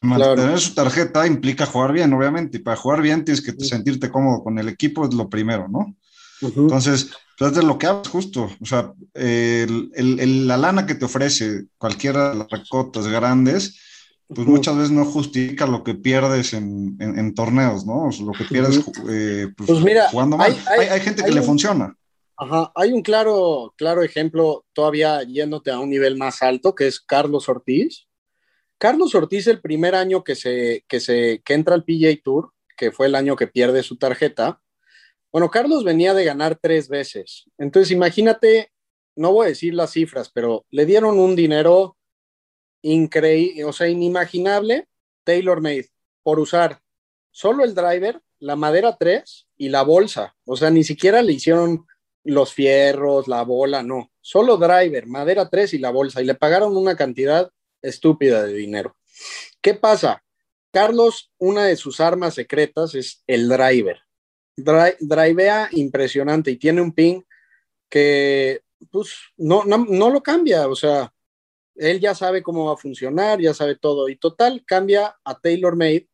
Mantener 0.00 0.60
su 0.60 0.74
tarjeta 0.74 1.26
implica 1.26 1.66
jugar 1.66 1.92
bien, 1.92 2.12
obviamente, 2.12 2.58
y 2.58 2.60
para 2.60 2.76
jugar 2.76 3.02
bien 3.02 3.24
tienes 3.24 3.42
que 3.42 3.52
sentirte 3.64 4.10
cómodo 4.10 4.42
con 4.42 4.58
el 4.58 4.68
equipo, 4.68 5.06
es 5.06 5.14
lo 5.14 5.28
primero, 5.28 5.68
¿no? 5.68 5.96
Entonces, 6.40 7.10
pues 7.38 7.54
de 7.54 7.62
lo 7.62 7.78
que 7.78 7.86
hablas 7.86 8.08
justo, 8.08 8.50
o 8.60 8.66
sea, 8.66 8.92
la 9.14 10.56
lana 10.56 10.86
que 10.86 10.94
te 10.94 11.04
ofrece 11.04 11.66
cualquiera 11.78 12.30
de 12.30 12.36
las 12.36 12.50
recotas 12.50 13.06
grandes, 13.06 13.80
pues 14.28 14.46
muchas 14.46 14.76
veces 14.76 14.90
no 14.90 15.04
justifica 15.04 15.66
lo 15.66 15.82
que 15.84 15.94
pierdes 15.94 16.54
en, 16.54 17.34
torneos, 17.34 17.84
¿no? 17.86 18.08
lo 18.24 18.32
que 18.32 18.44
pierdes 18.44 18.78
eh, 19.08 19.48
pues, 19.56 19.68
pues, 19.68 19.80
mira, 19.80 20.08
jugando 20.10 20.36
mal. 20.36 20.56
Hay, 20.78 21.00
gente 21.00 21.22
que 21.22 21.32
le 21.32 21.42
funciona. 21.42 21.96
Ajá, 22.36 22.72
hay 22.74 22.92
un 22.92 23.02
claro, 23.02 23.74
claro 23.76 24.02
ejemplo 24.02 24.64
todavía 24.72 25.22
yéndote 25.22 25.70
a 25.70 25.78
un 25.78 25.90
nivel 25.90 26.16
más 26.16 26.42
alto, 26.42 26.74
que 26.74 26.86
es 26.88 27.00
Carlos 27.00 27.48
Ortiz. 27.48 28.06
Carlos 28.78 29.14
Ortiz, 29.14 29.46
el 29.46 29.60
primer 29.60 29.94
año 29.94 30.24
que, 30.24 30.34
se, 30.34 30.84
que, 30.88 31.00
se, 31.00 31.42
que 31.44 31.54
entra 31.54 31.74
al 31.74 31.84
PJ 31.84 32.20
Tour, 32.22 32.52
que 32.76 32.90
fue 32.90 33.06
el 33.06 33.14
año 33.14 33.36
que 33.36 33.46
pierde 33.46 33.82
su 33.82 33.96
tarjeta, 33.96 34.60
bueno, 35.32 35.50
Carlos 35.50 35.82
venía 35.82 36.14
de 36.14 36.24
ganar 36.24 36.58
tres 36.60 36.88
veces. 36.88 37.44
Entonces, 37.58 37.90
imagínate, 37.90 38.70
no 39.16 39.32
voy 39.32 39.46
a 39.46 39.48
decir 39.48 39.74
las 39.74 39.90
cifras, 39.90 40.30
pero 40.30 40.64
le 40.70 40.86
dieron 40.86 41.18
un 41.18 41.34
dinero 41.34 41.96
increíble, 42.82 43.64
o 43.64 43.72
sea, 43.72 43.88
inimaginable, 43.88 44.86
Taylor 45.24 45.60
Made, 45.60 45.88
por 46.22 46.38
usar 46.38 46.80
solo 47.30 47.64
el 47.64 47.74
driver, 47.74 48.20
la 48.38 48.56
madera 48.56 48.96
3 48.96 49.48
y 49.56 49.70
la 49.70 49.82
bolsa. 49.82 50.36
O 50.44 50.56
sea, 50.56 50.70
ni 50.70 50.84
siquiera 50.84 51.22
le 51.22 51.32
hicieron 51.32 51.86
los 52.22 52.52
fierros, 52.52 53.26
la 53.26 53.42
bola, 53.42 53.82
no. 53.82 54.12
Solo 54.20 54.56
driver, 54.56 55.06
madera 55.06 55.48
3 55.48 55.74
y 55.74 55.78
la 55.78 55.90
bolsa. 55.90 56.22
Y 56.22 56.26
le 56.26 56.34
pagaron 56.34 56.76
una 56.76 56.94
cantidad 56.96 57.50
estúpida 57.84 58.42
de 58.44 58.54
dinero. 58.54 58.96
¿Qué 59.60 59.74
pasa? 59.74 60.22
Carlos, 60.72 61.30
una 61.38 61.66
de 61.66 61.76
sus 61.76 62.00
armas 62.00 62.34
secretas 62.34 62.94
es 62.94 63.22
el 63.26 63.48
driver. 63.48 64.00
drivea 64.56 65.68
impresionante 65.72 66.50
y 66.50 66.56
tiene 66.56 66.80
un 66.80 66.92
ping 66.92 67.22
que 67.88 68.62
pues 68.90 69.14
no, 69.36 69.64
no, 69.64 69.78
no 69.88 70.10
lo 70.10 70.22
cambia, 70.22 70.68
o 70.68 70.74
sea, 70.74 71.12
él 71.74 72.00
ya 72.00 72.14
sabe 72.14 72.42
cómo 72.42 72.66
va 72.66 72.74
a 72.74 72.76
funcionar, 72.76 73.40
ya 73.40 73.54
sabe 73.54 73.76
todo 73.76 74.08
y 74.08 74.16
total 74.16 74.64
cambia 74.66 75.16
a 75.24 75.38
Taylor 75.38 75.76
Made 75.76 76.08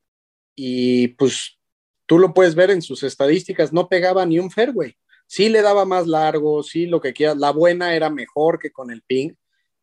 y 0.54 1.08
pues 1.08 1.58
tú 2.06 2.18
lo 2.18 2.34
puedes 2.34 2.54
ver 2.54 2.70
en 2.70 2.82
sus 2.82 3.02
estadísticas, 3.02 3.72
no 3.72 3.88
pegaba 3.88 4.24
ni 4.26 4.38
un 4.38 4.50
fairway. 4.50 4.96
Sí 5.26 5.48
le 5.48 5.62
daba 5.62 5.84
más 5.84 6.06
largo, 6.06 6.62
sí 6.62 6.86
lo 6.86 7.00
que 7.00 7.12
quieras, 7.12 7.36
la 7.36 7.50
buena 7.52 7.94
era 7.94 8.10
mejor 8.10 8.58
que 8.58 8.72
con 8.72 8.90
el 8.90 9.02
ping, 9.02 9.32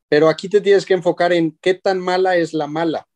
pero 0.10 0.30
aquí 0.30 0.50
te 0.50 0.62
tienes 0.62 0.86
que 0.86 0.94
enfocar 0.94 1.34
en 1.34 1.58
qué 1.62 1.74
tan 1.74 2.00
mala 2.00 2.38
es 2.38 2.54
la 2.54 2.68
mala. 2.68 3.08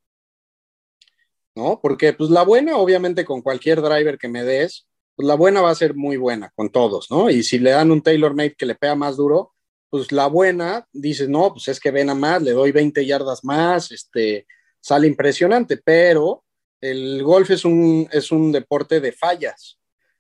¿No? 1.56 1.80
Porque 1.82 2.14
pues 2.14 2.30
la 2.30 2.44
buena, 2.44 2.78
obviamente 2.78 3.26
con 3.26 3.42
cualquier 3.42 3.82
driver 3.82 4.18
que 4.18 4.30
me 4.30 4.44
des, 4.44 4.88
pues 5.16 5.28
la 5.28 5.36
buena 5.36 5.62
va 5.62 5.70
a 5.70 5.76
ser 5.76 5.96
muy 5.96 6.16
buena 6.16 6.52
con 6.56 6.70
todos, 6.70 7.12
¿no? 7.12 7.30
Y 7.30 7.44
si 7.44 7.60
le 7.60 7.72
dan 7.72 7.92
un 7.92 8.02
tailor 8.02 8.34
made 8.34 8.56
que 8.56 8.66
le 8.66 8.76
pega 8.76 8.96
más 8.96 9.18
duro, 9.18 9.54
pues 9.90 10.14
la 10.14 10.28
buena, 10.28 10.88
dices, 10.94 11.28
no, 11.28 11.52
pues 11.52 11.68
es 11.68 11.80
que 11.80 11.92
ven 11.92 12.10
a 12.10 12.16
más, 12.16 12.42
le 12.42 12.52
doy 12.52 12.72
20 12.72 13.06
yardas 13.06 13.44
más, 13.44 13.92
este, 13.92 14.48
sale 14.80 15.08
impresionante, 15.08 15.78
pero 15.78 16.46
el 16.80 17.22
golf 17.24 17.52
es 17.52 17.66
un, 17.66 18.08
es 18.12 18.32
un 18.32 18.54
deporte 18.54 19.02
de 19.02 19.12
fallas. 19.12 19.80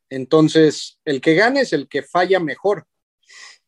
Entonces, 0.10 1.00
el 1.06 1.22
que 1.22 1.36
gane 1.36 1.62
es 1.62 1.72
el 1.72 1.88
que 1.88 2.04
falla 2.04 2.40
mejor. 2.42 2.86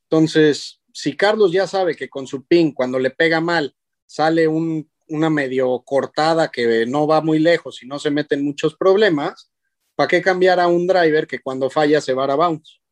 Entonces, 0.10 0.82
si 0.94 1.18
Carlos 1.18 1.52
ya 1.52 1.68
sabe 1.68 1.96
que 1.96 2.08
con 2.08 2.26
su 2.26 2.46
pin, 2.46 2.72
cuando 2.72 2.98
le 3.00 3.10
pega 3.10 3.42
mal, 3.42 3.76
sale 4.06 4.48
una 4.48 5.30
medio 5.30 5.82
cortada 5.84 6.50
que 6.50 6.86
no 6.86 7.06
va 7.06 7.20
muy 7.20 7.40
lejos 7.40 7.84
y 7.84 7.88
no 7.88 8.00
se 8.00 8.12
mete 8.12 8.36
en 8.36 8.46
muchos 8.46 8.76
problemas, 8.76 9.52
¿para 9.96 10.08
qué 10.08 10.22
cambiar 10.22 10.62
a 10.62 10.68
un 10.68 10.88
driver 10.88 11.28
que 11.28 11.40
cuando 11.40 11.70
falla 11.70 12.00
se 12.00 12.14
va 12.14 12.24
a 12.24 12.36
bounce? 12.36 12.84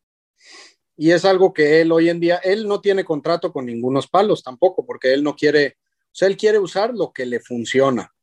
y 0.96 1.10
es 1.10 1.24
algo 1.24 1.52
que 1.52 1.80
él 1.80 1.92
hoy 1.92 2.08
en 2.08 2.20
día, 2.20 2.36
él 2.36 2.68
no 2.68 2.80
tiene 2.80 3.04
contrato 3.04 3.52
con 3.52 3.66
ningunos 3.66 4.06
palos 4.06 4.42
tampoco, 4.42 4.84
porque 4.84 5.12
él 5.12 5.22
no 5.22 5.34
quiere, 5.34 5.78
o 5.78 6.14
sea, 6.14 6.28
él 6.28 6.36
quiere 6.36 6.58
usar 6.58 6.94
lo 6.94 7.12
que 7.12 7.26
le 7.26 7.40
funciona. 7.40 8.14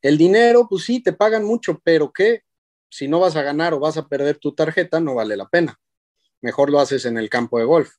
El 0.00 0.18
dinero, 0.18 0.66
pues 0.68 0.84
sí, 0.84 1.02
te 1.02 1.12
pagan 1.12 1.44
mucho, 1.44 1.80
pero 1.84 2.12
¿qué? 2.12 2.42
Si 2.88 3.08
no 3.08 3.20
vas 3.20 3.36
a 3.36 3.42
ganar 3.42 3.74
o 3.74 3.80
vas 3.80 3.96
a 3.96 4.08
perder 4.08 4.38
tu 4.38 4.54
tarjeta, 4.54 5.00
no 5.00 5.14
vale 5.14 5.36
la 5.36 5.48
pena. 5.48 5.78
Mejor 6.40 6.70
lo 6.70 6.80
haces 6.80 7.04
en 7.04 7.18
el 7.18 7.28
campo 7.28 7.58
de 7.58 7.64
golf. 7.64 7.92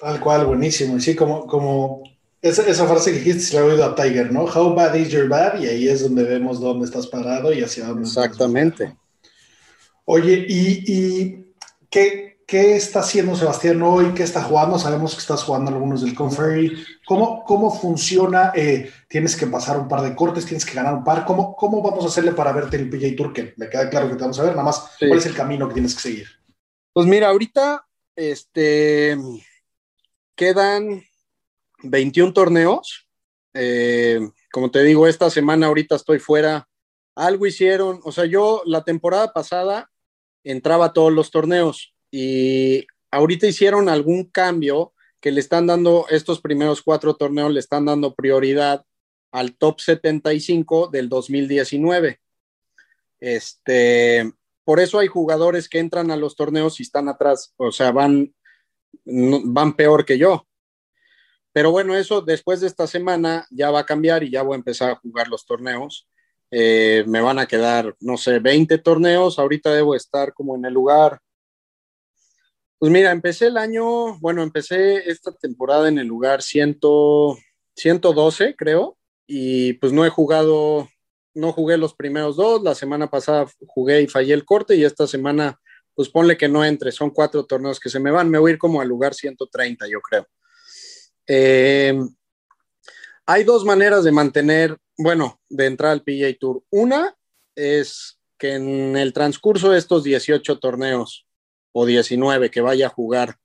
Tal 0.00 0.18
cual, 0.18 0.46
buenísimo. 0.46 0.96
Y 0.96 1.00
sí, 1.00 1.14
como, 1.14 1.46
como 1.46 2.02
esa, 2.40 2.66
esa 2.66 2.86
frase 2.86 3.12
que 3.12 3.18
dijiste, 3.18 3.40
se 3.42 3.54
la 3.54 3.60
he 3.60 3.64
oído 3.64 3.84
a 3.84 3.94
Tiger, 3.94 4.32
¿no? 4.32 4.44
How 4.44 4.74
bad 4.74 4.94
is 4.94 5.10
your 5.10 5.28
bad? 5.28 5.60
Y 5.60 5.66
ahí 5.66 5.88
es 5.88 6.02
donde 6.02 6.24
vemos 6.24 6.58
dónde 6.58 6.86
estás 6.86 7.06
parado 7.06 7.52
y 7.52 7.62
hacia 7.62 7.86
dónde. 7.86 8.08
Exactamente. 8.08 8.96
Oye, 10.06 10.46
¿y, 10.48 11.54
qué, 11.90 12.38
está 12.48 13.00
haciendo 13.00 13.36
Sebastián 13.36 13.82
hoy? 13.82 14.14
¿Qué 14.14 14.22
está 14.22 14.42
jugando? 14.42 14.78
Sabemos 14.78 15.14
que 15.14 15.20
estás 15.20 15.44
jugando 15.44 15.70
algunos 15.70 16.00
del 16.00 16.14
Conferry. 16.14 16.82
¿Cómo, 17.06 17.44
cómo 17.44 17.70
funciona? 17.70 18.52
Eh, 18.56 18.90
¿Tienes 19.06 19.36
que 19.36 19.46
pasar 19.46 19.78
un 19.78 19.86
par 19.86 20.00
de 20.00 20.16
cortes? 20.16 20.46
¿Tienes 20.46 20.64
que 20.64 20.74
ganar 20.74 20.94
un 20.94 21.04
par? 21.04 21.26
¿Cómo, 21.26 21.54
cómo 21.54 21.82
vamos 21.82 22.04
a 22.04 22.08
hacerle 22.08 22.32
para 22.32 22.52
verte 22.52 22.76
en 22.76 22.84
el 22.84 22.90
PJ 22.90 23.16
Tour? 23.16 23.34
Que 23.34 23.52
me 23.58 23.68
queda 23.68 23.90
claro 23.90 24.08
que 24.08 24.14
te 24.14 24.22
vamos 24.22 24.40
a 24.40 24.44
ver, 24.44 24.52
nada 24.52 24.64
más, 24.64 24.92
¿cuál 24.98 25.18
es 25.18 25.26
el 25.26 25.34
camino 25.34 25.68
que 25.68 25.74
tienes 25.74 25.94
que 25.94 26.00
seguir? 26.00 26.26
Pues 26.92 27.06
mira, 27.06 27.28
ahorita 27.28 27.86
este, 28.16 29.16
quedan 30.40 31.04
21 31.82 32.32
torneos. 32.32 33.06
Eh, 33.52 34.20
como 34.50 34.70
te 34.70 34.82
digo, 34.82 35.06
esta 35.06 35.28
semana 35.28 35.66
ahorita 35.66 35.96
estoy 35.96 36.18
fuera. 36.18 36.66
Algo 37.14 37.46
hicieron, 37.46 38.00
o 38.04 38.10
sea, 38.10 38.24
yo 38.24 38.62
la 38.64 38.82
temporada 38.82 39.34
pasada 39.34 39.90
entraba 40.42 40.86
a 40.86 40.92
todos 40.94 41.12
los 41.12 41.30
torneos 41.30 41.94
y 42.10 42.86
ahorita 43.10 43.48
hicieron 43.48 43.90
algún 43.90 44.30
cambio 44.30 44.94
que 45.20 45.30
le 45.30 45.40
están 45.40 45.66
dando, 45.66 46.06
estos 46.08 46.40
primeros 46.40 46.80
cuatro 46.80 47.16
torneos 47.16 47.52
le 47.52 47.60
están 47.60 47.84
dando 47.84 48.14
prioridad 48.14 48.86
al 49.32 49.58
top 49.58 49.78
75 49.78 50.88
del 50.88 51.10
2019. 51.10 52.18
Este, 53.18 54.32
por 54.64 54.80
eso 54.80 55.00
hay 55.00 55.08
jugadores 55.08 55.68
que 55.68 55.80
entran 55.80 56.10
a 56.10 56.16
los 56.16 56.34
torneos 56.34 56.80
y 56.80 56.84
están 56.84 57.10
atrás, 57.10 57.52
o 57.58 57.70
sea, 57.72 57.92
van, 57.92 58.32
van 59.04 59.74
peor 59.74 60.04
que 60.04 60.18
yo. 60.18 60.46
Pero 61.52 61.70
bueno, 61.70 61.96
eso 61.96 62.20
después 62.20 62.60
de 62.60 62.68
esta 62.68 62.86
semana 62.86 63.46
ya 63.50 63.70
va 63.70 63.80
a 63.80 63.86
cambiar 63.86 64.22
y 64.22 64.30
ya 64.30 64.42
voy 64.42 64.54
a 64.54 64.58
empezar 64.58 64.90
a 64.90 64.96
jugar 64.96 65.28
los 65.28 65.44
torneos. 65.44 66.08
Eh, 66.50 67.04
me 67.06 67.20
van 67.20 67.38
a 67.38 67.46
quedar, 67.46 67.96
no 68.00 68.16
sé, 68.16 68.38
20 68.38 68.78
torneos. 68.78 69.38
Ahorita 69.38 69.72
debo 69.72 69.94
estar 69.94 70.32
como 70.32 70.56
en 70.56 70.64
el 70.64 70.74
lugar. 70.74 71.20
Pues 72.80 72.90
mira, 72.90 73.10
empecé 73.10 73.48
el 73.48 73.58
año, 73.58 74.18
bueno, 74.20 74.42
empecé 74.42 75.10
esta 75.10 75.32
temporada 75.32 75.88
en 75.88 75.98
el 75.98 76.06
lugar 76.06 76.40
100, 76.40 76.78
112, 77.76 78.56
creo, 78.56 78.96
y 79.26 79.74
pues 79.74 79.92
no 79.92 80.06
he 80.06 80.08
jugado, 80.08 80.88
no 81.34 81.52
jugué 81.52 81.76
los 81.76 81.94
primeros 81.94 82.36
dos. 82.36 82.62
La 82.62 82.74
semana 82.74 83.10
pasada 83.10 83.46
jugué 83.66 84.00
y 84.00 84.06
fallé 84.06 84.32
el 84.32 84.46
corte, 84.46 84.76
y 84.76 84.84
esta 84.84 85.06
semana, 85.06 85.60
pues 85.94 86.08
ponle 86.08 86.36
que 86.36 86.48
no 86.48 86.64
entre, 86.64 86.92
son 86.92 87.10
cuatro 87.10 87.44
torneos 87.44 87.80
que 87.80 87.90
se 87.90 88.00
me 88.00 88.10
van. 88.10 88.30
Me 88.30 88.38
voy 88.38 88.50
a 88.50 88.54
ir 88.54 88.58
como 88.58 88.80
al 88.80 88.88
lugar 88.88 89.14
130, 89.14 89.86
yo 89.88 90.00
creo. 90.00 90.26
Eh, 91.26 91.98
hay 93.26 93.44
dos 93.44 93.64
maneras 93.64 94.04
de 94.04 94.12
mantener 94.12 94.76
bueno, 95.02 95.40
de 95.48 95.66
entrar 95.66 95.92
al 95.92 96.02
PGA 96.02 96.36
Tour. 96.38 96.62
Una 96.70 97.16
es 97.54 98.18
que 98.38 98.54
en 98.54 98.96
el 98.96 99.12
transcurso 99.12 99.70
de 99.70 99.78
estos 99.78 100.04
18 100.04 100.58
torneos 100.58 101.26
o 101.72 101.86
19 101.86 102.50
que 102.50 102.60
vaya 102.60 102.86
a 102.86 102.90
jugar, 102.90 103.36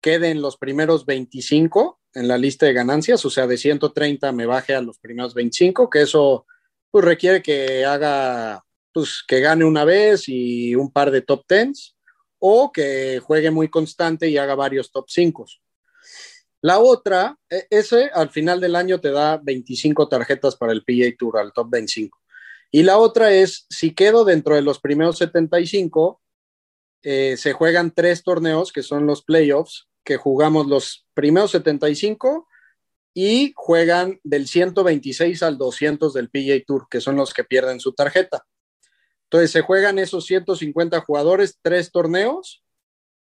queden 0.00 0.42
los 0.42 0.56
primeros 0.56 1.06
25 1.06 2.00
en 2.14 2.28
la 2.28 2.38
lista 2.38 2.66
de 2.66 2.72
ganancias, 2.72 3.24
o 3.24 3.30
sea, 3.30 3.46
de 3.46 3.56
130 3.56 4.32
me 4.32 4.46
baje 4.46 4.74
a 4.74 4.82
los 4.82 4.98
primeros 4.98 5.32
25, 5.32 5.88
que 5.88 6.02
eso 6.02 6.46
pues 6.90 7.04
requiere 7.04 7.40
que 7.42 7.84
haga, 7.84 8.64
pues 8.92 9.22
que 9.26 9.40
gane 9.40 9.64
una 9.64 9.84
vez 9.84 10.24
y 10.28 10.74
un 10.74 10.90
par 10.90 11.10
de 11.10 11.22
top 11.22 11.44
10 11.48 11.96
o 12.38 12.72
que 12.72 13.20
juegue 13.20 13.50
muy 13.50 13.68
constante 13.68 14.28
y 14.28 14.38
haga 14.38 14.54
varios 14.54 14.90
top 14.90 15.06
5. 15.08 15.46
La 16.62 16.78
otra, 16.78 17.38
e, 17.48 17.66
ese 17.70 18.10
al 18.12 18.30
final 18.30 18.60
del 18.60 18.76
año 18.76 19.00
te 19.00 19.10
da 19.10 19.38
25 19.42 20.08
tarjetas 20.08 20.56
para 20.56 20.72
el 20.72 20.84
PGA 20.84 21.14
Tour, 21.18 21.38
al 21.38 21.52
top 21.52 21.70
25. 21.70 22.18
Y 22.70 22.82
la 22.82 22.98
otra 22.98 23.32
es, 23.32 23.66
si 23.68 23.94
quedo 23.94 24.24
dentro 24.24 24.54
de 24.54 24.62
los 24.62 24.78
primeros 24.78 25.18
75, 25.18 26.20
eh, 27.02 27.36
se 27.36 27.52
juegan 27.52 27.92
tres 27.92 28.22
torneos 28.22 28.72
que 28.72 28.82
son 28.82 29.06
los 29.06 29.22
playoffs, 29.22 29.88
que 30.04 30.16
jugamos 30.16 30.66
los 30.66 31.06
primeros 31.14 31.50
75 31.52 32.46
y 33.14 33.52
juegan 33.56 34.20
del 34.22 34.46
126 34.46 35.42
al 35.42 35.58
200 35.58 36.14
del 36.14 36.30
PGA 36.30 36.62
Tour, 36.66 36.86
que 36.90 37.00
son 37.00 37.16
los 37.16 37.34
que 37.34 37.44
pierden 37.44 37.80
su 37.80 37.92
tarjeta. 37.92 38.46
Entonces 39.30 39.52
se 39.52 39.60
juegan 39.60 40.00
esos 40.00 40.26
150 40.26 41.00
jugadores, 41.02 41.56
tres 41.62 41.92
torneos, 41.92 42.64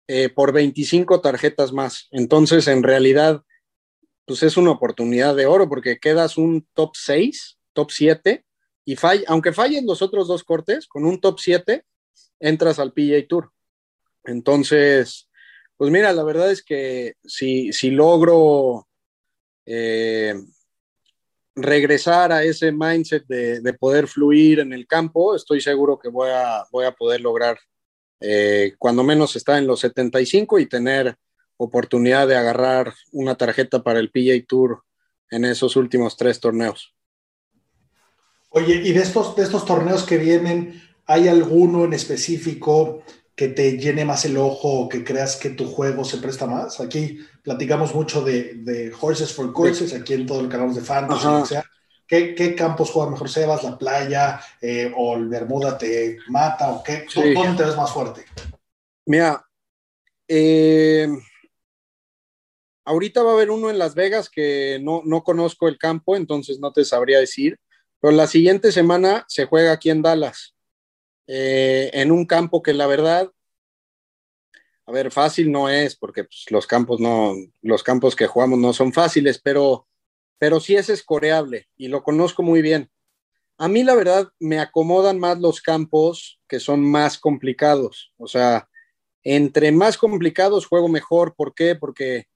eh, 0.07 0.29
por 0.29 0.53
25 0.53 1.21
tarjetas 1.21 1.73
más. 1.73 2.07
Entonces, 2.13 2.69
en 2.69 2.85
realidad, 2.85 3.43
pues 4.25 4.45
es 4.45 4.57
una 4.57 4.71
oportunidad 4.71 5.35
de 5.35 5.47
oro 5.47 5.69
porque 5.69 5.99
quedas 5.99 6.39
un 6.39 6.65
top 6.75 6.93
6, 6.95 7.59
top 7.73 7.91
7, 7.91 8.45
y 8.85 8.95
fall 8.95 9.25
aunque 9.27 9.53
fallen 9.53 9.85
los 9.85 10.01
otros 10.01 10.29
dos 10.29 10.45
cortes, 10.45 10.87
con 10.87 11.05
un 11.05 11.21
top 11.21 11.41
7 11.41 11.85
entras 12.39 12.79
al 12.79 12.93
PGA 12.93 13.27
Tour. 13.27 13.51
Entonces, 14.23 15.29
pues 15.77 15.91
mira, 15.91 16.13
la 16.13 16.23
verdad 16.23 16.53
es 16.53 16.63
que 16.63 17.15
si, 17.25 17.73
si 17.73 17.91
logro 17.91 18.87
eh, 19.65 20.37
regresar 21.57 22.33
a 22.33 22.45
ese 22.45 22.71
mindset 22.71 23.27
de, 23.27 23.61
de, 23.61 23.73
poder 23.73 24.07
fluir 24.07 24.61
en 24.61 24.75
el 24.75 24.87
campo, 24.87 25.35
estoy 25.35 25.61
seguro 25.61 25.99
que 25.99 26.11
voy 26.11 26.29
a, 26.31 26.65
voy 26.71 26.85
a 26.85 26.93
poder 26.93 27.23
lograr 27.23 27.59
eh, 28.21 28.75
cuando 28.79 29.03
menos 29.03 29.37
está 29.37 29.59
en 29.59 29.67
los 29.67 29.81
75 29.81 30.59
y 30.59 30.67
tener 30.67 31.17
oportunidad 31.57 32.29
de 32.29 32.37
agarrar 32.37 32.93
una 33.13 33.35
tarjeta 33.35 33.83
para 33.83 33.99
el 33.99 34.11
PJ 34.11 34.45
Tour 34.47 34.83
en 35.31 35.45
esos 35.45 35.77
últimos 35.77 36.17
tres 36.17 36.41
torneos. 36.41 36.95
Oye, 38.51 38.75
y 38.75 38.93
de 38.93 39.01
estos, 39.01 39.35
de 39.37 39.43
estos 39.43 39.65
torneos 39.65 40.05
que 40.05 40.19
vienen, 40.19 40.83
¿hay 41.07 41.29
alguno 41.29 41.85
en 41.85 41.93
específico 41.93 43.03
que 43.37 43.49
te 43.49 43.79
llene 43.79 44.05
más 44.05 44.25
el 44.25 44.37
ojo 44.39 44.81
o 44.81 44.89
que 44.89 45.05
creas 45.05 45.37
que 45.37 45.51
tu 45.51 45.67
juego 45.67 46.05
se 46.05 46.19
presta 46.19 46.47
más? 46.47 46.81
Aquí 46.81 47.21
platicamos 47.43 47.95
mucho 47.95 48.23
de, 48.23 48.93
Horses 48.99 49.33
for 49.33 49.53
Courses, 49.53 49.95
aquí 49.95 50.15
en 50.15 50.27
todo 50.27 50.41
el 50.41 50.49
canal 50.49 50.75
de 50.75 50.81
Fantasy, 50.81 51.27
o 51.27 51.47
sea, 51.47 51.65
¿Qué, 52.07 52.55
campos 52.57 52.91
juega 52.91 53.11
mejor 53.11 53.29
Sebas? 53.29 53.65
¿La 53.65 53.77
playa? 53.77 54.41
Eh, 54.61 54.93
¿O 54.97 55.17
el 55.17 55.29
Bermuda 55.29 55.77
te 55.77 56.19
mata? 56.29 56.71
¿O 56.71 56.83
qué? 56.83 57.05
¿Dónde 57.13 57.57
te 57.57 57.65
ves 57.65 57.77
más 57.77 57.93
fuerte? 57.93 58.25
Mira, 59.07 59.45
eh, 60.29 61.09
ahorita 62.85 63.23
va 63.23 63.31
a 63.31 63.35
haber 63.35 63.51
uno 63.51 63.71
en 63.71 63.79
Las 63.79 63.95
Vegas 63.95 64.31
que 64.31 64.79
no, 64.83 65.03
no 65.05 65.25
conozco 65.25 65.69
el 65.69 65.79
campo, 65.79 66.17
entonces 66.17 66.61
no 66.61 66.73
te 66.73 66.85
sabría 66.85 67.19
decir, 67.19 67.59
pero 68.01 68.13
la 68.13 68.27
siguiente 68.27 68.73
semana 68.73 69.25
se 69.29 69.47
juega 69.47 69.73
aquí 69.73 69.91
en 69.91 70.03
Dallas, 70.03 70.56
eh, 71.27 71.91
en 71.93 72.13
un 72.13 72.25
campo 72.27 72.63
que 72.63 72.73
la 72.73 72.87
verdad, 72.87 73.31
a 74.87 74.93
ver, 74.93 75.11
fácil 75.11 75.51
no 75.51 75.69
es, 75.69 75.97
porque 75.97 76.25
pues, 76.25 76.47
los 76.51 76.67
campos 76.67 77.01
no, 77.01 77.35
los 77.63 77.83
campos 77.83 78.15
que 78.15 78.27
jugamos 78.27 78.59
no 78.59 78.73
son 78.73 78.93
fáciles, 78.93 79.41
pero, 79.43 79.87
pero 80.39 80.61
sí 80.61 80.77
es 80.77 80.89
escoreable 80.89 81.69
y 81.77 81.89
lo 81.89 82.03
conozco 82.03 82.43
muy 82.43 82.63
bien. 82.63 82.91
A 83.59 83.69
mí 83.69 83.83
la 83.83 83.95
verdad 83.95 84.29
me 84.39 84.61
acomodan 84.61 85.19
más 85.19 85.41
los 85.41 85.61
campos 85.61 86.39
que 86.47 86.61
son 86.61 86.83
más 86.83 87.19
complicados, 87.19 88.13
o 88.19 88.29
sea, 88.29 88.69
entre 89.25 89.73
más 89.73 89.99
complicados 89.99 90.67
juego 90.67 90.89
mejor, 90.89 91.35
¿por 91.35 91.55
qué? 91.55 91.75
Porque 91.75 92.29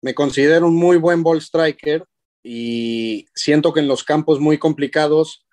me 0.00 0.14
considero 0.14 0.66
un 0.66 0.76
muy 0.76 0.96
buen 0.96 1.22
ball 1.22 1.42
striker 1.42 2.06
y 2.42 3.26
siento 3.34 3.72
que 3.72 3.80
en 3.80 3.88
los 3.88 4.02
campos 4.02 4.40
muy 4.40 4.58
complicados 4.58 5.46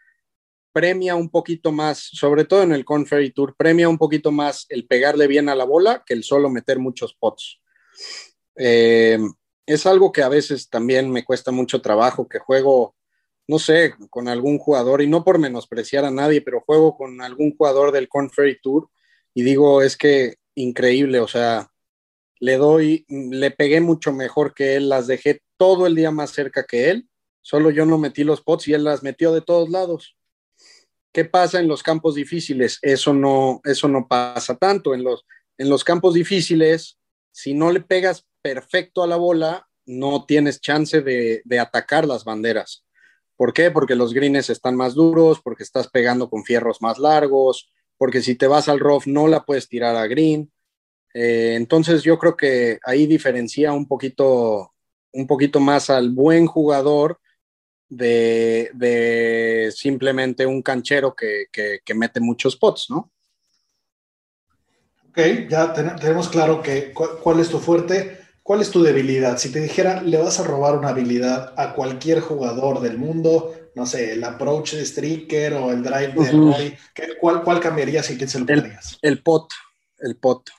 premia 0.71 1.15
un 1.15 1.29
poquito 1.29 1.71
más, 1.71 1.99
sobre 1.99 2.45
todo 2.45 2.63
en 2.63 2.73
el 2.73 2.85
Conferry 2.85 3.31
Tour, 3.31 3.55
premia 3.57 3.89
un 3.89 3.97
poquito 3.97 4.31
más 4.31 4.65
el 4.69 4.87
pegarle 4.87 5.27
bien 5.27 5.49
a 5.49 5.55
la 5.55 5.65
bola 5.65 6.03
que 6.05 6.13
el 6.13 6.23
solo 6.23 6.49
meter 6.49 6.79
muchos 6.79 7.13
pots. 7.13 7.59
Eh, 8.55 9.19
es 9.65 9.85
algo 9.85 10.11
que 10.11 10.23
a 10.23 10.29
veces 10.29 10.69
también 10.69 11.11
me 11.11 11.23
cuesta 11.23 11.51
mucho 11.51 11.81
trabajo, 11.81 12.27
que 12.27 12.39
juego, 12.39 12.95
no 13.47 13.59
sé, 13.59 13.93
con 14.09 14.27
algún 14.27 14.57
jugador, 14.57 15.01
y 15.01 15.07
no 15.07 15.23
por 15.23 15.39
menospreciar 15.39 16.05
a 16.05 16.11
nadie, 16.11 16.41
pero 16.41 16.61
juego 16.61 16.97
con 16.97 17.21
algún 17.21 17.55
jugador 17.55 17.91
del 17.91 18.09
Conferry 18.09 18.59
Tour 18.61 18.89
y 19.33 19.43
digo, 19.43 19.81
es 19.81 19.95
que 19.95 20.35
increíble, 20.55 21.19
o 21.19 21.27
sea, 21.27 21.71
le 22.39 22.57
doy, 22.57 23.05
le 23.07 23.51
pegué 23.51 23.81
mucho 23.81 24.11
mejor 24.11 24.53
que 24.53 24.75
él, 24.75 24.89
las 24.89 25.07
dejé 25.07 25.41
todo 25.57 25.87
el 25.87 25.95
día 25.95 26.11
más 26.11 26.31
cerca 26.31 26.65
que 26.65 26.89
él, 26.89 27.09
solo 27.41 27.69
yo 27.69 27.85
no 27.85 27.97
metí 27.97 28.23
los 28.23 28.41
pots 28.41 28.67
y 28.67 28.73
él 28.73 28.83
las 28.83 29.03
metió 29.03 29.31
de 29.33 29.41
todos 29.41 29.69
lados. 29.69 30.17
¿Qué 31.11 31.25
pasa 31.25 31.59
en 31.59 31.67
los 31.67 31.81
campos 31.81 32.15
difíciles? 32.15 32.79
Eso 32.81 33.13
no, 33.13 33.61
eso 33.63 33.87
no 33.87 34.07
pasa 34.07 34.55
tanto. 34.55 34.93
En 34.93 35.03
los, 35.03 35.25
en 35.57 35.69
los 35.69 35.83
campos 35.83 36.13
difíciles, 36.13 36.99
si 37.31 37.53
no 37.53 37.71
le 37.71 37.81
pegas 37.81 38.27
perfecto 38.41 39.03
a 39.03 39.07
la 39.07 39.15
bola, 39.15 39.67
no 39.85 40.25
tienes 40.25 40.61
chance 40.61 41.01
de, 41.01 41.41
de 41.45 41.59
atacar 41.59 42.05
las 42.05 42.23
banderas. 42.23 42.85
¿Por 43.35 43.53
qué? 43.53 43.71
Porque 43.71 43.95
los 43.95 44.13
greens 44.13 44.49
están 44.49 44.75
más 44.75 44.93
duros, 44.93 45.39
porque 45.41 45.63
estás 45.63 45.87
pegando 45.87 46.29
con 46.29 46.43
fierros 46.43 46.81
más 46.81 46.99
largos, 46.99 47.71
porque 47.97 48.21
si 48.21 48.35
te 48.35 48.47
vas 48.47 48.69
al 48.69 48.79
rough 48.79 49.07
no 49.07 49.27
la 49.27 49.45
puedes 49.45 49.67
tirar 49.67 49.95
a 49.95 50.07
green. 50.07 50.51
Eh, 51.13 51.53
entonces 51.55 52.03
yo 52.03 52.19
creo 52.19 52.37
que 52.37 52.79
ahí 52.83 53.07
diferencia 53.07 53.73
un 53.73 53.87
poquito, 53.87 54.73
un 55.11 55.25
poquito 55.25 55.59
más 55.59 55.89
al 55.89 56.11
buen 56.11 56.45
jugador 56.45 57.19
de, 57.89 58.69
de 58.73 59.71
simplemente 59.75 60.45
un 60.45 60.61
canchero 60.61 61.15
que, 61.15 61.45
que, 61.51 61.79
que, 61.83 61.93
mete 61.93 62.19
muchos 62.19 62.55
pots, 62.55 62.89
¿no? 62.89 63.11
Ok, 65.09 65.17
ya 65.49 65.73
ten, 65.73 65.95
tenemos 65.95 66.29
claro 66.29 66.61
que 66.61 66.93
cuál 66.93 67.39
es 67.39 67.49
tu 67.49 67.59
fuerte, 67.59 68.19
cuál 68.43 68.61
es 68.61 68.69
tu 68.69 68.83
debilidad. 68.83 69.37
Si 69.37 69.51
te 69.51 69.59
dijera, 69.59 70.01
le 70.01 70.17
vas 70.17 70.39
a 70.39 70.43
robar 70.43 70.77
una 70.77 70.89
habilidad 70.89 71.53
a 71.57 71.73
cualquier 71.73 72.19
jugador 72.21 72.79
del 72.81 72.97
mundo, 72.97 73.55
no 73.75 73.85
sé, 73.85 74.13
el 74.13 74.23
approach 74.23 74.73
de 74.73 74.85
Stricker 74.85 75.53
o 75.55 75.71
el 75.71 75.81
drive 75.83 76.13
de 76.13 76.19
uh 76.19 76.53
-huh. 76.53 76.77
¿cuál, 77.19 77.43
¿cuál 77.43 77.59
cambiarías 77.59 78.09
y 78.11 78.17
quién 78.17 78.29
se 78.29 78.39
lo 78.39 78.45
pondrías? 78.45 78.99
El, 79.01 79.13
el 79.13 79.23
pot, 79.23 79.51
el 79.99 80.15
pot 80.15 80.49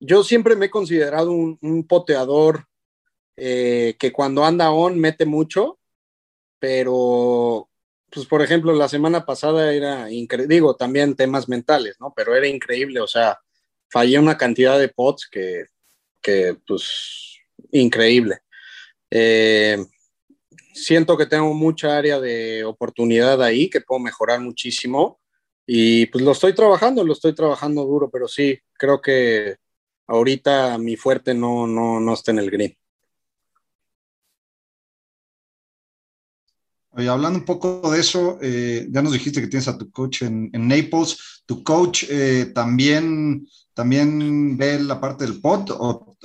yo 0.00 0.22
siempre 0.24 0.56
me 0.56 0.66
he 0.66 0.70
considerado 0.70 1.32
un, 1.32 1.58
un 1.60 1.86
poteador 1.86 2.66
eh, 3.36 3.96
que 3.98 4.12
cuando 4.12 4.44
anda 4.44 4.70
on 4.70 4.98
mete 4.98 5.26
mucho, 5.26 5.77
pero, 6.58 7.68
pues 8.10 8.26
por 8.26 8.42
ejemplo, 8.42 8.72
la 8.72 8.88
semana 8.88 9.24
pasada 9.24 9.72
era 9.72 10.10
increíble, 10.10 10.54
digo, 10.54 10.76
también 10.76 11.16
temas 11.16 11.48
mentales, 11.48 11.96
¿no? 12.00 12.12
Pero 12.16 12.34
era 12.34 12.46
increíble, 12.48 13.00
o 13.00 13.06
sea, 13.06 13.38
fallé 13.88 14.18
una 14.18 14.36
cantidad 14.38 14.78
de 14.78 14.88
pots 14.88 15.28
que, 15.30 15.66
que 16.22 16.56
pues, 16.66 17.38
increíble. 17.72 18.38
Eh, 19.10 19.78
siento 20.78 21.16
que 21.16 21.26
tengo 21.26 21.52
mucha 21.54 21.96
área 21.96 22.20
de 22.20 22.64
oportunidad 22.64 23.42
ahí, 23.42 23.68
que 23.70 23.80
puedo 23.80 24.00
mejorar 24.00 24.40
muchísimo. 24.40 25.20
Y 25.66 26.06
pues 26.06 26.24
lo 26.24 26.32
estoy 26.32 26.54
trabajando, 26.54 27.04
lo 27.04 27.12
estoy 27.12 27.34
trabajando 27.34 27.84
duro, 27.84 28.10
pero 28.10 28.26
sí, 28.26 28.58
creo 28.72 29.02
que 29.02 29.56
ahorita 30.06 30.78
mi 30.78 30.96
fuerte 30.96 31.34
no, 31.34 31.66
no, 31.66 32.00
no 32.00 32.14
está 32.14 32.30
en 32.30 32.38
el 32.38 32.50
green. 32.50 32.77
Hablando 36.92 37.38
un 37.38 37.44
poco 37.44 37.90
de 37.90 38.00
eso, 38.00 38.38
eh, 38.40 38.86
ya 38.90 39.02
nos 39.02 39.12
dijiste 39.12 39.40
que 39.40 39.46
tienes 39.46 39.68
a 39.68 39.76
tu 39.76 39.90
coach 39.90 40.22
en, 40.22 40.50
en 40.52 40.66
Naples. 40.66 41.42
¿Tu 41.46 41.62
coach 41.62 42.04
eh, 42.08 42.46
también, 42.54 43.46
también 43.74 44.56
ve 44.56 44.80
la 44.80 45.00
parte 45.00 45.24
del 45.24 45.40
pod 45.40 45.70
o, 45.70 46.16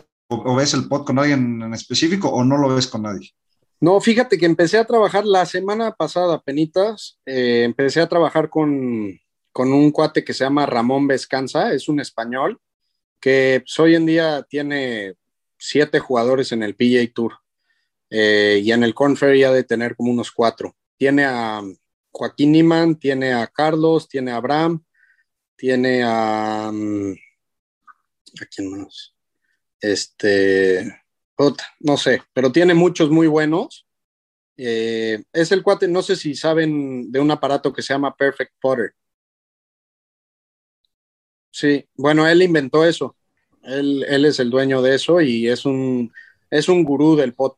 ves 0.55 0.74
el 0.74 0.88
pod 0.88 1.05
con 1.05 1.20
alguien 1.20 1.61
en 1.61 1.74
específico 1.74 2.30
o 2.30 2.43
no 2.43 2.57
lo 2.57 2.74
ves 2.74 2.88
con 2.88 3.03
nadie? 3.03 3.32
No, 3.80 3.99
fíjate 3.99 4.38
que 4.38 4.45
empecé 4.45 4.78
a 4.78 4.86
trabajar 4.86 5.26
la 5.26 5.45
semana 5.45 5.91
pasada, 5.91 6.41
penitas, 6.41 7.20
eh, 7.26 7.64
empecé 7.66 7.99
a 7.99 8.07
trabajar 8.07 8.49
con, 8.49 9.20
con 9.51 9.74
un 9.74 9.91
cuate 9.91 10.24
que 10.24 10.34
se 10.34 10.45
llama 10.45 10.66
Ramón 10.66 11.05
Vescanza, 11.05 11.74
es 11.74 11.89
un 11.89 11.99
español, 11.99 12.59
que 13.20 13.61
pues, 13.64 13.78
hoy 13.80 13.95
en 13.95 14.05
día 14.05 14.43
tiene 14.49 15.16
siete 15.57 15.99
jugadores 15.99 16.53
en 16.53 16.64
el 16.64 16.76
PGA 16.76 17.11
Tour 17.14 17.43
eh, 18.16 18.61
y 18.64 18.72
en 18.72 18.84
el 18.84 18.93
Conferry 18.93 19.43
ha 19.43 19.51
de 19.51 19.64
tener 19.64 19.95
como 19.95 20.11
unos 20.11 20.32
cuatro. 20.32 20.76
Tiene 20.97 21.26
a 21.26 21.64
Joaquín 22.11 22.51
Niman, 22.51 22.99
tiene 22.99 23.34
a 23.34 23.47
Carlos, 23.47 24.07
tiene 24.07 24.32
a 24.32 24.36
Abraham, 24.36 24.86
tiene 25.55 26.03
a... 26.03 26.70
Um, 26.70 27.14
¿A 28.39 28.45
quién 28.45 28.70
más? 28.70 29.16
Este... 29.82 31.01
No 31.80 31.97
sé, 31.97 32.22
pero 32.34 32.51
tiene 32.51 32.76
muchos 32.76 33.09
muy 33.09 33.26
buenos. 33.26 33.88
Eh, 34.57 35.24
es 35.34 35.51
el 35.51 35.64
cuate, 35.64 35.88
no 35.88 36.03
sé 36.03 36.16
si 36.16 36.36
saben 36.36 37.11
de 37.11 37.20
un 37.20 37.32
aparato 37.32 37.74
que 37.74 37.82
se 37.82 37.93
llama 37.93 38.16
Perfect 38.16 38.53
Potter. 38.61 38.93
Sí, 41.49 41.84
bueno, 41.95 42.28
él 42.28 42.43
inventó 42.43 42.86
eso. 42.86 43.16
Él, 43.64 44.05
él, 44.07 44.26
es 44.26 44.39
el 44.39 44.51
dueño 44.51 44.84
de 44.84 44.95
eso 44.95 45.20
y 45.20 45.47
es 45.47 45.66
un, 45.66 46.14
es 46.51 46.70
un 46.70 46.84
gurú 46.84 47.16
del 47.16 47.34
pot. 47.34 47.57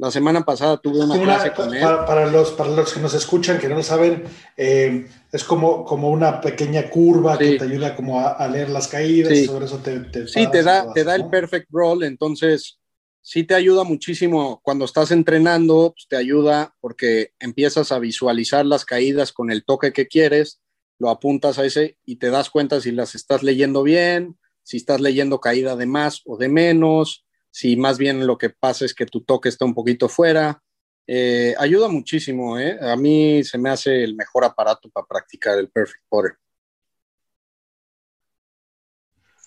La 0.00 0.10
semana 0.10 0.42
pasada 0.44 0.78
tuve 0.78 1.04
una, 1.04 1.14
una 1.14 1.22
clase 1.22 1.52
con 1.52 1.74
él. 1.74 1.82
Para, 1.82 2.06
para, 2.06 2.26
los, 2.26 2.52
para 2.52 2.70
los 2.70 2.92
que 2.94 3.00
nos 3.00 3.12
escuchan, 3.12 3.58
que 3.58 3.68
no 3.68 3.76
lo 3.76 3.82
saben, 3.82 4.24
eh, 4.56 5.06
es 5.30 5.44
como, 5.44 5.84
como 5.84 6.08
una 6.08 6.40
pequeña 6.40 6.88
curva 6.88 7.36
sí. 7.36 7.44
que 7.44 7.58
te 7.58 7.64
ayuda 7.64 7.94
como 7.94 8.18
a, 8.18 8.32
a 8.32 8.48
leer 8.48 8.70
las 8.70 8.88
caídas 8.88 9.32
sí. 9.32 9.40
y 9.40 9.44
sobre 9.44 9.66
eso 9.66 9.76
te, 9.78 10.00
te 10.00 10.26
Sí, 10.26 10.46
te 10.50 10.62
da, 10.62 10.90
te 10.94 11.04
da 11.04 11.18
¿no? 11.18 11.24
el 11.24 11.30
perfect 11.30 11.68
roll, 11.70 12.02
entonces 12.04 12.78
sí 13.20 13.44
te 13.44 13.54
ayuda 13.54 13.84
muchísimo 13.84 14.60
cuando 14.62 14.86
estás 14.86 15.10
entrenando, 15.10 15.92
pues 15.94 16.06
te 16.08 16.16
ayuda 16.16 16.74
porque 16.80 17.32
empiezas 17.38 17.92
a 17.92 17.98
visualizar 17.98 18.64
las 18.64 18.86
caídas 18.86 19.32
con 19.32 19.50
el 19.50 19.64
toque 19.66 19.92
que 19.92 20.08
quieres 20.08 20.60
lo 20.98 21.10
apuntas 21.10 21.58
a 21.58 21.64
ese 21.64 21.98
y 22.04 22.16
te 22.16 22.30
das 22.30 22.48
cuenta 22.48 22.80
si 22.80 22.92
las 22.92 23.14
estás 23.14 23.42
leyendo 23.42 23.82
bien, 23.82 24.38
si 24.62 24.76
estás 24.76 25.00
leyendo 25.00 25.40
caída 25.40 25.74
de 25.74 25.86
más 25.86 26.22
o 26.26 26.36
de 26.36 26.48
menos, 26.48 27.26
si 27.50 27.76
más 27.76 27.98
bien 27.98 28.26
lo 28.26 28.38
que 28.38 28.50
pasa 28.50 28.84
es 28.84 28.94
que 28.94 29.06
tu 29.06 29.22
toque 29.22 29.48
está 29.48 29.64
un 29.64 29.74
poquito 29.74 30.08
fuera. 30.08 30.62
Eh, 31.06 31.54
ayuda 31.58 31.88
muchísimo, 31.88 32.58
¿eh? 32.58 32.78
A 32.80 32.96
mí 32.96 33.42
se 33.42 33.58
me 33.58 33.70
hace 33.70 34.04
el 34.04 34.14
mejor 34.14 34.44
aparato 34.44 34.88
para 34.90 35.06
practicar 35.06 35.58
el 35.58 35.68
Perfect 35.68 36.04
Putter. 36.08 36.32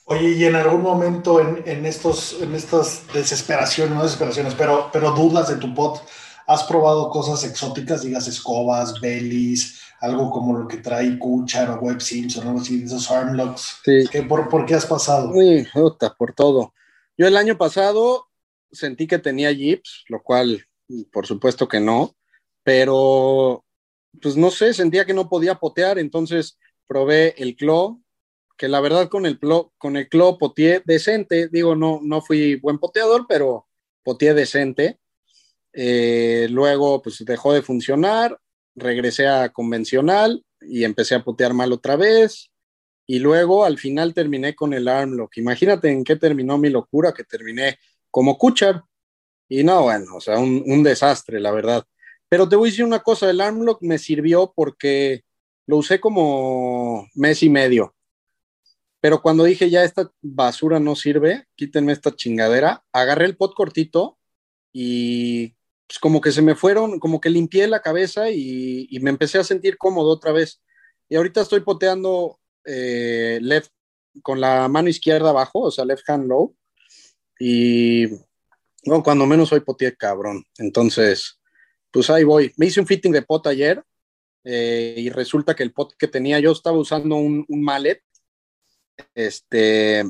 Oye, 0.05 0.31
y 0.31 0.43
en 0.43 0.55
algún 0.55 0.81
momento 0.81 1.39
en, 1.39 1.63
en, 1.65 1.85
estos, 1.85 2.41
en 2.41 2.53
estas 2.53 3.03
desesperaciones, 3.13 3.95
no 3.95 4.03
desesperaciones, 4.03 4.53
pero, 4.55 4.89
pero 4.91 5.11
dudas 5.11 5.47
de 5.47 5.55
tu 5.55 5.73
pot, 5.73 6.01
¿has 6.45 6.63
probado 6.63 7.09
cosas 7.09 7.45
exóticas, 7.45 8.01
digas 8.01 8.27
escobas, 8.27 8.99
belis, 8.99 9.81
algo 10.01 10.29
como 10.29 10.57
lo 10.57 10.67
que 10.67 10.77
trae 10.77 11.17
Kuchar 11.17 11.69
o 11.69 11.79
Web 11.79 12.01
Simpson, 12.01 12.45
algo 12.45 12.59
así, 12.59 12.83
esos 12.83 13.09
armlocks. 13.09 13.79
Sí. 13.85 14.03
¿Qué, 14.11 14.23
por, 14.23 14.49
¿Por 14.49 14.65
qué 14.65 14.75
has 14.75 14.85
pasado? 14.85 15.31
Puta, 15.73 16.13
por 16.13 16.33
todo. 16.33 16.73
Yo 17.17 17.27
el 17.27 17.37
año 17.37 17.57
pasado 17.57 18.29
sentí 18.71 19.07
que 19.07 19.19
tenía 19.19 19.51
Jeeps, 19.51 20.05
lo 20.09 20.21
cual 20.21 20.65
por 21.11 21.25
supuesto 21.25 21.67
que 21.67 21.79
no, 21.79 22.15
pero 22.63 23.63
pues 24.21 24.37
no 24.37 24.51
sé, 24.51 24.73
sentía 24.73 25.05
que 25.05 25.13
no 25.13 25.29
podía 25.29 25.55
potear, 25.55 25.97
entonces 25.97 26.57
probé 26.87 27.35
el 27.37 27.55
Claw, 27.55 28.01
que 28.57 28.67
la 28.67 28.79
verdad 28.79 29.09
con 29.09 29.25
el 29.25 29.39
Claw, 29.39 29.71
con 29.77 29.97
el 29.97 30.07
Claw 30.09 30.37
poteé 30.37 30.81
decente, 30.85 31.47
digo, 31.49 31.75
no, 31.75 31.99
no 32.03 32.21
fui 32.21 32.55
buen 32.55 32.77
poteador, 32.77 33.25
pero 33.27 33.67
poteé 34.03 34.33
decente. 34.33 34.99
Eh, 35.73 36.47
luego 36.51 37.01
pues 37.01 37.23
dejó 37.25 37.51
de 37.51 37.63
funcionar, 37.63 38.39
regresé 38.75 39.27
a 39.27 39.49
convencional 39.49 40.45
y 40.61 40.83
empecé 40.83 41.15
a 41.15 41.23
putear 41.23 41.53
mal 41.53 41.73
otra 41.73 41.95
vez. 41.95 42.51
Y 43.05 43.19
luego 43.19 43.65
al 43.65 43.77
final 43.77 44.13
terminé 44.13 44.55
con 44.55 44.73
el 44.73 44.87
armlock. 44.87 45.37
Imagínate 45.37 45.89
en 45.91 46.03
qué 46.03 46.15
terminó 46.15 46.57
mi 46.57 46.69
locura, 46.69 47.13
que 47.13 47.23
terminé 47.23 47.77
como 48.13 48.37
Kuchar, 48.37 48.83
Y 49.49 49.63
no, 49.63 49.83
bueno, 49.83 50.15
o 50.17 50.21
sea, 50.21 50.39
un, 50.39 50.83
desastre, 50.83 51.39
la 51.39 51.51
verdad. 51.51 51.85
Pero 52.29 52.49
te 52.49 52.55
voy 52.55 52.69
a 52.69 52.71
decir 52.71 52.85
una 52.85 53.01
cosa, 53.01 53.29
el 53.29 53.41
Armlock 53.41 53.81
me 53.81 53.97
sirvió 53.99 54.53
porque 54.55 55.23
lo 55.67 55.77
usé 55.77 55.99
como 55.99 57.07
mes 57.15 57.43
y 57.43 57.49
medio. 57.49 57.95
Pero 59.01 59.21
cuando 59.21 59.43
dije 59.43 59.69
ya 59.69 59.83
esta 59.83 60.11
basura 60.21 60.79
no 60.79 60.95
sirve, 60.95 61.45
quítenme 61.55 61.91
esta 61.93 62.15
chingadera, 62.15 62.83
agarré 62.93 63.25
el 63.25 63.37
pot 63.37 63.53
cortito 63.55 64.17
y 64.71 65.49
pues 65.87 65.99
como 65.99 66.21
que 66.21 66.31
se 66.31 66.41
me 66.41 66.55
fueron, 66.55 66.99
como 66.99 67.19
que 67.19 67.29
limpié 67.29 67.67
la 67.67 67.81
cabeza 67.81 68.29
y, 68.31 68.87
y 68.89 68.99
me 69.01 69.09
empecé 69.11 69.39
a 69.39 69.43
sentir 69.43 69.77
cómodo 69.77 70.09
otra 70.09 70.31
vez. 70.31 70.61
Y 71.09 71.15
ahorita 71.15 71.41
estoy 71.41 71.61
poteando 71.61 72.39
eh, 72.65 73.39
left 73.41 73.71
con 74.21 74.39
la 74.39 74.67
mano 74.67 74.89
izquierda 74.89 75.29
abajo, 75.29 75.61
o 75.61 75.71
sea, 75.71 75.85
left 75.85 76.09
hand 76.09 76.27
low. 76.27 76.55
Y 77.39 78.07
bueno, 78.85 79.03
cuando 79.03 79.25
menos 79.25 79.51
hoy 79.51 79.61
poteé 79.61 79.95
cabrón. 79.95 80.45
Entonces, 80.57 81.39
pues 81.91 82.09
ahí 82.09 82.23
voy. 82.23 82.53
Me 82.57 82.67
hice 82.67 82.79
un 82.79 82.87
fitting 82.87 83.11
de 83.11 83.21
pot 83.21 83.45
ayer 83.47 83.83
eh, 84.43 84.95
y 84.97 85.09
resulta 85.09 85.55
que 85.55 85.63
el 85.63 85.73
pot 85.73 85.93
que 85.97 86.07
tenía 86.07 86.39
yo 86.39 86.51
estaba 86.51 86.77
usando 86.77 87.15
un, 87.15 87.45
un 87.47 87.63
mallet. 87.63 88.01
Este, 89.15 90.03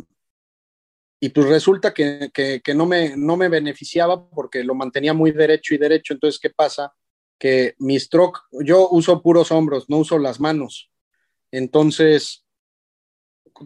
y 1.20 1.30
pues 1.30 1.48
resulta 1.48 1.94
que, 1.94 2.32
que, 2.34 2.62
que, 2.62 2.74
no, 2.74 2.86
me, 2.86 3.16
no 3.16 3.38
me 3.38 3.48
beneficiaba 3.48 4.30
porque 4.30 4.64
lo 4.64 4.76
mantenía 4.76 5.14
muy 5.14 5.32
derecho 5.32 5.74
y 5.74 5.78
derecho. 5.78 6.14
Entonces, 6.14 6.40
¿qué 6.40 6.50
pasa? 6.50 6.94
Que 7.40 7.76
mi 7.80 7.98
stroke, 8.00 8.42
yo 8.52 8.90
uso 8.90 9.22
puros 9.22 9.52
hombros, 9.52 9.90
no 9.90 10.00
uso 10.00 10.18
las 10.20 10.40
manos. 10.40 10.92
Entonces, 11.52 12.43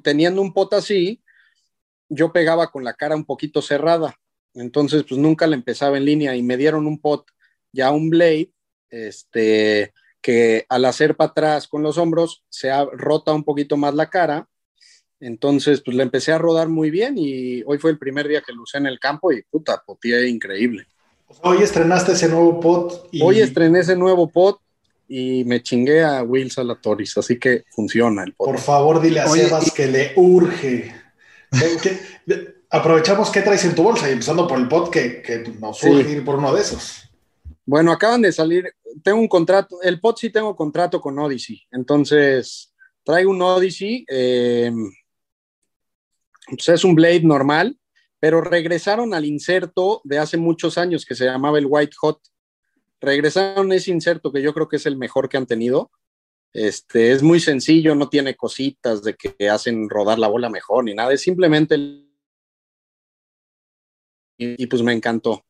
teniendo 0.01 0.41
un 0.41 0.53
pot 0.53 0.73
así, 0.73 1.21
yo 2.09 2.31
pegaba 2.31 2.71
con 2.71 2.83
la 2.83 2.93
cara 2.93 3.15
un 3.15 3.25
poquito 3.25 3.61
cerrada. 3.61 4.15
Entonces, 4.53 5.03
pues 5.07 5.19
nunca 5.19 5.45
le 5.47 5.55
empezaba 5.55 5.97
en 5.97 6.05
línea 6.05 6.35
y 6.35 6.41
me 6.41 6.57
dieron 6.57 6.87
un 6.87 6.99
pot, 6.99 7.27
ya 7.71 7.91
un 7.91 8.09
blade, 8.09 8.51
este, 8.89 9.93
que 10.21 10.65
al 10.69 10.85
hacer 10.85 11.15
para 11.15 11.31
atrás 11.31 11.67
con 11.67 11.83
los 11.83 11.97
hombros 11.97 12.43
se 12.49 12.71
ha, 12.71 12.85
rota 12.85 13.33
un 13.33 13.43
poquito 13.43 13.77
más 13.77 13.93
la 13.93 14.09
cara. 14.09 14.47
Entonces, 15.19 15.81
pues 15.81 15.97
le 15.97 16.03
empecé 16.03 16.31
a 16.31 16.37
rodar 16.37 16.69
muy 16.69 16.91
bien 16.91 17.15
y 17.17 17.63
hoy 17.63 17.77
fue 17.79 17.91
el 17.91 17.97
primer 17.97 18.27
día 18.27 18.41
que 18.41 18.53
lo 18.53 18.63
usé 18.63 18.77
en 18.77 18.85
el 18.87 18.99
campo 18.99 19.31
y 19.31 19.41
puta, 19.43 19.83
poteé 19.85 20.27
increíble. 20.27 20.87
Hoy 21.41 21.61
estrenaste 21.61 22.13
ese 22.13 22.29
nuevo 22.29 22.59
pot. 22.59 23.09
Y... 23.11 23.21
Hoy 23.21 23.41
estrené 23.41 23.79
ese 23.79 23.95
nuevo 23.95 24.29
pot 24.29 24.59
y 25.07 25.43
me 25.45 25.61
chingué 25.61 26.03
a 26.03 26.23
Will 26.23 26.51
Salatoris, 26.51 27.17
así 27.17 27.39
que 27.39 27.63
funciona 27.69 28.23
el 28.23 28.33
pot. 28.33 28.47
Por 28.47 28.59
favor, 28.59 29.01
dile 29.01 29.21
a 29.21 29.29
Oye, 29.29 29.45
Sebas 29.45 29.67
y... 29.67 29.71
que 29.71 29.87
le 29.87 30.13
urge. 30.15 30.93
que, 31.81 32.57
aprovechamos 32.69 33.29
qué 33.29 33.41
traes 33.41 33.63
en 33.65 33.75
tu 33.75 33.83
bolsa 33.83 34.09
y 34.09 34.13
empezando 34.13 34.47
por 34.47 34.59
el 34.59 34.67
pot 34.67 34.91
que, 34.91 35.21
que 35.21 35.39
nos 35.59 35.81
urge 35.83 36.03
sí. 36.03 36.11
ir 36.11 36.25
por 36.25 36.35
uno 36.35 36.53
de 36.53 36.61
esos. 36.61 37.03
Bueno, 37.65 37.91
acaban 37.91 38.21
de 38.21 38.31
salir, 38.31 38.73
tengo 39.03 39.19
un 39.19 39.27
contrato, 39.27 39.81
el 39.81 39.99
pot 39.99 40.17
sí 40.17 40.29
tengo 40.29 40.55
contrato 40.55 41.01
con 41.01 41.19
Odyssey, 41.19 41.61
entonces 41.71 42.73
traigo 43.03 43.31
un 43.31 43.41
Odyssey, 43.41 44.05
eh, 44.09 44.71
pues 46.47 46.69
es 46.69 46.83
un 46.85 46.95
Blade 46.95 47.23
normal, 47.23 47.77
pero 48.19 48.41
regresaron 48.41 49.13
al 49.13 49.25
inserto 49.25 50.01
de 50.03 50.17
hace 50.17 50.37
muchos 50.37 50.77
años 50.77 51.05
que 51.05 51.15
se 51.15 51.25
llamaba 51.25 51.59
el 51.59 51.67
White 51.67 51.95
Hot. 51.99 52.19
Regresaron 52.99 53.71
ese 53.71 53.91
inserto 53.91 54.31
que 54.31 54.41
yo 54.41 54.53
creo 54.53 54.67
que 54.67 54.77
es 54.77 54.85
el 54.85 54.97
mejor 54.97 55.29
que 55.29 55.37
han 55.37 55.45
tenido. 55.45 55.91
Este, 56.53 57.11
es 57.11 57.21
muy 57.21 57.39
sencillo, 57.39 57.93
no 57.93 58.09
tiene 58.09 58.35
cositas 58.35 59.03
de 59.03 59.15
que 59.15 59.49
hacen 59.49 59.89
rodar 59.89 60.17
la 60.17 60.27
bola 60.27 60.49
mejor 60.49 60.85
ni 60.85 60.93
nada, 60.93 61.13
es 61.13 61.21
simplemente 61.21 61.75
y, 64.37 64.67
pues 64.67 64.81
me 64.83 64.93
encantó. 64.93 65.43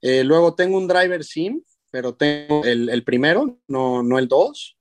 Eh, 0.00 0.22
luego 0.24 0.54
tengo 0.54 0.78
un 0.78 0.86
driver 0.86 1.24
sim, 1.24 1.62
pero 1.90 2.14
tengo 2.14 2.64
el, 2.64 3.04
primero, 3.04 3.58
no, 3.66 4.02
no 4.02 4.18
el 4.18 4.28
2. 4.28 4.78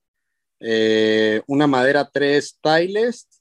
Eh, 0.59 1.41
una 1.47 1.67
madera 1.67 2.09
3 2.11 2.45
Stylist, 2.45 3.33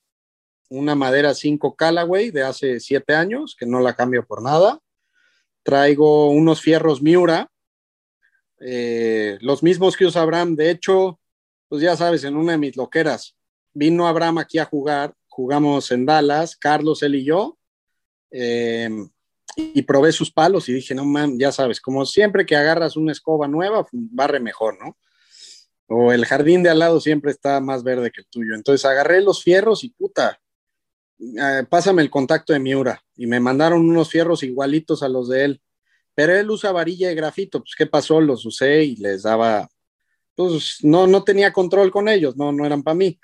una 0.71 0.95
madera 0.95 1.35
5 1.35 1.77
Callaway 1.77 2.31
de 2.31 2.43
hace 2.43 2.81
7 2.81 3.15
años, 3.15 3.55
que 3.59 3.67
no 3.67 3.81
la 3.81 3.95
cambio 3.95 4.27
por 4.27 4.43
nada. 4.43 4.81
Traigo 5.63 6.31
unos 6.31 6.61
fierros 6.61 7.03
Miura, 7.03 7.52
eh, 8.65 9.39
los 9.41 9.63
mismos 9.63 9.97
que 9.97 10.07
usa 10.07 10.23
Abraham. 10.23 10.57
De 10.57 10.71
hecho, 10.71 11.21
pues 11.69 11.83
ya 11.83 11.97
sabes, 11.97 12.25
en 12.25 12.37
una 12.37 12.53
de 12.53 12.59
mis 12.59 12.77
loqueras, 12.77 13.37
vino 13.73 14.07
Abraham 14.07 14.39
aquí 14.39 14.59
a 14.59 14.65
jugar, 14.65 15.15
jugamos 15.29 15.91
en 15.91 16.07
Dallas, 16.07 16.57
Carlos, 16.57 17.03
él 17.03 17.15
y 17.17 17.25
yo, 17.25 17.59
eh, 18.31 18.91
y 19.57 19.83
probé 19.83 20.13
sus 20.13 20.31
palos 20.31 20.69
y 20.69 20.75
dije, 20.75 20.95
no 20.95 21.05
man, 21.05 21.39
ya 21.39 21.53
sabes, 21.53 21.81
como 21.81 22.07
siempre 22.07 22.47
que 22.47 22.57
agarras 22.57 22.97
una 22.97 23.13
escoba 23.13 23.49
nueva, 23.49 23.87
barre 23.93 24.41
mejor, 24.41 24.79
¿no? 24.79 24.97
O 25.89 26.13
el 26.13 26.25
jardín 26.25 26.63
de 26.63 26.71
al 26.71 26.79
lado 26.79 27.01
siempre 27.01 27.31
está 27.31 27.61
más 27.61 27.83
verde 27.83 28.11
que 28.11 28.23
el 28.23 28.27
tuyo. 28.27 28.55
Entonces 28.55 28.85
agarré 28.87 29.21
los 29.21 29.43
fierros 29.43 29.85
y 29.85 29.91
puta, 29.91 30.41
eh, 31.19 31.65
pásame 31.69 32.01
el 32.03 32.11
contacto 32.11 32.53
de 32.53 32.61
Miura. 32.61 33.03
Y 33.15 33.27
me 33.27 33.41
mandaron 33.41 33.89
unos 33.89 34.09
fierros 34.09 34.43
igualitos 34.43 35.03
a 35.03 35.09
los 35.09 35.29
de 35.29 35.45
él. 35.45 35.63
Pero 36.15 36.35
él 36.35 36.51
usa 36.51 36.73
varilla 36.73 37.09
de 37.09 37.15
grafito, 37.15 37.61
pues 37.61 37.75
¿qué 37.77 37.87
pasó? 37.87 38.21
Los 38.21 38.45
usé 38.45 38.85
y 38.85 38.97
les 38.97 39.23
daba, 39.23 39.69
pues 40.35 40.79
no, 40.83 41.07
no 41.07 41.25
tenía 41.25 41.53
control 41.53 41.91
con 41.91 42.09
ellos, 42.09 42.37
no, 42.37 42.53
no 42.53 42.67
eran 42.67 42.83
para 42.83 42.95
mí. 42.95 43.19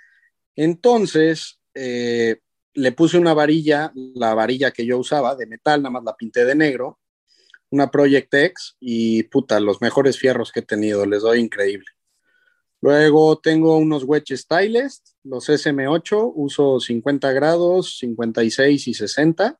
Entonces, 0.57 1.61
eh, 1.75 2.41
le 2.75 2.93
puse 2.93 3.19
una 3.19 3.35
varilla, 3.35 3.93
la 3.95 4.35
varilla 4.35 4.71
que 4.71 4.87
yo 4.87 4.99
usaba 4.99 5.35
de 5.37 5.47
metal, 5.47 5.83
nada 5.83 5.93
más 5.93 6.05
la 6.05 6.17
pinté 6.17 6.45
de 6.45 6.55
negro, 6.55 6.99
una 7.71 7.91
Project 7.91 8.33
X 8.33 8.77
y 8.81 9.25
puta, 9.25 9.61
los 9.61 9.81
mejores 9.81 10.19
fierros 10.19 10.53
que 10.53 10.61
he 10.61 10.63
tenido, 10.65 11.05
les 11.05 11.23
doy 11.23 11.41
increíble. 11.41 11.87
Luego 12.81 13.39
tengo 13.39 13.77
unos 13.77 14.05
wedges 14.05 14.41
Stylist, 14.41 15.09
los 15.25 15.49
SM8, 15.49 16.33
uso 16.35 16.79
50 16.79 17.33
grados, 17.33 17.99
56 17.99 18.89
y 18.89 18.95
60. 18.95 19.59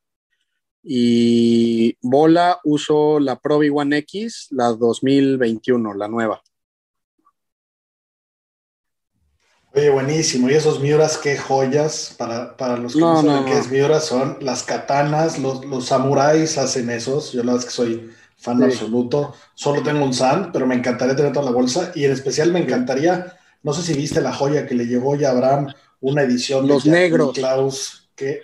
Y 0.83 1.97
bola 2.01 2.59
uso 2.63 3.19
la 3.19 3.37
Pro 3.39 3.59
V1 3.59 3.95
X, 3.97 4.47
la 4.51 4.69
2021, 4.69 5.93
la 5.93 6.07
nueva. 6.07 6.41
Oye, 9.73 9.89
buenísimo. 9.89 10.49
Y 10.49 10.53
esos 10.53 10.79
Miuras, 10.79 11.17
qué 11.17 11.37
joyas. 11.37 12.15
Para, 12.17 12.57
para 12.57 12.77
los 12.77 12.93
que 12.93 12.99
no, 12.99 13.21
no 13.21 13.21
saben 13.21 13.45
no, 13.45 13.45
qué 13.45 13.59
es 13.59 13.69
Miura, 13.69 13.99
son 13.99 14.37
las 14.41 14.63
katanas, 14.63 15.37
los, 15.37 15.63
los 15.65 15.85
samuráis 15.85 16.57
hacen 16.57 16.89
esos. 16.89 17.31
Yo 17.33 17.43
la 17.43 17.53
verdad 17.53 17.59
es 17.59 17.65
que 17.65 17.75
soy 17.75 18.09
fan 18.37 18.57
sí. 18.57 18.63
absoluto. 18.63 19.33
Solo 19.53 19.83
tengo 19.83 20.03
un 20.03 20.13
Sand, 20.13 20.51
pero 20.51 20.65
me 20.65 20.75
encantaría 20.75 21.15
tener 21.15 21.33
toda 21.33 21.45
la 21.45 21.51
bolsa. 21.51 21.91
Y 21.93 22.05
en 22.05 22.11
especial 22.11 22.51
me 22.51 22.59
encantaría, 22.59 23.37
no 23.61 23.73
sé 23.73 23.83
si 23.83 23.93
viste 23.93 24.21
la 24.21 24.33
joya 24.33 24.65
que 24.65 24.75
le 24.75 24.87
llegó 24.87 25.15
ya 25.15 25.31
Abraham, 25.31 25.71
una 25.99 26.23
edición 26.23 26.67
los 26.67 26.85
de 26.85 26.91
negros. 26.91 27.33
Klaus, 27.33 28.09
que 28.15 28.41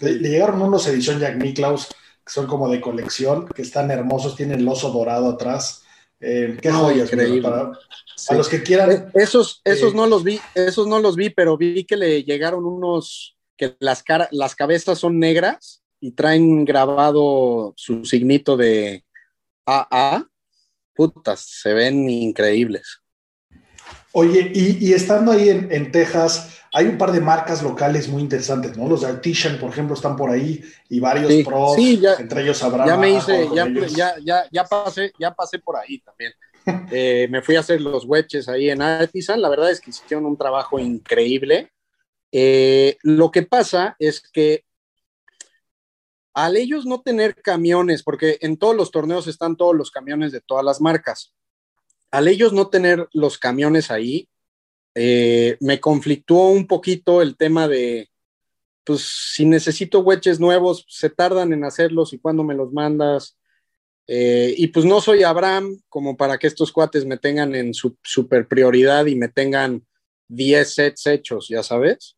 le, 0.00 0.12
le, 0.12 0.28
llegaron 0.28 0.62
unos 0.62 0.86
edición 0.86 1.18
Jack 1.18 1.36
Nicklaus, 1.36 1.88
que 1.88 2.32
son 2.32 2.46
como 2.46 2.68
de 2.68 2.80
colección, 2.80 3.46
que 3.48 3.62
están 3.62 3.90
hermosos, 3.90 4.36
tienen 4.36 4.60
el 4.60 4.68
oso 4.68 4.90
dorado 4.90 5.30
atrás. 5.30 5.82
Eh, 6.20 6.56
qué 6.60 6.70
joyas, 6.70 7.12
increíble. 7.12 7.42
Para, 7.42 7.72
sí. 8.16 8.32
a 8.32 8.36
los 8.36 8.48
que 8.48 8.62
quieran. 8.62 8.90
Eh, 8.90 9.06
esos, 9.14 9.60
esos 9.64 9.92
eh, 9.92 9.96
no 9.96 10.06
los 10.06 10.24
vi, 10.24 10.40
esos 10.54 10.86
no 10.86 11.00
los 11.00 11.16
vi, 11.16 11.30
pero 11.30 11.56
vi 11.56 11.84
que 11.84 11.96
le 11.96 12.24
llegaron 12.24 12.64
unos 12.64 13.36
que 13.56 13.76
las, 13.78 14.02
cara, 14.02 14.28
las 14.32 14.54
cabezas 14.54 14.98
son 14.98 15.18
negras 15.18 15.82
y 16.00 16.12
traen 16.12 16.64
grabado 16.64 17.74
su 17.76 18.04
signito 18.04 18.56
de 18.56 19.04
AA. 19.66 20.26
Putas, 20.94 21.40
se 21.40 21.74
ven 21.74 22.08
increíbles. 22.08 23.00
Oye, 24.16 24.52
y, 24.54 24.86
y 24.86 24.92
estando 24.92 25.32
ahí 25.32 25.48
en, 25.48 25.72
en, 25.72 25.90
Texas, 25.90 26.60
hay 26.72 26.86
un 26.86 26.96
par 26.96 27.10
de 27.10 27.20
marcas 27.20 27.64
locales 27.64 28.08
muy 28.08 28.22
interesantes, 28.22 28.78
¿no? 28.78 28.88
Los 28.88 29.00
de 29.00 29.08
Artisan, 29.08 29.58
por 29.58 29.70
ejemplo, 29.70 29.96
están 29.96 30.16
por 30.16 30.30
ahí 30.30 30.62
y 30.88 31.00
varios 31.00 31.32
sí, 31.32 31.42
pros, 31.42 31.74
sí, 31.74 31.98
ya, 31.98 32.14
entre 32.14 32.42
ellos 32.42 32.62
Abraham. 32.62 32.88
Ya 32.88 32.96
me 32.96 33.10
hice, 33.10 33.48
ya, 33.52 33.68
ya, 33.88 34.14
ya, 34.24 34.44
ya, 34.52 34.64
pasé, 34.64 35.12
ya 35.18 35.34
pasé 35.34 35.58
por 35.58 35.76
ahí 35.76 35.98
también. 35.98 36.32
eh, 36.92 37.26
me 37.28 37.42
fui 37.42 37.56
a 37.56 37.60
hacer 37.60 37.80
los 37.80 38.04
wedges 38.04 38.48
ahí 38.48 38.70
en 38.70 38.82
Artisan. 38.82 39.42
La 39.42 39.48
verdad 39.48 39.72
es 39.72 39.80
que 39.80 39.90
hicieron 39.90 40.26
un 40.26 40.36
trabajo 40.36 40.78
increíble. 40.78 41.72
Eh, 42.30 42.96
lo 43.02 43.32
que 43.32 43.42
pasa 43.42 43.96
es 43.98 44.20
que 44.20 44.64
al 46.34 46.56
ellos 46.56 46.86
no 46.86 47.02
tener 47.02 47.34
camiones, 47.42 48.04
porque 48.04 48.38
en 48.40 48.58
todos 48.58 48.76
los 48.76 48.92
torneos 48.92 49.26
están 49.26 49.56
todos 49.56 49.74
los 49.74 49.90
camiones 49.90 50.30
de 50.30 50.40
todas 50.40 50.64
las 50.64 50.80
marcas, 50.80 51.34
al 52.10 52.28
ellos 52.28 52.52
no 52.52 52.68
tener 52.68 53.08
los 53.12 53.38
camiones 53.38 53.90
ahí, 53.90 54.28
eh, 54.94 55.56
me 55.60 55.80
conflictuó 55.80 56.50
un 56.50 56.66
poquito 56.66 57.20
el 57.20 57.36
tema 57.36 57.66
de, 57.66 58.08
pues 58.84 59.02
si 59.34 59.44
necesito 59.44 60.00
wedges 60.00 60.38
nuevos, 60.38 60.84
se 60.88 61.10
tardan 61.10 61.52
en 61.52 61.64
hacerlos 61.64 62.12
y 62.12 62.18
cuando 62.18 62.44
me 62.44 62.54
los 62.54 62.72
mandas. 62.72 63.36
Eh, 64.06 64.54
y 64.56 64.68
pues 64.68 64.84
no 64.84 65.00
soy 65.00 65.22
Abraham 65.22 65.80
como 65.88 66.16
para 66.16 66.38
que 66.38 66.46
estos 66.46 66.70
cuates 66.70 67.06
me 67.06 67.16
tengan 67.16 67.54
en 67.54 67.72
su 67.72 67.96
super 68.02 68.46
prioridad 68.46 69.06
y 69.06 69.16
me 69.16 69.28
tengan 69.28 69.84
10 70.28 70.74
sets 70.74 71.06
hechos, 71.06 71.48
ya 71.48 71.62
sabes. 71.62 72.16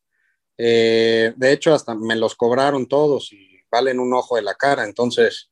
Eh, 0.59 1.33
de 1.37 1.53
hecho, 1.53 1.75
hasta 1.75 1.95
me 1.95 2.17
los 2.17 2.35
cobraron 2.35 2.87
todos 2.87 3.33
y 3.33 3.61
valen 3.71 4.01
un 4.01 4.13
ojo 4.15 4.37
de 4.37 4.43
la 4.43 4.55
cara. 4.55 4.85
Entonces, 4.85 5.51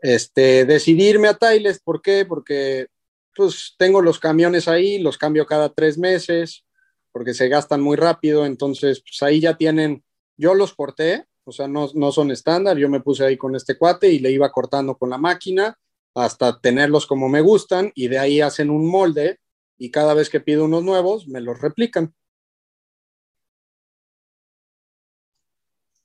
este, 0.00 0.64
decidirme 0.64 1.28
a 1.28 1.34
Tiles, 1.34 1.80
¿por 1.80 2.02
qué? 2.02 2.24
Porque 2.26 2.88
pues 3.34 3.74
tengo 3.78 4.00
los 4.00 4.18
camiones 4.18 4.68
ahí, 4.68 4.98
los 4.98 5.18
cambio 5.18 5.46
cada 5.46 5.72
tres 5.72 5.98
meses, 5.98 6.64
porque 7.12 7.34
se 7.34 7.48
gastan 7.48 7.80
muy 7.80 7.96
rápido, 7.96 8.46
entonces 8.46 9.00
pues 9.00 9.22
ahí 9.22 9.40
ya 9.40 9.56
tienen, 9.56 10.04
yo 10.36 10.54
los 10.54 10.74
corté, 10.74 11.26
o 11.44 11.52
sea, 11.52 11.68
no, 11.68 11.88
no 11.94 12.10
son 12.10 12.30
estándar, 12.30 12.76
yo 12.76 12.88
me 12.88 13.00
puse 13.00 13.24
ahí 13.24 13.36
con 13.36 13.54
este 13.54 13.76
cuate 13.76 14.10
y 14.10 14.18
le 14.18 14.30
iba 14.30 14.50
cortando 14.50 14.96
con 14.96 15.10
la 15.10 15.18
máquina 15.18 15.78
hasta 16.14 16.60
tenerlos 16.60 17.06
como 17.06 17.28
me 17.28 17.40
gustan 17.40 17.92
y 17.94 18.08
de 18.08 18.18
ahí 18.18 18.40
hacen 18.40 18.70
un 18.70 18.88
molde 18.88 19.40
y 19.76 19.90
cada 19.90 20.14
vez 20.14 20.30
que 20.30 20.40
pido 20.40 20.64
unos 20.64 20.84
nuevos 20.84 21.26
me 21.28 21.40
los 21.40 21.60
replican. 21.60 22.14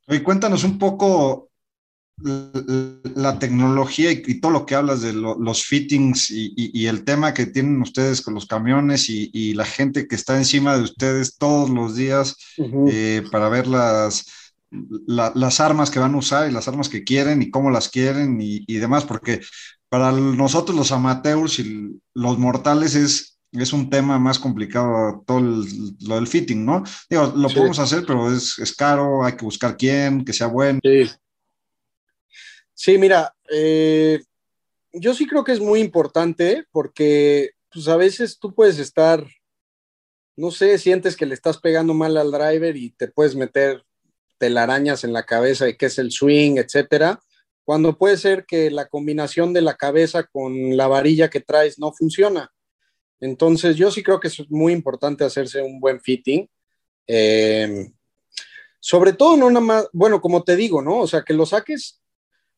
Y 0.07 0.21
cuéntanos 0.21 0.63
un 0.63 0.79
poco 0.79 1.48
la 2.21 3.39
tecnología 3.39 4.11
y, 4.11 4.39
todo 4.39 4.51
lo 4.51 4.65
que 4.65 4.75
hablas 4.75 5.01
de 5.01 5.13
los 5.13 5.63
fittings 5.63 6.29
y, 6.31 6.87
el 6.87 7.03
tema 7.03 7.33
que 7.33 7.45
tienen 7.45 7.81
ustedes 7.81 8.21
con 8.21 8.33
los 8.33 8.45
camiones 8.45 9.09
y, 9.09 9.53
la 9.53 9.65
gente 9.65 10.07
que 10.07 10.15
está 10.15 10.37
encima 10.37 10.75
de 10.75 10.83
ustedes 10.83 11.37
todos 11.37 11.69
los 11.69 11.95
días 11.95 12.35
eh, 12.91 13.23
para 13.31 13.49
ver 13.49 13.67
las, 13.67 14.53
las 14.69 15.59
armas 15.59 15.89
que 15.89 15.99
van 15.99 16.15
a 16.15 16.17
usar 16.17 16.49
y 16.49 16.53
las 16.53 16.67
armas 16.67 16.89
que 16.89 17.03
quieren 17.03 17.41
y 17.41 17.49
cómo 17.49 17.71
las 17.71 17.89
quieren 17.89 18.39
y, 18.41 18.73
demás, 18.75 19.05
porque 19.05 19.41
para 19.87 20.11
nosotros 20.11 20.77
los 20.77 20.91
amateurs 20.91 21.59
y 21.59 21.99
los 22.13 22.37
mortales 22.37 22.95
es 22.95 23.35
es 23.51 23.73
un 23.73 23.89
tema 23.89 24.19
más 24.19 24.37
complicado 24.37 25.23
todo 25.25 25.39
lo 25.39 26.15
del 26.15 26.27
fitting, 26.27 26.63
¿no? 26.63 26.83
Digo, 27.09 27.33
lo 27.35 27.49
podemos 27.49 27.79
hacer, 27.79 28.03
pero 28.05 28.31
es, 28.31 28.59
es, 28.59 28.75
caro, 28.75 29.25
hay 29.25 29.33
que 29.33 29.43
buscar 29.43 29.75
quién, 29.75 30.23
que 30.23 30.33
sea 30.33 30.45
bueno. 30.45 30.79
Sí, 30.83 31.09
sí 32.79 32.97
mira, 32.97 33.35
eh, 33.51 34.21
yo 34.93 35.13
sí 35.13 35.27
creo 35.27 35.43
que 35.43 35.51
es 35.51 35.59
muy 35.59 35.81
importante 35.81 36.65
porque 36.71 37.51
pues 37.69 37.89
a 37.89 37.97
veces 37.97 38.39
tú 38.39 38.55
puedes 38.55 38.79
estar, 38.79 39.27
no 40.37 40.49
sé, 40.49 40.77
sientes 40.77 41.17
que 41.17 41.25
le 41.25 41.33
estás 41.33 41.57
pegando 41.57 41.93
mal 41.93 42.15
al 42.15 42.31
driver 42.31 42.77
y 42.77 42.91
te 42.91 43.09
puedes 43.09 43.35
meter 43.35 43.83
telarañas 44.37 45.03
en 45.03 45.11
la 45.11 45.25
cabeza 45.25 45.65
de 45.65 45.75
qué 45.75 45.87
es 45.87 45.99
el 45.99 46.09
swing, 46.09 46.55
etcétera, 46.55 47.19
cuando 47.65 47.97
puede 47.97 48.15
ser 48.15 48.45
que 48.45 48.71
la 48.71 48.87
combinación 48.87 49.51
de 49.51 49.61
la 49.61 49.75
cabeza 49.75 50.23
con 50.23 50.77
la 50.77 50.87
varilla 50.87 51.29
que 51.29 51.41
traes 51.41 51.79
no 51.79 51.91
funciona. 51.91 52.49
Entonces, 53.19 53.75
yo 53.75 53.91
sí 53.91 54.03
creo 54.03 54.21
que 54.21 54.29
es 54.29 54.49
muy 54.49 54.71
importante 54.71 55.25
hacerse 55.25 55.61
un 55.61 55.81
buen 55.81 55.99
fitting. 55.99 56.49
Eh, 57.05 57.91
sobre 58.79 59.11
todo, 59.11 59.35
no 59.35 59.49
nada 59.49 59.65
más, 59.65 59.89
bueno, 59.91 60.21
como 60.21 60.43
te 60.43 60.55
digo, 60.55 60.81
¿no? 60.81 60.99
O 60.99 61.07
sea, 61.07 61.23
que 61.23 61.33
lo 61.33 61.45
saques, 61.45 61.98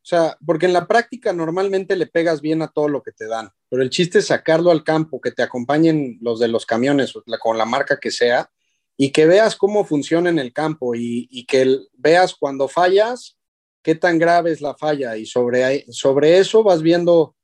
o 0.02 0.04
sea, 0.04 0.36
porque 0.44 0.66
en 0.66 0.72
la 0.72 0.88
práctica 0.88 1.32
normalmente 1.32 1.94
le 1.94 2.08
pegas 2.08 2.40
bien 2.40 2.60
a 2.60 2.68
todo 2.68 2.88
lo 2.88 3.04
que 3.04 3.12
te 3.12 3.28
dan, 3.28 3.50
pero 3.68 3.84
el 3.84 3.90
chiste 3.90 4.18
es 4.18 4.26
sacarlo 4.26 4.72
al 4.72 4.82
campo, 4.82 5.20
que 5.20 5.30
te 5.30 5.44
acompañen 5.44 6.18
los 6.20 6.40
de 6.40 6.48
los 6.48 6.66
camiones, 6.66 7.14
con 7.40 7.56
la 7.56 7.66
marca 7.66 8.00
que 8.00 8.10
sea, 8.10 8.50
y 8.96 9.12
que 9.12 9.26
veas 9.26 9.54
cómo 9.54 9.84
funciona 9.84 10.28
en 10.28 10.40
el 10.40 10.52
campo 10.52 10.96
y, 10.96 11.46
que 11.46 11.78
veas 11.92 12.34
cuando 12.34 12.66
fallas, 12.66 13.38
qué 13.80 13.94
tan 13.94 14.18
grave 14.18 14.50
es 14.50 14.60
la 14.60 14.74
falla, 14.74 15.16
y 15.16 15.24
sobre, 15.24 15.86
sobre 15.92 16.38
eso 16.38 16.64
vas 16.64 16.82
viendo, 16.82 17.36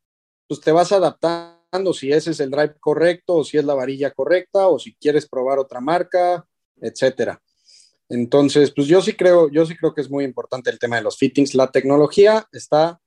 pues 0.48 0.60
te 0.60 0.72
vas 0.72 0.90
adaptando 0.90 1.94
si 1.94 2.10
ese 2.10 2.32
es 2.32 2.40
el 2.40 2.50
drive 2.50 2.74
correcto 2.80 3.36
o 3.36 3.44
si 3.44 3.56
es 3.56 3.64
la 3.64 3.74
varilla 3.74 4.10
correcta 4.10 4.66
o 4.66 4.80
si 4.80 4.96
quieres 4.96 5.28
probar 5.28 5.60
otra 5.60 5.80
marca, 5.80 6.44
etcétera. 6.80 7.40
Entonces, 8.08 8.72
pues 8.74 8.86
yo 8.88 9.02
sí 9.02 9.12
creo, 9.12 9.50
yo 9.50 9.66
sí 9.66 9.76
creo 9.76 9.94
que 9.94 10.00
es 10.00 10.10
muy 10.10 10.24
importante 10.24 10.70
el 10.70 10.78
tema 10.78 10.96
de 10.96 11.02
los 11.02 11.18
fittings. 11.18 11.54
La 11.54 11.70
tecnología 11.70 12.46
está 12.52 13.00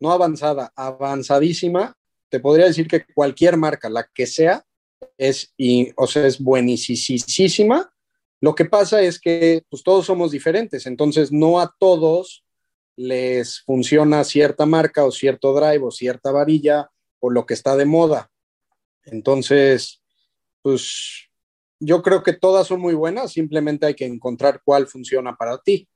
no 0.00 0.10
avanzada, 0.12 0.72
avanzadísima. 0.74 1.94
Te 2.28 2.40
podría 2.40 2.66
decir 2.66 2.88
que 2.88 3.04
cualquier 3.14 3.56
marca, 3.56 3.88
la 3.88 4.08
que 4.12 4.26
sea, 4.26 4.64
es, 5.18 5.54
o 5.96 6.06
sea, 6.06 6.26
es 6.26 6.40
buenísima. 6.40 7.92
Lo 8.40 8.54
que 8.54 8.64
pasa 8.64 9.02
es 9.02 9.20
que 9.20 9.62
pues, 9.68 9.82
todos 9.82 10.06
somos 10.06 10.30
diferentes, 10.30 10.86
entonces 10.86 11.30
no 11.30 11.60
a 11.60 11.74
todos 11.78 12.44
les 12.96 13.60
funciona 13.60 14.24
cierta 14.24 14.66
marca 14.66 15.04
o 15.04 15.10
cierto 15.10 15.54
drive 15.54 15.84
o 15.84 15.90
cierta 15.90 16.32
varilla 16.32 16.90
o 17.18 17.30
lo 17.30 17.46
que 17.46 17.54
está 17.54 17.76
de 17.76 17.84
moda. 17.84 18.30
Entonces, 19.04 20.02
pues 20.62 21.29
yo 21.80 22.02
creo 22.02 22.22
que 22.22 22.34
todas 22.34 22.66
son 22.66 22.80
muy 22.80 22.94
buenas, 22.94 23.32
simplemente 23.32 23.86
hay 23.86 23.94
que 23.94 24.06
encontrar 24.06 24.60
cuál 24.62 24.86
funciona 24.86 25.34
para 25.34 25.58
ti. 25.58 25.88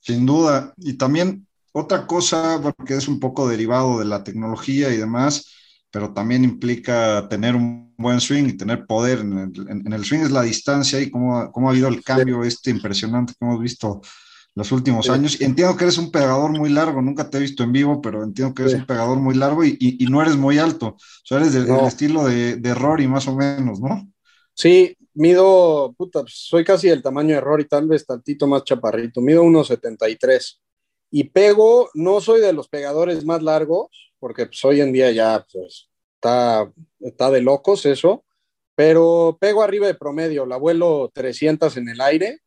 Sin 0.00 0.24
duda. 0.24 0.72
Y 0.78 0.94
también 0.94 1.46
otra 1.72 2.06
cosa, 2.06 2.58
porque 2.62 2.94
es 2.94 3.06
un 3.06 3.20
poco 3.20 3.46
derivado 3.46 3.98
de 3.98 4.06
la 4.06 4.24
tecnología 4.24 4.92
y 4.92 4.96
demás, 4.96 5.54
pero 5.90 6.14
también 6.14 6.42
implica 6.42 7.28
tener 7.28 7.54
un 7.54 7.94
buen 7.98 8.20
swing 8.20 8.44
y 8.44 8.56
tener 8.56 8.86
poder 8.86 9.18
en 9.20 9.92
el, 9.92 10.04
swing, 10.04 10.20
es 10.20 10.30
la 10.30 10.42
distancia 10.42 11.00
y 11.00 11.10
cómo, 11.10 11.52
cómo 11.52 11.68
ha 11.68 11.72
habido 11.72 11.88
el 11.88 12.02
cambio 12.02 12.42
este 12.44 12.70
impresionante 12.70 13.34
que 13.34 13.44
hemos 13.44 13.60
visto 13.60 14.00
los 14.60 14.72
últimos 14.72 15.08
años. 15.08 15.40
Entiendo 15.40 15.74
que 15.76 15.84
eres 15.84 15.96
un 15.96 16.10
pegador 16.10 16.50
muy 16.50 16.68
largo, 16.68 17.00
nunca 17.00 17.28
te 17.28 17.38
he 17.38 17.40
visto 17.40 17.62
en 17.62 17.72
vivo, 17.72 18.00
pero 18.02 18.22
entiendo 18.22 18.54
que 18.54 18.62
eres 18.62 18.74
un 18.74 18.86
pegador 18.86 19.18
muy 19.18 19.34
largo 19.34 19.64
y, 19.64 20.06
no 20.10 20.20
eres 20.20 20.36
muy 20.36 20.58
alto. 20.58 20.88
O 20.88 21.24
sea, 21.24 21.38
eres 21.38 21.54
del, 21.54 21.68
estilo 21.86 22.24
de, 22.24 22.56
de, 22.56 22.74
Rory 22.74 23.08
más 23.08 23.26
o 23.26 23.34
menos, 23.34 23.80
¿no? 23.80 24.06
Sí, 24.54 24.96
mido, 25.14 25.94
puta, 25.96 26.20
pues, 26.20 26.34
soy 26.34 26.62
casi 26.62 26.88
del 26.88 27.02
tamaño 27.02 27.34
de 27.34 27.40
Rory, 27.40 27.66
tal 27.66 27.86
vez 27.86 28.04
tantito 28.04 28.46
más 28.46 28.64
chaparrito, 28.64 29.22
mido 29.22 29.42
1,73. 29.44 30.60
Y 31.10 31.24
pego, 31.24 31.88
no 31.94 32.20
soy 32.20 32.40
de 32.40 32.52
los 32.52 32.68
pegadores 32.68 33.24
más 33.24 33.42
largos, 33.42 33.88
porque 34.18 34.46
pues, 34.46 34.62
hoy 34.64 34.82
en 34.82 34.92
día 34.92 35.10
ya 35.10 35.46
pues, 35.50 35.88
está, 36.16 36.70
está 37.00 37.30
de 37.30 37.40
locos 37.40 37.86
eso, 37.86 38.24
pero 38.74 39.38
pego 39.40 39.62
arriba 39.62 39.86
de 39.86 39.94
promedio, 39.94 40.44
la 40.44 40.58
vuelo 40.58 41.10
300 41.14 41.78
en 41.78 41.88
el 41.88 42.00
aire 42.02 42.40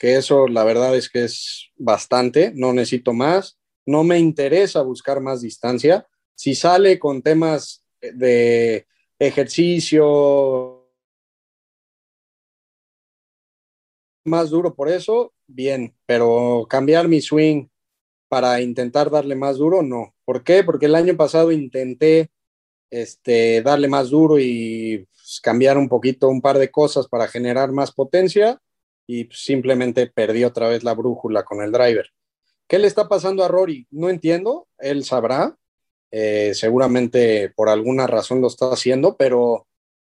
que 0.00 0.16
eso 0.16 0.48
la 0.48 0.64
verdad 0.64 0.96
es 0.96 1.10
que 1.10 1.24
es 1.24 1.68
bastante, 1.76 2.52
no 2.56 2.72
necesito 2.72 3.12
más, 3.12 3.58
no 3.84 4.02
me 4.02 4.18
interesa 4.18 4.80
buscar 4.80 5.20
más 5.20 5.42
distancia. 5.42 6.08
Si 6.34 6.54
sale 6.54 6.98
con 6.98 7.20
temas 7.20 7.84
de 8.00 8.86
ejercicio 9.18 10.88
más 14.24 14.48
duro 14.48 14.74
por 14.74 14.88
eso, 14.88 15.34
bien, 15.46 15.94
pero 16.06 16.66
cambiar 16.70 17.06
mi 17.06 17.20
swing 17.20 17.66
para 18.30 18.62
intentar 18.62 19.10
darle 19.10 19.34
más 19.34 19.58
duro, 19.58 19.82
no. 19.82 20.14
¿Por 20.24 20.42
qué? 20.42 20.64
Porque 20.64 20.86
el 20.86 20.94
año 20.94 21.14
pasado 21.14 21.52
intenté 21.52 22.30
este, 22.88 23.60
darle 23.60 23.88
más 23.88 24.08
duro 24.08 24.38
y 24.38 25.06
pues, 25.12 25.40
cambiar 25.42 25.76
un 25.76 25.90
poquito 25.90 26.28
un 26.30 26.40
par 26.40 26.56
de 26.56 26.70
cosas 26.70 27.06
para 27.06 27.28
generar 27.28 27.70
más 27.70 27.92
potencia 27.92 28.62
y 29.10 29.28
simplemente 29.32 30.06
perdió 30.06 30.46
otra 30.46 30.68
vez 30.68 30.84
la 30.84 30.94
brújula 30.94 31.42
con 31.42 31.60
el 31.62 31.72
driver. 31.72 32.08
¿Qué 32.68 32.78
le 32.78 32.86
está 32.86 33.08
pasando 33.08 33.42
a 33.42 33.48
Rory? 33.48 33.88
No 33.90 34.08
entiendo, 34.08 34.68
él 34.78 35.02
sabrá, 35.02 35.58
eh, 36.12 36.52
seguramente 36.54 37.50
por 37.56 37.68
alguna 37.68 38.06
razón 38.06 38.40
lo 38.40 38.46
está 38.46 38.72
haciendo, 38.72 39.16
pero 39.16 39.66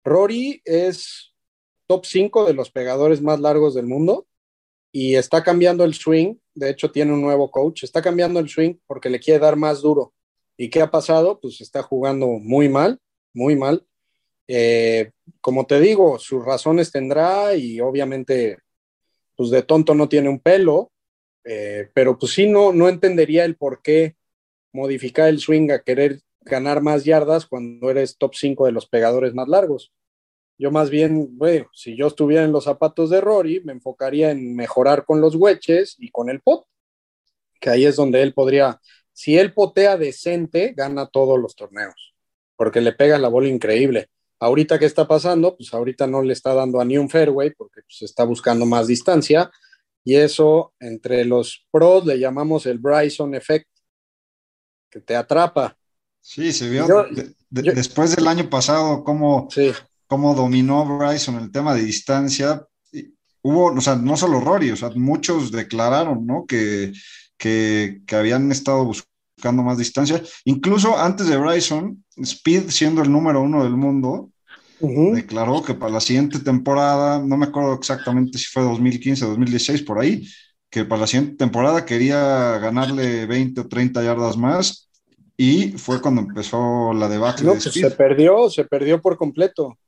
Rory 0.02 0.62
es 0.64 1.34
top 1.86 2.06
5 2.06 2.46
de 2.46 2.54
los 2.54 2.70
pegadores 2.70 3.20
más 3.20 3.38
largos 3.38 3.74
del 3.74 3.84
mundo 3.84 4.26
y 4.90 5.16
está 5.16 5.42
cambiando 5.42 5.84
el 5.84 5.92
swing, 5.92 6.36
de 6.54 6.70
hecho 6.70 6.90
tiene 6.90 7.12
un 7.12 7.20
nuevo 7.20 7.50
coach, 7.50 7.84
está 7.84 8.00
cambiando 8.00 8.40
el 8.40 8.48
swing 8.48 8.76
porque 8.86 9.10
le 9.10 9.20
quiere 9.20 9.40
dar 9.40 9.56
más 9.56 9.82
duro. 9.82 10.14
¿Y 10.56 10.70
qué 10.70 10.80
ha 10.80 10.90
pasado? 10.90 11.38
Pues 11.38 11.60
está 11.60 11.82
jugando 11.82 12.28
muy 12.28 12.70
mal, 12.70 12.98
muy 13.34 13.56
mal. 13.56 13.86
Eh, 14.48 15.10
como 15.42 15.66
te 15.66 15.80
digo, 15.80 16.18
sus 16.18 16.42
razones 16.42 16.90
tendrá 16.90 17.54
y 17.54 17.78
obviamente 17.80 18.56
pues 19.36 19.50
de 19.50 19.62
tonto 19.62 19.94
no 19.94 20.08
tiene 20.08 20.28
un 20.28 20.40
pelo, 20.40 20.90
eh, 21.44 21.90
pero 21.94 22.18
pues 22.18 22.32
sí 22.32 22.48
no, 22.48 22.72
no 22.72 22.88
entendería 22.88 23.44
el 23.44 23.56
por 23.56 23.82
qué 23.82 24.16
modificar 24.72 25.28
el 25.28 25.38
swing 25.38 25.70
a 25.70 25.80
querer 25.80 26.20
ganar 26.40 26.82
más 26.82 27.04
yardas 27.04 27.46
cuando 27.46 27.90
eres 27.90 28.16
top 28.18 28.34
5 28.34 28.66
de 28.66 28.72
los 28.72 28.86
pegadores 28.86 29.34
más 29.34 29.48
largos. 29.48 29.92
Yo 30.58 30.70
más 30.70 30.88
bien, 30.90 31.36
bueno, 31.36 31.68
si 31.74 31.96
yo 31.96 32.06
estuviera 32.06 32.44
en 32.44 32.52
los 32.52 32.64
zapatos 32.64 33.10
de 33.10 33.20
Rory, 33.20 33.60
me 33.64 33.72
enfocaría 33.72 34.30
en 34.30 34.56
mejorar 34.56 35.04
con 35.04 35.20
los 35.20 35.34
hueches 35.34 35.96
y 35.98 36.10
con 36.10 36.30
el 36.30 36.40
pot, 36.40 36.66
que 37.60 37.70
ahí 37.70 37.84
es 37.84 37.96
donde 37.96 38.22
él 38.22 38.32
podría, 38.32 38.80
si 39.12 39.38
él 39.38 39.52
potea 39.52 39.96
decente, 39.96 40.72
gana 40.74 41.06
todos 41.06 41.38
los 41.38 41.56
torneos, 41.56 42.14
porque 42.56 42.80
le 42.80 42.92
pega 42.92 43.18
la 43.18 43.28
bola 43.28 43.48
increíble. 43.48 44.08
Ahorita, 44.38 44.78
¿qué 44.78 44.84
está 44.84 45.08
pasando? 45.08 45.56
Pues 45.56 45.72
ahorita 45.72 46.06
no 46.06 46.22
le 46.22 46.32
está 46.32 46.52
dando 46.54 46.80
a 46.80 46.84
ni 46.84 46.98
un 46.98 47.08
fairway 47.08 47.50
porque 47.54 47.80
se 47.80 48.00
pues, 48.00 48.02
está 48.02 48.24
buscando 48.24 48.66
más 48.66 48.86
distancia. 48.86 49.50
Y 50.04 50.14
eso, 50.14 50.74
entre 50.78 51.24
los 51.24 51.66
pros, 51.70 52.06
le 52.06 52.18
llamamos 52.18 52.66
el 52.66 52.78
Bryson 52.78 53.34
Effect, 53.34 53.68
que 54.90 55.00
te 55.00 55.16
atrapa. 55.16 55.76
Sí, 56.20 56.52
se 56.52 56.68
vio 56.68 56.86
después 57.50 58.14
del 58.14 58.28
año 58.28 58.48
pasado 58.50 59.02
cómo, 59.04 59.48
cómo 60.06 60.34
dominó 60.34 60.98
Bryson 60.98 61.36
el 61.36 61.50
tema 61.50 61.74
de 61.74 61.82
distancia. 61.82 62.66
Hubo, 63.42 63.72
o 63.72 63.80
sea, 63.80 63.96
no 63.96 64.16
solo 64.16 64.40
Rory, 64.40 64.70
o 64.70 64.76
sea, 64.76 64.90
muchos 64.90 65.50
declararon, 65.52 66.26
¿no? 66.26 66.46
Que, 66.46 66.92
que, 67.36 68.02
que 68.06 68.16
habían 68.16 68.50
estado 68.50 68.84
buscando 68.84 69.15
más 69.42 69.78
distancia. 69.78 70.22
Incluso 70.44 70.96
antes 70.96 71.28
de 71.28 71.36
Bryson, 71.36 72.04
Speed, 72.16 72.70
siendo 72.70 73.02
el 73.02 73.10
número 73.10 73.42
uno 73.42 73.62
del 73.62 73.76
mundo, 73.76 74.30
declaró 74.80 75.62
que 75.62 75.74
para 75.74 75.92
la 75.92 76.00
siguiente 76.00 76.38
temporada, 76.40 77.18
no 77.18 77.36
me 77.36 77.46
acuerdo 77.46 77.74
exactamente 77.74 78.38
si 78.38 78.46
fue 78.46 78.62
2015 78.62 79.24
o 79.24 79.28
2016, 79.28 79.82
por 79.82 79.98
ahí, 79.98 80.26
que 80.70 80.84
para 80.84 81.02
la 81.02 81.06
siguiente 81.06 81.36
temporada 81.36 81.84
quería 81.84 82.58
ganarle 82.58 83.26
20 83.26 83.60
o 83.62 83.68
30 83.68 84.02
yardas 84.02 84.36
más 84.36 84.90
y 85.36 85.72
fue 85.72 86.00
cuando 86.00 86.22
empezó 86.22 86.92
la 86.92 87.08
debacle. 87.08 87.46
No, 87.46 87.52
pues 87.52 87.64
se 87.64 87.90
perdió, 87.90 88.50
se 88.50 88.64
perdió 88.64 89.00
por 89.00 89.16
completo. 89.16 89.78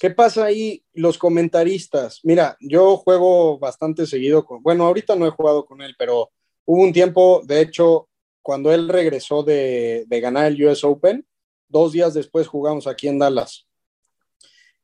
¿Qué 0.00 0.10
pasa 0.10 0.44
ahí 0.44 0.82
los 0.92 1.18
comentaristas? 1.18 2.20
Mira, 2.22 2.56
yo 2.60 2.96
juego 2.98 3.58
bastante 3.58 4.06
seguido 4.06 4.44
con, 4.44 4.62
bueno, 4.62 4.86
ahorita 4.86 5.16
no 5.16 5.26
he 5.26 5.30
jugado 5.30 5.66
con 5.66 5.82
él, 5.82 5.94
pero 5.98 6.30
hubo 6.64 6.82
un 6.82 6.92
tiempo, 6.92 7.42
de 7.44 7.62
hecho, 7.62 8.07
cuando 8.42 8.72
él 8.72 8.88
regresó 8.88 9.42
de, 9.42 10.04
de 10.06 10.20
ganar 10.20 10.46
el 10.46 10.64
US 10.64 10.84
Open, 10.84 11.26
dos 11.68 11.92
días 11.92 12.14
después 12.14 12.46
jugamos 12.46 12.86
aquí 12.86 13.08
en 13.08 13.18
Dallas. 13.18 13.66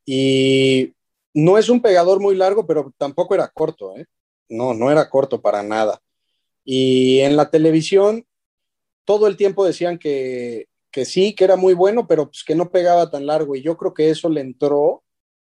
Y 0.05 0.93
no 1.33 1.57
es 1.57 1.69
un 1.69 1.81
pegador 1.81 2.19
muy 2.19 2.35
largo, 2.35 2.65
pero 2.65 2.93
tampoco 2.97 3.35
era 3.35 3.47
corto, 3.47 3.95
¿eh? 3.97 4.05
No, 4.47 4.73
no 4.73 4.91
era 4.91 5.09
corto 5.09 5.41
para 5.41 5.63
nada. 5.63 5.99
Y 6.63 7.19
en 7.19 7.35
la 7.35 7.49
televisión 7.49 8.25
todo 9.05 9.27
el 9.27 9.37
tiempo 9.37 9.65
decían 9.65 9.97
que, 9.97 10.67
que 10.91 11.05
sí, 11.05 11.33
que 11.33 11.43
era 11.43 11.55
muy 11.55 11.73
bueno, 11.73 12.07
pero 12.07 12.25
pues 12.27 12.43
que 12.43 12.55
no 12.55 12.71
pegaba 12.71 13.09
tan 13.09 13.25
largo. 13.25 13.55
Y 13.55 13.61
yo 13.61 13.77
creo 13.77 13.93
que 13.93 14.09
eso 14.09 14.29
le 14.29 14.41
entró 14.41 15.03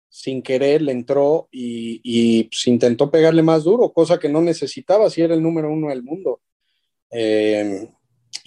sin 0.09 0.41
querer, 0.41 0.81
le 0.81 0.93
entró 0.93 1.49
y, 1.51 1.99
y 2.03 2.45
pues, 2.45 2.67
intentó 2.67 3.11
pegarle 3.11 3.43
más 3.43 3.63
duro, 3.63 3.91
cosa 3.91 4.19
que 4.19 4.29
no 4.29 4.41
necesitaba 4.41 5.09
si 5.09 5.21
era 5.21 5.33
el 5.33 5.43
número 5.43 5.71
uno 5.71 5.89
del 5.89 6.03
mundo. 6.03 6.41
Eh, 7.11 7.89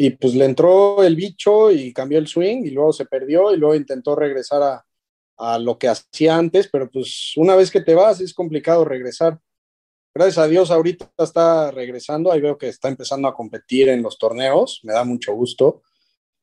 y 0.02 0.08
pues 0.08 0.34
le 0.34 0.46
entró 0.46 1.02
el 1.02 1.14
bicho 1.14 1.70
y 1.70 1.92
cambió 1.92 2.18
el 2.18 2.26
swing 2.26 2.64
y 2.64 2.70
luego 2.70 2.90
se 2.90 3.04
perdió 3.04 3.52
y 3.52 3.58
luego 3.58 3.74
intentó 3.74 4.16
regresar 4.16 4.62
a, 4.62 4.86
a 5.36 5.58
lo 5.58 5.76
que 5.78 5.88
hacía 5.88 6.38
antes, 6.38 6.70
pero 6.72 6.90
pues 6.90 7.34
una 7.36 7.54
vez 7.54 7.70
que 7.70 7.82
te 7.82 7.94
vas 7.94 8.18
es 8.22 8.32
complicado 8.32 8.86
regresar. 8.86 9.38
Gracias 10.14 10.38
a 10.38 10.48
Dios 10.48 10.70
ahorita 10.70 11.12
está 11.18 11.70
regresando, 11.70 12.32
ahí 12.32 12.40
veo 12.40 12.56
que 12.56 12.68
está 12.68 12.88
empezando 12.88 13.28
a 13.28 13.34
competir 13.34 13.90
en 13.90 14.02
los 14.02 14.16
torneos, 14.16 14.80
me 14.84 14.94
da 14.94 15.04
mucho 15.04 15.34
gusto, 15.34 15.82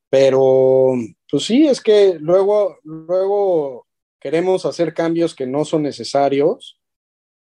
pero 0.07 0.93
pues 1.27 1.43
sí, 1.43 1.65
es 1.65 1.81
que 1.81 2.15
luego, 2.19 2.77
luego 2.83 3.87
queremos 4.19 4.67
hacer 4.67 4.93
cambios 4.93 5.33
que 5.33 5.47
no 5.47 5.65
son 5.65 5.81
necesarios 5.81 6.79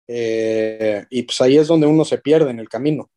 eh, 0.06 1.06
y 1.08 1.22
pues 1.22 1.40
ahí 1.40 1.56
es 1.56 1.68
donde 1.68 1.86
uno 1.86 2.04
se 2.04 2.18
pierde 2.18 2.50
en 2.50 2.58
el 2.58 2.68
camino. 2.68 3.10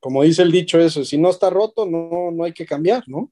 Como 0.00 0.22
dice 0.22 0.42
el 0.42 0.50
dicho 0.50 0.80
eso, 0.80 1.04
si 1.04 1.18
no 1.18 1.30
está 1.30 1.50
roto, 1.50 1.86
no, 1.86 2.30
no 2.32 2.44
hay 2.44 2.52
que 2.52 2.66
cambiar, 2.66 3.04
¿no? 3.06 3.30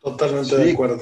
Totalmente 0.00 0.56
de 0.56 0.72
acuerdo 0.72 1.00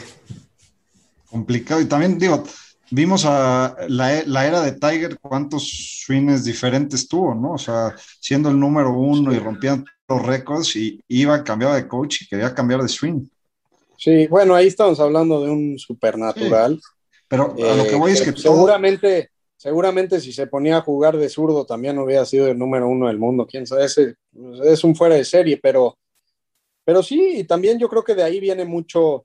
complicado. 1.33 1.81
Y 1.81 1.87
también 1.87 2.19
digo, 2.19 2.45
vimos 2.91 3.25
a 3.25 3.75
la, 3.89 4.23
la, 4.27 4.47
era 4.47 4.61
de 4.61 4.73
Tiger, 4.73 5.19
cuántos 5.19 5.67
swings 6.05 6.45
diferentes 6.45 7.09
tuvo, 7.09 7.35
¿no? 7.35 7.53
O 7.53 7.59
sea, 7.59 7.97
siendo 8.21 8.51
el 8.51 8.61
número 8.61 8.93
uno 8.93 9.33
y 9.33 9.39
rompiendo 9.39 9.87
los 10.07 10.23
récords 10.25 10.77
y 10.77 11.01
iba, 11.09 11.43
cambiaba 11.43 11.75
de 11.75 11.89
coach 11.89 12.23
y 12.23 12.29
quería 12.29 12.55
cambiar 12.55 12.83
de 12.83 12.89
swing. 12.89 13.27
Sí, 13.97 14.27
bueno, 14.27 14.55
ahí 14.55 14.67
estamos 14.67 15.01
hablando 15.01 15.43
de 15.43 15.51
un 15.51 15.79
supernatural. 15.79 16.77
Sí, 16.77 16.89
pero 17.27 17.55
a 17.55 17.77
lo 17.77 17.85
que 17.85 17.97
voy 17.97 18.13
es 18.13 18.21
que 18.21 18.33
seguramente, 18.33 19.31
seguramente 19.63 20.21
si 20.21 20.33
se 20.33 20.49
ponía 20.49 20.79
a 20.79 20.81
jugar 20.81 21.17
de 21.17 21.29
zurdo 21.29 21.65
también 21.65 21.97
hubiera 21.97 22.27
sido 22.27 22.49
el 22.49 22.59
número 22.59 22.89
uno 22.89 23.07
del 23.07 23.21
mundo. 23.21 23.47
Quién 23.47 23.65
sabe, 23.65 23.85
es 23.85 24.83
un 24.83 24.97
fuera 24.97 25.15
de 25.15 25.25
serie, 25.25 25.57
pero, 25.57 25.97
pero 26.85 27.01
sí, 27.01 27.35
y 27.37 27.45
también 27.45 27.79
yo 27.79 27.89
creo 27.89 28.03
que 28.03 28.17
de 28.17 28.25
ahí 28.25 28.41
viene 28.41 28.65
mucho, 28.65 29.25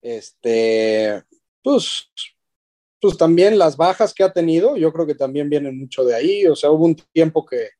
este, 0.00 1.24
pues, 1.64 2.12
pues 3.00 3.16
también 3.16 3.58
las 3.58 3.76
bajas 3.76 4.14
que 4.14 4.22
ha 4.22 4.32
tenido, 4.32 4.76
yo 4.76 4.92
creo 4.92 5.04
que 5.04 5.16
también 5.16 5.50
vienen 5.50 5.76
mucho 5.76 6.04
de 6.04 6.14
ahí. 6.14 6.46
O 6.46 6.54
sea, 6.54 6.70
hubo 6.70 6.84
un 6.84 6.94
tiempo 7.12 7.44
que, 7.44 7.70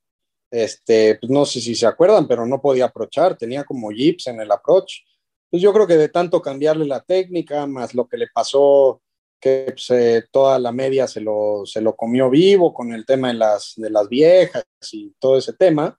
este, 0.51 1.19
pues 1.21 1.31
no 1.31 1.47
sé 1.47 1.61
si 1.61 1.77
se 1.77 1.87
acuerdan, 1.87 2.27
pero 2.27 2.45
no 2.47 2.61
podía 2.61 2.87
aprovechar, 2.87 3.39
tenía 3.39 3.63
como 3.63 3.93
jips 3.93 4.27
en 4.27 4.41
el 4.41 4.51
approach. 4.51 5.03
Pues 5.49 5.63
yo 5.63 5.73
creo 5.73 5.87
que 5.87 5.97
de 5.97 6.09
tanto 6.09 6.43
cambiarle 6.43 6.85
la 6.85 7.01
técnica, 7.01 7.65
más 7.69 7.95
lo 7.95 8.09
que 8.09 8.17
le 8.17 8.27
pasó, 8.35 9.02
que 9.43 9.65
pues, 9.67 9.91
eh, 9.91 10.25
toda 10.31 10.59
la 10.61 10.73
media 10.73 11.09
se 11.09 11.21
lo, 11.21 11.65
se 11.67 11.81
lo 11.81 11.97
comió 11.97 12.31
vivo 12.31 12.73
con 12.73 12.95
el 12.95 13.05
tema 13.05 13.29
de 13.29 13.35
las, 13.35 13.75
de 13.77 13.91
las 13.91 14.09
viejas 14.09 14.65
y 14.93 15.13
todo 15.19 15.37
ese 15.37 15.53
tema, 15.55 15.99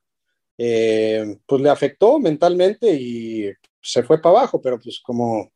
eh, 0.57 1.37
pues 1.45 1.61
le 1.61 1.69
afectó 1.69 2.19
mentalmente 2.19 2.93
y 2.93 3.51
se 3.81 4.03
fue 4.03 4.21
para 4.21 4.39
abajo, 4.39 4.61
pero 4.61 4.79
pues 4.79 5.01
como 5.01 5.51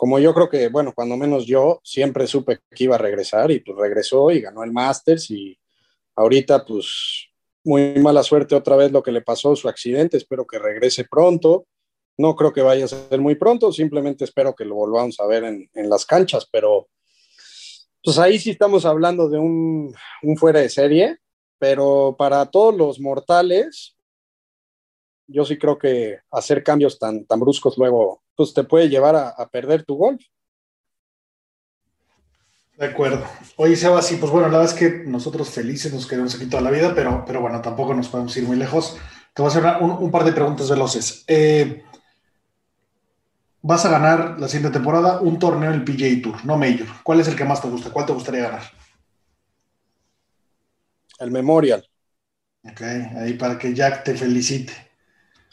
como 0.00 0.18
yo 0.18 0.32
creo 0.32 0.48
que, 0.48 0.68
bueno, 0.68 0.94
cuando 0.94 1.14
menos 1.18 1.44
yo 1.44 1.78
siempre 1.84 2.26
supe 2.26 2.60
que 2.70 2.84
iba 2.84 2.94
a 2.94 2.98
regresar 2.98 3.50
y 3.50 3.60
pues 3.60 3.76
regresó 3.76 4.30
y 4.30 4.40
ganó 4.40 4.64
el 4.64 4.72
Masters 4.72 5.30
y 5.30 5.58
ahorita 6.16 6.64
pues 6.64 7.26
muy 7.64 7.96
mala 7.98 8.22
suerte 8.22 8.54
otra 8.54 8.76
vez 8.76 8.92
lo 8.92 9.02
que 9.02 9.12
le 9.12 9.20
pasó, 9.20 9.54
su 9.56 9.68
accidente, 9.68 10.16
espero 10.16 10.46
que 10.46 10.58
regrese 10.58 11.04
pronto. 11.04 11.66
No 12.16 12.34
creo 12.34 12.50
que 12.50 12.62
vaya 12.62 12.86
a 12.86 12.88
ser 12.88 13.20
muy 13.20 13.34
pronto, 13.34 13.72
simplemente 13.72 14.24
espero 14.24 14.54
que 14.54 14.64
lo 14.64 14.74
volvamos 14.74 15.20
a 15.20 15.26
ver 15.26 15.44
en, 15.44 15.68
en 15.74 15.90
las 15.90 16.06
canchas, 16.06 16.48
pero 16.50 16.88
pues 18.02 18.18
ahí 18.18 18.38
sí 18.38 18.50
estamos 18.50 18.84
hablando 18.84 19.28
de 19.28 19.38
un, 19.38 19.94
fuera 20.36 20.60
de 20.60 20.68
serie, 20.68 21.18
pero 21.58 22.16
para 22.18 22.46
todos 22.46 22.74
los 22.74 23.00
mortales, 23.00 23.96
yo 25.26 25.44
sí 25.44 25.58
creo 25.58 25.78
que 25.78 26.18
hacer 26.30 26.62
cambios 26.62 26.98
tan, 26.98 27.26
bruscos 27.28 27.76
luego 27.76 28.22
pues 28.34 28.54
te 28.54 28.64
puede 28.64 28.88
llevar 28.88 29.16
a, 29.16 29.48
perder 29.50 29.84
tu 29.84 29.96
golf. 29.96 30.22
De 32.78 32.86
acuerdo. 32.86 33.22
Oye, 33.56 33.76
Seba, 33.76 34.00
sí, 34.00 34.16
pues 34.16 34.32
bueno, 34.32 34.48
la 34.48 34.56
verdad 34.58 34.74
es 34.74 34.78
que 34.78 35.04
nosotros 35.04 35.50
felices 35.50 35.92
nos 35.92 36.06
queremos 36.06 36.34
aquí 36.34 36.46
toda 36.46 36.62
la 36.62 36.70
vida, 36.70 36.94
pero, 36.94 37.22
pero 37.26 37.42
bueno, 37.42 37.60
tampoco 37.60 37.92
nos 37.92 38.08
podemos 38.08 38.34
ir 38.38 38.44
muy 38.44 38.56
lejos. 38.56 38.96
Te 39.34 39.42
voy 39.42 39.50
a 39.50 39.52
hacer 39.52 39.82
un, 39.82 40.10
par 40.10 40.24
de 40.24 40.32
preguntas 40.32 40.70
veloces. 40.70 41.22
Eh, 41.26 41.84
vas 43.62 43.84
a 43.84 43.90
ganar 43.90 44.36
la 44.38 44.48
siguiente 44.48 44.78
temporada 44.78 45.20
un 45.20 45.38
torneo 45.38 45.70
en 45.72 45.80
el 45.80 45.84
PGA 45.84 46.22
Tour, 46.22 46.44
no 46.44 46.56
Major. 46.56 46.86
¿Cuál 47.02 47.20
es 47.20 47.28
el 47.28 47.36
que 47.36 47.44
más 47.44 47.60
te 47.60 47.68
gusta? 47.68 47.90
¿Cuál 47.90 48.06
te 48.06 48.12
gustaría 48.12 48.42
ganar? 48.42 48.62
El 51.18 51.30
Memorial. 51.30 51.86
Ok, 52.64 52.80
ahí 52.80 53.34
para 53.34 53.58
que 53.58 53.74
Jack 53.74 54.04
te 54.04 54.14
felicite. 54.14 54.72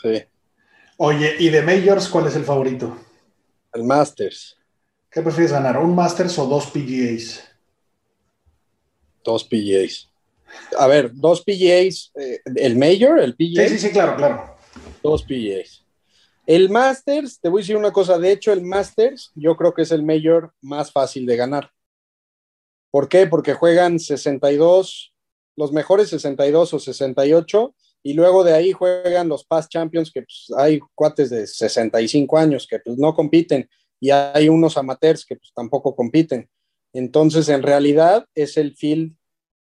Sí. 0.01 0.23
Oye, 0.97 1.35
¿y 1.39 1.49
de 1.49 1.61
Majors 1.61 2.07
cuál 2.09 2.27
es 2.27 2.35
el 2.35 2.43
favorito? 2.43 2.97
El 3.73 3.84
Masters. 3.84 4.57
¿Qué 5.09 5.21
prefieres 5.21 5.51
ganar, 5.51 5.77
un 5.77 5.95
Masters 5.95 6.38
o 6.39 6.47
dos 6.47 6.67
PGAs? 6.67 7.43
Dos 9.23 9.43
PGAs. 9.43 10.09
A 10.77 10.88
ver, 10.88 11.11
dos 11.13 11.43
PGAs, 11.43 12.11
eh, 12.15 12.39
el 12.55 12.77
Major, 12.77 13.19
el 13.19 13.35
PGA. 13.35 13.67
Sí, 13.67 13.77
sí, 13.77 13.79
sí, 13.79 13.89
claro, 13.91 14.15
claro. 14.15 14.55
Dos 15.03 15.23
PGAs. 15.23 15.86
El 16.48 16.69
Masters, 16.69 17.41
te 17.41 17.49
voy 17.49 17.60
a 17.60 17.64
decir 17.64 17.76
una 17.76 17.91
cosa, 17.91 18.18
de 18.18 18.32
hecho 18.32 18.53
el 18.53 18.64
Masters 18.64 19.34
yo 19.36 19.57
creo 19.57 19.74
que 19.74 19.82
es 19.82 19.91
el 19.91 20.02
Major 20.03 20.53
más 20.61 20.94
fácil 20.94 21.26
de 21.26 21.36
ganar. 21.36 21.72
¿Por 22.90 23.10
qué? 23.10 23.28
Porque 23.28 23.53
juegan 23.53 23.99
62, 23.99 25.14
los 25.57 25.74
mejores 25.74 26.07
62 26.07 26.74
o 26.74 26.80
68 26.80 27.76
y 28.02 28.14
luego 28.14 28.45
de 28.45 28.53
ahí 28.53 28.72
juegan 28.72 29.28
los 29.28 29.44
Past 29.44 29.69
Champions, 29.69 30.10
que 30.10 30.22
pues, 30.22 30.48
hay 30.57 30.80
cuates 30.95 31.30
de 31.30 31.45
65 31.45 32.38
años 32.38 32.65
que 32.65 32.80
pues, 32.80 32.98
no 32.98 33.14
compiten, 33.14 33.69
y 33.99 34.11
hay 34.11 34.48
unos 34.48 34.78
amateurs 34.78 35.26
que 35.26 35.36
pues, 35.36 35.52
tampoco 35.53 35.98
compiten. 35.98 36.49
Entonces, 36.94 37.49
en 37.49 37.61
realidad 37.61 38.26
es 38.34 38.56
el 38.56 38.74
field, 38.74 39.18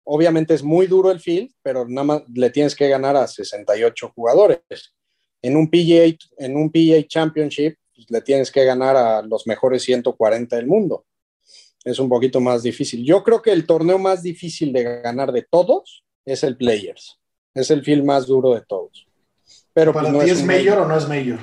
obviamente 0.05 0.53
es 0.53 0.63
muy 0.63 0.87
duro 0.87 1.11
el 1.11 1.19
field, 1.19 1.51
pero 1.61 1.85
nada 1.85 2.05
más 2.05 2.23
le 2.33 2.49
tienes 2.51 2.73
que 2.73 2.87
ganar 2.87 3.17
a 3.17 3.27
68 3.27 4.13
jugadores. 4.15 4.93
En 5.41 5.55
un 5.55 5.69
PGA, 5.69 6.17
en 6.37 6.55
un 6.57 6.71
PGA 6.71 7.05
Championship 7.07 7.77
pues, 7.95 8.09
le 8.09 8.21
tienes 8.21 8.51
que 8.51 8.63
ganar 8.63 8.95
a 8.95 9.21
los 9.21 9.47
mejores 9.47 9.83
140 9.83 10.55
del 10.55 10.67
mundo. 10.67 11.05
Es 11.83 11.99
un 11.99 12.09
poquito 12.09 12.39
más 12.41 12.63
difícil. 12.63 13.05
Yo 13.05 13.23
creo 13.23 13.41
que 13.41 13.51
el 13.51 13.65
torneo 13.65 13.97
más 13.97 14.21
difícil 14.21 14.73
de 14.73 15.01
ganar 15.01 15.31
de 15.31 15.43
todos 15.43 16.03
es 16.25 16.43
el 16.43 16.57
Players. 16.57 17.19
Es 17.53 17.71
el 17.71 17.83
film 17.83 18.05
más 18.05 18.27
duro 18.27 18.53
de 18.53 18.61
todos. 18.61 19.07
Pero 19.73 19.93
¿Para 19.93 20.11
pues, 20.11 20.25
ti 20.25 20.31
es, 20.31 20.45
mayor, 20.45 20.79
o 20.79 20.87
no 20.87 20.97
es 20.97 21.07
mayor? 21.07 21.39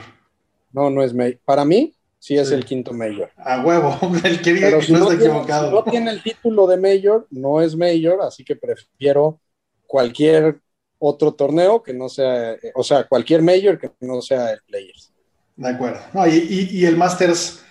No, 0.72 0.90
no 0.90 1.02
es 1.02 1.14
mayor. 1.14 1.38
Para 1.44 1.64
mí, 1.64 1.94
sí 2.18 2.36
es 2.36 2.50
el 2.50 2.64
quinto 2.64 2.92
mayor. 2.92 3.30
A 3.36 3.64
huevo, 3.64 3.98
el 4.24 4.40
que 4.42 4.52
diga 4.52 4.78
que 4.78 4.92
no, 4.92 5.10
está 5.10 5.14
equivocado. 5.14 5.68
Si 5.68 5.74
no 5.74 5.84
tiene 5.84 6.10
el 6.10 6.22
título 6.22 6.66
de 6.66 6.76
mayor, 6.76 7.26
no 7.30 7.62
es 7.62 7.76
mayor, 7.76 8.20
así 8.22 8.44
que 8.44 8.56
prefiero 8.56 9.40
cualquier 9.86 10.60
otro 10.98 11.34
torneo 11.34 11.82
que 11.82 11.92
no 11.92 12.08
sea, 12.08 12.56
o 12.74 12.82
sea, 12.82 13.04
cualquier 13.04 13.42
mayor 13.42 13.78
que 13.78 13.90
no 14.00 14.20
sea 14.22 14.52
el 14.52 14.60
Players. 14.66 15.12
De 15.56 15.68
acuerdo. 15.68 16.00
No, 16.12 16.26
y, 16.26 16.68
y 16.70 16.84
el 16.84 16.96
Masters 16.96 17.62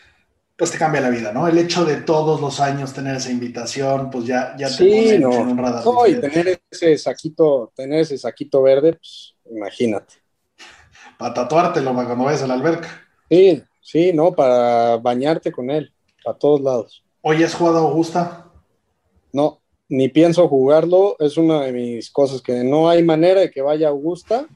pues 0.58 0.72
te 0.72 0.78
cambia 0.78 1.02
la 1.02 1.10
vida, 1.10 1.34
¿no? 1.34 1.48
El 1.48 1.58
hecho 1.58 1.84
de 1.84 1.98
todos 1.98 2.40
los 2.40 2.60
años 2.62 2.94
tener 2.94 3.18
esa 3.18 3.30
invitación, 3.30 4.10
pues 4.10 4.26
ya, 4.26 4.56
ya 4.58 4.70
te 4.70 4.86
pone 4.86 5.16
en 5.16 5.26
un 5.26 5.58
radar. 5.58 5.84
No, 5.84 6.08
y 6.08 6.20
tener 6.20 6.62
ese 6.72 6.98
saquito, 6.98 7.74
tener 7.76 8.02
ese 8.02 8.18
saquito 8.18 8.62
verde, 8.62 8.94
pues 8.94 9.36
imagínate. 9.52 10.16
Para 11.18 11.34
tatuártelo 11.34 11.94
para 11.94 12.08
cuando 12.08 12.26
vayas 12.26 12.44
a 12.44 12.48
la 12.48 12.54
alberca. 12.54 12.88
Sí, 13.30 13.62
sí, 13.82 14.14
no, 14.14 14.32
para 14.32 14.98
bañarte 14.98 15.52
con 15.52 15.70
él, 15.70 15.94
a 16.26 16.34
todos 16.34 16.62
lados. 16.62 17.04
¿Hoy 17.22 17.44
has 17.44 17.54
jugado 17.54 17.80
Augusta? 17.80 18.46
No, 19.34 19.62
ni 19.90 20.10
pienso 20.10 20.48
jugarlo, 20.48 21.16
es 21.20 21.38
una 21.38 21.62
de 21.62 21.72
mis 21.72 22.10
cosas 22.10 22.42
que 22.42 22.64
no 22.64 22.90
hay 22.90 23.04
manera 23.04 23.42
de 23.42 23.52
que 23.52 23.62
vaya 23.62 23.88
a 23.88 23.92
Augusta, 23.92 24.48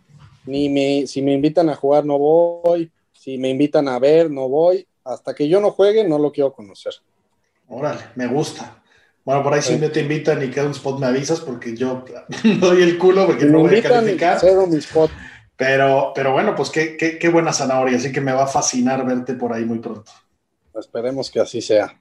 ni 0.45 0.69
me, 0.69 1.05
si 1.07 1.21
me 1.21 1.33
invitan 1.33 1.69
a 1.69 1.75
jugar 1.75 2.05
no 2.05 2.17
voy, 2.17 2.91
si 3.13 3.37
me 3.37 3.49
invitan 3.49 3.87
a 3.87 3.99
ver 3.99 4.31
no 4.31 4.49
voy, 4.49 4.87
hasta 5.03 5.33
que 5.33 5.47
yo 5.47 5.59
no 5.61 5.71
juegue 5.71 6.07
no 6.07 6.17
lo 6.17 6.31
quiero 6.31 6.53
conocer. 6.53 6.93
Órale, 7.67 8.01
me 8.15 8.27
gusta. 8.27 8.81
Bueno, 9.23 9.43
por 9.43 9.53
ahí 9.53 9.61
si 9.61 9.77
me 9.77 9.89
te 9.89 10.01
invitan 10.01 10.41
y 10.43 10.49
queda 10.49 10.65
un 10.65 10.71
spot 10.71 10.99
me 10.99 11.05
avisas 11.05 11.39
porque 11.41 11.75
yo 11.75 12.03
doy 12.59 12.81
el 12.81 12.97
culo 12.97 13.27
porque 13.27 13.45
no 13.45 13.63
me 13.63 13.69
voy 13.69 13.79
a 13.79 13.83
calificar. 13.83 14.39
cedo 14.39 14.65
mi 14.65 14.77
spot. 14.77 15.11
Pero, 15.55 16.13
pero 16.15 16.31
bueno, 16.31 16.55
pues 16.55 16.69
qué, 16.69 16.95
qué, 16.95 17.19
qué 17.19 17.29
buena 17.29 17.51
zanahoria, 17.51 17.97
así 17.97 18.11
que 18.11 18.21
me 18.21 18.31
va 18.31 18.43
a 18.43 18.47
fascinar 18.47 19.05
verte 19.05 19.33
por 19.33 19.53
ahí 19.53 19.65
muy 19.65 19.79
pronto. 19.79 20.09
Esperemos 20.73 21.29
que 21.29 21.41
así 21.41 21.61
sea. 21.61 21.99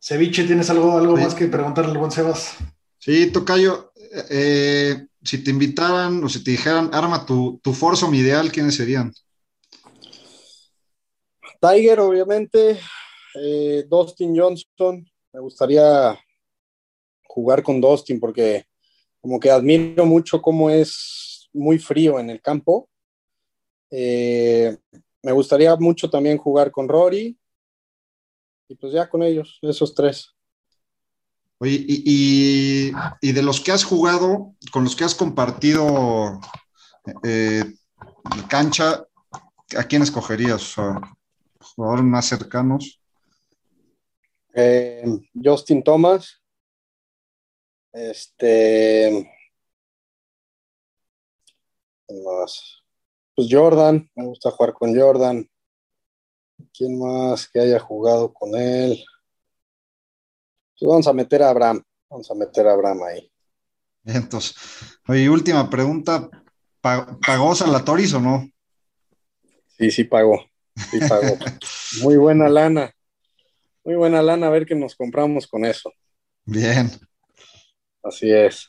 Ceviche, 0.00 0.44
¿tienes 0.44 0.70
algo, 0.70 0.96
algo 0.96 1.16
Sí. 1.16 1.22
más 1.22 1.34
que 1.34 1.46
preguntarle 1.46 1.90
al 1.90 1.98
buen 1.98 2.10
Sebas? 2.10 2.56
Sí, 2.98 3.30
Tocayo, 3.30 3.92
eh, 4.30 5.06
si 5.22 5.42
te 5.42 5.50
invitaran 5.50 6.22
o 6.22 6.28
si 6.28 6.42
te 6.42 6.52
dijeran, 6.52 6.90
arma 6.92 7.26
tu, 7.26 7.58
tu 7.62 7.72
foursome 7.72 8.16
ideal, 8.16 8.50
¿quiénes 8.52 8.76
serían? 8.76 9.12
Tiger, 11.60 12.00
obviamente, 12.00 12.78
eh, 13.34 13.84
Dustin 13.88 14.38
Johnson, 14.38 15.04
me 15.32 15.40
gustaría 15.40 16.18
jugar 17.24 17.62
con 17.62 17.80
Dustin 17.80 18.20
porque 18.20 18.64
como 19.20 19.38
que 19.40 19.50
admiro 19.50 20.06
mucho 20.06 20.40
cómo 20.40 20.70
es 20.70 21.48
muy 21.52 21.78
frío 21.78 22.18
en 22.20 22.30
el 22.30 22.40
campo. 22.40 22.88
Eh, 23.90 24.76
me 25.22 25.32
gustaría 25.32 25.74
mucho 25.76 26.08
también 26.08 26.38
jugar 26.38 26.70
con 26.70 26.88
Rory 26.88 27.36
y 28.68 28.74
pues 28.74 28.92
ya 28.92 29.08
con 29.08 29.22
ellos, 29.22 29.58
esos 29.62 29.94
tres. 29.94 30.34
Oye, 31.58 31.84
y, 31.88 32.02
y- 32.06 32.92
y 33.20 33.32
de 33.32 33.42
los 33.42 33.60
que 33.60 33.72
has 33.72 33.84
jugado, 33.84 34.54
con 34.72 34.84
los 34.84 34.94
que 34.94 35.04
has 35.04 35.14
compartido 35.14 36.40
eh, 37.24 37.64
cancha, 38.48 39.04
¿a 39.76 39.84
quién 39.84 40.02
escogerías? 40.02 40.74
Jugadores 41.74 42.04
más 42.04 42.26
cercanos. 42.26 43.00
Eh, 44.54 45.04
Justin 45.34 45.82
Thomas, 45.82 46.40
este, 47.92 49.30
¿quién 52.06 52.24
más? 52.24 52.82
Pues 53.34 53.48
Jordan, 53.50 54.08
me 54.14 54.26
gusta 54.26 54.50
jugar 54.50 54.72
con 54.74 54.98
Jordan. 54.98 55.48
¿Quién 56.72 56.98
más 56.98 57.48
que 57.48 57.60
haya 57.60 57.78
jugado 57.78 58.32
con 58.32 58.54
él? 58.54 59.04
Pues 60.78 60.88
vamos 60.88 61.06
a 61.06 61.12
meter 61.12 61.42
a 61.42 61.50
Abraham, 61.50 61.82
vamos 62.08 62.30
a 62.30 62.34
meter 62.34 62.66
a 62.66 62.72
Abraham 62.72 63.02
ahí. 63.02 63.30
Entonces, 64.04 64.54
oye, 65.06 65.28
última 65.28 65.68
pregunta, 65.68 66.28
¿pa- 66.80 67.18
¿pagó 67.24 67.54
Salatoris 67.54 68.14
o 68.14 68.20
no? 68.20 68.48
Sí, 69.76 69.90
sí 69.90 70.04
pagó, 70.04 70.44
sí 70.90 71.00
pagó. 71.00 71.36
Muy 72.02 72.16
buena 72.16 72.48
lana, 72.48 72.92
muy 73.84 73.96
buena 73.96 74.22
lana, 74.22 74.48
a 74.48 74.50
ver 74.50 74.66
qué 74.66 74.74
nos 74.74 74.96
compramos 74.96 75.46
con 75.46 75.64
eso. 75.64 75.92
Bien. 76.46 76.90
Así 78.02 78.32
es. 78.32 78.68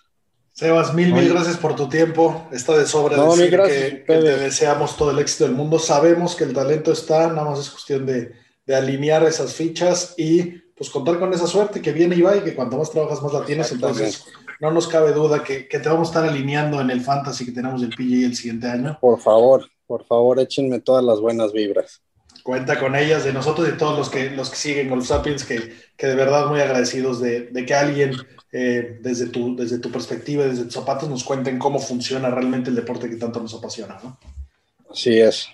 Sebas, 0.59 0.93
mil, 0.93 1.13
mil 1.13 1.29
gracias 1.29 1.55
por 1.55 1.73
tu 1.73 1.87
tiempo. 1.87 2.45
Está 2.51 2.77
de 2.77 2.85
sobra 2.85 3.15
No, 3.15 3.33
decir 3.33 3.57
que, 3.61 4.03
te 4.05 4.21
deseamos 4.21 4.97
todo 4.97 5.11
el 5.11 5.19
éxito 5.19 5.45
del 5.45 5.53
mundo. 5.53 5.79
Sabemos 5.79 6.35
que 6.35 6.43
el 6.43 6.53
talento 6.53 6.91
está, 6.91 7.29
nada 7.29 7.49
más 7.49 7.59
es 7.59 7.69
cuestión 7.69 8.05
de, 8.05 8.33
de 8.65 8.75
alinear 8.75 9.23
esas 9.23 9.53
fichas 9.53 10.15
y 10.17 10.59
pues 10.75 10.89
contar 10.89 11.17
con 11.17 11.33
esa 11.33 11.47
suerte 11.47 11.81
que 11.81 11.93
viene 11.93 12.17
y 12.17 12.21
va 12.23 12.35
y 12.35 12.41
que 12.41 12.55
cuanto 12.55 12.77
más 12.77 12.91
trabajas 12.91 13.23
más 13.23 13.31
la 13.31 13.45
tienes. 13.45 13.71
Entonces, 13.71 14.25
no 14.59 14.69
nos 14.69 14.89
cabe 14.89 15.13
duda 15.13 15.45
que, 15.45 15.65
que 15.65 15.79
te 15.79 15.87
vamos 15.87 16.09
a 16.09 16.11
estar 16.11 16.29
alineando 16.29 16.81
en 16.81 16.89
el 16.89 16.99
fantasy 16.99 17.45
que 17.45 17.53
tenemos 17.53 17.79
del 17.79 17.91
PGA 17.91 18.25
el 18.25 18.35
siguiente 18.35 18.67
año. 18.67 18.97
Por 18.99 19.17
favor, 19.21 19.65
por 19.87 20.03
favor, 20.03 20.41
échenme 20.41 20.81
todas 20.81 21.05
las 21.05 21.21
buenas 21.21 21.53
vibras. 21.53 22.01
Cuenta 22.49 22.79
con 22.79 22.95
ellas, 22.95 23.23
de 23.23 23.31
nosotros 23.31 23.67
y 23.67 23.71
de 23.73 23.77
todos 23.77 23.95
los 23.95 24.09
que, 24.09 24.31
los 24.31 24.49
que 24.49 24.55
siguen 24.55 24.89
Golf 24.89 25.05
Sapiens, 25.05 25.45
que, 25.45 25.71
que 25.95 26.07
de 26.07 26.15
verdad 26.15 26.47
muy 26.47 26.59
agradecidos 26.59 27.21
de, 27.21 27.41
de 27.41 27.63
que 27.63 27.75
alguien 27.75 28.15
eh, 28.51 28.97
desde, 29.03 29.27
tu, 29.27 29.55
desde 29.55 29.77
tu 29.77 29.91
perspectiva, 29.91 30.45
desde 30.47 30.63
tus 30.63 30.73
zapatos, 30.73 31.07
nos 31.07 31.23
cuenten 31.23 31.59
cómo 31.59 31.77
funciona 31.77 32.31
realmente 32.31 32.71
el 32.71 32.75
deporte 32.75 33.07
que 33.07 33.17
tanto 33.17 33.39
nos 33.39 33.53
apasiona. 33.53 33.99
¿no? 34.03 34.17
Así 34.91 35.19
es. 35.19 35.45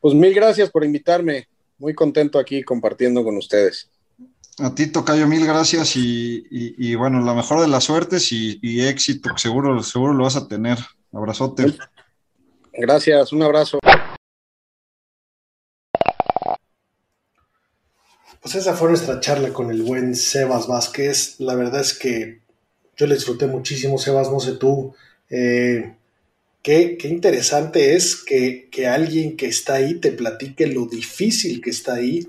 Pues 0.00 0.14
mil 0.14 0.32
gracias 0.32 0.70
por 0.70 0.86
invitarme. 0.86 1.48
Muy 1.76 1.92
contento 1.94 2.38
aquí 2.38 2.62
compartiendo 2.62 3.22
con 3.22 3.36
ustedes. 3.36 3.90
A 4.58 4.74
ti, 4.74 4.86
Tocayo, 4.86 5.26
mil 5.26 5.44
gracias 5.44 5.96
y, 5.96 6.46
y- 6.50 6.74
y, 6.78 6.94
bueno, 6.94 7.20
la 7.20 7.34
mejor 7.34 7.60
de 7.60 7.68
las 7.68 7.84
suertes 7.84 8.32
y, 8.32 8.58
y 8.62 8.86
éxito, 8.86 9.28
que 9.34 9.38
seguro, 9.38 9.82
seguro 9.82 10.14
lo 10.14 10.24
vas 10.24 10.36
a 10.36 10.48
tener. 10.48 10.78
Abrazote. 11.12 11.74
Gracias, 12.72 13.34
un 13.34 13.42
abrazo. 13.42 13.78
Pues 18.42 18.56
esa 18.56 18.74
fue 18.74 18.88
nuestra 18.88 19.20
charla 19.20 19.52
con 19.52 19.70
el 19.70 19.82
buen 19.82 20.16
Sebas 20.16 20.66
Vázquez. 20.66 21.36
La 21.38 21.54
verdad 21.54 21.80
es 21.80 21.94
que 21.96 22.40
yo 22.96 23.06
le 23.06 23.14
disfruté 23.14 23.46
muchísimo, 23.46 23.98
Sebas, 23.98 24.32
no 24.32 24.40
sé 24.40 24.54
tú. 24.54 24.94
Eh, 25.30 25.94
qué, 26.60 26.96
qué 26.98 27.06
interesante 27.06 27.94
es 27.94 28.16
que, 28.16 28.68
que 28.68 28.88
alguien 28.88 29.36
que 29.36 29.46
está 29.46 29.74
ahí 29.74 29.94
te 29.94 30.10
platique 30.10 30.66
lo 30.66 30.86
difícil 30.86 31.60
que 31.60 31.70
está 31.70 31.94
ahí 31.94 32.26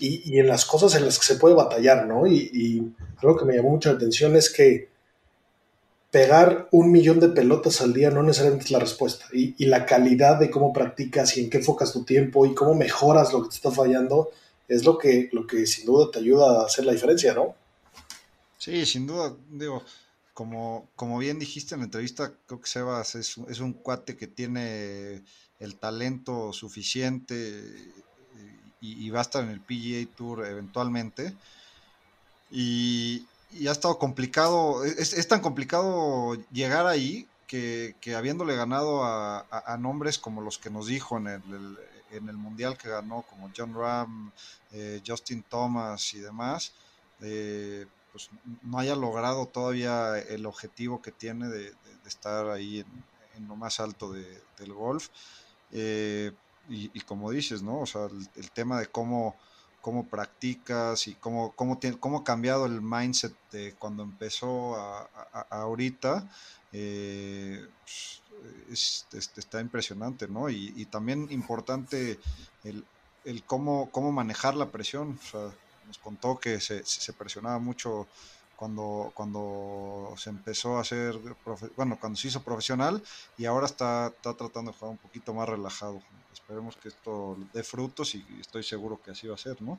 y, 0.00 0.34
y 0.34 0.40
en 0.40 0.48
las 0.48 0.64
cosas 0.64 0.96
en 0.96 1.04
las 1.04 1.20
que 1.20 1.26
se 1.26 1.36
puede 1.36 1.54
batallar, 1.54 2.08
¿no? 2.08 2.26
Y, 2.26 2.50
y 2.52 2.92
algo 3.18 3.36
que 3.36 3.44
me 3.44 3.54
llamó 3.54 3.70
mucho 3.70 3.90
la 3.90 3.96
atención 3.98 4.34
es 4.34 4.50
que 4.50 4.88
pegar 6.10 6.66
un 6.72 6.90
millón 6.90 7.20
de 7.20 7.28
pelotas 7.28 7.80
al 7.80 7.92
día 7.92 8.10
no 8.10 8.24
necesariamente 8.24 8.64
es 8.64 8.72
la 8.72 8.80
respuesta. 8.80 9.26
Y, 9.32 9.54
y 9.58 9.66
la 9.66 9.86
calidad 9.86 10.40
de 10.40 10.50
cómo 10.50 10.72
practicas 10.72 11.36
y 11.36 11.44
en 11.44 11.50
qué 11.50 11.58
enfocas 11.58 11.92
tu 11.92 12.02
tiempo 12.02 12.46
y 12.46 12.52
cómo 12.52 12.74
mejoras 12.74 13.32
lo 13.32 13.44
que 13.44 13.50
te 13.50 13.54
está 13.54 13.70
fallando 13.70 14.30
es 14.74 14.84
lo 14.84 14.96
que, 14.98 15.28
lo 15.32 15.46
que 15.46 15.66
sin 15.66 15.86
duda 15.86 16.10
te 16.10 16.18
ayuda 16.20 16.62
a 16.62 16.66
hacer 16.66 16.84
la 16.84 16.92
diferencia, 16.92 17.34
¿no? 17.34 17.54
Sí, 18.58 18.86
sin 18.86 19.06
duda, 19.06 19.34
digo, 19.50 19.82
como, 20.34 20.88
como 20.96 21.18
bien 21.18 21.38
dijiste 21.38 21.74
en 21.74 21.80
la 21.80 21.84
entrevista, 21.86 22.32
creo 22.46 22.60
que 22.60 22.68
Sebas 22.68 23.14
es, 23.16 23.36
es 23.48 23.60
un 23.60 23.72
cuate 23.72 24.16
que 24.16 24.26
tiene 24.28 25.22
el 25.58 25.74
talento 25.78 26.52
suficiente 26.52 27.62
y, 28.80 29.06
y 29.06 29.10
va 29.10 29.20
a 29.20 29.22
estar 29.22 29.44
en 29.44 29.50
el 29.50 29.60
PGA 29.60 30.16
Tour 30.16 30.46
eventualmente. 30.46 31.34
Y, 32.50 33.26
y 33.50 33.66
ha 33.68 33.72
estado 33.72 33.98
complicado, 33.98 34.84
es, 34.84 35.12
es 35.12 35.28
tan 35.28 35.40
complicado 35.40 36.34
llegar 36.52 36.86
ahí 36.86 37.26
que, 37.46 37.94
que 38.00 38.14
habiéndole 38.14 38.56
ganado 38.56 39.04
a, 39.04 39.40
a- 39.50 39.76
nombres 39.76 40.18
como 40.18 40.40
los 40.40 40.58
que 40.58 40.70
nos 40.70 40.86
dijo 40.86 41.18
en 41.18 41.26
el- 41.28 41.78
en 42.16 42.28
el 42.28 42.36
Mundial 42.36 42.76
que 42.78 42.88
ganó, 42.88 43.24
como 43.24 43.50
John 43.56 43.74
Ram, 43.74 44.32
eh, 44.70 45.02
Justin 45.06 45.44
Thomas 45.44 46.12
y 46.14 46.20
demás, 46.20 46.74
eh, 47.20 47.86
pues 48.10 48.28
no 48.62 48.78
haya 48.78 48.94
logrado 48.96 49.48
todavía 49.48 50.18
el 50.18 50.44
objetivo 50.46 51.00
que 51.02 51.12
tiene 51.12 51.48
de, 51.48 51.74
de- 51.76 51.98
de 51.98 52.08
estar 52.08 52.48
ahí 52.50 52.80
en, 52.80 53.06
en 53.34 53.46
lo 53.48 53.56
más 53.56 53.80
alto 53.80 54.12
de- 54.12 54.46
del 54.56 54.72
golf. 54.74 55.08
Eh, 55.70 56.32
y, 56.68 56.96
y 56.96 57.00
como 57.02 57.30
dices, 57.30 57.62
¿no? 57.62 57.80
O 57.80 57.86
sea, 57.86 58.06
el, 58.06 58.28
el 58.34 58.52
tema 58.52 58.78
de 58.80 58.86
cómo, 58.86 59.38
cómo 59.80 60.08
practicas 60.08 61.06
y 61.08 61.16
cómo, 61.16 61.54
cómo, 61.56 61.78
tiene- 61.78 61.98
cómo 61.98 62.18
ha 62.18 62.24
cambiado 62.24 62.66
el 62.66 62.82
mindset 62.82 63.36
de 63.50 63.76
cuando 63.76 64.02
empezó 64.02 64.76
a, 64.76 65.00
a- 65.02 65.46
a 65.50 65.62
ahorita, 65.62 66.28
eh, 66.70 67.60
pues, 67.84 68.21
es- 68.70 69.06
es- 69.12 69.30
está 69.36 69.60
impresionante, 69.60 70.28
¿no? 70.28 70.48
Y, 70.50 70.86
también 70.86 71.28
importante 71.30 72.18
el, 72.64 72.84
el 73.24 73.44
cómo, 73.44 73.90
cómo 73.90 74.12
manejar 74.12 74.54
la 74.54 74.70
presión. 74.70 75.18
O 75.22 75.26
sea, 75.26 75.58
nos 75.86 75.98
contó 75.98 76.38
que 76.38 76.60
se, 76.60 76.82
presionaba 77.12 77.58
mucho 77.58 78.08
cuando, 78.56 79.10
cuando 79.14 80.14
se 80.16 80.30
empezó 80.30 80.78
a 80.78 80.82
hacer, 80.82 81.18
bueno, 81.76 81.98
cuando 82.00 82.16
se 82.18 82.28
hizo 82.28 82.42
profesional 82.44 83.02
y 83.36 83.44
ahora 83.44 83.66
está, 83.66 84.08
está 84.08 84.34
tratando 84.34 84.70
de 84.70 84.78
jugar 84.78 84.92
un 84.92 84.98
poquito 84.98 85.34
más 85.34 85.48
relajado. 85.48 86.00
Esperemos 86.32 86.76
que 86.76 86.88
esto 86.88 87.36
dé 87.52 87.62
frutos 87.64 88.14
y 88.14 88.24
estoy 88.40 88.62
seguro 88.62 89.00
que 89.02 89.10
así 89.10 89.26
va 89.26 89.34
a 89.34 89.38
ser, 89.38 89.60
¿no? 89.62 89.78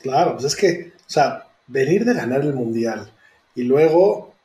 Claro, 0.00 0.32
pues 0.34 0.44
es 0.44 0.56
que, 0.56 0.92
o 0.98 1.10
sea, 1.10 1.46
venir 1.66 2.04
de 2.04 2.14
ganar 2.14 2.40
el 2.42 2.54
mundial 2.54 3.10
y 3.54 3.62
luego 3.62 4.35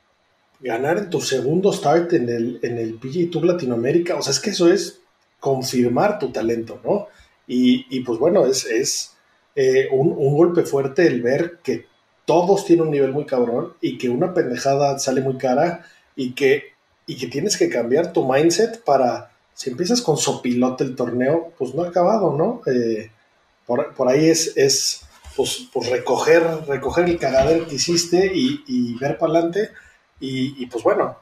ganar 0.61 0.97
en 0.97 1.09
tu 1.09 1.21
segundo 1.21 1.73
start 1.73 2.13
en 2.13 2.29
el, 2.29 2.59
en 2.61 2.77
el 2.77 2.95
PGA 2.95 3.31
Tour 3.31 3.45
Latinoamérica, 3.45 4.15
o 4.15 4.21
sea, 4.21 4.31
es 4.31 4.39
que 4.39 4.51
eso 4.51 4.71
es 4.71 4.99
confirmar 5.39 6.19
tu 6.19 6.31
talento, 6.31 6.79
¿no? 6.83 7.07
Y, 7.47 7.85
y 7.89 8.01
pues 8.01 8.19
bueno, 8.19 8.45
es, 8.45 8.65
es 8.65 9.13
eh, 9.55 9.89
un, 9.91 10.13
un 10.15 10.35
golpe 10.35 10.63
fuerte 10.63 11.07
el 11.07 11.21
ver 11.21 11.59
que 11.63 11.85
todos 12.25 12.65
tienen 12.65 12.85
un 12.85 12.91
nivel 12.91 13.11
muy 13.11 13.25
cabrón 13.25 13.73
y 13.81 13.97
que 13.97 14.09
una 14.09 14.33
pendejada 14.33 14.99
sale 14.99 15.21
muy 15.21 15.37
cara 15.37 15.85
y 16.15 16.33
que 16.33 16.71
y 17.11 17.17
que 17.17 17.27
tienes 17.27 17.57
que 17.57 17.69
cambiar 17.69 18.13
tu 18.13 18.31
mindset 18.31 18.83
para, 18.83 19.31
si 19.53 19.69
empiezas 19.69 20.01
con 20.01 20.17
sopilote 20.17 20.85
el 20.85 20.95
torneo, 20.95 21.51
pues 21.57 21.75
no 21.75 21.83
ha 21.83 21.89
acabado, 21.89 22.37
¿no? 22.37 22.61
Eh, 22.71 23.11
por, 23.65 24.07
ahí 24.07 24.29
es, 24.29 24.55
es 24.55 25.01
pues, 25.35 25.67
pues, 25.73 25.89
recoger, 25.89 26.43
recoger 26.67 27.09
el 27.09 27.19
cagadero 27.19 27.67
que 27.67 27.75
hiciste 27.75 28.31
y, 28.33 28.97
ver 28.99 29.17
para 29.17 29.33
adelante. 29.33 29.71
Y, 30.23 30.67
pues 30.67 30.83
bueno, 30.83 31.17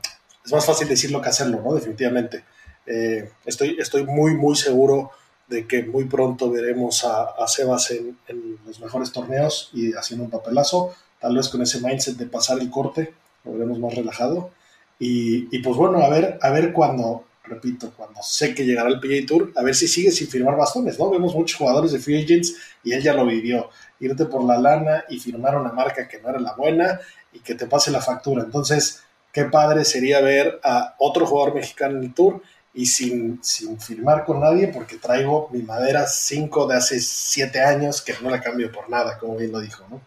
es 0.46 0.52
más 0.52 0.66
fácil 0.66 0.88
decirlo 0.88 1.22
que 1.22 1.30
hacerlo, 1.30 1.62
¿no? 1.64 1.74
Definitivamente. 1.74 2.44
Eh, 2.86 3.32
estoy, 3.46 3.78
estoy 3.80 4.04
muy, 4.04 4.36
muy 4.36 4.58
seguro 4.58 5.12
de 5.48 5.66
que 5.66 5.84
muy 5.84 6.04
pronto 6.06 6.52
veremos 6.52 7.06
a, 7.06 7.48
Sebas 7.48 7.92
en, 7.92 8.18
los 8.66 8.80
mejores 8.82 9.12
torneos 9.12 9.70
y 9.74 9.94
haciendo 9.94 10.26
un 10.26 10.30
papelazo, 10.30 10.94
tal 11.20 11.36
vez 11.36 11.48
con 11.48 11.62
ese 11.62 11.80
mindset 11.80 12.18
de 12.18 12.26
pasar 12.26 12.60
el 12.60 12.70
corte, 12.70 13.14
lo 13.46 13.54
veremos 13.54 13.80
más 13.80 13.96
relajado. 13.96 14.52
Y, 15.00 15.56
y 15.56 15.60
pues 15.60 15.78
bueno, 15.78 16.00
a 16.00 16.10
ver, 16.10 16.38
a 16.42 16.50
ver 16.50 16.74
cuando, 16.74 17.24
repito, 17.46 17.94
cuando 17.96 18.22
sé 18.22 18.54
que 18.54 18.66
llegará 18.66 18.90
el 18.90 19.00
PGA 19.00 19.26
Tour, 19.26 19.54
a 19.56 19.64
ver 19.64 19.76
si 19.76 19.88
sigue 19.88 20.12
sin 20.12 20.28
firmar 20.28 20.58
bastones, 20.58 21.00
¿no? 21.00 21.10
Vemos 21.10 21.34
muchos 21.34 21.58
jugadores 21.58 21.94
de 21.94 22.00
free 22.00 22.22
agents 22.22 22.56
y 22.84 22.92
él 22.92 23.02
ya 23.02 23.14
lo 23.14 23.26
vivió. 23.26 23.70
Irte 24.02 24.26
por 24.26 24.44
la 24.44 24.58
lana 24.58 25.06
y 25.10 25.20
firmar 25.20 25.58
una 25.58 25.72
marca 25.72 26.08
que 26.08 26.20
no 26.20 26.30
era 26.30 26.40
la 26.40 26.54
buena 26.54 27.00
y 27.34 27.40
que 27.40 27.56
te 27.56 27.68
pase 27.68 27.92
la 27.92 28.02
factura. 28.02 28.44
Entonces, 28.44 29.04
qué 29.32 29.46
padre 29.46 29.86
sería 29.86 30.22
ver 30.22 30.60
a 30.64 30.96
otro 31.00 31.26
jugador 31.26 31.56
mexicano 31.56 31.98
en 31.98 32.04
el 32.06 32.14
Tour 32.14 32.42
y 32.74 32.86
sin, 32.86 33.44
sin 33.44 33.80
firmar 33.80 34.26
con 34.26 34.40
nadie 34.40 34.68
porque 34.68 34.98
traigo 34.98 35.50
mi 35.52 35.62
madera 35.62 36.08
5 36.08 36.68
de 36.68 36.76
hace 36.76 37.00
7 37.00 37.62
años 37.62 38.02
que 38.02 38.16
no 38.22 38.30
la 38.30 38.42
cambio 38.42 38.72
por 38.72 38.90
nada, 38.90 39.18
como 39.18 39.36
bien 39.36 39.52
lo 39.52 39.60
dijo, 39.60 39.86
¿no? 39.90 40.02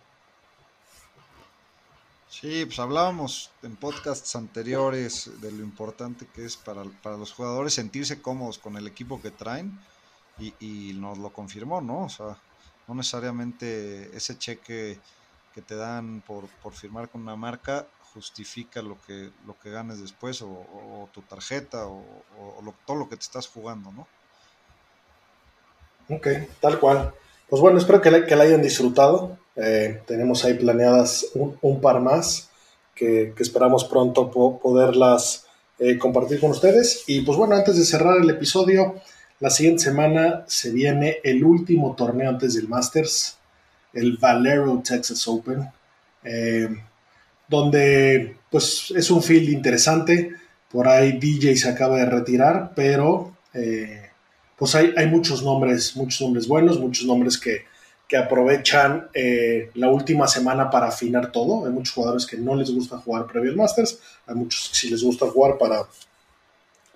Sí, 2.43 2.65
pues 2.65 2.81
hablábamos 2.81 3.53
en 3.62 3.77
podcasts 3.77 4.35
anteriores 4.35 5.31
de 5.40 5.53
lo 5.53 5.62
importante 5.62 6.27
que 6.27 6.44
es 6.44 6.57
para, 6.57 6.82
los 7.16 7.32
jugadores 7.32 7.74
sentirse 7.74 8.20
cómodos 8.20 8.59
con 8.59 8.77
el 8.77 8.89
equipo 8.89 9.23
que 9.23 9.31
traen 9.31 9.78
y, 10.40 10.93
nos 10.94 11.19
lo 11.19 11.32
confirmó, 11.32 11.81
¿no? 11.81 12.07
O 12.07 12.09
sea, 12.09 12.36
no 12.89 12.97
necesariamente 12.97 14.11
ese 14.16 14.36
cheque 14.39 14.99
que 15.53 15.62
te 15.62 15.77
dan 15.77 16.23
por, 16.27 16.47
firmar 16.73 17.09
con 17.09 17.23
una 17.23 17.37
marca 17.37 17.87
justifica 18.15 18.83
lo 18.83 18.99
que, 19.07 19.31
lo 19.47 19.59
que 19.59 19.70
ganes 19.70 20.01
después 20.01 20.43
o, 20.43 21.09
tu 21.12 21.23
tarjeta 21.23 21.87
o, 21.87 22.05
todo 22.87 22.97
lo 22.97 23.09
que 23.09 23.16
te 23.16 23.23
estás 23.23 23.47
jugando, 23.49 23.91
¿no? 23.93 24.07
Ok, 26.15 26.29
tal 26.61 26.79
cual. 26.79 27.15
Pues 27.49 27.61
bueno, 27.62 27.79
espero 27.79 28.01
que 28.01 28.11
la, 28.11 28.27
que 28.27 28.37
la 28.37 28.45
hayan 28.45 28.62
disfrutado. 28.62 29.39
Eh, 29.57 30.03
tenemos 30.07 30.45
ahí 30.45 30.55
planeadas 30.55 31.27
un, 31.35 31.81
par 31.81 32.01
más 32.01 32.51
que, 32.95 33.35
esperamos 33.39 33.85
pronto 33.85 34.31
poderlas 34.31 35.47
eh, 35.79 35.99
compartir 35.99 36.41
con 36.41 36.51
ustedes. 36.51 37.05
Y 37.07 37.23
pues 37.23 37.37
bueno, 37.39 37.55
antes 37.55 37.77
de 37.77 37.85
cerrar 37.85 38.19
el 38.19 38.31
episodio, 38.31 38.95
la 39.41 39.51
siguiente 39.51 39.83
semana 39.83 40.45
se 40.47 40.70
viene 40.70 41.19
el 41.24 41.45
último 41.45 41.95
torneo 41.97 42.31
antes 42.31 42.55
del 42.55 42.69
Masters, 42.69 43.39
el 43.93 44.16
Valero 44.16 44.82
Texas 44.85 45.27
Open, 45.28 45.69
eh, 46.24 46.69
donde 47.48 48.36
pues 48.51 48.93
es 48.97 49.10
un 49.10 49.23
field 49.23 49.48
interesante. 49.51 50.32
Por 50.70 50.89
ahí 50.89 51.12
DJ 51.19 51.56
se 51.56 51.69
acaba 51.69 51.98
de 51.98 52.06
retirar, 52.06 52.73
pero 52.74 53.36
pues 54.56 54.74
hay, 54.74 54.94
hay 54.97 55.09
muchos 55.09 55.43
nombres, 55.43 55.97
muchos 55.97 56.20
nombres 56.20 56.47
buenos, 56.47 56.78
muchos 56.78 57.05
nombres 57.05 57.36
que, 57.36 57.64
que 58.12 58.19
aprovechan 58.19 59.09
eh, 59.14 59.70
la 59.73 59.89
última 59.89 60.28
semana 60.28 60.69
para 60.69 60.89
afinar 60.89 61.32
todo. 61.32 61.64
Hay 61.64 61.73
muchos 61.73 61.94
jugadores 61.94 62.27
que 62.27 62.36
no 62.36 62.55
les 62.55 62.70
gusta 62.70 62.98
jugar 62.98 63.27
previo 63.27 63.51
al 63.51 63.56
Masters, 63.56 63.98
hay 64.27 64.35
muchos 64.35 64.69
que 64.69 64.77
sí 64.77 64.90
les 64.90 65.02
gusta 65.02 65.27
jugar 65.28 65.56
para, 65.56 65.86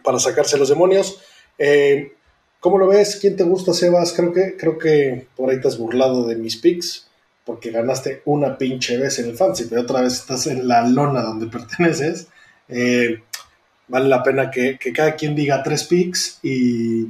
para 0.04 0.18
sacarse 0.18 0.58
los 0.58 0.68
demonios. 0.68 1.18
Eh, 1.56 2.12
¿Cómo 2.60 2.78
lo 2.78 2.88
ves? 2.88 3.18
¿Quién 3.20 3.36
te 3.36 3.44
gusta, 3.44 3.72
Sebas? 3.72 4.12
Creo 4.12 4.32
que, 4.32 4.56
creo 4.56 4.78
que 4.78 5.26
por 5.36 5.50
ahí 5.50 5.60
te 5.60 5.68
has 5.68 5.78
burlado 5.78 6.26
de 6.26 6.36
mis 6.36 6.56
picks, 6.56 7.08
porque 7.44 7.70
ganaste 7.70 8.22
una 8.24 8.58
pinche 8.58 8.96
vez 8.96 9.18
en 9.18 9.30
el 9.30 9.36
Fancy, 9.36 9.66
pero 9.68 9.82
otra 9.82 10.00
vez 10.00 10.14
estás 10.14 10.46
en 10.46 10.66
la 10.66 10.86
lona 10.86 11.22
donde 11.22 11.46
perteneces. 11.58 12.28
Eh, 12.68 13.22
vale 13.88 14.08
la 14.08 14.22
pena 14.22 14.50
que, 14.50 14.78
que 14.78 14.92
cada 14.92 15.14
quien 15.14 15.34
diga 15.34 15.62
tres 15.62 15.84
picks 15.84 16.40
y 16.42 17.06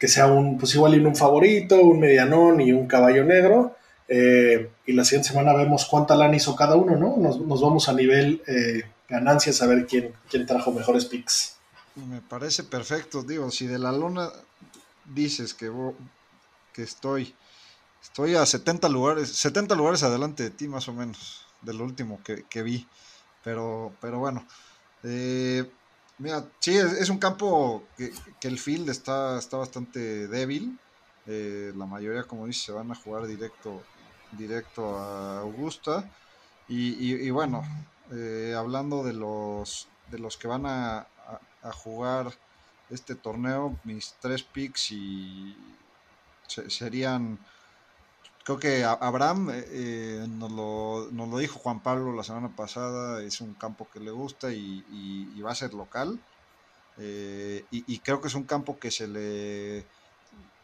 que 0.00 0.08
sea 0.08 0.26
un, 0.26 0.56
pues 0.56 0.74
igual 0.74 1.06
un 1.06 1.14
favorito, 1.14 1.78
un 1.78 2.00
medianón 2.00 2.60
y 2.62 2.72
un 2.72 2.86
caballo 2.86 3.22
negro. 3.22 3.76
Eh, 4.08 4.70
y 4.86 4.92
la 4.94 5.04
siguiente 5.04 5.28
semana 5.28 5.52
vemos 5.52 5.84
cuánta 5.84 6.16
lana 6.16 6.34
hizo 6.34 6.56
cada 6.56 6.74
uno, 6.74 6.96
¿no? 6.96 7.16
Nos, 7.18 7.60
vamos 7.60 7.88
a 7.88 7.92
nivel 7.92 8.42
eh, 8.48 8.82
ganancias 9.08 9.60
a 9.62 9.66
ver 9.66 9.86
quién, 9.86 10.12
quién 10.28 10.46
trajo 10.46 10.72
mejores 10.72 11.04
picks. 11.04 11.59
Me 11.96 12.20
parece 12.20 12.64
perfecto, 12.64 13.22
digo, 13.22 13.50
si 13.50 13.66
de 13.66 13.78
la 13.78 13.92
lona 13.92 14.30
dices 15.04 15.54
que, 15.54 15.70
que 16.72 16.82
estoy, 16.82 17.34
estoy 18.02 18.36
a 18.36 18.46
70 18.46 18.88
lugares, 18.88 19.30
70 19.30 19.74
lugares 19.74 20.02
adelante 20.02 20.44
de 20.44 20.50
ti 20.50 20.68
más 20.68 20.88
o 20.88 20.92
menos, 20.92 21.44
de 21.62 21.74
lo 21.74 21.84
último 21.84 22.22
que, 22.22 22.44
que 22.44 22.62
vi, 22.62 22.86
pero, 23.42 23.92
pero 24.00 24.18
bueno, 24.18 24.46
eh, 25.02 25.68
Mira, 26.20 26.44
sí, 26.58 26.76
es, 26.76 27.08
un 27.08 27.16
campo 27.16 27.82
que, 27.96 28.12
el 28.42 28.58
field 28.58 28.90
está, 28.90 29.38
está 29.38 29.56
bastante 29.56 30.28
débil. 30.28 30.78
Eh, 31.26 31.72
la 31.74 31.86
mayoría, 31.86 32.24
como 32.24 32.46
dice, 32.46 32.66
se 32.66 32.72
van 32.72 32.90
a 32.92 32.94
jugar 32.94 33.26
directo, 33.26 33.82
directo 34.32 34.98
a 34.98 35.40
Augusta. 35.40 36.10
Y, 36.68 37.30
bueno, 37.30 37.64
eh, 38.12 38.54
hablando 38.54 39.02
de 39.02 39.14
los, 39.14 39.88
de 40.10 40.18
los 40.18 40.36
que 40.36 40.46
van 40.46 40.66
a, 40.66 41.06
jugar 41.72 42.32
este 42.90 43.14
torneo, 43.14 43.78
mis 43.84 44.14
tres 44.20 44.42
picks 44.42 44.90
y 44.92 45.56
serían 46.46 47.38
creo 48.44 48.58
que 48.58 48.84
Abraham 48.84 49.50
eh, 49.50 49.64
eh, 49.70 50.26
nos, 50.28 50.50
lo, 50.50 51.38
dijo 51.38 51.58
Juan 51.58 51.80
Pablo 51.80 52.12
la 52.12 52.24
semana 52.24 52.48
pasada, 52.54 53.22
es 53.22 53.40
un 53.40 53.54
campo 53.54 53.88
que 53.92 54.00
le 54.00 54.10
gusta 54.10 54.52
y, 54.52 55.40
va 55.40 55.52
a 55.52 55.54
ser 55.54 55.74
local. 55.74 56.18
Eh, 56.98 57.64
y, 57.70 57.98
creo 58.00 58.20
que 58.20 58.28
es 58.28 58.34
un 58.34 58.44
campo 58.44 58.78
que 58.78 58.90
se 58.90 59.06
le 59.08 59.86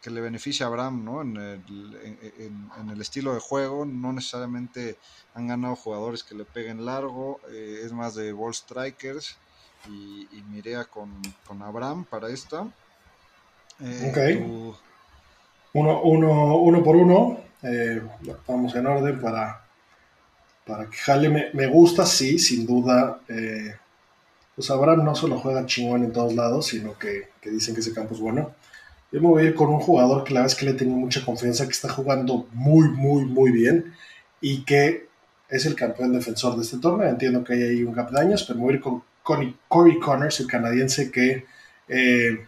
que 0.01 0.11
le 0.11 0.21
beneficia 0.21 0.67
a 0.67 0.69
Abraham 0.69 1.03
¿no? 1.03 1.21
en, 1.21 1.37
el, 1.37 3.01
estilo 3.01 3.33
de 3.33 3.39
juego. 3.39 3.85
No 3.85 4.13
necesariamente 4.13 4.97
han 5.33 5.47
ganado 5.47 5.75
jugadores 5.75 6.23
que 6.23 6.35
le 6.35 6.45
peguen 6.45 6.85
largo, 6.85 7.39
es 7.49 7.91
más 7.93 8.15
de 8.15 8.33
ball 8.33 8.53
strikers. 8.53 9.37
Y, 9.89 10.27
y 10.31 10.43
miré 10.49 10.75
con, 10.85 11.21
con 11.45 11.61
Abraham 11.61 12.05
para 12.05 12.29
esta. 12.29 12.61
ok. 12.61 14.17
Uno, 15.73 16.01
uno, 16.01 16.57
uno 16.57 16.83
por 16.83 16.95
uno. 16.95 17.39
Eh, 17.61 18.01
vamos 18.47 18.73
en 18.75 18.85
orden 18.85 19.19
para, 19.19 19.63
para 20.65 20.89
que 20.89 20.97
jale. 20.97 21.51
Me, 21.53 21.67
gusta, 21.67 22.05
sí, 22.05 22.39
sin 22.39 22.65
duda. 22.65 23.19
Eh, 23.27 23.75
pues 24.55 24.71
Abraham 24.71 25.03
no 25.05 25.15
solo 25.15 25.39
juega 25.39 25.65
chingón 25.65 26.03
en 26.03 26.11
todos 26.11 26.33
lados, 26.33 26.67
sino 26.67 26.97
que, 26.97 27.29
dicen 27.43 27.75
que 27.75 27.81
ese 27.81 27.93
campo 27.93 28.15
es 28.15 28.19
bueno. 28.19 28.51
Yo 29.11 29.21
me 29.21 29.27
voy 29.27 29.43
a 29.43 29.45
ir 29.45 29.55
con 29.55 29.69
un 29.69 29.79
jugador 29.79 30.23
que 30.23 30.33
la 30.33 30.41
vez 30.41 30.55
que 30.55 30.65
le 30.65 30.73
tengo 30.73 30.95
mucha 30.95 31.23
confianza, 31.23 31.65
que 31.65 31.71
está 31.71 31.89
jugando 31.89 32.47
muy, 32.53 32.89
muy, 32.89 33.23
muy 33.25 33.51
bien 33.51 33.93
y 34.41 34.63
que 34.65 35.07
es 35.47 35.65
el 35.65 35.75
campeón 35.75 36.11
defensor 36.11 36.55
de 36.55 36.63
este 36.63 36.79
torneo. 36.79 37.07
Entiendo 37.07 37.43
que 37.43 37.53
hay 37.53 37.63
ahí 37.63 37.83
un 37.83 37.93
gap 37.93 38.09
de 38.09 38.19
años, 38.19 38.43
pero 38.43 38.57
me 38.57 38.65
voy 38.65 38.73
a 38.73 38.77
ir 38.77 38.81
con 38.81 39.03
Corey 39.67 39.99
Connors, 39.99 40.39
el 40.39 40.47
canadiense 40.47 41.11
que 41.11 41.45
eh, 41.87 42.47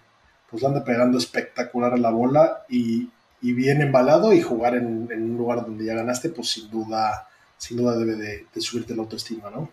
pues 0.49 0.63
anda 0.63 0.83
pegando 0.83 1.17
espectacular 1.17 1.93
a 1.93 1.97
la 1.97 2.09
bola 2.09 2.63
y, 2.69 3.09
y 3.41 3.53
bien 3.53 3.81
embalado 3.81 4.33
y 4.33 4.41
jugar 4.41 4.75
en, 4.75 5.11
un 5.11 5.37
lugar 5.37 5.61
donde 5.61 5.85
ya 5.85 5.95
ganaste, 5.95 6.29
pues 6.29 6.49
sin 6.49 6.69
duda, 6.69 7.27
sin 7.57 7.77
duda 7.77 7.97
debe 7.97 8.15
de, 8.15 8.61
subirte 8.61 8.95
la 8.95 9.03
autoestima, 9.03 9.49
¿no? 9.49 9.69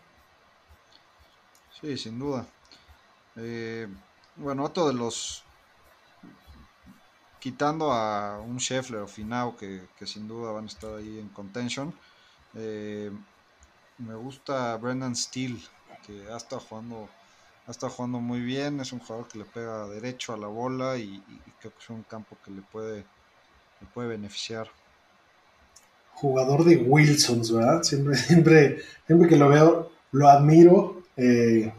Sí, 1.80 1.96
sin 1.96 2.18
duda. 2.18 2.46
Eh, 3.36 3.86
bueno, 4.36 4.64
otro 4.64 4.88
de 4.88 4.94
los 4.94 5.42
quitando 7.38 7.92
a 7.92 8.40
un 8.40 8.58
Scheffler 8.58 9.02
o 9.02 9.06
Finao 9.06 9.56
que, 9.56 9.86
sin 10.04 10.26
duda 10.26 10.52
van 10.52 10.64
a 10.64 10.68
estar 10.68 10.94
ahí 10.94 11.18
en 11.18 11.28
contention. 11.28 11.94
Eh, 12.54 13.10
me 13.98 14.14
gusta 14.14 14.76
Brendan 14.76 15.14
Steele, 15.14 15.60
que 16.06 16.32
ha 16.32 16.36
estado 16.36 16.60
jugando, 16.60 17.08
ha 17.66 17.70
estado 17.70 17.92
jugando 17.92 18.20
muy 18.20 18.40
bien, 18.40 18.80
es 18.80 18.92
un 18.92 19.00
jugador 19.00 19.28
que 19.28 19.38
le 19.38 19.44
pega 19.44 19.88
derecho 19.88 20.32
a 20.32 20.36
la 20.36 20.46
bola 20.46 20.96
y, 20.96 21.22
creo 21.60 21.72
que 21.72 21.82
es 21.82 21.90
un 21.90 22.02
campo 22.02 22.36
que 22.44 22.50
le 22.50 22.62
puede 22.62 23.04
me 23.80 23.86
puede 23.92 24.08
beneficiar. 24.08 24.68
Jugador 26.14 26.64
de 26.64 26.76
Wilsons, 26.76 27.52
¿verdad? 27.52 27.82
Siempre, 27.82 28.16
siempre, 28.16 28.82
siempre 29.06 29.28
que 29.28 29.36
lo 29.36 29.48
veo, 29.48 29.92
lo 30.12 30.28
admiro. 30.28 31.02
Eh, 31.16 31.72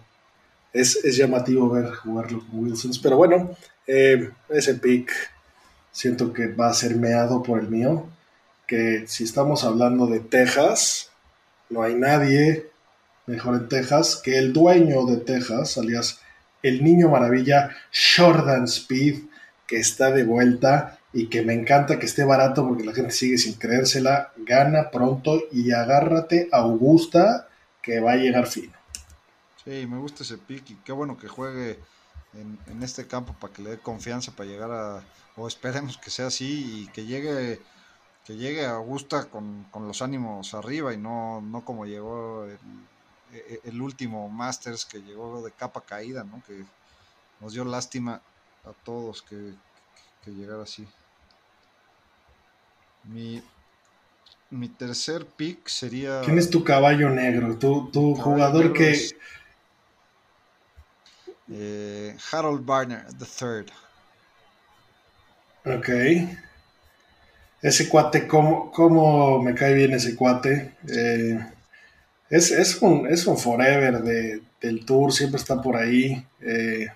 es, 0.73 1.01
llamativo 1.15 1.69
ver 1.69 1.91
jugarlo 1.91 2.39
con 2.39 2.59
Wilsons. 2.59 2.99
Pero 2.99 3.17
bueno, 3.17 3.51
eh, 3.87 4.29
ese 4.49 4.75
pick 4.75 5.11
siento 5.91 6.31
que 6.31 6.47
va 6.47 6.67
a 6.67 6.73
ser 6.73 6.95
meado 6.95 7.41
por 7.41 7.59
el 7.59 7.67
mío. 7.69 8.07
Que 8.67 9.07
si 9.07 9.23
estamos 9.23 9.63
hablando 9.63 10.05
de 10.05 10.19
Texas, 10.19 11.09
no 11.69 11.81
hay 11.81 11.95
nadie 11.95 12.69
mejor 13.27 13.55
en 13.55 13.69
Texas, 13.69 14.19
que 14.23 14.37
el 14.37 14.53
dueño 14.53 15.05
de 15.05 15.17
Texas, 15.17 15.77
alias 15.77 16.19
el 16.63 16.83
niño 16.83 17.09
maravilla 17.09 17.69
Jordan 18.15 18.63
Speed, 18.63 19.25
que 19.67 19.77
está 19.77 20.11
de 20.11 20.23
vuelta 20.23 20.99
y 21.13 21.27
que 21.27 21.41
me 21.41 21.53
encanta 21.53 21.99
que 21.99 22.05
esté 22.05 22.23
barato 22.23 22.67
porque 22.67 22.83
la 22.83 22.93
gente 22.93 23.11
sigue 23.11 23.37
sin 23.37 23.53
creérsela, 23.53 24.33
gana 24.37 24.89
pronto 24.91 25.43
y 25.51 25.71
agárrate 25.71 26.49
Augusta 26.51 27.47
que 27.81 27.99
va 27.99 28.13
a 28.13 28.17
llegar 28.17 28.47
fino. 28.47 28.73
Sí, 29.63 29.85
me 29.87 29.97
gusta 29.97 30.23
ese 30.23 30.37
pick 30.37 30.71
y 30.71 30.75
qué 30.75 30.91
bueno 30.91 31.17
que 31.17 31.27
juegue 31.27 31.79
en, 32.33 32.57
en 32.67 32.83
este 32.83 33.07
campo 33.07 33.35
para 33.39 33.53
que 33.53 33.61
le 33.61 33.69
dé 33.71 33.77
confianza 33.77 34.31
para 34.31 34.49
llegar 34.49 34.71
a, 34.71 35.03
o 35.35 35.47
esperemos 35.47 35.97
que 35.97 36.09
sea 36.09 36.27
así 36.27 36.83
y 36.83 36.87
que 36.87 37.05
llegue 37.05 37.59
que 38.25 38.35
llegue 38.35 38.65
a 38.65 38.71
Augusta 38.71 39.29
con, 39.29 39.65
con 39.71 39.87
los 39.87 40.01
ánimos 40.01 40.53
arriba 40.53 40.93
y 40.93 40.97
no, 40.97 41.39
no 41.39 41.63
como 41.63 41.85
llegó 41.85 42.45
el 43.63 43.81
último 43.81 44.29
Masters 44.29 44.85
que 44.85 45.01
llegó 45.01 45.43
de 45.43 45.51
capa 45.53 45.85
caída, 45.85 46.23
¿no? 46.23 46.41
Que 46.43 46.65
nos 47.39 47.53
dio 47.53 47.65
lástima 47.65 48.23
a 48.63 48.73
todos 48.73 49.23
que, 49.23 49.55
que 50.21 50.31
llegara 50.31 50.63
así. 50.63 50.87
Mi, 53.03 53.41
mi 54.49 54.67
tercer 54.69 55.25
pick 55.37 55.67
sería. 55.69 56.21
¿Quién 56.23 56.37
es 56.37 56.49
tu 56.51 56.63
caballo 56.63 57.09
negro? 57.09 57.57
Tu, 57.57 57.89
tu 57.91 58.13
Caballo 58.13 58.23
jugador 58.23 58.63
negro 58.63 58.73
que. 58.77 58.91
es- 58.91 59.15
eh, 61.49 62.15
Harold 62.31 62.65
Barner 62.65 63.05
III. 63.17 63.65
Ok. 65.65 65.89
Ese 67.61 67.87
cuate, 67.89 68.27
¿cómo, 68.27 68.71
cómo 68.71 69.41
me 69.41 69.53
cae 69.55 69.73
bien 69.73 69.93
ese 69.93 70.15
cuate? 70.15 70.75
Eh, 70.87 71.39
es, 72.29 72.51
es, 72.51 72.81
un, 72.81 73.07
es 73.07 73.25
un 73.27 73.37
forever 73.37 74.01
de- 74.03 74.41
del 74.61 74.85
tour, 74.85 75.13
siempre 75.13 75.39
está 75.39 75.61
por 75.61 75.77
ahí. 75.77 76.25
Eh, 76.41 76.87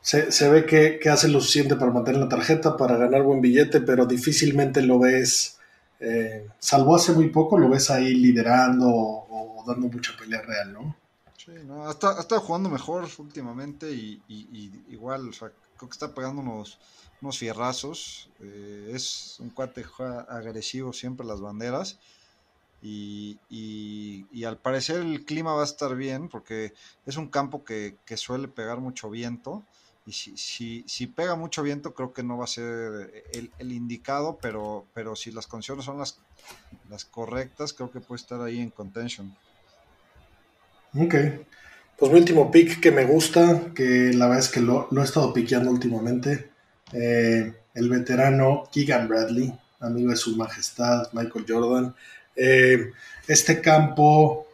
se, 0.00 0.32
se 0.32 0.50
ve 0.50 0.66
que, 0.66 0.98
que 1.00 1.08
hace 1.10 1.28
lo 1.28 1.40
suficiente 1.40 1.76
para 1.76 1.92
mantener 1.92 2.20
la 2.20 2.28
tarjeta, 2.28 2.76
para 2.76 2.96
ganar 2.96 3.22
buen 3.22 3.40
billete, 3.40 3.80
pero 3.80 4.06
difícilmente 4.06 4.82
lo 4.82 4.98
ves, 4.98 5.58
eh, 6.00 6.46
salvo 6.58 6.96
hace 6.96 7.12
muy 7.12 7.28
poco, 7.30 7.58
lo 7.58 7.68
ves 7.68 7.90
ahí 7.90 8.14
liderando 8.14 8.88
o, 8.88 9.64
dando 9.66 9.88
mucha 9.88 10.12
pelea 10.18 10.42
real, 10.42 10.72
¿no? 10.72 10.96
Sí, 11.36 11.52
no, 11.66 11.86
ha 11.88 11.90
estado, 11.92 12.40
jugando 12.40 12.68
mejor 12.68 13.08
últimamente 13.18 13.90
y, 13.92 14.22
y- 14.28 14.84
igual, 14.92 15.30
creo 15.76 15.88
que 15.88 15.92
está 15.92 16.14
pegando 16.14 16.40
unos, 16.42 16.78
unos 17.20 17.38
fierrazos. 17.38 18.30
eh, 18.40 18.92
es 18.94 19.36
un 19.40 19.50
cuate 19.50 19.84
agresivo 20.28 20.92
siempre 20.92 21.26
las 21.26 21.40
banderas. 21.40 21.98
Y, 22.82 24.44
al 24.44 24.58
parecer 24.58 25.00
el 25.00 25.24
clima 25.24 25.54
va 25.54 25.62
a 25.62 25.64
estar 25.64 25.94
bien 25.94 26.28
porque 26.28 26.74
es 27.06 27.16
un 27.16 27.28
campo 27.28 27.64
que, 27.64 27.96
suele 28.16 28.48
pegar 28.48 28.78
mucho 28.78 29.08
viento. 29.08 29.62
Y 30.04 30.12
si, 30.12 30.36
si, 30.36 30.84
si 30.88 31.06
pega 31.06 31.36
mucho 31.36 31.62
viento, 31.62 31.94
creo 31.94 32.12
que 32.12 32.24
no 32.24 32.36
va 32.36 32.44
a 32.44 32.48
ser 32.48 33.24
el, 33.32 33.72
indicado, 33.72 34.36
pero, 34.42 34.84
pero 34.94 35.14
si 35.14 35.30
las 35.30 35.46
condiciones 35.46 35.84
son 35.84 35.98
las, 35.98 36.18
correctas, 37.10 37.72
creo 37.72 37.90
que 37.90 38.00
puede 38.00 38.20
estar 38.20 38.40
ahí 38.40 38.60
en 38.60 38.70
contention. 38.70 39.34
Ok. 40.98 41.14
Pues 41.96 42.10
mi 42.10 42.18
último 42.18 42.50
pick 42.50 42.80
que 42.80 42.90
me 42.90 43.04
gusta, 43.04 43.72
que 43.74 44.12
la 44.12 44.26
verdad 44.26 44.44
es 44.44 44.50
que 44.50 44.60
lo, 44.60 44.88
lo 44.90 45.02
he 45.02 45.04
estado 45.04 45.32
piqueando 45.32 45.70
últimamente, 45.70 46.50
eh, 46.92 47.54
el 47.74 47.88
veterano 47.88 48.64
Keegan 48.72 49.06
Bradley, 49.06 49.52
amigo 49.80 50.10
de 50.10 50.16
su 50.16 50.36
majestad 50.36 51.12
Michael 51.12 51.44
Jordan. 51.48 51.94
Eh, 52.36 52.92
este 53.28 53.60
campo 53.60 54.46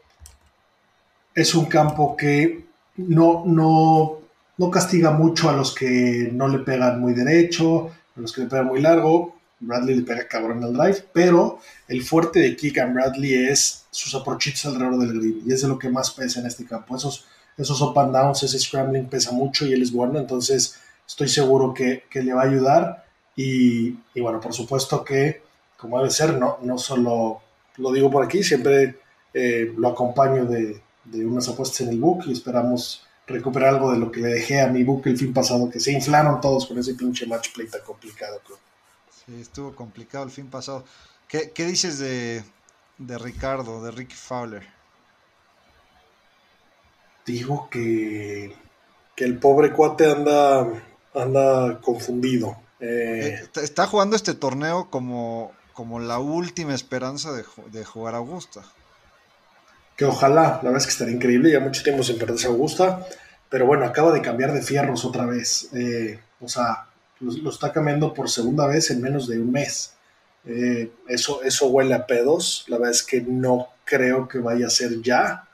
es 1.34 1.54
un 1.54 1.66
campo 1.66 2.16
que 2.16 2.64
no, 2.96 3.44
no, 3.46 4.18
no 4.56 4.70
castiga 4.70 5.10
mucho 5.10 5.48
a 5.48 5.52
los 5.52 5.74
que 5.74 6.30
no 6.32 6.48
le 6.48 6.58
pegan 6.58 7.00
muy 7.00 7.14
derecho, 7.14 7.90
a 8.16 8.20
los 8.20 8.32
que 8.32 8.42
le 8.42 8.48
pegan 8.48 8.66
muy 8.66 8.80
largo. 8.80 9.38
Bradley 9.60 9.96
le 9.96 10.02
pega 10.02 10.28
cabrón 10.28 10.62
al 10.62 10.72
drive, 10.72 11.04
pero 11.12 11.58
el 11.88 12.02
fuerte 12.02 12.40
de 12.40 12.56
Keegan 12.56 12.94
Bradley 12.94 13.34
es 13.34 13.86
sus 13.90 14.14
aprochitos 14.14 14.66
alrededor 14.66 14.98
del 14.98 15.18
green 15.18 15.42
y 15.46 15.52
es 15.52 15.62
de 15.62 15.68
lo 15.68 15.78
que 15.78 15.88
más 15.88 16.10
pesa 16.12 16.40
en 16.40 16.46
este 16.46 16.64
campo. 16.64 16.96
Esos, 16.96 17.26
esos 17.56 17.80
up 17.82 17.98
and 17.98 18.12
downs, 18.12 18.42
ese 18.42 18.58
scrambling 18.58 19.06
pesa 19.06 19.32
mucho 19.32 19.66
y 19.66 19.72
él 19.72 19.82
es 19.82 19.92
bueno, 19.92 20.18
entonces 20.18 20.78
estoy 21.06 21.28
seguro 21.28 21.74
que, 21.74 22.04
que 22.08 22.22
le 22.22 22.34
va 22.34 22.42
a 22.42 22.46
ayudar. 22.46 23.04
Y, 23.34 23.96
y, 24.14 24.20
bueno, 24.20 24.40
por 24.40 24.52
supuesto 24.52 25.04
que, 25.04 25.42
como 25.76 25.98
debe 25.98 26.10
ser, 26.10 26.34
no, 26.34 26.58
no 26.62 26.78
solo 26.78 27.40
lo 27.78 27.92
digo 27.92 28.10
por 28.10 28.24
aquí, 28.24 28.42
siempre 28.42 28.98
eh, 29.32 29.72
lo 29.76 29.88
acompaño 29.88 30.44
de, 30.44 30.80
de, 31.04 31.26
unas 31.26 31.48
apuestas 31.48 31.80
en 31.82 31.88
el 31.90 31.98
book 32.00 32.24
y 32.26 32.32
esperamos 32.32 33.06
recuperar 33.26 33.74
algo 33.74 33.92
de 33.92 33.98
lo 33.98 34.10
que 34.10 34.20
le 34.20 34.28
dejé 34.28 34.60
a 34.60 34.68
mi 34.68 34.84
book 34.84 35.02
el 35.06 35.18
fin 35.18 35.32
pasado, 35.32 35.70
que 35.70 35.80
se 35.80 35.92
inflaron 35.92 36.40
todos 36.40 36.66
con 36.66 36.78
ese 36.78 36.94
pinche 36.94 37.26
match 37.26 37.52
play 37.54 37.68
tan 37.68 37.82
complicado. 37.82 38.40
Creo. 38.44 38.58
Sí, 39.26 39.40
estuvo 39.40 39.74
complicado 39.74 40.24
el 40.24 40.30
fin 40.30 40.48
pasado. 40.48 40.84
¿Qué, 41.28 41.50
qué 41.50 41.66
dices 41.66 41.98
de, 41.98 42.42
de 42.98 43.18
Ricardo, 43.18 43.82
de 43.82 43.90
Ricky 43.90 44.14
Fowler? 44.14 44.66
Digo 47.26 47.68
que, 47.70 48.54
que 49.14 49.24
el 49.24 49.38
pobre 49.38 49.72
cuate 49.72 50.10
anda, 50.10 50.66
anda 51.14 51.78
confundido. 51.80 52.56
Eh, 52.80 53.40
Eh, 53.44 53.62
está 53.62 53.86
jugando 53.86 54.16
este 54.16 54.34
torneo 54.34 54.88
como, 54.88 55.52
como 55.78 56.00
la 56.00 56.18
última 56.18 56.74
esperanza 56.74 57.30
de, 57.30 57.44
de, 57.70 57.84
jugar 57.84 58.16
a 58.16 58.18
Augusta. 58.18 58.64
Que 59.96 60.06
ojalá, 60.06 60.42
la 60.42 60.70
verdad 60.70 60.78
es 60.78 60.86
que 60.86 60.90
estaría 60.90 61.14
increíble, 61.14 61.52
ya 61.52 61.60
mucho 61.60 61.84
tiempo 61.84 62.02
sin 62.02 62.18
perderse 62.18 62.48
a 62.48 62.50
Augusta, 62.50 63.06
pero 63.48 63.64
bueno, 63.64 63.84
acaba 63.84 64.10
de 64.10 64.20
cambiar 64.20 64.52
de 64.52 64.60
fierros 64.60 65.04
otra 65.04 65.24
vez. 65.24 65.68
Eh, 65.72 66.18
o 66.40 66.48
sea, 66.48 66.88
lo, 67.20 67.48
está 67.48 67.72
cambiando 67.72 68.12
por 68.12 68.28
segunda 68.28 68.66
vez 68.66 68.90
en 68.90 69.00
menos 69.00 69.28
de 69.28 69.38
un 69.38 69.52
mes. 69.52 69.92
Eh, 70.46 70.90
eso, 71.06 71.44
eso 71.44 71.68
huele 71.68 71.94
a 71.94 72.08
pedos, 72.08 72.64
la 72.66 72.78
verdad 72.78 72.96
es 72.96 73.04
que 73.04 73.20
no 73.20 73.68
creo 73.84 74.26
que 74.26 74.38
vaya 74.38 74.66
a 74.66 74.70
ser 74.70 75.00
ya. 75.00 75.46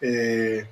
Eh, 0.00 0.66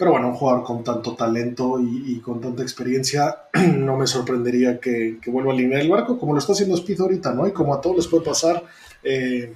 pero 0.00 0.12
bueno, 0.12 0.28
un 0.28 0.34
jugador 0.34 0.64
con 0.64 0.82
tanto 0.82 1.14
talento 1.14 1.78
y, 1.78 2.20
con 2.20 2.40
tanta 2.40 2.62
experiencia, 2.62 3.42
no 3.52 3.98
me 3.98 4.06
sorprendería 4.06 4.80
que, 4.80 5.18
vuelva 5.26 5.50
a 5.50 5.54
alinear 5.54 5.82
el 5.82 5.90
barco, 5.90 6.18
como 6.18 6.32
lo 6.32 6.38
está 6.38 6.54
haciendo 6.54 6.74
Speed 6.74 7.02
ahorita, 7.02 7.34
¿no? 7.34 7.46
Y 7.46 7.52
como 7.52 7.74
a 7.74 7.82
todos 7.82 7.96
les 7.96 8.06
puede 8.06 8.24
pasar, 8.24 8.64
eh, 9.02 9.52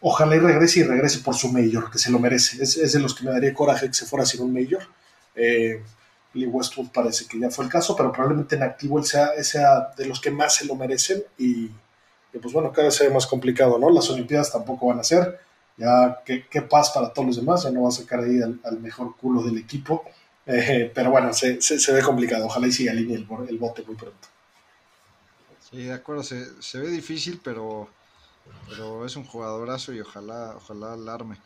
ojalá 0.00 0.36
y 0.36 0.38
regrese 0.38 0.78
y 0.78 0.82
regrese 0.84 1.18
por 1.18 1.34
su 1.34 1.48
mayor, 1.50 1.90
que 1.90 1.98
se 1.98 2.12
lo 2.12 2.20
merece. 2.20 2.62
Es, 2.62 2.76
es 2.76 2.92
de 2.92 3.00
los 3.00 3.16
que 3.16 3.24
me 3.24 3.32
daría 3.32 3.52
coraje 3.52 3.88
que 3.88 3.94
se 3.94 4.06
fuera 4.06 4.24
sin 4.24 4.42
un 4.42 4.52
mayor. 4.52 4.82
Eh, 5.34 5.82
Lee 6.34 6.46
Westwood 6.46 6.90
parece 6.94 7.26
que 7.26 7.40
ya 7.40 7.50
fue 7.50 7.64
el 7.64 7.70
caso, 7.72 7.96
pero 7.96 8.12
probablemente 8.12 8.54
en 8.54 8.62
activo 8.62 8.96
él 9.00 9.04
sea, 9.04 9.30
sea 9.42 9.90
de 9.96 10.06
los 10.06 10.20
que 10.20 10.30
más 10.30 10.54
se 10.54 10.66
lo 10.66 10.76
merecen 10.76 11.24
y, 11.36 11.68
y, 12.32 12.38
pues 12.40 12.54
bueno, 12.54 12.70
cada 12.70 12.86
vez 12.86 12.94
se 12.94 13.08
ve 13.08 13.12
más 13.12 13.26
complicado, 13.26 13.76
¿no? 13.76 13.90
Las 13.90 14.08
Olimpiadas 14.08 14.52
tampoco 14.52 14.86
van 14.86 15.00
a 15.00 15.02
ser 15.02 15.40
ya 15.80 16.20
qué, 16.26 16.46
qué, 16.46 16.60
paz 16.60 16.90
para 16.90 17.10
todos 17.10 17.26
los 17.28 17.36
demás, 17.36 17.62
ya 17.62 17.70
no 17.70 17.82
va 17.82 17.88
a 17.88 17.92
sacar 17.92 18.20
ahí 18.20 18.40
al, 18.42 18.60
al 18.64 18.78
mejor 18.80 19.16
culo 19.16 19.42
del 19.42 19.56
equipo, 19.56 20.04
eh, 20.44 20.92
pero 20.94 21.10
bueno, 21.10 21.32
se, 21.32 21.60
se, 21.62 21.80
se, 21.80 21.92
ve 21.92 22.02
complicado, 22.02 22.44
ojalá 22.44 22.66
y 22.66 22.72
siga 22.72 22.92
alinee 22.92 23.16
el, 23.16 23.26
el, 23.48 23.58
bote 23.58 23.82
muy 23.82 23.96
pronto. 23.96 24.28
Sí, 25.70 25.84
de 25.84 25.94
acuerdo, 25.94 26.22
se, 26.22 26.60
se 26.62 26.78
ve 26.78 26.90
difícil, 26.90 27.40
pero, 27.42 27.88
pero 28.68 29.06
es 29.06 29.16
un 29.16 29.24
jugadorazo 29.24 29.94
y 29.94 30.00
ojalá, 30.00 30.54
ojalá 30.56 30.92
alarme. 30.92 31.38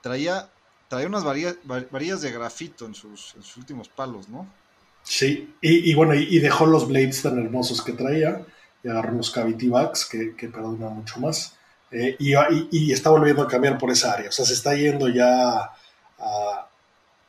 Traía, 0.00 0.48
traía 0.88 1.08
unas 1.08 1.24
varillas, 1.24 1.56
varillas 1.64 2.22
de 2.22 2.30
grafito 2.30 2.86
en 2.86 2.94
sus, 2.94 3.34
en 3.34 3.42
sus, 3.42 3.56
últimos 3.56 3.88
palos, 3.88 4.28
¿no? 4.28 4.46
Sí, 5.02 5.56
y, 5.60 5.90
y 5.90 5.94
bueno, 5.94 6.14
y, 6.14 6.22
y, 6.30 6.38
dejó 6.38 6.66
los 6.66 6.86
blades 6.86 7.22
tan 7.22 7.36
hermosos 7.38 7.82
que 7.82 7.94
traía, 7.94 8.46
y 8.84 8.88
agarró 8.88 9.12
unos 9.12 9.32
cavity 9.32 9.68
backs 9.68 10.04
que, 10.04 10.36
que 10.36 10.48
perdonan 10.48 10.94
mucho 10.94 11.18
más. 11.18 11.56
Eh, 11.92 12.16
y, 12.18 12.92
está 12.92 13.10
volviendo 13.10 13.42
a 13.42 13.48
cambiar 13.48 13.78
por 13.78 13.90
esa 13.90 14.12
área. 14.12 14.28
O 14.28 14.32
sea, 14.32 14.44
se 14.44 14.54
está 14.54 14.74
yendo 14.74 15.08
ya 15.08 15.70
a, 16.18 16.68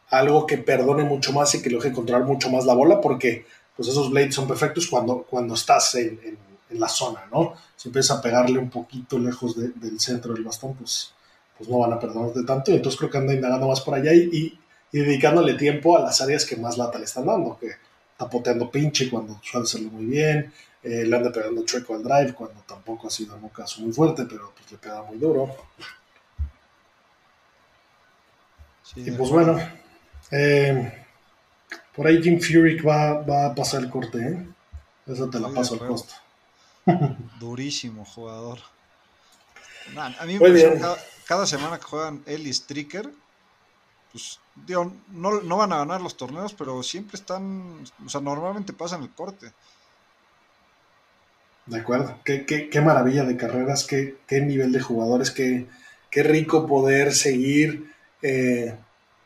algo 0.10 0.46
que 0.46 0.58
perdone 0.58 1.04
mucho 1.04 1.34
más 1.34 1.56
y 1.56 1.62
que 1.62 1.70
lo 1.70 1.80
deje 1.80 1.94
controlar 1.94 2.26
mucho 2.28 2.50
más 2.50 2.66
la 2.66 2.74
bola, 2.74 3.02
porque 3.02 3.46
pues 3.76 3.88
esos 3.88 4.12
blades 4.12 4.36
son 4.36 4.48
perfectos 4.48 4.88
cuando, 4.88 5.24
cuando 5.24 5.56
estás 5.56 5.96
en, 5.96 6.38
la 6.72 6.88
zona, 6.88 7.26
¿no? 7.30 7.54
Si 7.76 7.90
empiezas 7.90 8.18
a 8.18 8.22
pegarle 8.22 8.58
un 8.58 8.70
poquito 8.70 9.20
lejos 9.20 9.58
de, 9.58 9.72
del 9.76 10.00
centro 10.00 10.34
del 10.34 10.46
bastón, 10.46 10.74
pues, 10.76 11.14
pues 11.58 11.70
no 11.70 11.80
van 11.80 11.92
a 11.92 12.00
perdonarte 12.00 12.44
tanto. 12.44 12.72
Y 12.72 12.76
entonces 12.76 12.98
creo 12.98 13.12
que 13.12 13.18
anda 13.18 13.34
indagando 13.34 13.68
más 13.68 13.82
por 13.82 13.96
allá 13.96 14.14
y, 14.14 14.58
dedicándole 14.90 15.56
tiempo 15.56 15.98
a 15.98 16.02
las 16.02 16.22
áreas 16.22 16.46
que 16.46 16.56
más 16.56 16.78
lata 16.78 16.98
le 16.98 17.06
están 17.06 17.26
dando, 17.26 17.58
que 17.60 17.72
está 18.12 18.30
poteando 18.30 18.72
pinche 18.72 19.10
cuando 19.10 19.38
suele 19.44 19.66
hacerlo 19.66 19.90
muy 19.90 20.06
bien, 20.06 20.52
eh, 20.84 21.06
le 21.06 21.16
anda 21.16 21.32
pegando 21.32 21.64
chueco 21.64 21.95
al 21.95 22.03
drive 22.03 22.34
cuando 22.34 22.62
tampoco 22.62 23.08
ha 23.08 23.12
sido 23.12 23.36
un 23.36 23.49
caso 23.49 23.82
muy 23.82 23.94
fuerte, 23.94 24.26
pero 24.26 24.52
pues 24.56 24.72
le 24.72 24.78
pega 24.78 25.03
muy 25.03 25.18
duro. 25.18 25.56
Sí, 28.84 29.03
y 29.06 29.12
pues 29.12 29.30
bueno, 29.30 29.58
eh, 30.32 31.06
por 31.95 32.08
ahí 32.08 32.22
Jim 32.22 32.40
Furyk 32.40 32.86
va, 32.86 33.22
va, 33.22 33.48
a 33.48 33.56
pasar 33.56 33.82
el 33.84 33.90
corte, 33.90 34.18
¿eh? 34.20 34.48
Eso 35.06 35.30
te 35.30 35.40
la 35.40 35.49
paso 35.49 35.76
al 35.76 35.88
costo. 35.88 36.14
Durísimo 37.40 38.06
jugador. 38.06 38.60
Nah, 39.94 40.12
a 40.20 40.26
mí 40.26 40.40
me 40.40 40.80
cada, 40.80 40.98
cada, 41.26 41.45
semana 41.45 41.78
que 41.78 41.86
juegan 41.86 42.24
él 42.26 42.48
y 42.48 42.53
Stricker, 42.53 43.12
pues, 44.12 44.40
digo, 44.56 44.94
no, 45.10 45.41
no 45.41 45.58
van 45.58 45.74
a 45.74 45.78
ganar 45.78 46.02
los 46.02 46.18
torneos, 46.18 46.53
pero 46.53 46.82
siempre 46.84 47.18
están, 47.18 47.84
o 48.06 48.10
sea, 48.10 48.22
normalmente 48.22 48.74
pasan 48.74 49.03
el 49.03 49.12
corte. 49.12 49.52
De 51.66 51.80
acuerdo, 51.80 52.18
qué, 52.26 52.46
qué, 52.46 52.70
qué 52.70 52.82
maravilla 52.82 53.24
de 53.24 53.38
carreras, 53.38 53.86
qué, 53.86 54.18
qué 54.28 54.42
nivel 54.42 54.72
de 54.72 54.82
jugadores, 54.82 55.32
qué, 55.32 55.68
qué 56.10 56.24
rico 56.24 56.68
poder 56.68 57.14
seguir, 57.14 57.94
eh, 58.22 58.76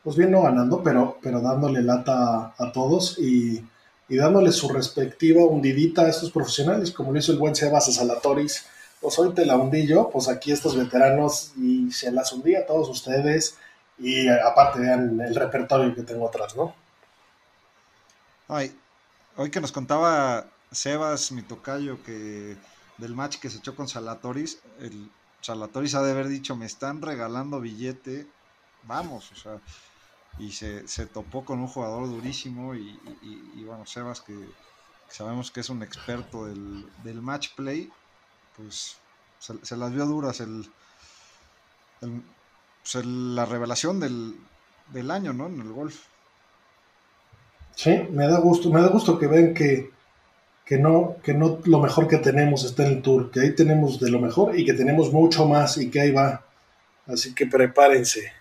pues 0.04 0.16
bien 0.16 0.30
no 0.30 0.42
ganando, 0.42 0.82
pero, 0.82 1.18
pero 1.22 1.40
dándole 1.40 1.82
lata 1.82 2.54
a, 2.56 2.72
todos 2.72 3.18
y, 3.18 3.64
y, 4.08 4.16
dándole 4.16 4.52
su 4.52 4.68
respectiva 4.68 5.44
hundidita 5.44 6.02
a 6.02 6.08
estos 6.08 6.30
profesionales, 6.30 6.92
como 6.92 7.12
lo 7.12 7.18
hizo 7.18 7.32
el 7.32 7.38
buen 7.38 7.54
Sebas 7.56 7.88
a 7.88 7.92
Salatoris. 7.92 8.66
Pues 9.00 9.18
hoy 9.18 9.34
te 9.34 9.44
la 9.44 9.56
hundí 9.56 9.86
yo, 9.86 10.08
pues 10.10 10.28
aquí 10.28 10.52
estos 10.52 10.76
veteranos 10.76 11.52
y 11.56 11.90
se 11.90 12.12
las 12.12 12.32
hundí 12.32 12.54
a 12.54 12.66
todos 12.66 12.88
ustedes 12.88 13.56
y 13.98 14.28
aparte 14.28 14.80
vean 14.80 15.20
el 15.20 15.34
repertorio 15.34 15.94
que 15.94 16.02
tengo 16.02 16.28
atrás, 16.28 16.56
¿no? 16.56 16.74
Ay, 18.48 18.74
hoy 19.36 19.50
que 19.50 19.60
nos 19.60 19.72
contaba 19.72 20.46
Sebas, 20.76 21.32
mi 21.32 21.42
tocayo, 21.42 22.02
que 22.02 22.56
del 22.98 23.14
match 23.14 23.38
que 23.38 23.48
se 23.48 23.58
echó 23.58 23.74
con 23.74 23.88
Salatoris, 23.88 24.60
el 24.78 25.10
Salatoris 25.40 25.94
ha 25.94 26.02
de 26.02 26.10
haber 26.10 26.28
dicho, 26.28 26.54
me 26.54 26.66
están 26.66 27.00
regalando 27.00 27.60
billete, 27.60 28.26
vamos, 28.82 29.32
o 29.32 29.36
sea, 29.36 29.58
y 30.38 30.52
se, 30.52 30.86
se 30.86 31.06
topó 31.06 31.46
con 31.46 31.60
un 31.60 31.66
jugador 31.66 32.06
durísimo 32.08 32.74
y, 32.74 32.98
bueno, 33.64 33.86
Sebas, 33.86 34.20
que, 34.20 34.34
sabemos 35.08 35.50
que 35.50 35.60
es 35.60 35.70
un 35.70 35.82
experto 35.82 36.44
del, 36.44 36.86
del 37.02 37.22
match 37.22 37.54
play, 37.54 37.90
pues 38.54 38.98
se, 39.38 39.76
las 39.78 39.92
vio 39.92 40.04
duras 40.04 40.40
el, 40.40 40.70
el, 42.02 42.22
pues 42.82 42.96
el, 42.96 43.34
la 43.34 43.46
revelación 43.46 43.98
del, 43.98 44.36
del 44.92 45.10
año, 45.10 45.32
¿no? 45.32 45.46
En 45.46 45.58
el 45.60 45.72
golf. 45.72 46.04
Sí, 47.74 47.96
me 48.10 48.26
da 48.28 48.38
gusto, 48.40 48.70
me 48.70 48.82
da 48.82 48.88
gusto 48.88 49.18
que 49.18 49.26
vean 49.26 49.54
que, 49.54 49.95
que 50.66 50.78
no, 50.78 51.16
que 51.22 51.32
no 51.32 51.60
lo 51.64 51.78
mejor 51.78 52.08
que 52.08 52.18
tenemos 52.18 52.64
está 52.64 52.84
en 52.84 52.94
el 52.94 53.02
tour, 53.02 53.30
que 53.30 53.40
ahí 53.40 53.54
tenemos 53.54 54.00
de 54.00 54.10
lo 54.10 54.18
mejor 54.18 54.58
y 54.58 54.64
que 54.64 54.72
tenemos 54.72 55.12
mucho 55.12 55.46
más 55.46 55.78
y 55.78 55.88
que 55.88 56.00
ahí 56.00 56.10
va. 56.10 56.44
Así 57.06 57.32
que 57.32 57.46
prepárense. 57.46 58.32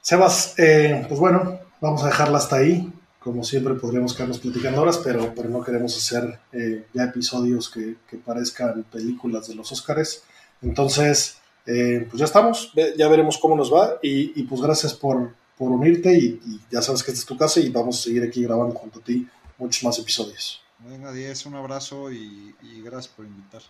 Sebas, 0.00 0.58
eh, 0.58 1.06
pues 1.08 1.20
bueno, 1.20 1.60
vamos 1.80 2.02
a 2.02 2.06
dejarla 2.06 2.38
hasta 2.38 2.56
ahí. 2.56 2.92
Como 3.20 3.44
siempre 3.44 3.74
podríamos 3.74 4.12
quedarnos 4.12 4.40
platicando 4.40 4.82
horas, 4.82 4.98
pero, 4.98 5.32
pero 5.34 5.48
no 5.48 5.62
queremos 5.62 5.96
hacer 5.96 6.40
eh, 6.52 6.84
ya 6.92 7.04
episodios 7.04 7.70
que, 7.70 7.96
que, 8.10 8.18
parezcan 8.18 8.84
películas 8.92 9.46
de 9.46 9.54
los 9.54 9.70
Óscares. 9.70 10.24
Entonces, 10.60 11.38
eh, 11.64 12.06
pues 12.10 12.18
ya 12.18 12.24
estamos, 12.24 12.72
ya 12.98 13.08
veremos 13.08 13.38
cómo 13.38 13.56
nos 13.56 13.72
va 13.72 13.98
y, 14.02 14.42
pues 14.42 14.60
gracias 14.60 14.92
por, 14.94 15.32
por 15.56 15.70
unirte 15.70 16.12
y, 16.12 16.40
y, 16.44 16.60
ya 16.70 16.82
sabes 16.82 17.04
que 17.04 17.12
esta 17.12 17.20
es 17.20 17.26
tu 17.26 17.38
casa 17.38 17.60
y 17.60 17.70
vamos 17.70 18.00
a 18.00 18.02
seguir 18.02 18.24
aquí 18.24 18.42
grabando 18.42 18.74
junto 18.74 18.98
a 18.98 19.02
ti 19.02 19.26
muchos 19.58 19.82
más 19.84 19.98
episodios. 19.98 20.60
Venga, 20.78 21.12
10, 21.12 21.46
un 21.46 21.54
abrazo 21.54 22.10
y, 22.12 22.54
y 22.62 22.82
gracias 22.82 23.08
por 23.14 23.24
invitar. 23.24 23.62